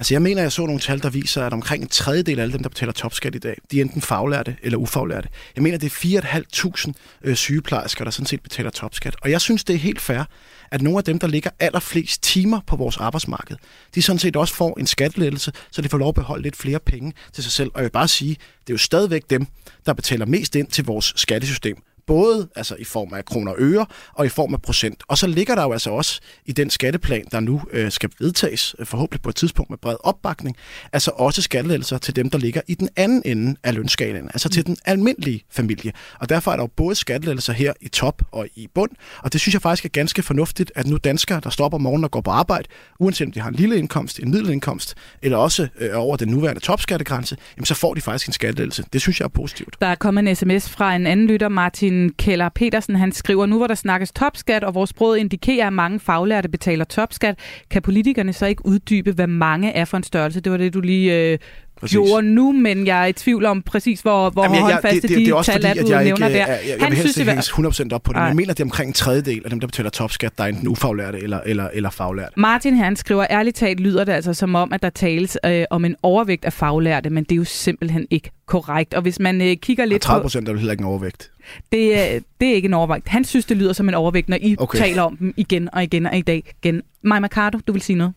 Altså 0.00 0.14
jeg 0.14 0.22
mener, 0.22 0.42
jeg 0.42 0.52
så 0.52 0.66
nogle 0.66 0.80
tal, 0.80 1.02
der 1.02 1.10
viser, 1.10 1.46
at 1.46 1.52
omkring 1.52 1.82
en 1.82 1.88
tredjedel 1.88 2.38
af 2.38 2.42
alle 2.42 2.52
dem, 2.52 2.62
der 2.62 2.68
betaler 2.68 2.92
topskat 2.92 3.34
i 3.34 3.38
dag, 3.38 3.56
de 3.70 3.78
er 3.78 3.82
enten 3.82 4.02
faglærte 4.02 4.56
eller 4.62 4.78
ufaglærte. 4.78 5.28
Jeg 5.56 5.62
mener, 5.62 5.78
det 5.78 6.04
er 6.04 6.20
4.500 6.22 6.92
øh, 7.24 7.36
sygeplejersker, 7.36 8.04
der 8.04 8.10
sådan 8.10 8.26
set 8.26 8.42
betaler 8.42 8.70
topskat. 8.70 9.16
Og 9.22 9.30
jeg 9.30 9.40
synes, 9.40 9.64
det 9.64 9.74
er 9.74 9.78
helt 9.78 10.00
fair, 10.00 10.22
at 10.70 10.82
nogle 10.82 10.98
af 10.98 11.04
dem, 11.04 11.18
der 11.18 11.26
ligger 11.26 11.50
allerflest 11.60 12.22
timer 12.22 12.60
på 12.66 12.76
vores 12.76 12.96
arbejdsmarked, 12.96 13.56
de 13.94 14.02
sådan 14.02 14.18
set 14.18 14.36
også 14.36 14.54
får 14.54 14.78
en 14.78 14.86
skattelettelse, 14.86 15.52
så 15.70 15.82
de 15.82 15.88
får 15.88 15.98
lov 15.98 16.08
at 16.08 16.14
beholde 16.14 16.42
lidt 16.42 16.56
flere 16.56 16.78
penge 16.78 17.12
til 17.32 17.44
sig 17.44 17.52
selv. 17.52 17.70
Og 17.74 17.80
jeg 17.80 17.84
vil 17.84 17.90
bare 17.90 18.08
sige, 18.08 18.36
det 18.60 18.70
er 18.70 18.74
jo 18.74 18.78
stadigvæk 18.78 19.22
dem, 19.30 19.46
der 19.86 19.92
betaler 19.92 20.26
mest 20.26 20.54
ind 20.54 20.68
til 20.68 20.84
vores 20.84 21.12
skattesystem 21.16 21.82
både 22.10 22.48
altså 22.56 22.76
i 22.78 22.84
form 22.84 23.14
af 23.14 23.24
kroner 23.24 23.52
og 23.52 23.56
øre 23.60 23.86
og 24.14 24.26
i 24.26 24.28
form 24.28 24.54
af 24.54 24.62
procent. 24.62 25.02
Og 25.08 25.18
så 25.18 25.26
ligger 25.26 25.54
der 25.54 25.62
jo 25.62 25.72
altså 25.72 25.90
også 25.90 26.20
i 26.46 26.52
den 26.52 26.70
skatteplan, 26.70 27.24
der 27.32 27.40
nu 27.40 27.62
øh, 27.72 27.90
skal 27.90 28.10
vedtages, 28.18 28.74
øh, 28.78 28.86
forhåbentlig 28.86 29.22
på 29.22 29.28
et 29.28 29.36
tidspunkt 29.36 29.70
med 29.70 29.78
bred 29.78 29.96
opbakning, 30.00 30.56
altså 30.92 31.10
også 31.14 31.42
skattelettelser 31.42 31.98
til 31.98 32.16
dem, 32.16 32.30
der 32.30 32.38
ligger 32.38 32.60
i 32.68 32.74
den 32.74 32.88
anden 32.96 33.22
ende 33.24 33.56
af 33.64 33.74
lønskalaen, 33.74 34.28
altså 34.28 34.48
til 34.48 34.66
den 34.66 34.76
almindelige 34.84 35.44
familie. 35.50 35.92
Og 36.20 36.28
derfor 36.28 36.52
er 36.52 36.56
der 36.56 36.62
jo 36.62 36.70
både 36.76 36.94
skattelettelser 36.94 37.52
her 37.52 37.72
i 37.80 37.88
top 37.88 38.22
og 38.32 38.46
i 38.54 38.68
bund, 38.74 38.90
og 39.22 39.32
det 39.32 39.40
synes 39.40 39.54
jeg 39.54 39.62
faktisk 39.62 39.84
er 39.84 39.88
ganske 39.88 40.22
fornuftigt, 40.22 40.72
at 40.74 40.86
nu 40.86 40.96
danskere, 40.96 41.40
der 41.44 41.50
stopper 41.50 41.78
om 41.78 41.82
morgenen 41.82 42.04
og 42.04 42.10
går 42.10 42.20
på 42.20 42.30
arbejde, 42.30 42.68
uanset 42.98 43.26
om 43.26 43.32
de 43.32 43.40
har 43.40 43.48
en 43.48 43.54
lille 43.54 43.78
indkomst, 43.78 44.18
en 44.18 44.30
middelindkomst, 44.30 44.94
eller 45.22 45.38
også 45.38 45.68
øh, 45.78 45.90
over 45.94 46.16
den 46.16 46.28
nuværende 46.28 46.60
topskattegrænse, 46.60 47.36
jamen 47.56 47.66
så 47.66 47.74
får 47.74 47.94
de 47.94 48.00
faktisk 48.00 48.26
en 48.26 48.32
skattelettelse. 48.32 48.84
Det 48.92 49.00
synes 49.00 49.20
jeg 49.20 49.24
er 49.24 49.28
positivt. 49.28 49.76
Der 49.80 49.86
er 49.86 49.94
kommet 49.94 50.28
en 50.28 50.36
sms 50.36 50.68
fra 50.68 50.96
en 50.96 51.06
anden 51.06 51.26
lytter, 51.26 51.48
Martin 51.48 51.99
Keller 52.08 52.48
Petersen, 52.48 52.96
han 52.96 53.12
skriver, 53.12 53.46
nu 53.46 53.56
hvor 53.56 53.66
der 53.66 53.74
snakkes 53.74 54.12
topskat, 54.12 54.64
og 54.64 54.74
vores 54.74 54.92
brød 54.92 55.16
indikerer, 55.16 55.66
at 55.66 55.72
mange 55.72 56.00
faglærte 56.00 56.48
betaler 56.48 56.84
topskat, 56.84 57.38
kan 57.70 57.82
politikerne 57.82 58.32
så 58.32 58.46
ikke 58.46 58.66
uddybe, 58.66 59.12
hvad 59.12 59.26
mange 59.26 59.72
er 59.72 59.84
for 59.84 59.96
en 59.96 60.02
størrelse? 60.02 60.40
Det 60.40 60.52
var 60.52 60.58
det, 60.58 60.74
du 60.74 60.80
lige 60.80 61.32
øh, 61.32 61.38
Præcis. 61.80 61.92
gjorde 61.92 62.22
nu, 62.22 62.52
men 62.52 62.86
jeg 62.86 63.02
er 63.02 63.06
i 63.06 63.12
tvivl 63.12 63.44
om 63.44 63.62
præcis, 63.62 64.00
hvor, 64.00 64.30
hvor 64.30 64.42
Jamen, 64.42 64.60
håndfaste 64.60 64.94
det, 64.94 65.02
det, 65.02 65.10
det, 65.10 65.26
de 65.26 65.30
er 65.30 65.42
tal 65.42 65.64
er, 65.64 65.74
du 65.74 65.88
jeg 65.88 66.04
nævner 66.04 66.26
ikke, 66.26 66.38
der. 66.38 66.46
Jeg, 66.46 66.60
jeg, 66.68 66.80
jeg 66.80 66.88
vil 66.88 66.98
helst 66.98 67.18
ikke 67.18 67.30
hænges 67.30 67.50
100% 67.50 67.94
op 67.94 68.02
på 68.02 68.12
det, 68.12 68.16
men 68.16 68.26
jeg 68.26 68.36
mener, 68.36 68.52
det 68.52 68.60
er 68.60 68.64
omkring 68.64 68.88
en 68.88 68.94
tredjedel 68.94 69.40
af 69.44 69.50
dem, 69.50 69.60
der 69.60 69.66
betaler 69.66 69.90
topskat, 69.90 70.38
der 70.38 70.44
er 70.44 70.48
enten 70.48 70.68
ufaglærte 70.68 71.18
eller, 71.18 71.40
eller, 71.46 71.68
eller 71.72 71.90
faglærte. 71.90 72.32
Martin 72.36 72.76
han 72.76 72.96
skriver, 72.96 73.26
ærligt 73.30 73.56
talt 73.56 73.80
lyder 73.80 74.04
det 74.04 74.12
altså 74.12 74.34
som 74.34 74.54
om, 74.54 74.72
at 74.72 74.82
der 74.82 74.90
tales 74.90 75.38
øh, 75.46 75.64
om 75.70 75.84
en 75.84 75.96
overvægt 76.02 76.44
af 76.44 76.52
faglærte, 76.52 77.10
men 77.10 77.24
det 77.24 77.32
er 77.32 77.36
jo 77.36 77.44
simpelthen 77.44 78.06
ikke 78.10 78.30
korrekt. 78.46 78.94
Og 78.94 79.02
hvis 79.02 79.20
man 79.20 79.40
øh, 79.40 79.56
kigger 79.56 79.84
lidt 79.84 80.02
30 80.02 80.22
procent 80.22 80.48
er 80.48 80.52
jo 80.52 80.58
heller 80.58 80.72
ikke 80.72 80.82
en 80.82 80.86
overvægt. 80.86 81.30
Det, 81.72 81.92
øh, 81.92 82.22
det 82.40 82.48
er 82.50 82.54
ikke 82.54 82.66
en 82.66 82.74
overvægt. 82.74 83.08
Han 83.08 83.24
synes, 83.24 83.44
det 83.44 83.56
lyder 83.56 83.72
som 83.72 83.88
en 83.88 83.94
overvægt, 83.94 84.28
når 84.28 84.38
I 84.40 84.56
okay. 84.58 84.78
taler 84.78 85.02
om 85.02 85.16
dem 85.16 85.34
igen 85.36 85.74
og 85.74 85.82
igen 85.82 86.06
og 86.06 86.16
i 86.16 86.22
dag. 86.22 86.54
Igen. 86.62 86.82
Maja 87.02 87.20
Mercado, 87.20 87.58
du 87.66 87.72
vil 87.72 87.82
sige 87.82 87.96
noget? 87.96 88.14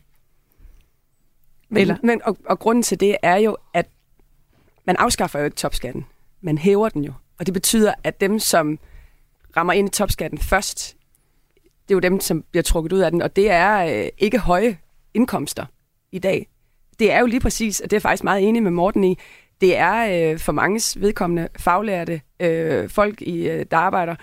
Men, 1.70 1.82
Eller? 1.82 1.96
men, 2.04 2.22
og, 2.24 2.38
og 2.46 2.60
grunden 2.60 2.84
til 2.84 3.00
det 3.00 3.18
er 3.24 3.36
jo, 3.36 3.58
at 3.74 3.86
man 4.86 4.96
afskaffer 4.96 5.40
jo 5.40 5.46
ikke 5.46 5.58
topskatten. 5.58 6.06
Man 6.42 6.58
hæver 6.58 6.90
den 6.90 7.04
jo. 7.04 7.14
Og 7.40 7.46
det 7.46 7.54
betyder, 7.54 7.94
at 8.04 8.22
dem, 8.22 8.40
som 8.40 8.80
rammer 9.58 9.74
ind 9.74 9.90
i 9.90 9.92
topskatten 9.92 10.40
først, 10.40 10.96
det 11.64 11.94
er 11.94 11.96
jo 11.96 12.00
dem, 12.00 12.20
som 12.20 12.44
bliver 12.52 12.64
trukket 12.64 12.94
ud 12.94 13.00
af 13.00 13.12
den, 13.12 13.22
og 13.22 13.36
det 13.36 13.50
er 13.50 14.04
øh, 14.04 14.10
ikke 14.18 14.40
høje 14.40 14.78
indkomster 15.14 15.66
i 16.12 16.20
dag. 16.20 16.48
Det 17.00 17.12
er 17.12 17.20
jo 17.20 17.26
lige 17.26 17.40
præcis, 17.40 17.80
og 17.80 17.84
det 17.84 17.94
er 17.94 17.98
jeg 17.98 18.02
faktisk 18.02 18.24
meget 18.24 18.48
enig 18.48 18.64
med 18.64 18.72
Morten 18.72 19.04
i, 19.04 19.18
det 19.64 19.78
er 19.78 20.32
øh, 20.32 20.40
for 20.40 20.52
manges 20.52 21.02
vedkommende 21.02 21.48
faglærte 21.60 22.22
øh, 22.40 22.90
folk, 22.90 23.22
i, 23.22 23.50
øh, 23.50 23.66
der 23.72 23.78
arbejder 23.78 24.16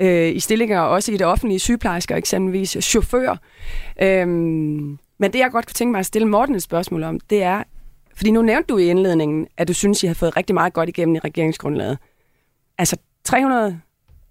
øh, 0.00 0.36
i 0.36 0.40
stillinger, 0.40 0.80
også 0.80 1.12
i 1.12 1.16
det 1.16 1.26
offentlige, 1.26 1.58
sygeplejersker 1.58 2.16
eksempelvis, 2.16 2.76
chauffører. 2.80 3.36
Øh, 4.02 4.28
men 5.18 5.32
det, 5.32 5.34
jeg 5.34 5.50
godt 5.50 5.66
kunne 5.66 5.74
tænke 5.74 5.92
mig 5.92 5.98
at 5.98 6.06
stille 6.06 6.28
Morten 6.28 6.54
et 6.54 6.62
spørgsmål 6.62 7.02
om, 7.02 7.20
det 7.20 7.42
er, 7.42 7.62
fordi 8.16 8.30
nu 8.30 8.42
nævnte 8.42 8.66
du 8.66 8.78
i 8.78 8.86
indledningen, 8.86 9.46
at 9.56 9.68
du 9.68 9.72
synes, 9.72 10.02
I 10.02 10.06
har 10.06 10.14
fået 10.14 10.36
rigtig 10.36 10.54
meget 10.54 10.72
godt 10.72 10.88
igennem 10.88 11.14
i 11.14 11.18
regeringsgrundlaget. 11.18 11.98
Altså 12.78 12.96
300 13.24 13.80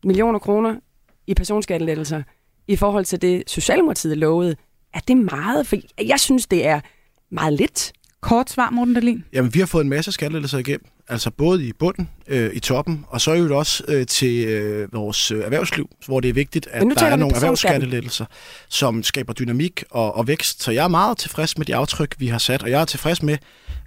millioner 0.03 0.39
kroner 0.39 0.75
i 1.27 1.33
personskattelettelser 1.33 2.23
i 2.67 2.75
forhold 2.75 3.05
til 3.05 3.21
det, 3.21 3.43
Socialdemokratiet 3.47 4.17
lovede. 4.17 4.55
Er 4.93 4.99
det 4.99 5.17
meget? 5.17 5.67
For 5.67 5.75
jeg 6.07 6.19
synes, 6.19 6.47
det 6.47 6.67
er 6.67 6.79
meget 7.29 7.53
lidt. 7.53 7.93
Kort 8.23 8.49
svar, 8.49 8.69
Morten 8.69 8.93
Dahlin. 8.93 9.23
Jamen, 9.33 9.53
vi 9.53 9.59
har 9.59 9.65
fået 9.65 9.83
en 9.83 9.89
masse 9.89 10.11
skattelettelser 10.11 10.57
igennem. 10.57 10.85
Altså 11.07 11.31
både 11.31 11.67
i 11.67 11.73
bunden, 11.73 12.09
øh, 12.27 12.49
i 12.53 12.59
toppen, 12.59 13.05
og 13.07 13.21
så 13.21 13.31
er 13.31 13.35
jo 13.35 13.57
også 13.57 13.83
øh, 13.87 14.07
til 14.07 14.45
øh, 14.47 14.93
vores 14.93 15.31
øh, 15.31 15.43
erhvervsliv, 15.43 15.89
hvor 16.05 16.19
det 16.19 16.29
er 16.29 16.33
vigtigt, 16.33 16.67
at 16.71 16.81
der 16.99 17.05
er 17.05 17.15
nogle 17.15 17.35
erhvervsskattelettelser, 17.35 18.25
som 18.69 19.03
skaber 19.03 19.33
dynamik 19.33 19.83
og, 19.89 20.15
og 20.15 20.27
vækst. 20.27 20.63
Så 20.63 20.71
jeg 20.71 20.83
er 20.83 20.87
meget 20.87 21.17
tilfreds 21.17 21.57
med 21.57 21.65
de 21.65 21.75
aftryk, 21.75 22.15
vi 22.17 22.27
har 22.27 22.37
sat, 22.37 22.63
og 22.63 22.69
jeg 22.69 22.81
er 22.81 22.85
tilfreds 22.85 23.23
med, 23.23 23.37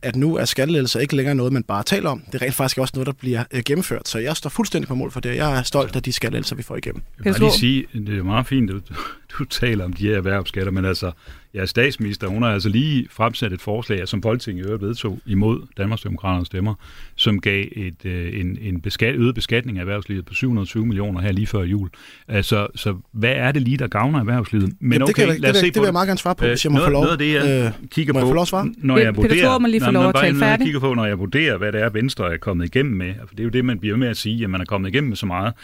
at 0.03 0.17
nu 0.17 0.37
er 0.37 0.45
skattelettelser 0.45 1.01
ikke 1.01 1.17
længere 1.17 1.35
noget, 1.35 1.53
man 1.53 1.63
bare 1.63 1.83
taler 1.83 2.11
om. 2.11 2.23
Det 2.33 2.35
er 2.35 2.47
rent 2.47 2.55
faktisk 2.55 2.79
også 2.79 2.93
noget, 2.95 3.07
der 3.07 3.13
bliver 3.13 3.45
øh, 3.51 3.63
gennemført. 3.67 4.09
Så 4.09 4.19
jeg 4.19 4.37
står 4.37 4.51
fuldstændig 4.51 4.89
på 4.89 4.95
mål 4.95 5.11
for 5.11 5.21
det. 5.21 5.37
Jeg 5.37 5.59
er 5.59 5.63
stolt 5.63 5.97
af 5.97 6.03
de 6.03 6.13
skattelettelser, 6.13 6.57
vi 6.57 6.63
får 6.63 6.77
igennem. 6.77 7.03
Jeg 7.25 7.35
vil 7.35 7.41
lige 7.41 7.53
sige, 7.53 7.87
det 7.95 8.19
er 8.19 8.23
meget 8.23 8.47
fint, 8.47 8.71
at 8.71 8.77
du, 8.89 8.95
du 9.39 9.45
taler 9.45 9.85
om 9.85 9.93
de 9.93 10.09
her 10.09 10.17
erhvervsskatter, 10.17 10.73
men 10.73 10.85
altså, 10.85 11.11
ja, 11.55 11.67
statsminister, 11.67 12.27
hun 12.27 12.43
har 12.43 12.51
altså 12.51 12.69
lige 12.69 13.07
fremsat 13.11 13.53
et 13.53 13.61
forslag, 13.61 14.09
som 14.09 14.23
Folketinget 14.23 14.63
i 14.63 14.67
øvrigt 14.67 14.83
vedtog 14.83 15.19
imod 15.27 15.61
Danmarksdemokraternes 15.77 16.47
stemmer, 16.47 16.75
som 17.17 17.41
gav 17.41 17.65
et, 17.73 18.05
øh, 18.05 18.41
en, 18.41 18.59
en 18.61 18.81
beskat, 18.81 19.15
øget 19.15 19.35
beskatning 19.35 19.79
af 19.79 19.83
erhvervslivet 19.83 20.27
på 20.27 20.35
720 20.35 20.87
millioner 20.87 21.21
her 21.21 21.33
lige 21.33 21.47
før 21.47 21.63
jul. 21.63 21.89
Altså, 22.29 22.67
så 22.75 22.97
hvad 23.13 23.33
er 23.33 23.53
det 23.53 23.63
lige, 23.63 23.77
der 23.77 23.87
gavner 23.87 24.19
erhvervslivet? 24.19 24.73
Men 24.81 24.93
Jamen, 24.93 25.03
okay, 25.03 25.27
det 25.27 25.33
kan, 25.33 25.41
lad 25.41 25.51
os 25.51 25.55
det, 25.55 25.61
se 25.61 25.67
det, 25.67 25.75
det 25.75 25.81
vil 25.81 25.87
jeg 25.87 25.93
meget 25.93 26.07
gerne 26.07 26.19
svare 26.19 26.35
på, 26.35 26.47
hvis 26.47 26.65
jeg 26.65 26.73
må 26.73 26.79
noget, 26.79 26.89
få 26.89 26.93
lov. 26.93 27.03
Noget 27.03 27.13
af 27.13 27.19
det, 27.19 27.33
jeg 27.33 27.65
øh, 27.67 27.89
kigger 27.91 28.13
på, 28.13 28.33
lov 28.33 28.47
svare? 28.47 28.73
når 28.79 28.97
jeg 28.99 29.17
vurderer, 29.17 29.59
Peter 29.59 29.67
lige 29.67 29.85
få 29.85 29.91
lov 29.91 30.09
at 30.09 30.15
tale 30.15 30.39
færdig. 30.39 30.59
Jeg 30.59 30.67
kigger 30.67 30.81
på, 30.81 30.95
når 30.95 31.05
jeg 31.05 31.19
vurderer, 31.19 31.57
hvad 31.57 31.73
det 31.73 31.83
er, 31.83 31.91
Venstre 31.91 32.33
er 32.33 32.37
kommet 32.37 32.65
igennem 32.65 32.97
med. 32.97 33.15
For 33.27 33.35
det 33.35 33.41
er 33.41 33.45
jo 33.45 33.51
det, 33.51 33.65
man 33.65 33.79
bliver 33.79 33.97
med 33.97 34.09
at 34.09 34.17
sige, 34.17 34.45
at 34.45 34.51
man 34.51 34.61
er 34.61 34.65
kommet 34.65 34.89
igennem 34.89 35.09
med 35.09 35.17
så 35.17 35.27
meget. 35.27 35.55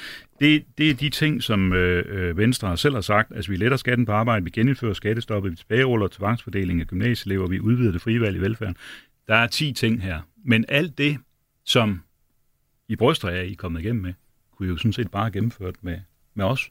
Det, 0.41 0.62
det 0.78 0.91
er 0.91 0.95
de 0.95 1.09
ting, 1.09 1.43
som 1.43 1.72
øh, 1.72 2.05
øh 2.09 2.37
Venstre 2.39 2.76
selv 2.76 2.95
har 2.95 3.01
sagt. 3.01 3.33
Altså, 3.37 3.51
vi 3.51 3.57
letter 3.57 3.76
skatten 3.76 4.07
på 4.07 4.12
arbejde, 4.12 4.45
vi 4.45 4.51
genindfører 4.51 4.95
skattestoppet, 4.95 5.53
vi 5.53 5.57
tilbageruller 5.73 6.09
tvangsfordeling 6.09 6.81
af 6.81 6.87
gymnasieelever, 6.87 7.49
vi 7.49 7.61
udvider 7.61 7.93
det 7.93 8.03
frie 8.03 8.20
valg 8.20 8.37
i 8.37 8.41
velfærden. 8.41 8.77
Der 9.29 9.35
er 9.35 9.47
10 9.47 9.73
ting 9.73 10.03
her. 10.03 10.20
Men 10.45 10.64
alt 10.68 10.99
det, 10.99 11.18
som 11.64 12.03
I 12.89 12.97
bryster 12.97 13.29
af, 13.29 13.45
I 13.45 13.53
er 13.53 13.57
kommet 13.57 13.81
igennem 13.81 14.03
med, 14.03 14.14
kunne 14.57 14.66
I 14.66 14.70
jo 14.70 14.77
sådan 14.77 14.93
set 14.93 15.11
bare 15.11 15.23
have 15.25 15.33
gennemført 15.33 15.75
med, 15.83 15.99
med 16.35 16.45
os. 16.45 16.70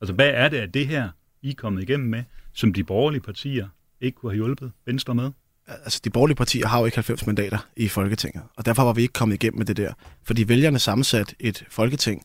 Altså, 0.00 0.14
hvad 0.14 0.30
er 0.34 0.48
det 0.48 0.56
af 0.56 0.72
det 0.72 0.86
her, 0.86 1.08
I 1.42 1.50
er 1.50 1.54
kommet 1.54 1.82
igennem 1.82 2.08
med, 2.08 2.24
som 2.52 2.72
de 2.72 2.84
borgerlige 2.84 3.20
partier 3.20 3.68
ikke 4.00 4.16
kunne 4.16 4.32
have 4.32 4.36
hjulpet 4.36 4.72
Venstre 4.86 5.14
med? 5.14 5.30
Altså, 5.66 6.00
de 6.04 6.10
borgerlige 6.10 6.36
partier 6.36 6.66
har 6.66 6.78
jo 6.78 6.84
ikke 6.84 6.96
90 6.96 7.26
mandater 7.26 7.58
i 7.76 7.88
Folketinget, 7.88 8.42
og 8.56 8.66
derfor 8.66 8.82
var 8.82 8.92
vi 8.92 9.02
ikke 9.02 9.12
kommet 9.12 9.34
igennem 9.34 9.58
med 9.58 9.66
det 9.66 9.76
der. 9.76 9.92
Fordi 10.22 10.48
vælgerne 10.48 10.78
sammensat 10.78 11.34
et 11.40 11.64
Folketing 11.68 12.22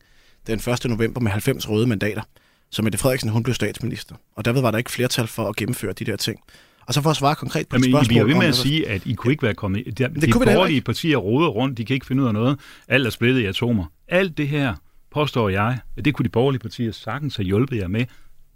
den 0.48 0.60
1. 0.60 0.86
november 0.86 1.22
med 1.22 1.32
90 1.32 1.70
røde 1.70 1.88
mandater, 1.88 2.22
så 2.70 2.82
Mette 2.82 2.98
Frederiksen 2.98 3.30
hun 3.30 3.44
blev 3.44 3.56
statsminister. 3.56 4.16
Og 4.36 4.46
derved 4.46 4.62
var 4.62 4.72
der 4.72 4.78
ikke 4.78 4.92
flertal 4.92 5.28
for 5.28 5.50
at 5.50 5.56
gennemføre 5.56 5.94
de 5.94 6.06
der 6.06 6.16
ting. 6.16 6.40
Og 6.88 6.94
så 6.94 7.02
for 7.02 7.10
at 7.10 7.16
svare 7.16 7.36
konkret 7.36 7.68
på 7.68 7.76
Jamen, 7.76 7.92
spørgsmål... 7.92 8.06
I 8.06 8.08
bliver 8.08 8.26
ved 8.26 8.36
med 8.36 8.48
at 8.48 8.56
sige, 8.56 8.90
at 8.90 9.02
I 9.06 9.14
kunne 9.14 9.34
ikke 9.34 9.44
være 9.44 9.54
kommet... 9.54 9.86
De, 9.86 9.92
det 9.92 10.22
de 10.22 10.32
borgerlige 10.32 10.82
partier 10.82 11.18
roder 11.18 11.48
rundt, 11.48 11.78
de 11.78 11.86
kan 11.86 11.94
ikke 11.94 12.06
finde 12.06 12.24
ud 12.24 12.28
af 12.28 12.34
noget. 12.34 12.60
Alt 12.88 13.06
er 13.06 13.10
splittet 13.10 13.42
i 13.42 13.46
atomer. 13.46 13.86
Alt 14.08 14.38
det 14.38 14.48
her, 14.48 14.76
påstår 15.12 15.50
jeg, 15.50 15.80
at 15.98 16.06
det 16.06 16.14
kunne 16.14 16.24
de 16.24 16.30
borgerlige 16.30 16.60
partier 16.60 16.92
sagtens 16.92 17.36
have 17.36 17.46
hjulpet 17.46 17.78
jer 17.78 17.88
med, 17.88 18.06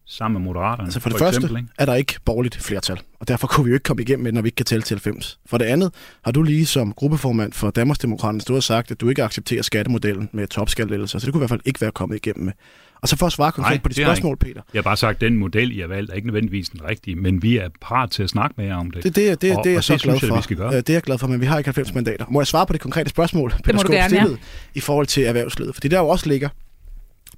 sammen 0.10 0.42
med 0.42 0.46
Moderaterne. 0.48 0.88
Altså 0.88 1.00
for 1.00 1.10
det 1.10 1.18
for 1.18 1.26
første 1.26 1.38
eksempel, 1.38 1.58
ikke? 1.58 1.70
er 1.78 1.86
der 1.86 1.96
ikke 1.96 2.16
borgerligt 2.26 2.56
flertal, 2.56 3.00
og 3.20 3.28
derfor 3.28 3.48
kunne 3.48 3.66
vi 3.66 3.70
jo 3.70 3.76
ikke 3.76 3.84
komme 3.84 4.02
igennem 4.02 4.24
med, 4.24 4.32
når 4.32 4.42
vi 4.42 4.48
ikke 4.48 4.56
kan 4.56 4.66
tælle 4.66 4.84
til 4.84 4.96
90. 4.96 5.40
For 5.46 5.58
det 5.58 5.66
andet 5.66 5.94
har 6.24 6.32
du 6.32 6.44
lige 6.44 6.66
som 6.66 6.94
gruppeformand 6.94 7.54
for 7.54 7.72
Danmarksdemokraterne 7.72 8.42
stået 8.42 8.58
og 8.58 8.64
sagt, 8.64 8.92
at 8.92 9.02
du 9.02 9.10
ikke 9.10 9.24
accepterer 9.24 9.62
skattemodellen 9.62 10.30
med 10.34 10.48
topskattelettelser, 10.48 11.20
så 11.20 11.26
det 11.26 11.34
kunne 11.34 11.40
i 11.40 11.42
hvert 11.42 11.50
fald 11.50 11.62
ikke 11.66 11.82
være 11.82 11.92
kommet 11.92 12.16
igennem 12.16 12.46
med. 12.46 12.54
Og 13.02 13.08
så 13.10 13.16
for 13.18 13.26
at 13.26 13.32
svare 13.32 13.52
konkret 13.52 13.72
Nej, 13.72 13.80
på 13.84 13.90
dit 13.90 13.98
det 13.98 14.06
spørgsmål, 14.06 14.38
Peter. 14.38 14.62
Jeg 14.74 14.80
har 14.80 14.82
bare 14.84 14.98
sagt, 14.98 15.16
at 15.16 15.22
den 15.22 15.38
model, 15.38 15.78
I 15.78 15.80
har 15.80 15.88
valgt, 15.88 16.12
er 16.12 16.16
ikke 16.16 16.28
nødvendigvis 16.28 16.70
den 16.70 16.82
rigtige, 16.90 17.16
men 17.16 17.44
vi 17.44 17.58
er 17.58 17.70
parat 17.82 18.12
til 18.12 18.24
at 18.24 18.30
snakke 18.30 18.54
med 18.58 18.66
jer 18.66 18.76
om 18.76 18.92
det. 18.92 19.04
Det, 19.04 19.16
det, 19.16 19.42
det, 19.42 19.58
Og- 19.58 19.64
det 19.64 19.70
er 19.70 19.74
jeg 19.74 19.78
og 19.78 19.84
så 19.84 19.94
det 19.94 20.02
glad 20.02 20.14
synes 20.18 20.22
jeg, 20.24 20.30
for. 20.30 20.36
vi 20.36 20.42
skal 20.44 20.58
gøre. 20.58 20.76
Det 20.78 20.90
er 20.90 20.94
jeg 20.94 21.02
glad 21.02 21.18
for, 21.18 21.28
men 21.28 21.42
vi 21.42 21.46
har 21.46 21.58
ikke 21.58 21.68
90 21.68 21.94
mandater. 21.94 22.26
Må 22.30 22.40
jeg 22.42 22.48
svare 22.48 22.66
på 22.66 22.74
det 22.74 22.82
konkrete 22.82 23.10
spørgsmål, 23.10 23.52
Peter 23.52 23.74
må 23.74 23.82
du 23.84 23.88
Skaarup 23.88 23.92
gerne, 23.92 24.16
ja. 24.16 24.22
stillede, 24.22 24.38
i 24.76 24.80
forhold 24.80 25.08
til 25.08 25.24
erhvervslivet? 25.24 25.74
Fordi 25.76 25.88
der 25.88 26.00
jo 26.00 26.08
også 26.08 26.30
ligger, 26.30 26.50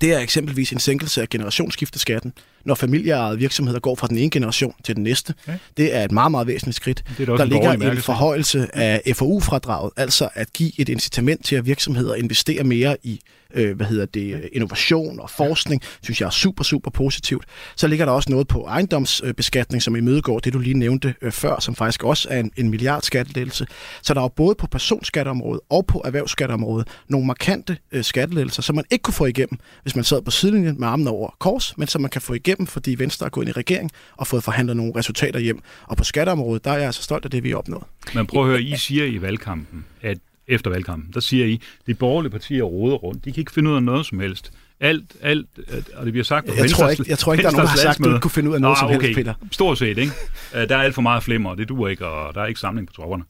det 0.02 0.14
er 0.14 0.20
eksempelvis 0.20 0.72
en 0.72 0.80
sænkelse 0.80 1.22
af 1.22 1.30
generationsskifteskatten, 1.30 2.34
når 2.66 2.76
familieejede 2.76 3.38
virksomheder 3.38 3.80
går 3.80 3.96
fra 3.96 4.08
den 4.08 4.18
ene 4.18 4.30
generation 4.30 4.74
til 4.84 4.96
den 4.96 5.04
næste. 5.04 5.34
Ja. 5.48 5.54
Det 5.78 5.96
er 5.96 6.04
et 6.04 6.12
meget, 6.12 6.32
meget 6.32 6.48
væsentligt 6.48 6.76
skridt. 6.76 7.04
Det 7.18 7.30
er 7.30 7.36
Der 7.36 7.44
en 7.44 7.50
ligger 7.50 7.72
en 7.72 7.80
mærkesag. 7.80 8.04
forhøjelse 8.04 8.76
af 8.76 9.02
FoU-fradraget, 9.16 9.92
altså 9.98 10.30
at 10.34 10.54
give 10.54 10.72
et 10.78 10.90
incitament 10.90 11.46
til, 11.46 11.56
at 11.56 11.66
virksomheder 11.66 12.16
investerer 12.16 12.64
mere 12.64 12.98
i 13.04 13.20
øh, 13.54 13.76
hvad 13.76 13.86
hedder 13.86 14.06
det, 14.06 14.50
innovation 14.54 15.20
og 15.20 15.30
forskning, 15.30 15.82
synes 16.02 16.22
jeg 16.22 16.28
er 16.28 16.32
super, 16.32 16.64
super 16.64 16.92
positivt. 16.92 17.46
Så 17.76 17.88
ligger 17.88 18.06
der 18.06 18.14
også 18.14 18.32
noget 18.32 18.48
på 18.48 18.66
ejendomsbeskatning, 18.66 19.84
som 19.84 19.96
imødegår 19.96 20.40
det, 20.40 20.54
du 20.54 20.60
lige 20.60 20.78
nævnte 20.78 21.16
øh, 21.22 21.32
før, 21.32 21.60
som 21.60 21.76
faktisk 21.76 22.04
også 22.04 22.28
er 22.32 22.40
en, 22.40 22.52
en 22.58 22.70
milliard 22.70 23.02
skattelettelse. 23.02 23.68
Så 24.02 24.14
der 24.14 24.20
er 24.20 24.24
jo 24.24 24.28
både 24.28 24.56
på 24.56 24.68
personskatteområdet 24.68 25.62
og 25.70 25.86
på 25.86 26.02
erhvervsskatteområdet 26.06 26.88
nogle 27.08 27.28
markante 27.28 27.78
øh, 27.92 28.04
skattelettelser, 28.04 28.62
som 28.62 28.76
man 28.76 28.86
ikke 28.92 29.04
kunne 29.04 29.14
få 29.14 29.26
igennem, 29.26 29.60
hvis 29.82 29.96
man 29.96 30.04
sad 30.04 30.22
på 30.22 30.32
sidelinjen 30.32 30.80
med 30.80 30.88
armene 30.88 31.10
over 31.10 31.36
kors, 31.40 31.78
men 31.78 31.88
som 31.88 32.02
man 32.02 32.12
kan 32.12 32.22
få 32.22 32.34
igennem, 32.34 32.68
fordi 32.68 32.96
Venstre 33.00 33.26
er 33.26 33.30
gået 33.30 33.46
ind 33.46 33.50
i 33.50 33.60
regering 33.60 33.92
og 34.18 34.28
fået 34.28 34.44
forhandlet 34.44 34.78
nogle 34.78 34.94
resultater 34.96 35.40
hjem. 35.40 35.62
Og 35.88 35.98
på 35.98 36.04
skatteområdet, 36.04 36.66
der 36.66 36.72
er 36.72 36.78
jeg 36.78 36.86
altså 36.86 37.04
stolt 37.04 37.26
af 37.26 37.32
det, 37.32 37.44
vi 37.44 37.50
har 37.50 37.58
opnået. 37.58 37.84
Men 38.16 38.28
prøv 38.28 38.44
at 38.44 38.48
høre, 38.48 38.62
I 38.62 38.78
siger 38.78 39.06
i 39.06 39.22
valgkampen, 39.22 39.86
at 40.02 40.18
efter 40.52 40.70
valgkampen, 40.70 41.14
der 41.14 41.20
siger 41.20 41.46
I, 41.46 41.62
de 41.88 41.94
borgerlige 41.94 42.32
partier 42.32 42.64
råder 42.64 42.96
rundt. 42.96 43.26
De 43.26 43.32
kan 43.32 43.42
ikke 43.42 43.52
finde 43.52 43.70
ud 43.70 43.76
af 43.76 43.84
noget 43.84 44.06
som 44.06 44.20
helst. 44.20 44.52
Alt, 44.80 45.04
alt, 45.22 45.48
øh, 45.58 45.84
og 45.96 46.06
det 46.06 46.14
bliver 46.14 46.24
sagt 46.24 46.46
på 46.48 46.54
Jeg 46.58 46.70
tror 46.70 46.86
Venstres- 46.88 47.00
ikke- 47.00 47.10
jeg 47.10 47.18
tror 47.18 47.34
ikke, 47.34 47.42
der 47.44 47.48
er 47.50 47.52
nogen, 47.52 47.62
der 47.64 47.68
har 47.68 47.74
Venstres 47.76 47.82
sagt, 47.82 47.98
du 47.98 48.04
landsmøde. 48.04 48.16
ikke 48.16 48.22
kunne 48.22 48.32
finde 48.32 48.50
ud 48.50 48.56
af 48.56 48.62
noget 48.62 48.72
Nå, 48.76 48.80
som 48.80 48.90
helst, 48.90 49.04
okay. 49.06 49.14
Peter. 49.16 49.34
Stort 49.52 49.78
set, 49.78 49.98
ikke? 49.98 50.12
Øh, 50.56 50.70
Der 50.70 50.78
er 50.78 50.82
alt 50.82 50.96
for 50.96 51.02
meget 51.02 51.24
flimmer, 51.24 51.50
og 51.50 51.58
det 51.58 51.70
duer 51.70 51.88
ikke, 51.90 52.08
og 52.08 52.36
der 52.36 52.42
er 52.42 52.46
ikke 52.46 52.60
samling 52.60 52.88
på 52.88 52.94
tropperne. 52.94 53.24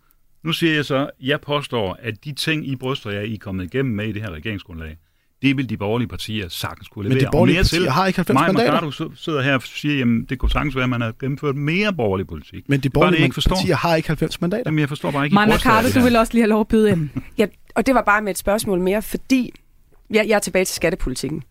Nu 0.43 0.53
siger 0.53 0.73
jeg 0.75 0.85
så, 0.85 1.09
jeg 1.21 1.41
påstår, 1.41 1.97
at 2.01 2.25
de 2.25 2.33
ting, 2.33 2.67
I 2.67 2.75
bryster 2.75 3.09
jer, 3.11 3.21
I 3.21 3.33
er 3.33 3.37
kommet 3.37 3.63
igennem 3.73 3.95
med 3.95 4.07
i 4.07 4.11
det 4.11 4.21
her 4.21 4.29
regeringsgrundlag, 4.31 4.97
det 5.41 5.57
vil 5.57 5.69
de 5.69 5.77
borgerlige 5.77 6.07
partier 6.07 6.49
sagtens 6.49 6.87
kunne 6.87 7.03
Men 7.03 7.09
levere. 7.11 7.21
de 7.21 7.27
Og 7.27 7.31
borgerlige 7.31 7.55
mere 7.55 7.63
partier 7.63 7.79
til. 7.79 7.89
har 7.91 8.07
ikke 8.07 8.17
90 8.17 8.33
Maja 8.33 8.47
mandater. 8.47 8.71
Mercado 8.71 8.91
sid- 8.91 9.15
sidder 9.23 9.41
her 9.41 9.53
og 9.55 9.61
siger, 9.63 9.95
jamen 9.97 10.25
det 10.29 10.39
kunne 10.39 10.51
sagtens 10.51 10.75
være, 10.75 10.83
at 10.83 10.89
man 10.89 11.01
har 11.01 11.13
gennemført 11.19 11.55
mere 11.55 11.93
borgerlig 11.93 12.27
politik. 12.27 12.69
Men 12.69 12.79
de 12.79 12.83
Det 12.83 12.89
er 12.95 12.99
bare 12.99 13.05
det, 13.07 13.11
borgerlige 13.17 13.33
forstår. 13.33 13.55
partier 13.55 13.75
har 13.75 13.95
ikke 13.95 14.07
90 14.09 14.41
mandater. 14.41 14.63
Jamen, 14.65 14.79
jeg 14.79 14.89
forstår 14.89 15.11
bare 15.11 15.25
ikke, 15.25 15.33
I 15.33 15.35
Maja 15.35 15.47
Mercado, 15.47 15.87
det 15.87 15.95
du 15.95 15.99
vil 16.01 16.15
også 16.15 16.33
lige 16.33 16.41
have 16.41 16.49
lov 16.49 16.61
at 16.61 16.67
byde 16.67 16.91
ind. 16.91 17.09
Ja, 17.37 17.47
og 17.75 17.85
det 17.85 17.95
var 17.95 18.01
bare 18.01 18.21
med 18.21 18.31
et 18.31 18.37
spørgsmål 18.37 18.79
mere, 18.79 19.01
fordi 19.01 19.53
jeg, 20.09 20.25
jeg 20.27 20.35
er 20.35 20.39
tilbage 20.39 20.65
til 20.65 20.75
skattepolitikken. 20.75 21.43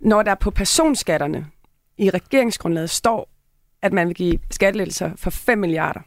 Når 0.00 0.22
der 0.22 0.34
på 0.34 0.50
personskatterne 0.50 1.46
i 1.98 2.10
regeringsgrundlaget 2.10 2.90
står, 2.90 3.28
at 3.82 3.92
man 3.92 4.06
vil 4.08 4.14
give 4.16 4.38
skattelettelser 4.50 5.10
for 5.16 5.30
5 5.30 5.58
milliarder. 5.58 6.00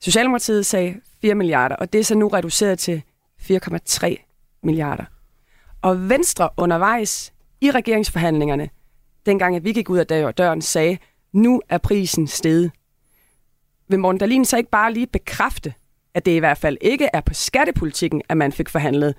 Socialdemokratiet 0.00 0.66
sagde 0.66 0.94
4 1.20 1.34
milliarder, 1.34 1.76
og 1.76 1.92
det 1.92 1.98
er 1.98 2.04
så 2.04 2.14
nu 2.14 2.28
reduceret 2.28 2.78
til 2.78 3.02
4,3 3.42 4.27
milliarder. 4.62 5.04
Og 5.82 6.08
Venstre 6.08 6.48
undervejs 6.56 7.32
i 7.60 7.70
regeringsforhandlingerne, 7.70 8.68
dengang 9.26 9.56
at 9.56 9.64
vi 9.64 9.72
gik 9.72 9.90
ud 9.90 9.98
af 9.98 10.06
dør- 10.12 10.30
døren, 10.30 10.62
sagde, 10.62 10.98
nu 11.32 11.60
er 11.68 11.78
prisen 11.78 12.26
steget. 12.26 12.70
Vil 13.88 13.98
Morten 13.98 14.18
Dahlin 14.18 14.44
så 14.44 14.56
ikke 14.56 14.70
bare 14.70 14.92
lige 14.92 15.06
bekræfte, 15.06 15.74
at 16.14 16.26
det 16.26 16.32
i 16.32 16.38
hvert 16.38 16.58
fald 16.58 16.76
ikke 16.80 17.08
er 17.12 17.20
på 17.20 17.34
skattepolitikken, 17.34 18.22
at 18.28 18.36
man 18.36 18.52
fik 18.52 18.68
forhandlet 18.68 19.14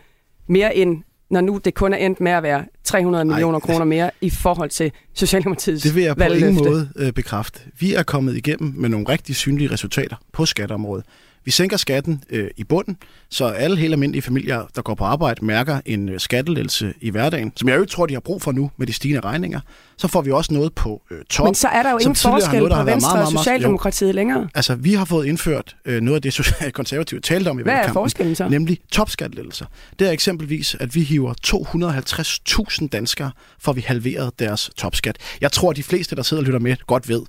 mere 0.48 0.76
end, 0.76 1.04
når 1.30 1.42
nu 1.42 1.58
det 1.66 1.74
kun 1.74 1.94
er 1.94 1.98
endt 1.98 2.22
med 2.22 2.32
at 2.32 2.44
være 2.44 2.66
300 2.84 3.26
millioner 3.26 3.60
kroner 3.60 3.86
mere 3.86 4.12
i 4.22 4.30
forhold 4.30 4.70
til 4.70 4.92
Socialdemokratiets 5.14 5.84
Det 5.84 5.96
vil 5.96 6.04
jeg 6.04 6.16
på 6.16 6.20
valgløfte. 6.20 6.48
ingen 6.50 6.66
måde 6.66 6.90
øh, 6.96 7.12
bekræfte. 7.14 7.60
Vi 7.80 7.94
er 7.94 8.04
kommet 8.04 8.38
igennem 8.38 8.74
med 8.78 8.90
nogle 8.90 9.10
rigtig 9.10 9.36
synlige 9.36 9.72
resultater 9.72 10.16
på 10.34 10.46
skatteområdet. 10.46 11.06
Vi 11.46 11.52
sænker 11.52 11.78
skatten 11.78 12.24
øh, 12.30 12.50
i 12.58 12.64
bunden, 12.64 12.98
så 13.30 13.46
alle 13.46 13.78
helt 13.78 13.94
almindelige 13.94 14.22
familier, 14.22 14.66
der 14.76 14.82
går 14.82 14.96
på 14.96 15.04
arbejde, 15.04 15.46
mærker 15.46 15.82
en 15.86 16.10
øh, 16.10 16.20
skattelettelse 16.20 16.94
i 17.02 17.10
hverdagen, 17.10 17.54
som 17.56 17.70
jeg 17.70 17.76
jo 17.76 17.82
ikke 17.82 17.92
tror, 17.92 18.06
de 18.06 18.14
har 18.14 18.22
brug 18.22 18.42
for 18.42 18.52
nu 18.52 18.72
med 18.78 18.88
de 18.88 18.94
stigende 18.94 19.20
regninger. 19.20 19.60
Så 20.00 20.08
får 20.08 20.22
vi 20.22 20.32
også 20.32 20.54
noget 20.54 20.74
på 20.74 21.02
øh, 21.12 21.18
top. 21.30 21.46
Men 21.46 21.56
så 21.56 21.68
er 21.68 21.84
der 21.84 21.92
jo 21.92 21.98
ingen 21.98 22.16
forskel 22.16 22.60
noget, 22.60 22.72
på 22.74 22.84
Venstre 22.84 23.08
meget, 23.08 23.14
og 23.14 23.18
meget, 23.18 23.34
meget- 23.34 23.44
Socialdemokratiet 23.46 24.16
længere. 24.16 24.50
Altså, 24.56 24.76
vi 24.76 24.94
har 24.94 25.06
fået 25.06 25.26
indført 25.26 25.76
øh, 25.86 26.02
noget 26.02 26.16
af 26.16 26.22
det, 26.22 26.74
konservative 26.74 27.20
talte 27.20 27.50
om 27.50 27.60
i 27.60 27.64
Hvad 27.64 27.74
er 27.74 27.78
valgkampen, 27.78 27.94
forskellen 28.02 28.36
så? 28.36 28.48
nemlig 28.50 28.78
topskattelettelser. 28.92 29.66
Det 30.00 30.08
er 30.08 30.12
eksempelvis, 30.12 30.76
at 30.80 30.96
vi 30.96 31.04
hiver 31.04 31.34
250.000 32.82 32.88
danskere, 32.88 33.32
for 33.62 33.74
vi 33.74 33.82
halveret 33.82 34.40
deres 34.40 34.72
topskat. 34.78 35.18
Jeg 35.42 35.52
tror, 35.52 35.70
at 35.70 35.76
de 35.76 35.84
fleste, 35.84 36.16
der 36.16 36.24
sidder 36.24 36.42
og 36.42 36.46
lytter 36.46 36.60
med, 36.60 36.76
godt 36.88 37.10
ved, 37.10 37.22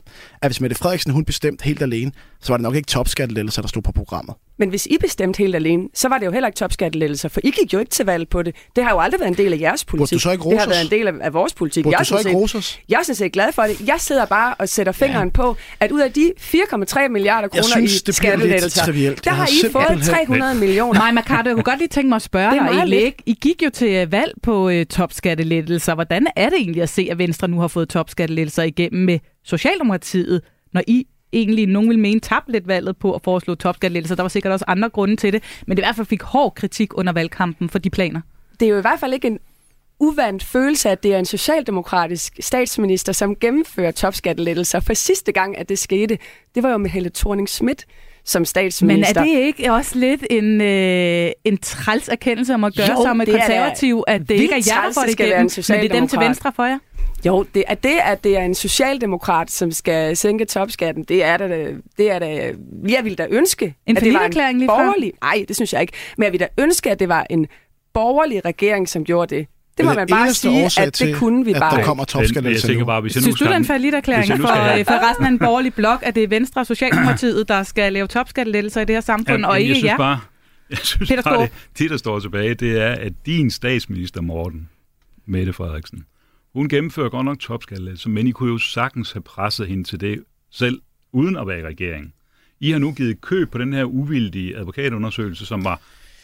at 0.43 0.49
hvis 0.49 0.61
Mette 0.61 0.77
Frederiksen 0.77 1.13
hun 1.13 1.25
bestemte 1.25 1.65
helt 1.65 1.83
alene, 1.83 2.13
så 2.41 2.53
var 2.53 2.57
det 2.57 2.63
nok 2.63 2.75
ikke 2.75 2.87
topskattelettelser, 2.87 3.63
der 3.63 3.69
stod 3.69 3.83
på 3.83 3.93
programmet. 3.93 4.35
Men 4.61 4.69
hvis 4.69 4.87
I 4.87 4.97
bestemte 5.01 5.39
helt 5.39 5.55
alene, 5.55 5.89
så 5.95 6.09
var 6.09 6.19
det 6.19 6.27
jo 6.27 6.31
heller 6.31 6.49
ikke 6.49 6.57
topskattelettelser, 6.57 7.29
for 7.29 7.41
I 7.45 7.51
gik 7.51 7.73
jo 7.73 7.79
ikke 7.79 7.91
til 7.91 8.07
valg 8.07 8.29
på 8.29 8.43
det. 8.43 8.55
Det 8.77 8.85
har 8.85 8.91
jo 8.91 8.99
aldrig 9.01 9.21
været 9.21 9.31
en 9.31 9.37
del 9.37 9.53
af 9.53 9.61
jeres 9.61 9.85
politik. 9.85 10.15
du 10.15 10.19
så 10.19 10.31
ikke 10.31 10.45
det 10.45 10.59
har 10.59 10.67
været 10.69 10.85
en 10.85 10.91
del 10.91 11.09
af, 11.09 11.13
af 11.21 11.35
vores 11.35 11.55
politik. 11.55 11.85
Burde 11.85 11.97
jeg 11.99 12.07
du 12.09 12.15
er 12.15 12.19
så 12.23 12.29
ikke 12.29 12.31
set- 12.31 12.35
rose 12.37 12.59
os? 12.59 12.79
Jeg 12.89 12.99
er 12.99 13.03
sådan 13.03 13.15
set 13.15 13.33
glad 13.33 13.53
for 13.53 13.63
det. 13.63 13.81
Jeg 13.87 13.97
sidder 13.99 14.25
bare 14.27 14.55
og 14.59 14.69
sætter 14.69 14.93
fingeren 14.93 15.29
ja. 15.29 15.43
på, 15.43 15.57
at 15.81 15.93
ud 15.93 16.01
af 16.01 16.13
de 16.13 16.33
4,3 16.41 17.09
milliarder 17.09 17.49
kroner 17.49 17.63
synes, 17.63 18.03
i 18.09 18.13
skattelettelser, 18.13 18.85
der 18.87 18.93
Jeg 19.25 19.33
har 19.33 19.35
har 19.35 19.47
I 19.47 19.71
fået 19.73 19.85
simpelthen- 19.87 20.15
300 20.15 20.55
millioner. 20.55 21.01
Maja 21.01 21.13
Mercado, 21.13 21.49
jeg 21.49 21.55
kunne 21.55 21.63
godt 21.65 21.79
lige 21.79 21.89
tænke 21.89 22.09
mig 22.09 22.17
at 22.17 22.23
spørge 22.23 22.51
dig 22.51 22.59
egentlig 22.59 23.03
ikke. 23.03 23.23
I 23.27 23.35
gik 23.41 23.63
jo 23.63 23.71
til 23.71 23.89
øh, 23.95 24.13
valg 24.13 24.33
på 24.43 24.69
øh, 24.71 24.87
topskattelettelser. 24.87 25.95
Hvordan 25.95 26.27
er 26.37 26.49
det 26.49 26.59
egentlig 26.59 26.83
at 26.83 26.89
se, 26.89 27.09
at 27.11 27.19
Venstre 27.19 27.49
nu 27.49 27.61
har 27.61 27.69
fået 27.69 27.89
topskattelettelser 27.89 28.63
igennem 28.63 29.05
med 29.05 29.19
Socialdemokratiet, 29.45 30.41
når 30.73 30.83
I 30.87 31.07
egentlig, 31.33 31.67
nogen 31.67 31.89
vil 31.89 31.99
mene, 31.99 32.21
tabte 32.21 32.53
lidt 32.53 32.69
valget 32.69 32.97
på 32.97 33.13
at 33.13 33.23
foreslå 33.23 33.55
topskattelettelser. 33.55 34.15
Der 34.15 34.23
var 34.23 34.29
sikkert 34.29 34.53
også 34.53 34.65
andre 34.69 34.89
grunde 34.89 35.17
til 35.17 35.33
det, 35.33 35.43
men 35.67 35.77
det 35.77 35.83
i 35.83 35.85
hvert 35.85 35.97
fald 35.97 36.07
fik 36.07 36.23
hård 36.23 36.55
kritik 36.55 36.99
under 36.99 37.13
valgkampen 37.13 37.69
for 37.69 37.79
de 37.79 37.91
planer. 37.91 38.21
det 38.61 38.67
er 38.67 38.71
jo 38.71 38.79
i 38.79 38.81
hvert 38.81 39.01
fald 39.01 39.13
ikke 39.13 39.29
en 39.29 39.39
uvandt 40.01 40.45
følelse, 40.45 40.91
at 40.91 41.03
det 41.03 41.15
er 41.15 41.19
en 41.19 41.25
socialdemokratisk 41.25 42.37
statsminister, 42.41 43.13
som 43.13 43.37
gennemfører 43.37 43.91
topskattelettelser. 43.91 44.81
For 44.81 44.95
sidste 44.95 45.33
gang, 45.33 45.59
at 45.59 45.69
det 45.69 45.79
skete, 45.79 46.19
det 46.55 46.63
var 46.63 46.71
jo 46.71 46.79
med 46.79 46.91
Helle 46.91 47.11
thorning 47.15 47.49
Schmidt 47.49 47.87
som 48.25 48.41
Men 48.41 48.47
statsminister. 48.47 49.21
er 49.21 49.25
det 49.25 49.39
ikke 49.39 49.73
også 49.73 49.99
lidt 49.99 50.27
en, 50.31 50.61
øh, 50.61 51.31
en 51.45 51.59
træls 51.59 52.09
erkendelse 52.09 52.55
om 52.55 52.65
at 52.65 52.77
gøre 52.77 52.87
Jo, 52.87 53.03
det 53.21 53.21
er 53.21 53.25
da 53.25 53.39
konservativ, 53.39 54.05
at 54.07 54.21
det 54.29 54.35
ikke 54.35 54.55
er 54.55 54.73
jer, 54.75 54.87
der 54.87 54.93
får 54.95 55.01
det 55.01 55.19
det 55.19 55.25
igennem, 55.25 55.47
en 55.47 55.65
men 55.69 55.81
det 55.81 55.91
er 55.91 56.01
dem 56.01 56.09
til 56.09 56.19
venstre 56.21 56.53
for 56.57 56.65
jer? 56.65 56.79
Jo, 57.27 57.47
det 57.55 57.65
er 57.67 57.75
det, 57.75 57.99
at 58.05 58.25
det 58.25 58.37
er 58.37 58.43
en 58.43 58.55
socialdemokrat, 58.55 59.51
som 59.51 59.71
skal 59.71 60.17
sænke 60.17 60.45
topskatten. 60.45 61.05
Det 61.05 61.25
er 61.25 61.37
da, 61.37 61.73
det 61.99 62.11
er 62.11 62.19
da, 62.19 62.53
jeg 62.89 63.05
ville 63.05 63.17
da 63.17 63.27
ønske, 63.31 63.75
En 63.87 63.97
at 63.97 64.03
det 64.03 64.15
var 64.15 64.49
en 64.49 64.67
borgerlig... 64.67 65.13
Nej, 65.23 65.45
det 65.49 65.57
synes 65.57 65.73
jeg 65.73 65.81
ikke. 65.81 65.93
Men 66.17 66.25
jeg 66.25 66.33
ville 66.33 66.47
da 66.57 66.63
ønske, 66.63 66.91
at 66.91 67.01
det 67.01 67.09
var 67.09 67.27
en 67.31 67.47
borgerlig 67.95 68.45
regering, 68.45 68.89
som 68.89 69.05
gjorde 69.05 69.37
det. 69.37 69.47
Det 69.81 69.85
må 69.87 69.91
Den 69.91 69.97
man 69.97 70.09
bare 70.11 70.35
sige, 70.35 70.81
at 70.81 70.99
det 70.99 71.17
kunne 71.17 71.45
vi 71.45 71.53
at 71.53 71.61
bare 71.61 71.77
der 71.77 71.85
kommer 71.85 72.05
Men 72.43 72.45
jeg 72.53 72.61
tænker 72.61 72.79
nu. 72.81 72.85
bare, 72.87 73.01
hvis 73.01 73.15
jeg 73.15 73.21
nu 73.21 73.25
Synes 73.25 73.39
du, 73.39 73.45
en 73.45 73.51
skal- 73.53 73.65
falliterklæring 73.65 74.21
hvis 74.23 74.29
jeg 74.31 74.39
nu 74.39 74.47
for, 74.47 74.79
øh, 74.79 74.85
for 74.85 75.09
resten 75.11 75.25
af 75.25 75.29
en 75.29 75.39
borgerlig 75.39 75.75
blok, 75.75 76.03
at 76.03 76.15
det 76.15 76.23
er 76.23 76.29
Venstre 76.29 76.61
og 76.61 76.67
Socialdemokratiet, 76.67 77.49
der 77.49 77.63
skal 77.63 77.93
lave 77.93 78.07
topskattelettelser 78.07 78.81
i 78.81 78.85
det 78.85 78.97
her 78.97 79.01
samfund, 79.01 79.29
Jamen, 79.29 79.45
og 79.45 79.53
jeg 79.55 79.63
ikke 79.63 79.75
synes 79.75 79.85
jer? 79.91 79.97
bare, 79.97 80.21
jeg 80.71 80.79
synes 80.79 81.09
Peter 81.09 81.23
bare, 81.23 81.43
det, 81.43 81.51
det, 81.79 81.91
der 81.91 81.97
står 81.97 82.21
tilbage, 82.21 82.55
det 82.55 82.83
er, 82.83 82.91
at 82.93 83.13
din 83.27 83.51
statsminister, 83.51 84.21
Morten, 84.21 84.69
Mette 85.27 85.53
Frederiksen, 85.53 86.05
hun 86.55 86.69
gennemfører 86.69 87.09
godt 87.09 87.25
nok 87.25 87.39
topskattelettelser, 87.39 88.09
men 88.11 88.27
I 88.27 88.31
kunne 88.31 88.53
jo 88.53 88.59
sagtens 88.59 89.13
have 89.13 89.23
presset 89.23 89.67
hende 89.69 89.85
til 89.85 90.01
det 90.01 90.25
selv, 90.53 90.81
uden 91.13 91.37
at 91.37 91.47
være 91.47 91.61
i 91.61 91.63
regering. 91.65 92.13
I 92.61 92.71
har 92.71 92.79
nu 92.79 92.93
givet 92.93 93.21
køb 93.21 93.51
på 93.51 93.59
den 93.59 93.73
her 93.73 93.85
uvildige 93.85 94.57
advokatundersøgelse, 94.57 95.47
som 95.47 95.65
var 95.65 95.81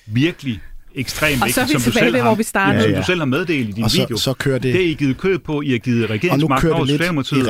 virkelig 0.07 0.61
ekstremt 0.97 1.42
Og 1.42 1.51
så 1.51 1.61
er 1.61 1.64
vi 1.66 1.72
som 1.72 1.82
du 1.82 1.90
selv 1.92 2.12
ved, 2.12 2.20
har, 2.20 2.28
hvor 2.28 2.34
vi 2.34 2.42
startede. 2.42 2.82
som 2.82 2.90
Ja, 2.90 2.94
ja. 2.97 3.01
du 3.01 3.07
selv 3.07 3.18
har 3.20 3.24
meddelt 3.26 3.68
i 3.68 3.72
din 3.72 3.84
Og 3.84 3.90
så- 3.90 4.01
video. 4.01 4.16
så 4.16 4.32
kører 4.32 4.59
det- 4.59 4.74
Det 4.74 4.82
er 4.86 4.90
I 4.90 4.92
givet 4.94 5.18
køb 5.18 5.44
på. 5.44 5.61
I 5.62 5.70
har 5.70 5.78
givet 5.78 6.11
regeringsmagt 6.11 6.61
kører 6.62 6.72
det 6.72 6.76
over 6.76 6.86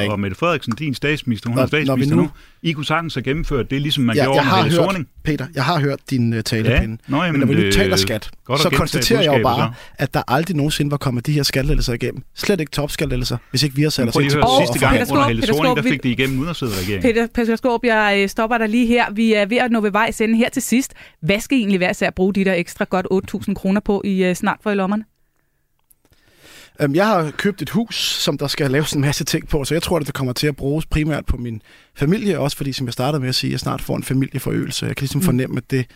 ring. 0.02 0.12
og 0.12 0.20
Mette 0.20 0.36
Frederiksen, 0.36 0.72
din 0.78 0.94
statsminister, 0.94 1.48
hun 1.48 1.56
Når- 1.56 1.62
er 1.62 1.66
når 1.66 1.78
vi 1.78 1.84
statsminister 1.84 2.16
nu- 2.16 2.22
nu. 2.22 2.28
I 2.62 2.72
kunne 2.72 2.84
sagtens 2.84 3.14
have 3.14 3.22
gennemført 3.22 3.70
det, 3.70 3.82
ligesom 3.82 4.04
man 4.04 4.16
Ja, 4.16 4.22
gjorde 4.24 4.36
jeg 4.38 4.44
med 4.44 4.50
har 4.52 4.62
Helle 4.62 4.78
hørt, 4.78 4.82
Thorning. 4.84 5.08
Peter, 5.24 5.46
jeg 5.54 5.64
har 5.64 5.80
hørt 5.80 5.98
din 6.10 6.32
uh, 6.32 6.40
talepinde. 6.40 6.98
Nå, 7.08 7.16
jamen, 7.24 7.32
men 7.32 7.40
når 7.48 7.54
vi 7.54 7.60
nu 7.60 7.66
det- 7.66 7.74
taler 7.74 7.96
skat, 7.96 8.30
så 8.46 8.70
konstaterer 8.76 9.22
jeg 9.22 9.38
jo 9.38 9.42
bare, 9.42 9.74
at 9.98 10.14
der 10.14 10.22
aldrig 10.28 10.56
nogensinde 10.56 10.90
var 10.90 10.96
kommet 10.96 11.26
de 11.26 11.32
her 11.32 11.42
skattelettelser 11.42 11.92
igennem. 11.92 12.22
Slet 12.34 12.60
ikke 12.60 12.70
topskattelettelser, 12.70 13.36
hvis 13.50 13.62
ikke 13.62 13.76
vi 13.76 13.82
har 13.82 13.90
sat 13.90 14.08
os 14.08 14.14
ind 14.16 14.30
til 14.30 14.42
sidste 14.60 14.78
gang 14.78 14.92
Peter 14.92 15.02
under 15.02 15.04
Skaarup, 15.04 15.28
Helle 15.28 15.42
Peter 15.42 15.52
Thorning, 15.54 15.76
der 15.76 15.82
fik 15.82 16.02
det 16.02 16.08
igennem 16.08 16.38
uden 16.38 16.50
at 16.50 16.56
sidde 16.56 16.72
i 16.72 16.74
regeringen. 16.84 17.02
Peter, 17.14 17.26
Peter 17.34 17.56
Skåb, 17.56 17.84
jeg 17.84 18.18
øh, 18.22 18.28
stopper 18.28 18.58
dig 18.58 18.68
lige 18.68 18.86
her. 18.86 19.10
Vi 19.12 19.32
er 19.32 19.46
ved 19.46 19.56
at 19.56 19.70
nå 19.70 19.80
ved 19.80 19.90
vejs 19.90 20.20
ende 20.20 20.36
her 20.36 20.48
til 20.48 20.62
sidst. 20.62 20.92
Hvad 21.22 21.40
skal 21.40 21.58
I 21.58 21.60
egentlig 21.60 21.80
være 21.80 21.94
til 21.94 22.04
at 22.04 22.14
bruge 22.14 22.34
de 22.34 22.44
der 22.44 22.54
ekstra 22.54 22.84
godt 22.84 23.06
8.000 23.46 23.54
kroner 23.54 23.80
på 23.80 24.02
i 24.04 24.24
øh, 24.24 24.34
snart 24.34 24.58
for 24.62 24.70
i 24.70 24.74
lommerne? 24.74 25.04
Øhm, 26.80 26.94
Jeg 26.94 27.06
har 27.06 27.30
købt 27.30 27.62
et 27.62 27.70
hus, 27.70 27.96
som 27.96 28.38
der 28.38 28.46
skal 28.46 28.70
laves 28.70 28.92
en 28.92 29.00
masse 29.00 29.24
ting 29.24 29.48
på, 29.48 29.64
så 29.64 29.74
jeg 29.74 29.82
tror, 29.82 29.96
at 29.98 30.06
det 30.06 30.14
kommer 30.14 30.32
til 30.32 30.46
at 30.46 30.56
bruges 30.56 30.86
primært 30.86 31.26
på 31.26 31.36
min 31.36 31.62
familie, 31.94 32.38
også 32.38 32.56
fordi, 32.56 32.72
som 32.72 32.86
jeg 32.86 32.92
startede 32.92 33.20
med 33.20 33.28
at 33.28 33.34
sige, 33.34 33.48
at 33.48 33.52
jeg 33.52 33.60
snart 33.60 33.80
får 33.82 33.96
en 33.96 34.02
familieforøgelse. 34.02 34.86
Jeg 34.86 34.96
kan 34.96 35.02
ligesom 35.02 35.22
fornemme, 35.22 35.56
at 35.56 35.70
det, 35.70 35.86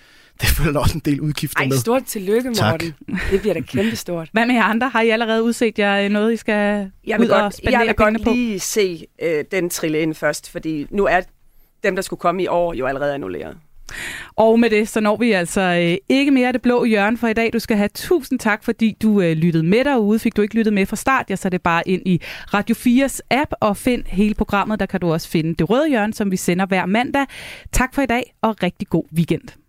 det 0.40 0.48
følger 0.48 0.80
også 0.80 0.94
en 0.94 1.02
del 1.04 1.20
udgifter 1.20 1.60
Ej, 1.60 1.68
med. 1.68 1.76
stort 1.76 2.04
tillykke, 2.04 2.54
Tak. 2.54 2.72
Morten. 2.72 2.94
Det 3.30 3.40
bliver 3.40 3.54
da 3.54 3.60
kæmpestort. 3.60 4.28
Hvad 4.32 4.46
med 4.46 4.54
jer 4.54 4.62
andre? 4.64 4.88
Har 4.88 5.00
I 5.02 5.08
allerede 5.10 5.42
udset 5.42 5.78
jer 5.78 6.08
noget, 6.08 6.32
I 6.32 6.36
skal 6.36 6.90
Jeg 7.06 7.20
ud 7.20 7.24
vil 7.24 7.32
og 7.32 7.40
godt, 7.40 7.54
spendere 7.54 7.78
jeg 7.80 7.86
vil 7.86 7.94
godt 7.96 8.24
på? 8.24 8.30
lige 8.32 8.60
se 8.60 9.06
øh, 9.22 9.44
den 9.52 9.70
trille 9.70 10.00
ind 10.00 10.14
først, 10.14 10.50
fordi 10.50 10.86
nu 10.90 11.04
er 11.06 11.20
dem, 11.82 11.94
der 11.94 12.02
skulle 12.02 12.20
komme 12.20 12.42
i 12.42 12.46
år, 12.46 12.74
jo 12.74 12.86
allerede 12.86 13.14
annulleret. 13.14 13.56
Og 14.36 14.60
med 14.60 14.70
det, 14.70 14.88
så 14.88 15.00
når 15.00 15.16
vi 15.16 15.32
altså 15.32 15.60
øh, 15.60 15.96
ikke 16.08 16.30
mere 16.30 16.46
af 16.46 16.52
det 16.52 16.62
blå 16.62 16.84
hjørne 16.84 17.16
for 17.18 17.28
i 17.28 17.32
dag. 17.32 17.50
Du 17.52 17.58
skal 17.58 17.76
have 17.76 17.88
tusind 17.94 18.38
tak, 18.38 18.64
fordi 18.64 18.96
du 19.02 19.20
øh, 19.20 19.32
lyttede 19.32 19.64
med 19.64 19.84
derude. 19.84 20.18
Fik 20.18 20.36
du 20.36 20.42
ikke 20.42 20.54
lyttet 20.54 20.74
med 20.74 20.86
fra 20.86 20.96
start, 20.96 21.26
jeg 21.28 21.38
så 21.38 21.48
det 21.48 21.62
bare 21.62 21.88
ind 21.88 22.02
i 22.06 22.20
Radio 22.54 22.74
4's 22.74 23.18
app 23.30 23.52
og 23.60 23.76
find 23.76 24.04
hele 24.06 24.34
programmet. 24.34 24.80
Der 24.80 24.86
kan 24.86 25.00
du 25.00 25.12
også 25.12 25.28
finde 25.28 25.54
det 25.54 25.70
røde 25.70 25.88
hjørne, 25.88 26.14
som 26.14 26.30
vi 26.30 26.36
sender 26.36 26.66
hver 26.66 26.86
mandag. 26.86 27.26
Tak 27.72 27.94
for 27.94 28.02
i 28.02 28.06
dag, 28.06 28.34
og 28.42 28.62
rigtig 28.62 28.88
god 28.88 29.04
weekend. 29.16 29.59